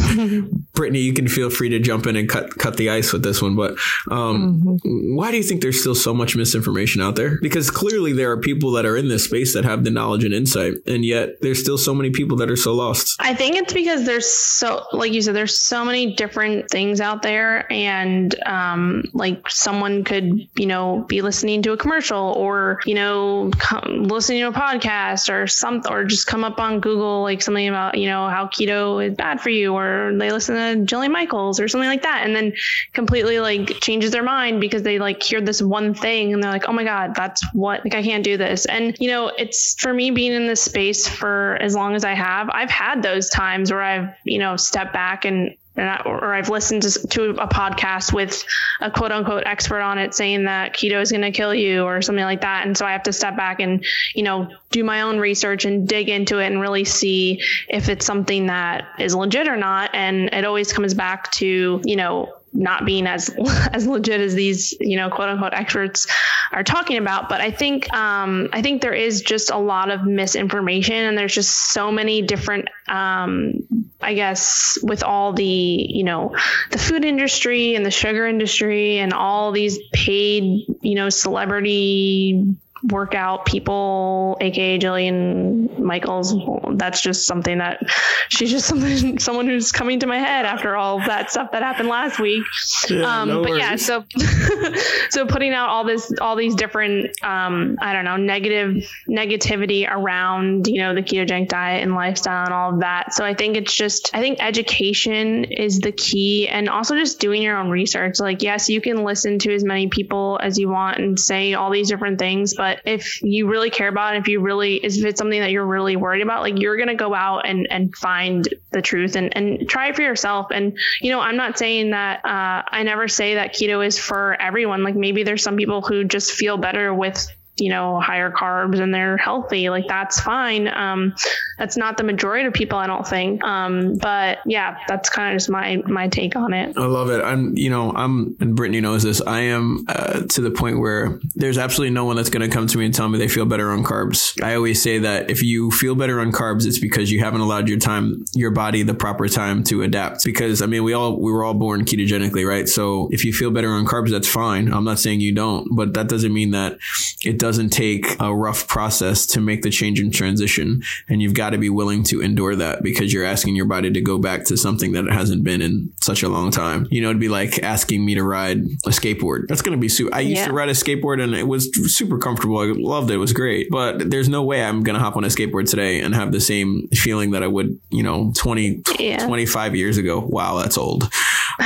Brittney, 0.72 1.02
you 1.02 1.12
can 1.12 1.28
feel 1.28 1.50
free 1.50 1.68
to 1.70 1.80
jump 1.80 2.06
in 2.06 2.14
and 2.16 2.28
cut 2.28 2.56
cut 2.58 2.76
the 2.76 2.90
ice 2.90 3.12
with 3.12 3.24
this 3.24 3.42
one. 3.42 3.56
But 3.56 3.72
um, 4.10 4.62
mm-hmm. 4.62 5.16
why 5.16 5.30
do 5.32 5.36
you 5.36 5.42
think 5.42 5.62
there's 5.62 5.80
still 5.80 5.94
so 5.94 6.14
much 6.14 6.36
misinformation 6.36 7.02
out 7.02 7.16
there? 7.16 7.38
Because 7.42 7.70
clearly 7.70 8.12
there 8.12 8.30
are 8.30 8.40
people 8.40 8.70
that 8.72 8.86
are 8.86 8.96
in 8.96 9.08
this 9.08 9.24
space 9.24 9.52
that 9.54 9.64
have 9.64 9.84
the 9.84 9.90
knowledge 9.90 10.24
and 10.24 10.32
insight, 10.32 10.74
and 10.86 11.04
yet 11.04 11.40
there's 11.40 11.60
still 11.60 11.78
so 11.78 11.92
many 11.92 12.10
people 12.10 12.36
that 12.38 12.50
are 12.50 12.56
so 12.56 12.72
lost. 12.74 13.16
I 13.18 13.34
think 13.34 13.56
it's 13.56 13.72
because 13.72 14.06
there's 14.06 14.28
so, 14.30 14.84
like 14.92 15.12
you 15.12 15.20
said, 15.20 15.34
there's 15.34 15.58
so 15.58 15.84
many 15.84 16.14
different 16.14 16.70
things 16.70 17.00
out 17.00 17.22
there, 17.22 17.70
and 17.72 18.34
um, 18.46 19.04
like 19.12 19.50
someone 19.50 20.04
could, 20.04 20.48
you 20.56 20.66
know, 20.66 21.04
be 21.08 21.20
listening 21.20 21.62
to 21.62 21.72
a 21.72 21.76
commercial 21.76 22.34
or 22.36 22.80
you 22.86 22.94
know, 22.94 23.50
come, 23.58 24.04
listening 24.04 24.40
to 24.40 24.48
a 24.48 24.52
podcast 24.52 25.32
or 25.32 25.46
something, 25.46 25.92
or 25.92 26.04
just 26.04 26.26
come 26.26 26.44
up 26.44 26.60
on 26.60 26.80
Google 26.80 27.22
like 27.22 27.42
something 27.42 27.68
about 27.68 27.87
you 27.94 28.06
know 28.06 28.28
how 28.28 28.46
keto 28.46 29.06
is 29.06 29.14
bad 29.14 29.40
for 29.40 29.50
you, 29.50 29.74
or 29.74 30.12
they 30.16 30.30
listen 30.30 30.54
to 30.54 30.94
Jillian 30.94 31.10
Michaels 31.10 31.60
or 31.60 31.68
something 31.68 31.88
like 31.88 32.02
that, 32.02 32.26
and 32.26 32.34
then 32.34 32.52
completely 32.92 33.40
like 33.40 33.80
changes 33.80 34.10
their 34.10 34.22
mind 34.22 34.60
because 34.60 34.82
they 34.82 34.98
like 34.98 35.22
hear 35.22 35.40
this 35.40 35.62
one 35.62 35.94
thing 35.94 36.32
and 36.32 36.42
they're 36.42 36.52
like, 36.52 36.68
oh 36.68 36.72
my 36.72 36.84
god, 36.84 37.14
that's 37.14 37.42
what 37.52 37.84
like 37.84 37.94
I 37.94 38.02
can't 38.02 38.24
do 38.24 38.36
this, 38.36 38.66
and 38.66 38.96
you 38.98 39.08
know, 39.08 39.28
it's 39.28 39.80
for 39.80 39.92
me 39.92 40.10
being 40.10 40.32
in 40.32 40.46
this 40.46 40.62
space 40.62 41.08
for 41.08 41.56
as 41.60 41.74
long 41.74 41.94
as 41.94 42.04
I 42.04 42.14
have, 42.14 42.48
I've 42.50 42.70
had 42.70 43.02
those 43.02 43.28
times 43.28 43.70
where 43.70 43.82
I've 43.82 44.14
you 44.24 44.38
know 44.38 44.56
stepped 44.56 44.92
back 44.92 45.24
and 45.24 45.56
or 45.78 46.34
I've 46.34 46.48
listened 46.48 46.82
to, 46.82 47.08
to, 47.08 47.30
a 47.30 47.46
podcast 47.46 48.12
with 48.12 48.44
a 48.80 48.90
quote 48.90 49.12
unquote 49.12 49.44
expert 49.46 49.80
on 49.80 49.98
it 49.98 50.14
saying 50.14 50.44
that 50.44 50.74
keto 50.74 51.00
is 51.00 51.10
going 51.10 51.22
to 51.22 51.30
kill 51.30 51.54
you 51.54 51.82
or 51.82 52.02
something 52.02 52.24
like 52.24 52.40
that. 52.40 52.66
And 52.66 52.76
so 52.76 52.84
I 52.84 52.92
have 52.92 53.04
to 53.04 53.12
step 53.12 53.36
back 53.36 53.60
and, 53.60 53.84
you 54.14 54.22
know, 54.22 54.50
do 54.70 54.82
my 54.82 55.02
own 55.02 55.18
research 55.18 55.64
and 55.64 55.86
dig 55.88 56.08
into 56.08 56.38
it 56.38 56.46
and 56.46 56.60
really 56.60 56.84
see 56.84 57.42
if 57.68 57.88
it's 57.88 58.04
something 58.04 58.46
that 58.46 58.86
is 58.98 59.14
legit 59.14 59.48
or 59.48 59.56
not. 59.56 59.90
And 59.94 60.30
it 60.32 60.44
always 60.44 60.72
comes 60.72 60.94
back 60.94 61.30
to, 61.32 61.80
you 61.84 61.96
know, 61.96 62.34
not 62.52 62.84
being 62.84 63.06
as 63.06 63.30
as 63.72 63.86
legit 63.86 64.20
as 64.20 64.34
these 64.34 64.74
you 64.80 64.96
know 64.96 65.10
quote 65.10 65.28
unquote 65.28 65.54
experts 65.54 66.06
are 66.52 66.64
talking 66.64 66.96
about. 66.96 67.28
But 67.28 67.40
i 67.40 67.50
think 67.50 67.92
um, 67.92 68.48
i 68.52 68.62
think 68.62 68.82
there 68.82 68.94
is 68.94 69.22
just 69.22 69.50
a 69.50 69.58
lot 69.58 69.90
of 69.90 70.04
misinformation 70.04 70.94
and 70.94 71.16
there's 71.16 71.34
just 71.34 71.72
so 71.72 71.90
many 71.90 72.22
different 72.22 72.68
um, 72.88 73.54
i 74.00 74.14
guess 74.14 74.78
with 74.82 75.02
all 75.02 75.32
the 75.32 75.44
you 75.44 76.04
know 76.04 76.36
the 76.70 76.78
food 76.78 77.04
industry 77.04 77.74
and 77.74 77.84
the 77.84 77.90
sugar 77.90 78.26
industry 78.26 78.98
and 78.98 79.12
all 79.12 79.52
these 79.52 79.78
paid 79.92 80.64
you 80.80 80.94
know 80.94 81.08
celebrity 81.08 82.56
workout 82.82 83.46
people, 83.46 84.36
aka 84.40 84.78
Jillian 84.78 85.78
Michaels. 85.78 86.34
That's 86.76 87.00
just 87.00 87.26
something 87.26 87.58
that 87.58 87.80
she's 88.28 88.50
just 88.50 88.66
something 88.66 89.18
someone 89.28 89.46
who's 89.46 89.72
coming 89.72 90.00
to 90.00 90.06
my 90.06 90.18
head 90.18 90.44
after 90.44 90.76
all 90.76 90.98
that 90.98 91.30
stuff 91.30 91.52
that 91.52 91.62
happened 91.62 91.88
last 91.88 92.18
week. 92.18 92.44
Yeah, 92.88 93.22
um, 93.22 93.28
no 93.28 93.42
but 93.42 93.50
worries. 93.50 93.60
yeah, 93.60 93.76
so 93.76 94.04
so 95.10 95.26
putting 95.26 95.52
out 95.52 95.68
all 95.68 95.84
this 95.84 96.12
all 96.20 96.36
these 96.36 96.54
different 96.54 97.22
um, 97.22 97.76
I 97.80 97.92
don't 97.92 98.04
know 98.04 98.16
negative 98.16 98.90
negativity 99.08 99.90
around 99.90 100.66
you 100.66 100.80
know 100.82 100.94
the 100.94 101.02
ketogenic 101.02 101.48
diet 101.48 101.82
and 101.82 101.94
lifestyle 101.94 102.44
and 102.44 102.54
all 102.54 102.74
of 102.74 102.80
that. 102.80 103.14
So 103.14 103.24
I 103.24 103.34
think 103.34 103.56
it's 103.56 103.74
just 103.74 104.10
I 104.14 104.20
think 104.20 104.38
education 104.40 105.44
is 105.44 105.80
the 105.80 105.92
key 105.92 106.48
and 106.48 106.68
also 106.68 106.96
just 106.96 107.20
doing 107.20 107.42
your 107.42 107.56
own 107.56 107.70
research. 107.70 108.20
Like 108.20 108.42
yes, 108.42 108.68
you 108.68 108.80
can 108.80 109.04
listen 109.04 109.38
to 109.40 109.54
as 109.54 109.64
many 109.64 109.88
people 109.88 110.38
as 110.42 110.58
you 110.58 110.68
want 110.68 110.98
and 110.98 111.18
say 111.18 111.54
all 111.54 111.70
these 111.70 111.88
different 111.88 112.18
things, 112.18 112.54
but 112.54 112.67
but 112.68 112.82
if 112.84 113.22
you 113.22 113.48
really 113.48 113.70
care 113.70 113.88
about 113.88 114.14
it, 114.14 114.18
if 114.18 114.28
you 114.28 114.40
really, 114.40 114.74
if 114.76 115.02
it's 115.02 115.18
something 115.18 115.40
that 115.40 115.50
you're 115.50 115.64
really 115.64 115.96
worried 115.96 116.20
about, 116.20 116.42
like 116.42 116.58
you're 116.58 116.76
going 116.76 116.88
to 116.88 116.94
go 116.94 117.14
out 117.14 117.48
and, 117.48 117.66
and 117.70 117.96
find 117.96 118.46
the 118.72 118.82
truth 118.82 119.16
and, 119.16 119.34
and 119.34 119.66
try 119.66 119.88
it 119.88 119.96
for 119.96 120.02
yourself. 120.02 120.48
And, 120.50 120.78
you 121.00 121.10
know, 121.10 121.18
I'm 121.18 121.36
not 121.36 121.56
saying 121.56 121.92
that, 121.92 122.22
uh, 122.26 122.62
I 122.68 122.82
never 122.82 123.08
say 123.08 123.36
that 123.36 123.54
keto 123.54 123.86
is 123.86 123.98
for 123.98 124.36
everyone. 124.38 124.82
Like 124.82 124.96
maybe 124.96 125.22
there's 125.22 125.42
some 125.42 125.56
people 125.56 125.80
who 125.80 126.04
just 126.04 126.32
feel 126.32 126.58
better 126.58 126.92
with 126.92 127.26
you 127.58 127.70
know 127.70 128.00
higher 128.00 128.30
carbs 128.30 128.80
and 128.80 128.94
they're 128.94 129.16
healthy 129.16 129.70
like 129.70 129.86
that's 129.88 130.20
fine. 130.20 130.68
Um, 130.68 131.14
that's 131.58 131.76
not 131.76 131.96
the 131.96 132.04
majority 132.04 132.46
of 132.46 132.54
people 132.54 132.78
i 132.78 132.86
don't 132.86 133.06
think. 133.06 133.42
Um, 133.44 133.96
but 133.96 134.38
yeah 134.46 134.78
that's 134.86 135.10
kind 135.10 135.32
of 135.32 135.36
just 135.36 135.50
my 135.50 135.82
my 135.86 136.08
take 136.08 136.36
on 136.36 136.52
it. 136.52 136.76
I 136.76 136.86
love 136.86 137.10
it. 137.10 137.22
I'm 137.22 137.56
you 137.56 137.70
know 137.70 137.92
i'm 137.92 138.36
and 138.40 138.56
Brittney 138.56 138.80
knows 138.82 139.02
this 139.02 139.20
i 139.22 139.40
am 139.40 139.84
uh, 139.88 140.22
to 140.28 140.40
the 140.40 140.50
point 140.50 140.78
where 140.78 141.18
there's 141.34 141.58
absolutely 141.58 141.94
no 141.94 142.04
one 142.04 142.16
that's 142.16 142.30
going 142.30 142.48
to 142.48 142.54
come 142.54 142.66
to 142.66 142.78
me 142.78 142.84
and 142.86 142.94
tell 142.94 143.08
me 143.08 143.18
they 143.18 143.28
feel 143.28 143.46
better 143.46 143.70
on 143.70 143.84
carbs. 143.84 144.40
I 144.42 144.54
always 144.54 144.82
say 144.82 144.98
that 145.00 145.30
if 145.30 145.42
you 145.42 145.70
feel 145.70 145.94
better 145.94 146.20
on 146.20 146.32
carbs 146.32 146.66
it's 146.66 146.78
because 146.78 147.10
you 147.10 147.20
haven't 147.20 147.40
allowed 147.40 147.68
your 147.68 147.78
time 147.78 148.24
your 148.34 148.50
body 148.50 148.82
the 148.82 148.94
proper 148.94 149.28
time 149.28 149.64
to 149.64 149.82
adapt. 149.82 150.24
Because 150.24 150.62
i 150.62 150.66
mean 150.66 150.84
we 150.84 150.92
all 150.92 151.18
we 151.20 151.32
were 151.32 151.44
all 151.44 151.54
born 151.54 151.84
ketogenically 151.84 152.46
right? 152.46 152.68
So 152.68 153.08
if 153.10 153.24
you 153.24 153.32
feel 153.32 153.50
better 153.50 153.70
on 153.70 153.86
carbs 153.86 154.10
that's 154.10 154.28
fine. 154.28 154.72
I'm 154.72 154.84
not 154.84 154.98
saying 154.98 155.20
you 155.20 155.34
don't 155.34 155.74
but 155.74 155.94
that 155.94 156.08
doesn't 156.08 156.32
mean 156.32 156.50
that 156.52 156.78
it 157.24 157.38
does 157.38 157.47
doesn't 157.48 157.70
take 157.70 158.14
a 158.20 158.34
rough 158.34 158.68
process 158.68 159.24
to 159.24 159.40
make 159.40 159.62
the 159.62 159.70
change 159.70 159.98
and 160.00 160.12
transition. 160.12 160.82
And 161.08 161.22
you've 161.22 161.32
got 161.32 161.50
to 161.50 161.58
be 161.58 161.70
willing 161.70 162.02
to 162.04 162.20
endure 162.20 162.54
that 162.54 162.82
because 162.82 163.10
you're 163.10 163.24
asking 163.24 163.56
your 163.56 163.64
body 163.64 163.90
to 163.90 164.02
go 164.02 164.18
back 164.18 164.44
to 164.44 164.56
something 164.58 164.92
that 164.92 165.06
it 165.06 165.12
hasn't 165.14 165.44
been 165.44 165.62
in 165.62 165.90
such 166.02 166.22
a 166.22 166.28
long 166.28 166.50
time. 166.50 166.86
You 166.90 167.00
know, 167.00 167.08
it'd 167.08 167.20
be 167.20 167.30
like 167.30 167.62
asking 167.62 168.04
me 168.04 168.16
to 168.16 168.22
ride 168.22 168.58
a 168.84 168.90
skateboard. 168.90 169.48
That's 169.48 169.62
going 169.62 169.74
to 169.74 169.80
be 169.80 169.88
super. 169.88 170.14
I 170.14 170.20
used 170.20 170.40
yeah. 170.40 170.48
to 170.48 170.52
ride 170.52 170.68
a 170.68 170.72
skateboard 170.72 171.22
and 171.22 171.34
it 171.34 171.48
was 171.48 171.70
super 171.96 172.18
comfortable. 172.18 172.58
I 172.58 172.66
loved 172.66 173.10
it. 173.10 173.14
It 173.14 173.16
was 173.16 173.32
great. 173.32 173.70
But 173.70 174.10
there's 174.10 174.28
no 174.28 174.42
way 174.42 174.62
I'm 174.62 174.82
going 174.82 174.94
to 174.94 175.00
hop 175.00 175.16
on 175.16 175.24
a 175.24 175.28
skateboard 175.28 175.70
today 175.70 176.02
and 176.02 176.14
have 176.14 176.32
the 176.32 176.40
same 176.42 176.88
feeling 176.88 177.30
that 177.30 177.42
I 177.42 177.46
would, 177.46 177.80
you 177.88 178.02
know, 178.02 178.30
20, 178.36 178.82
yeah. 178.98 179.26
25 179.26 179.74
years 179.74 179.96
ago. 179.96 180.20
Wow, 180.20 180.58
that's 180.58 180.76
old. 180.76 181.10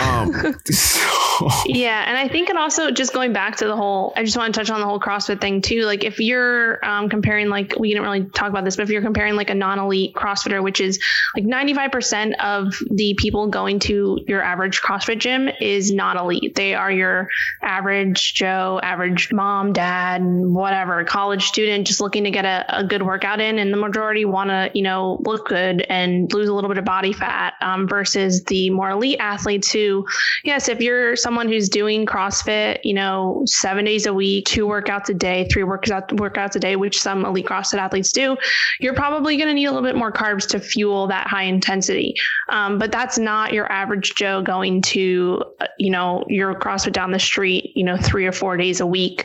Um, 0.01 0.55
so. 0.67 1.22
Yeah. 1.73 2.05
And 2.07 2.19
I 2.19 2.29
think 2.29 2.51
it 2.51 2.57
also 2.57 2.91
just 2.91 3.13
going 3.13 3.33
back 3.33 3.57
to 3.57 3.67
the 3.67 3.77
whole, 3.77 4.13
I 4.15 4.25
just 4.25 4.37
want 4.37 4.55
to 4.55 4.61
touch 4.61 4.71
on 4.71 4.81
the 4.81 4.87
whole 4.87 5.01
CrossFit 5.01 5.41
thing 5.41 5.63
too. 5.63 5.83
Like 5.83 6.05
if 6.05 6.21
you're 6.21 6.85
um, 6.85 7.09
comparing, 7.09 7.49
like, 7.49 7.79
we 7.79 7.89
didn't 7.89 8.03
really 8.03 8.25
talk 8.25 8.51
about 8.51 8.65
this, 8.65 8.77
but 8.77 8.83
if 8.83 8.91
you're 8.91 9.03
comparing 9.03 9.37
like 9.37 9.51
a 9.51 9.55
non 9.55 9.79
elite 9.79 10.15
CrossFitter, 10.15 10.63
which 10.63 10.81
is 10.81 11.01
like 11.35 11.45
95% 11.45 12.35
of 12.39 12.75
the 12.91 13.15
people 13.15 13.49
going 13.49 13.79
to 13.81 14.19
your 14.27 14.43
average 14.43 14.81
CrossFit 14.83 15.19
gym 15.19 15.49
is 15.61 15.93
not 15.93 16.17
elite. 16.17 16.55
They 16.55 16.75
are 16.75 16.91
your 16.91 17.29
average 17.63 18.35
Joe, 18.35 18.81
average 18.83 19.33
mom, 19.33 19.73
dad, 19.73 20.23
whatever, 20.25 21.05
college 21.05 21.45
student 21.45 21.87
just 21.87 22.01
looking 22.01 22.25
to 22.25 22.31
get 22.31 22.45
a, 22.45 22.81
a 22.81 22.85
good 22.85 23.03
workout 23.03 23.41
in. 23.41 23.59
And 23.59 23.73
the 23.73 23.77
majority 23.77 24.25
want 24.25 24.51
to, 24.51 24.71
you 24.75 24.83
know, 24.83 25.21
look 25.25 25.49
good 25.49 25.81
and 25.89 26.33
lose 26.33 26.49
a 26.49 26.55
little 26.55 26.69
bit 26.69 26.79
of 26.79 26.85
body 26.85 27.13
fat 27.13 27.55
um, 27.61 27.89
versus 27.89 28.45
the 28.45 28.71
more 28.71 28.91
elite 28.91 29.19
athletes 29.21 29.71
who, 29.71 30.07
yes, 30.45 30.69
if 30.69 30.81
you're 30.81 31.17
someone 31.17 31.32
who's 31.37 31.69
doing 31.69 32.07
CrossFit, 32.07 32.79
you 32.85 32.95
know, 32.95 33.43
seven 33.47 33.85
days 33.85 34.07
a 34.07 34.15
week, 34.15 34.47
two 34.47 34.67
workouts 34.67 35.09
a 35.09 35.15
day, 35.15 35.47
three 35.51 35.63
workouts 35.63 36.09
workouts 36.11 36.57
a 36.57 36.61
day, 36.61 36.77
which 36.77 37.01
some 37.01 37.25
elite 37.25 37.47
CrossFit 37.47 37.79
athletes 37.79 38.13
do, 38.13 38.37
you're 38.81 38.95
probably 38.95 39.37
going 39.37 39.49
to 39.49 39.55
need 39.55 39.67
a 39.67 39.73
little 39.73 39.87
bit 39.87 39.97
more 39.97 40.13
carbs 40.13 40.47
to 40.49 40.61
fuel 40.61 41.07
that 41.09 41.27
high 41.27 41.45
intensity. 41.45 42.15
Um, 42.49 42.79
but 42.79 42.93
that's 42.93 43.19
not 43.19 43.53
your 43.53 43.71
average 43.71 44.15
Joe 44.15 44.43
going 44.43 44.83
to, 44.83 45.43
uh, 45.61 45.67
you 45.79 45.91
know, 45.91 46.25
your 46.29 46.55
CrossFit 46.55 46.93
down 46.93 47.11
the 47.11 47.19
street, 47.19 47.73
you 47.75 47.85
know, 47.85 47.97
three 47.97 48.27
or 48.27 48.33
four 48.33 48.57
days 48.57 48.81
a 48.81 48.87
week. 48.87 49.25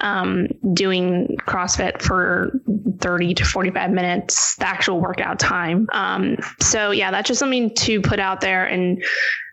um, 0.00 0.48
doing 0.72 1.36
CrossFit 1.46 2.00
for 2.02 2.60
30 3.00 3.34
to 3.34 3.44
45 3.44 3.90
minutes, 3.90 4.56
the 4.56 4.66
actual 4.66 5.00
workout 5.00 5.38
time. 5.38 5.88
Um, 5.92 6.36
so 6.60 6.90
yeah, 6.90 7.10
that's 7.10 7.28
just 7.28 7.40
something 7.40 7.74
to 7.74 8.00
put 8.00 8.18
out 8.18 8.40
there 8.40 8.64
and 8.64 9.02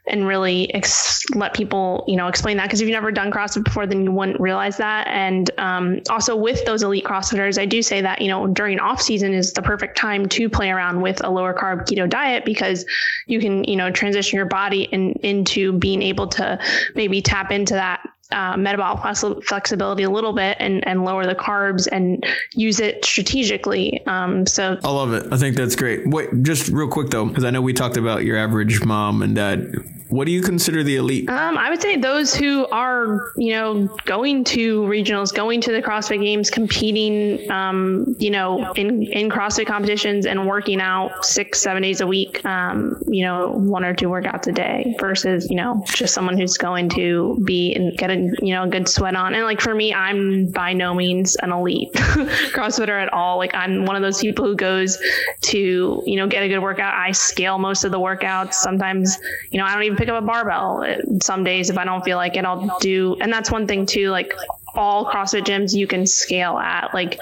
and 0.08 0.28
really 0.28 0.74
ex- 0.74 1.24
let 1.34 1.54
people, 1.54 2.04
you 2.08 2.16
know, 2.16 2.28
explain 2.28 2.58
that. 2.58 2.64
Because 2.64 2.82
if 2.82 2.88
you've 2.88 2.94
never 2.94 3.12
done 3.12 3.32
CrossFit 3.32 3.64
before, 3.64 3.88
then 3.88 4.04
you 4.04 4.12
wouldn't 4.12 4.40
realize 4.40 4.78
that. 4.78 5.08
And 5.08 5.50
um, 5.58 6.02
also 6.10 6.36
with 6.36 6.64
those 6.66 6.84
elite 6.84 7.04
CrossFitters, 7.04 7.60
I 7.60 7.66
do 7.66 7.82
say 7.82 8.02
that, 8.02 8.22
you 8.22 8.28
know, 8.28 8.48
during 8.48 8.80
off 8.80 9.02
season 9.02 9.34
is 9.34 9.54
the 9.54 9.62
perfect 9.62 9.98
time 9.98 10.28
to 10.30 10.50
play 10.50 10.70
around 10.70 11.02
with 11.02 11.24
a 11.24 11.30
lower 11.30 11.54
carb 11.54 11.88
keto 11.88 12.10
diet 12.10 12.46
because 12.46 12.86
you 13.28 13.40
can, 13.40 13.64
you 13.64 13.76
know, 13.76 13.92
transition 13.92 14.38
your 14.38 14.46
body 14.46 14.84
in, 14.84 15.14
into 15.24 15.74
being 15.74 16.02
able 16.02 16.28
to 16.28 16.60
maybe 16.94 17.22
tap 17.22 17.52
into 17.52 17.74
that 17.74 18.02
uh, 18.32 18.58
metabolic 18.58 19.16
flexibility 19.44 20.04
a 20.04 20.10
little 20.10 20.34
bit 20.34 20.58
and, 20.60 20.86
and 20.88 21.06
lower 21.06 21.26
the 21.26 21.36
carbs 21.36 21.88
and 21.92 22.26
use 22.54 22.80
it 22.80 23.06
strategically. 23.06 24.06
Um, 24.08 24.46
so 24.46 24.78
I 24.84 24.90
love 24.90 25.14
it. 25.14 25.32
I 25.32 25.38
think 25.38 25.56
that's 25.56 25.76
great. 25.76 26.08
Wait, 26.08 26.30
just 26.42 26.70
real 26.70 26.88
quick 26.88 27.10
though, 27.10 27.26
because 27.26 27.44
I 27.44 27.52
know 27.52 27.62
we 27.62 27.74
talked 27.74 27.98
about 27.98 28.24
your 28.24 28.38
average 28.38 28.84
mom 28.84 29.22
and 29.22 29.36
dad 29.36 29.74
what 30.16 30.26
do 30.26 30.32
you 30.32 30.42
consider 30.42 30.82
the 30.82 30.96
elite? 30.96 31.30
Um, 31.30 31.58
I 31.58 31.70
would 31.70 31.82
say 31.82 31.98
those 31.98 32.34
who 32.34 32.66
are, 32.68 33.34
you 33.36 33.52
know, 33.52 33.88
going 34.06 34.46
to 34.46 34.84
regionals, 34.84 35.34
going 35.34 35.60
to 35.62 35.74
the 35.74 35.82
CrossFit 35.82 36.22
Games, 36.22 36.50
competing, 36.50 37.52
um, 37.52 38.16
you 38.18 38.32
know, 38.32 38.72
in 38.74 39.04
in 39.04 39.30
CrossFit 39.30 39.68
competitions 39.68 40.26
and 40.26 40.48
working 40.48 40.80
out 40.80 41.26
six, 41.26 41.60
seven 41.60 41.84
days 41.84 42.00
a 42.00 42.08
week. 42.08 42.44
Um, 42.46 43.02
you 43.08 43.26
know, 43.26 43.52
one 43.52 43.84
or 43.84 43.94
two 43.94 44.08
workouts 44.08 44.48
a 44.48 44.54
day 44.54 44.96
versus, 45.00 45.50
you 45.50 45.58
know, 45.58 45.84
just 45.88 46.14
someone 46.14 46.38
who's 46.38 46.58
going 46.58 46.90
to 46.90 47.38
be 47.44 47.74
and 47.74 47.98
get 47.98 48.10
a, 48.10 48.16
you 48.42 48.54
know, 48.54 48.64
a 48.64 48.68
good 48.68 48.88
sweat 48.88 49.16
on. 49.16 49.34
And 49.34 49.44
like 49.44 49.60
for 49.60 49.76
me, 49.76 49.94
I'm 49.94 50.50
by 50.52 50.72
no 50.72 50.94
means 50.94 51.36
an 51.36 51.52
elite 51.52 51.92
CrossFitter 51.94 53.02
at 53.02 53.12
all. 53.12 53.38
Like 53.38 53.54
I'm 53.54 53.86
one 53.86 53.98
of 53.98 54.02
those 54.02 54.22
people 54.22 54.46
who 54.46 54.56
goes 54.56 54.98
to, 55.42 56.04
you 56.06 56.16
know, 56.16 56.28
get 56.28 56.42
a 56.42 56.48
good 56.48 56.60
workout. 56.60 56.94
I 56.94 57.12
scale 57.12 57.58
most 57.58 57.84
of 57.84 57.92
the 57.92 58.00
workouts. 58.00 58.54
Sometimes, 58.54 59.20
you 59.52 59.60
know, 59.60 59.66
I 59.66 59.74
don't 59.74 59.84
even 59.84 60.05
pick 60.06 60.14
up 60.14 60.24
a 60.24 60.26
barbell. 60.26 60.86
Some 61.22 61.44
days, 61.44 61.70
if 61.70 61.78
I 61.78 61.86
don't 61.86 62.04
feel 62.04 62.18
like 62.18 62.36
it, 62.36 62.46
I'll 62.46 62.78
do. 62.80 63.18
And 63.20 63.32
that's 63.32 63.52
one 63.52 63.68
thing 63.68 63.86
too. 63.86 64.10
Like 64.10 64.34
all 64.76 65.06
CrossFit 65.06 65.44
gyms, 65.44 65.76
you 65.76 65.88
can 65.88 66.06
scale 66.06 66.58
at. 66.58 66.94
Like 66.94 67.20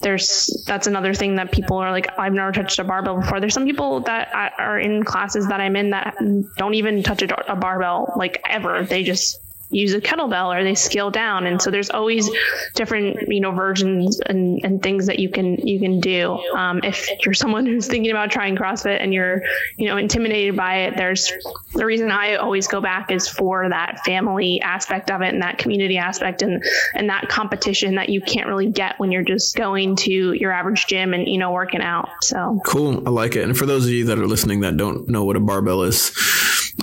there's 0.00 0.64
that's 0.66 0.86
another 0.86 1.14
thing 1.14 1.36
that 1.36 1.52
people 1.52 1.78
are 1.78 1.90
like 1.90 2.18
I've 2.18 2.32
never 2.32 2.52
touched 2.52 2.78
a 2.78 2.84
barbell 2.84 3.20
before. 3.20 3.40
There's 3.40 3.54
some 3.54 3.64
people 3.64 4.00
that 4.00 4.30
are 4.58 4.78
in 4.78 5.04
classes 5.04 5.48
that 5.48 5.60
I'm 5.60 5.76
in 5.76 5.90
that 5.90 6.16
don't 6.56 6.74
even 6.74 7.02
touch 7.02 7.22
a, 7.22 7.52
a 7.52 7.56
barbell 7.56 8.12
like 8.16 8.42
ever. 8.48 8.84
They 8.84 9.04
just 9.04 9.40
use 9.72 9.94
a 9.94 10.00
kettlebell 10.00 10.54
or 10.54 10.62
they 10.62 10.74
scale 10.74 11.10
down. 11.10 11.46
And 11.46 11.60
so 11.60 11.70
there's 11.70 11.90
always 11.90 12.30
different 12.74 13.28
you 13.28 13.40
know 13.40 13.52
versions 13.52 14.20
and, 14.20 14.60
and 14.64 14.82
things 14.82 15.06
that 15.06 15.18
you 15.18 15.28
can 15.28 15.66
you 15.66 15.80
can 15.80 16.00
do. 16.00 16.38
Um, 16.54 16.80
if 16.82 17.08
you're 17.24 17.34
someone 17.34 17.66
who's 17.66 17.86
thinking 17.86 18.10
about 18.10 18.30
trying 18.30 18.56
crossfit 18.56 19.00
and 19.00 19.12
you're 19.12 19.42
you 19.76 19.86
know 19.86 19.96
intimidated 19.96 20.56
by 20.56 20.82
it 20.82 20.96
there's 20.96 21.32
the 21.74 21.84
reason 21.84 22.10
i 22.10 22.36
always 22.36 22.68
go 22.68 22.80
back 22.80 23.10
is 23.10 23.28
for 23.28 23.68
that 23.68 24.00
family 24.04 24.60
aspect 24.60 25.10
of 25.10 25.22
it 25.22 25.32
and 25.32 25.42
that 25.42 25.58
community 25.58 25.98
aspect 25.98 26.42
and 26.42 26.62
and 26.94 27.10
that 27.10 27.28
competition 27.28 27.96
that 27.96 28.08
you 28.08 28.20
can't 28.20 28.48
really 28.48 28.70
get 28.70 28.98
when 28.98 29.12
you're 29.12 29.22
just 29.22 29.56
going 29.56 29.96
to 29.96 30.32
your 30.32 30.52
average 30.52 30.86
gym 30.86 31.14
and 31.14 31.28
you 31.28 31.38
know 31.38 31.52
working 31.52 31.80
out. 31.80 32.08
So. 32.22 32.60
Cool. 32.66 33.06
I 33.06 33.10
like 33.10 33.36
it. 33.36 33.44
And 33.44 33.56
for 33.56 33.66
those 33.66 33.84
of 33.84 33.90
you 33.90 34.04
that 34.06 34.18
are 34.18 34.26
listening 34.26 34.60
that 34.60 34.76
don't 34.76 35.08
know 35.08 35.24
what 35.24 35.36
a 35.36 35.40
barbell 35.40 35.82
is 35.82 36.12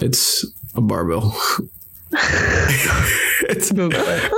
it's 0.02 0.46
a 0.76 0.82
barbell 0.82 1.36
it's 3.49 3.72
Google 3.80 4.01
it. 4.01 4.32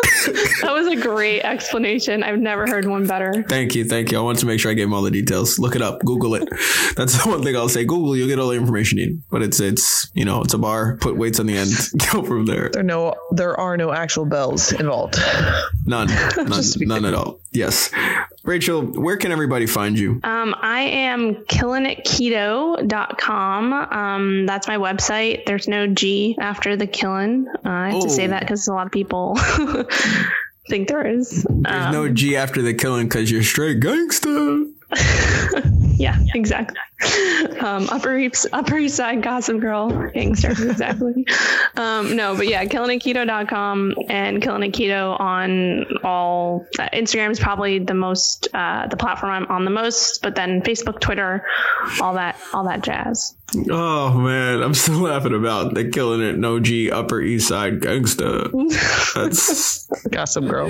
that 0.62 0.72
was 0.74 0.88
a 0.88 0.96
great 0.96 1.42
explanation. 1.42 2.22
I've 2.24 2.40
never 2.40 2.68
heard 2.68 2.86
one 2.86 3.08
better. 3.08 3.44
Thank 3.48 3.76
you, 3.76 3.86
thank 3.86 4.12
you. 4.12 4.18
I 4.18 4.22
want 4.22 4.40
to 4.40 4.46
make 4.46 4.60
sure 4.60 4.72
I 4.72 4.74
gave 4.74 4.88
him 4.88 4.94
all 4.94 5.02
the 5.02 5.12
details. 5.12 5.58
Look 5.58 5.76
it 5.76 5.82
up, 5.82 6.00
Google 6.02 6.36
it. 6.36 6.50
That's 6.96 7.18
the 7.24 7.30
one 7.30 7.44
thing 7.44 7.56
I'll 7.56 7.70
say. 7.70 7.86
Google, 7.86 8.16
you'll 8.18 8.28
get 8.28 8.40
all 8.40 8.50
the 8.50 8.58
information 8.58 8.98
you 8.98 9.08
need. 9.08 9.24
But 9.30 9.42
it's 9.42 9.60
it's 9.60 10.12
you 10.14 10.26
know 10.26 10.42
it's 10.42 10.54
a 10.54 10.58
bar. 10.58 10.98
Put 10.98 11.18
weights 11.18 11.40
on 11.40 11.46
the 11.46 11.58
end. 11.58 11.72
Go 12.12 12.24
from 12.24 12.46
there. 12.46 12.70
There 12.74 12.84
no 12.84 13.16
there 13.32 13.58
are 13.60 13.78
no 13.78 13.92
actual 13.92 14.26
bells 14.26 14.74
involved. 14.74 15.18
None, 15.86 16.08
none, 16.38 16.64
none 16.80 17.06
at 17.06 17.14
all. 17.14 17.40
Yes. 17.52 17.90
Rachel, 18.44 18.82
where 18.82 19.18
can 19.18 19.32
everybody 19.32 19.68
find 19.68 20.00
you? 20.00 20.20
Um, 20.24 20.56
I 20.60 20.82
am 20.82 21.36
killinitketo.com. 21.36 23.74
Um, 23.74 24.48
that's 24.48 24.68
my 24.68 24.78
website. 24.78 25.46
There's 25.46 25.68
no 25.68 25.86
G 25.88 26.36
after 26.40 26.76
the 26.76 26.88
killing. 26.88 27.48
Uh, 27.64 27.70
I 27.70 27.92
have 27.92 28.02
oh. 28.02 28.06
to 28.06 28.10
say 28.10 28.26
that 28.28 28.40
because 28.40 28.68
a 28.68 28.74
lot 28.74 28.88
of 28.88 28.92
people 28.92 29.36
think 30.70 30.88
there 30.88 31.06
is. 31.06 31.46
There's 31.48 31.86
um, 31.86 31.92
no 31.92 32.10
G 32.10 32.36
after 32.36 32.64
the 32.64 32.74
killing 32.74 33.08
because 33.08 33.30
you're 33.30 33.44
straight 33.44 33.80
gangster. 33.80 34.66
yeah, 36.02 36.18
exactly. 36.34 36.78
Um, 37.60 37.90
Upper 37.90 38.18
East 38.18 38.48
Upper 38.54 38.78
East 38.78 38.96
Side 38.96 39.24
Gossip 39.24 39.60
Girl 39.60 40.12
gangster, 40.12 40.52
exactly. 40.52 41.26
um, 41.76 42.16
no, 42.16 42.36
but 42.36 42.48
yeah, 42.48 42.64
killinitketo.com 42.66 43.96
and 44.08 44.42
Killin' 44.42 44.72
Keto 44.72 45.20
on 45.20 45.86
all 46.04 46.68
uh, 46.78 46.90
Instagram 46.90 47.32
is 47.32 47.40
probably 47.40 47.80
the 47.80 47.96
most 47.96 48.48
uh, 48.54 48.88
the 48.88 48.98
platform 48.98 49.32
I'm 49.32 49.46
on 49.48 49.66
the 49.66 49.72
most, 49.72 50.22
but 50.22 50.36
then 50.36 50.62
Facebook, 50.62 51.00
Twitter, 51.00 51.46
all 52.00 52.16
that 52.16 52.40
all 52.54 52.66
that 52.66 52.82
jazz. 52.82 53.36
Oh 53.70 54.18
man, 54.18 54.62
I'm 54.62 54.74
still 54.74 55.00
laughing 55.02 55.34
about 55.34 55.74
the 55.74 55.90
killing 55.90 56.22
it 56.22 56.38
no 56.38 56.60
G 56.60 56.90
Upper 56.90 57.22
East 57.22 57.48
Side 57.48 57.82
gangster. 57.82 58.48
That's 59.16 59.88
Gossip 60.12 60.46
Girl. 60.46 60.70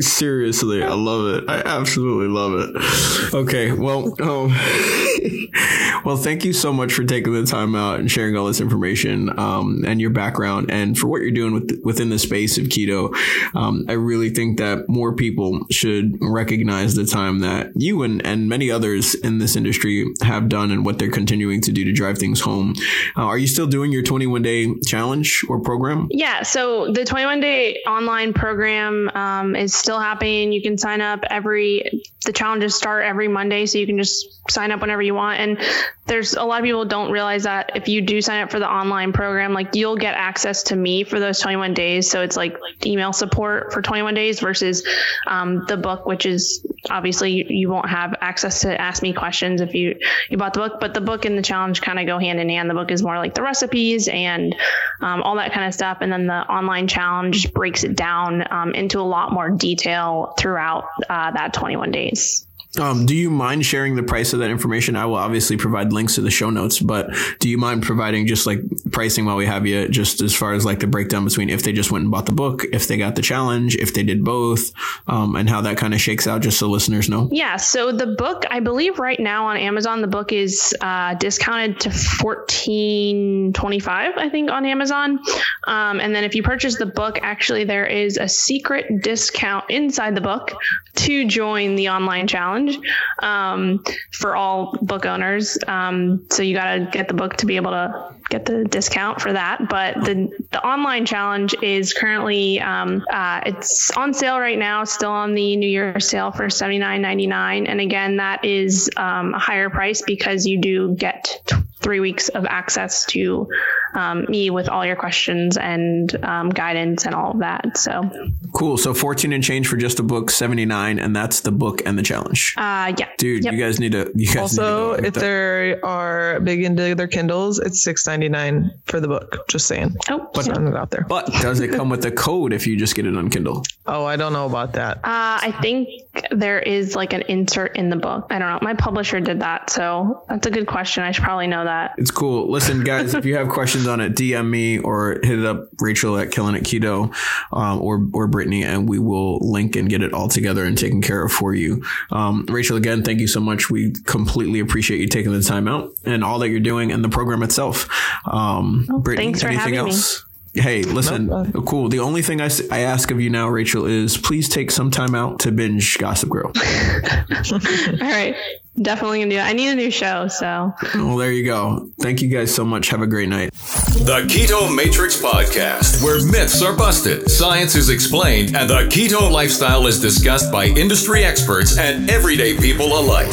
Seriously, 0.00 0.82
I 0.82 0.94
love 0.94 1.36
it. 1.36 1.48
I 1.48 1.60
absolutely 1.60 2.28
love 2.28 2.54
it. 2.54 3.34
Okay, 3.34 3.72
well, 3.72 4.14
um, 4.22 4.48
well, 6.04 6.16
thank 6.16 6.44
you 6.44 6.52
so 6.52 6.72
much 6.72 6.92
for 6.92 7.04
taking 7.04 7.32
the 7.32 7.44
time 7.44 7.74
out 7.74 8.00
and 8.00 8.10
sharing 8.10 8.36
all 8.36 8.46
this 8.46 8.60
information 8.60 9.36
um, 9.38 9.84
and 9.86 10.00
your 10.00 10.10
background 10.10 10.70
and 10.70 10.98
for 10.98 11.06
what 11.06 11.22
you're 11.22 11.30
doing 11.30 11.54
with, 11.54 11.80
within 11.84 12.08
the 12.08 12.18
space 12.18 12.58
of 12.58 12.64
keto. 12.66 13.14
Um, 13.54 13.84
I 13.88 13.92
really 13.92 14.30
think 14.30 14.58
that 14.58 14.88
more 14.88 15.14
people 15.14 15.66
should 15.70 16.16
recognize 16.20 16.94
the 16.94 17.06
time 17.06 17.40
that 17.40 17.70
you 17.76 18.02
and, 18.02 18.24
and 18.26 18.48
many 18.48 18.70
others 18.70 19.14
in 19.14 19.38
this 19.38 19.54
industry 19.56 20.06
have 20.22 20.48
done 20.48 20.70
and 20.70 20.84
what 20.84 20.98
they're 20.98 21.10
continuing 21.10 21.60
to 21.62 21.72
do 21.72 21.84
to 21.84 21.92
drive 21.92 22.15
things 22.16 22.40
home. 22.40 22.74
Uh, 23.16 23.22
are 23.22 23.38
you 23.38 23.46
still 23.46 23.66
doing 23.66 23.92
your 23.92 24.02
21 24.02 24.42
day 24.42 24.74
challenge 24.80 25.44
or 25.48 25.60
program? 25.60 26.08
Yeah. 26.10 26.42
So 26.42 26.90
the 26.90 27.04
21 27.04 27.40
day 27.40 27.82
online 27.86 28.32
program 28.32 29.10
um, 29.14 29.56
is 29.56 29.74
still 29.74 30.00
happening. 30.00 30.52
You 30.52 30.62
can 30.62 30.78
sign 30.78 31.00
up 31.00 31.24
every, 31.28 32.02
the 32.24 32.32
challenges 32.32 32.74
start 32.74 33.04
every 33.04 33.28
Monday. 33.28 33.66
So 33.66 33.78
you 33.78 33.86
can 33.86 33.98
just 33.98 34.50
sign 34.50 34.72
up 34.72 34.80
whenever 34.80 35.02
you 35.02 35.14
want. 35.14 35.40
And 35.40 35.58
there's 36.06 36.34
a 36.34 36.44
lot 36.44 36.60
of 36.60 36.64
people 36.64 36.84
don't 36.84 37.10
realize 37.10 37.42
that 37.44 37.72
if 37.74 37.88
you 37.88 38.00
do 38.00 38.22
sign 38.22 38.42
up 38.42 38.50
for 38.50 38.60
the 38.60 38.70
online 38.70 39.12
program, 39.12 39.52
like 39.52 39.74
you'll 39.74 39.96
get 39.96 40.14
access 40.14 40.64
to 40.64 40.76
me 40.76 41.02
for 41.02 41.18
those 41.18 41.40
21 41.40 41.74
days. 41.74 42.08
So 42.08 42.22
it's 42.22 42.36
like 42.36 42.56
email 42.86 43.12
support 43.12 43.72
for 43.72 43.82
21 43.82 44.14
days 44.14 44.38
versus 44.38 44.86
um, 45.26 45.64
the 45.66 45.76
book, 45.76 46.06
which 46.06 46.24
is 46.24 46.64
obviously 46.88 47.32
you, 47.32 47.46
you, 47.48 47.68
won't 47.68 47.88
have 47.88 48.14
access 48.20 48.60
to 48.60 48.80
ask 48.80 49.02
me 49.02 49.12
questions 49.12 49.60
if 49.60 49.74
you 49.74 49.98
you 50.30 50.36
bought 50.36 50.54
the 50.54 50.60
book. 50.60 50.80
But 50.80 50.94
the 50.94 51.00
book 51.00 51.24
and 51.24 51.36
the 51.36 51.42
challenge 51.42 51.80
kind 51.80 51.98
of 51.98 52.06
go 52.06 52.18
hand 52.18 52.38
in 52.38 52.48
hand. 52.48 52.70
The 52.70 52.74
book 52.74 52.92
is 52.92 53.02
more 53.02 53.18
like 53.18 53.34
the 53.34 53.42
recipes 53.42 54.06
and 54.06 54.54
um, 55.00 55.22
all 55.22 55.36
that 55.36 55.52
kind 55.52 55.66
of 55.66 55.74
stuff, 55.74 55.98
and 56.02 56.12
then 56.12 56.28
the 56.28 56.34
online 56.34 56.86
challenge 56.86 57.52
breaks 57.52 57.82
it 57.82 57.96
down 57.96 58.44
um, 58.52 58.74
into 58.74 59.00
a 59.00 59.02
lot 59.02 59.32
more 59.32 59.50
detail 59.50 60.34
throughout 60.38 60.88
uh, 61.08 61.32
that 61.32 61.52
21 61.52 61.90
days. 61.90 62.45
Um, 62.78 63.06
do 63.06 63.14
you 63.14 63.30
mind 63.30 63.64
sharing 63.64 63.96
the 63.96 64.02
price 64.02 64.32
of 64.32 64.40
that 64.40 64.50
information? 64.50 64.96
I 64.96 65.06
will 65.06 65.16
obviously 65.16 65.56
provide 65.56 65.92
links 65.92 66.16
to 66.16 66.20
the 66.20 66.30
show 66.30 66.50
notes, 66.50 66.78
but 66.78 67.10
do 67.38 67.48
you 67.48 67.58
mind 67.58 67.82
providing 67.82 68.26
just 68.26 68.46
like 68.46 68.60
pricing 68.96 69.26
while 69.26 69.36
we 69.36 69.44
have 69.44 69.66
you, 69.66 69.86
just 69.88 70.22
as 70.22 70.34
far 70.34 70.54
as 70.54 70.64
like 70.64 70.80
the 70.80 70.86
breakdown 70.86 71.22
between 71.22 71.50
if 71.50 71.62
they 71.62 71.72
just 71.72 71.92
went 71.92 72.02
and 72.04 72.10
bought 72.10 72.24
the 72.24 72.32
book, 72.32 72.64
if 72.72 72.88
they 72.88 72.96
got 72.96 73.14
the 73.14 73.20
challenge, 73.20 73.76
if 73.76 73.92
they 73.92 74.02
did 74.02 74.24
both, 74.24 74.72
um, 75.06 75.36
and 75.36 75.50
how 75.50 75.60
that 75.60 75.76
kind 75.76 75.92
of 75.92 76.00
shakes 76.00 76.26
out, 76.26 76.40
just 76.40 76.58
so 76.58 76.66
listeners 76.66 77.06
know? 77.10 77.28
Yeah. 77.30 77.56
So 77.56 77.92
the 77.92 78.06
book, 78.06 78.44
I 78.50 78.60
believe 78.60 78.98
right 78.98 79.20
now 79.20 79.48
on 79.48 79.58
Amazon, 79.58 80.00
the 80.00 80.06
book 80.08 80.32
is 80.32 80.74
uh, 80.80 81.12
discounted 81.14 81.80
to 81.80 81.90
fourteen 81.90 83.52
twenty 83.52 83.80
five, 83.80 84.14
I 84.16 84.30
think, 84.30 84.50
on 84.50 84.64
Amazon. 84.64 85.20
Um, 85.66 86.00
and 86.00 86.14
then 86.14 86.24
if 86.24 86.34
you 86.34 86.42
purchase 86.42 86.78
the 86.78 86.86
book, 86.86 87.18
actually 87.22 87.64
there 87.64 87.86
is 87.86 88.16
a 88.16 88.28
secret 88.28 89.02
discount 89.02 89.70
inside 89.70 90.14
the 90.14 90.22
book 90.22 90.54
to 90.94 91.26
join 91.26 91.76
the 91.76 91.90
online 91.90 92.26
challenge 92.26 92.78
um, 93.18 93.84
for 94.12 94.34
all 94.34 94.78
book 94.80 95.04
owners. 95.04 95.58
Um, 95.66 96.24
so 96.30 96.42
you 96.42 96.54
got 96.54 96.74
to 96.76 96.88
get 96.90 97.08
the 97.08 97.14
book 97.14 97.36
to 97.36 97.46
be 97.46 97.56
able 97.56 97.72
to 97.72 98.14
get 98.28 98.44
the 98.44 98.64
discount 98.64 99.20
for 99.20 99.32
that. 99.32 99.68
But 99.68 99.94
the 99.94 100.30
the 100.50 100.64
online 100.64 101.06
challenge 101.06 101.54
is 101.62 101.92
currently 101.92 102.60
um, 102.60 103.04
uh, 103.10 103.40
it's 103.46 103.90
on 103.96 104.14
sale 104.14 104.38
right 104.38 104.58
now, 104.58 104.84
still 104.84 105.10
on 105.12 105.34
the 105.34 105.56
New 105.56 105.68
Year 105.68 106.00
sale 106.00 106.32
for 106.32 106.50
seventy 106.50 106.78
nine 106.78 107.02
ninety 107.02 107.26
nine. 107.26 107.66
And 107.66 107.80
again, 107.80 108.16
that 108.16 108.44
is 108.44 108.90
um, 108.96 109.34
a 109.34 109.38
higher 109.38 109.70
price 109.70 110.02
because 110.02 110.46
you 110.46 110.58
do 110.58 110.94
get 110.94 111.42
three 111.86 112.00
weeks 112.00 112.28
of 112.30 112.44
access 112.46 113.04
to 113.06 113.48
um, 113.94 114.26
me 114.28 114.50
with 114.50 114.68
all 114.68 114.84
your 114.84 114.96
questions 114.96 115.56
and 115.56 116.12
um, 116.24 116.50
guidance 116.50 117.06
and 117.06 117.14
all 117.14 117.30
of 117.30 117.38
that. 117.38 117.78
So 117.78 118.10
cool. 118.52 118.76
So 118.76 118.92
14 118.92 119.32
and 119.32 119.42
change 119.42 119.68
for 119.68 119.76
just 119.76 120.00
a 120.00 120.02
book, 120.02 120.30
79, 120.30 120.98
and 120.98 121.14
that's 121.14 121.42
the 121.42 121.52
book 121.52 121.82
and 121.86 121.96
the 121.96 122.02
challenge. 122.02 122.54
Uh, 122.56 122.92
yeah, 122.98 123.08
dude, 123.18 123.44
yep. 123.44 123.54
you 123.54 123.60
guys 123.60 123.78
need 123.78 123.92
to. 123.92 124.10
You 124.16 124.26
guys 124.26 124.58
also, 124.58 124.94
if 124.94 125.14
they 125.14 125.78
are 125.80 126.40
big 126.40 126.64
into 126.64 126.96
their 126.96 127.06
Kindles, 127.06 127.60
it's 127.60 127.86
6.99 127.86 128.70
for 128.86 128.98
the 128.98 129.06
book. 129.06 129.46
Just 129.48 129.68
saying. 129.68 129.94
Oh, 130.10 130.28
but 130.34 130.44
yeah. 130.44 130.54
it 130.60 130.74
out 130.74 130.90
there. 130.90 131.06
But 131.08 131.26
does 131.34 131.60
it 131.60 131.68
come 131.68 131.88
with 131.88 132.04
a 132.04 132.10
code 132.10 132.52
if 132.52 132.66
you 132.66 132.76
just 132.76 132.96
get 132.96 133.06
it 133.06 133.16
on 133.16 133.30
Kindle? 133.30 133.62
Oh, 133.86 134.04
I 134.04 134.16
don't 134.16 134.32
know 134.32 134.46
about 134.46 134.72
that. 134.72 134.96
Uh, 134.98 135.38
I 135.40 135.56
think 135.62 135.88
there 136.32 136.58
is 136.58 136.96
like 136.96 137.12
an 137.12 137.22
insert 137.28 137.76
in 137.76 137.90
the 137.90 137.96
book. 137.96 138.26
I 138.30 138.40
don't 138.40 138.50
know. 138.50 138.58
My 138.60 138.74
publisher 138.74 139.20
did 139.20 139.40
that, 139.40 139.70
so 139.70 140.24
that's 140.28 140.48
a 140.48 140.50
good 140.50 140.66
question. 140.66 141.04
I 141.04 141.12
should 141.12 141.22
probably 141.22 141.46
know 141.46 141.62
that. 141.62 141.75
It's 141.98 142.10
cool. 142.10 142.50
Listen, 142.50 142.84
guys, 142.84 143.14
if 143.14 143.24
you 143.24 143.36
have 143.36 143.48
questions 143.48 143.86
on 143.86 144.00
it, 144.00 144.14
DM 144.14 144.48
me 144.48 144.78
or 144.78 145.18
hit 145.22 145.38
it 145.38 145.44
up 145.46 145.68
Rachel 145.80 146.16
at 146.18 146.30
Killing 146.30 146.54
It 146.54 146.64
Keto 146.64 147.14
um, 147.52 147.80
or 147.80 148.06
or 148.12 148.28
Brittney, 148.28 148.64
and 148.64 148.88
we 148.88 148.98
will 148.98 149.38
link 149.38 149.76
and 149.76 149.88
get 149.88 150.02
it 150.02 150.12
all 150.12 150.28
together 150.28 150.64
and 150.64 150.76
taken 150.76 151.02
care 151.02 151.24
of 151.24 151.32
for 151.32 151.54
you. 151.54 151.84
Um, 152.10 152.46
Rachel, 152.48 152.76
again, 152.76 153.02
thank 153.02 153.20
you 153.20 153.28
so 153.28 153.40
much. 153.40 153.70
We 153.70 153.92
completely 154.04 154.60
appreciate 154.60 155.00
you 155.00 155.08
taking 155.08 155.32
the 155.32 155.42
time 155.42 155.68
out 155.68 155.90
and 156.04 156.24
all 156.24 156.38
that 156.40 156.48
you're 156.50 156.60
doing 156.60 156.92
and 156.92 157.04
the 157.04 157.08
program 157.08 157.42
itself. 157.42 157.88
Um, 158.26 158.86
oh, 158.90 159.00
Brittney, 159.00 159.16
thanks 159.16 159.42
for 159.42 159.48
anything 159.48 159.74
having 159.74 159.90
else? 159.90 160.24
Me. 160.54 160.62
Hey, 160.62 160.82
listen, 160.84 161.26
nope. 161.26 161.66
cool. 161.66 161.88
The 161.90 161.98
only 161.98 162.22
thing 162.22 162.40
I, 162.40 162.48
I 162.70 162.80
ask 162.80 163.10
of 163.10 163.20
you 163.20 163.28
now, 163.28 163.48
Rachel, 163.48 163.84
is 163.84 164.16
please 164.16 164.48
take 164.48 164.70
some 164.70 164.90
time 164.90 165.14
out 165.14 165.40
to 165.40 165.52
binge 165.52 165.98
Gossip 165.98 166.30
Girl. 166.30 166.50
All 167.52 167.58
right. 168.00 168.34
Definitely 168.80 169.20
gonna 169.20 169.30
do 169.30 169.36
it. 169.38 169.42
I 169.42 169.52
need 169.52 169.70
a 169.70 169.74
new 169.74 169.90
show, 169.90 170.28
so. 170.28 170.74
Well, 170.94 171.16
there 171.16 171.32
you 171.32 171.44
go. 171.44 171.90
Thank 172.00 172.20
you 172.20 172.28
guys 172.28 172.54
so 172.54 172.64
much. 172.64 172.88
Have 172.88 173.00
a 173.00 173.06
great 173.06 173.28
night. 173.28 173.50
The 173.52 174.26
Keto 174.28 174.74
Matrix 174.74 175.20
Podcast, 175.20 176.02
where 176.02 176.24
myths 176.26 176.62
are 176.62 176.76
busted, 176.76 177.30
science 177.30 177.74
is 177.74 177.88
explained, 177.88 178.54
and 178.54 178.68
the 178.68 178.86
keto 178.88 179.30
lifestyle 179.30 179.86
is 179.86 180.00
discussed 180.00 180.52
by 180.52 180.66
industry 180.66 181.24
experts 181.24 181.78
and 181.78 182.10
everyday 182.10 182.56
people 182.56 182.98
alike. 182.98 183.32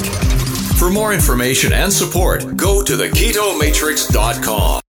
For 0.77 0.89
more 0.89 1.13
information 1.13 1.73
and 1.73 1.91
support, 1.91 2.55
go 2.55 2.81
to 2.83 2.93
theketomatrix.com. 2.93 4.81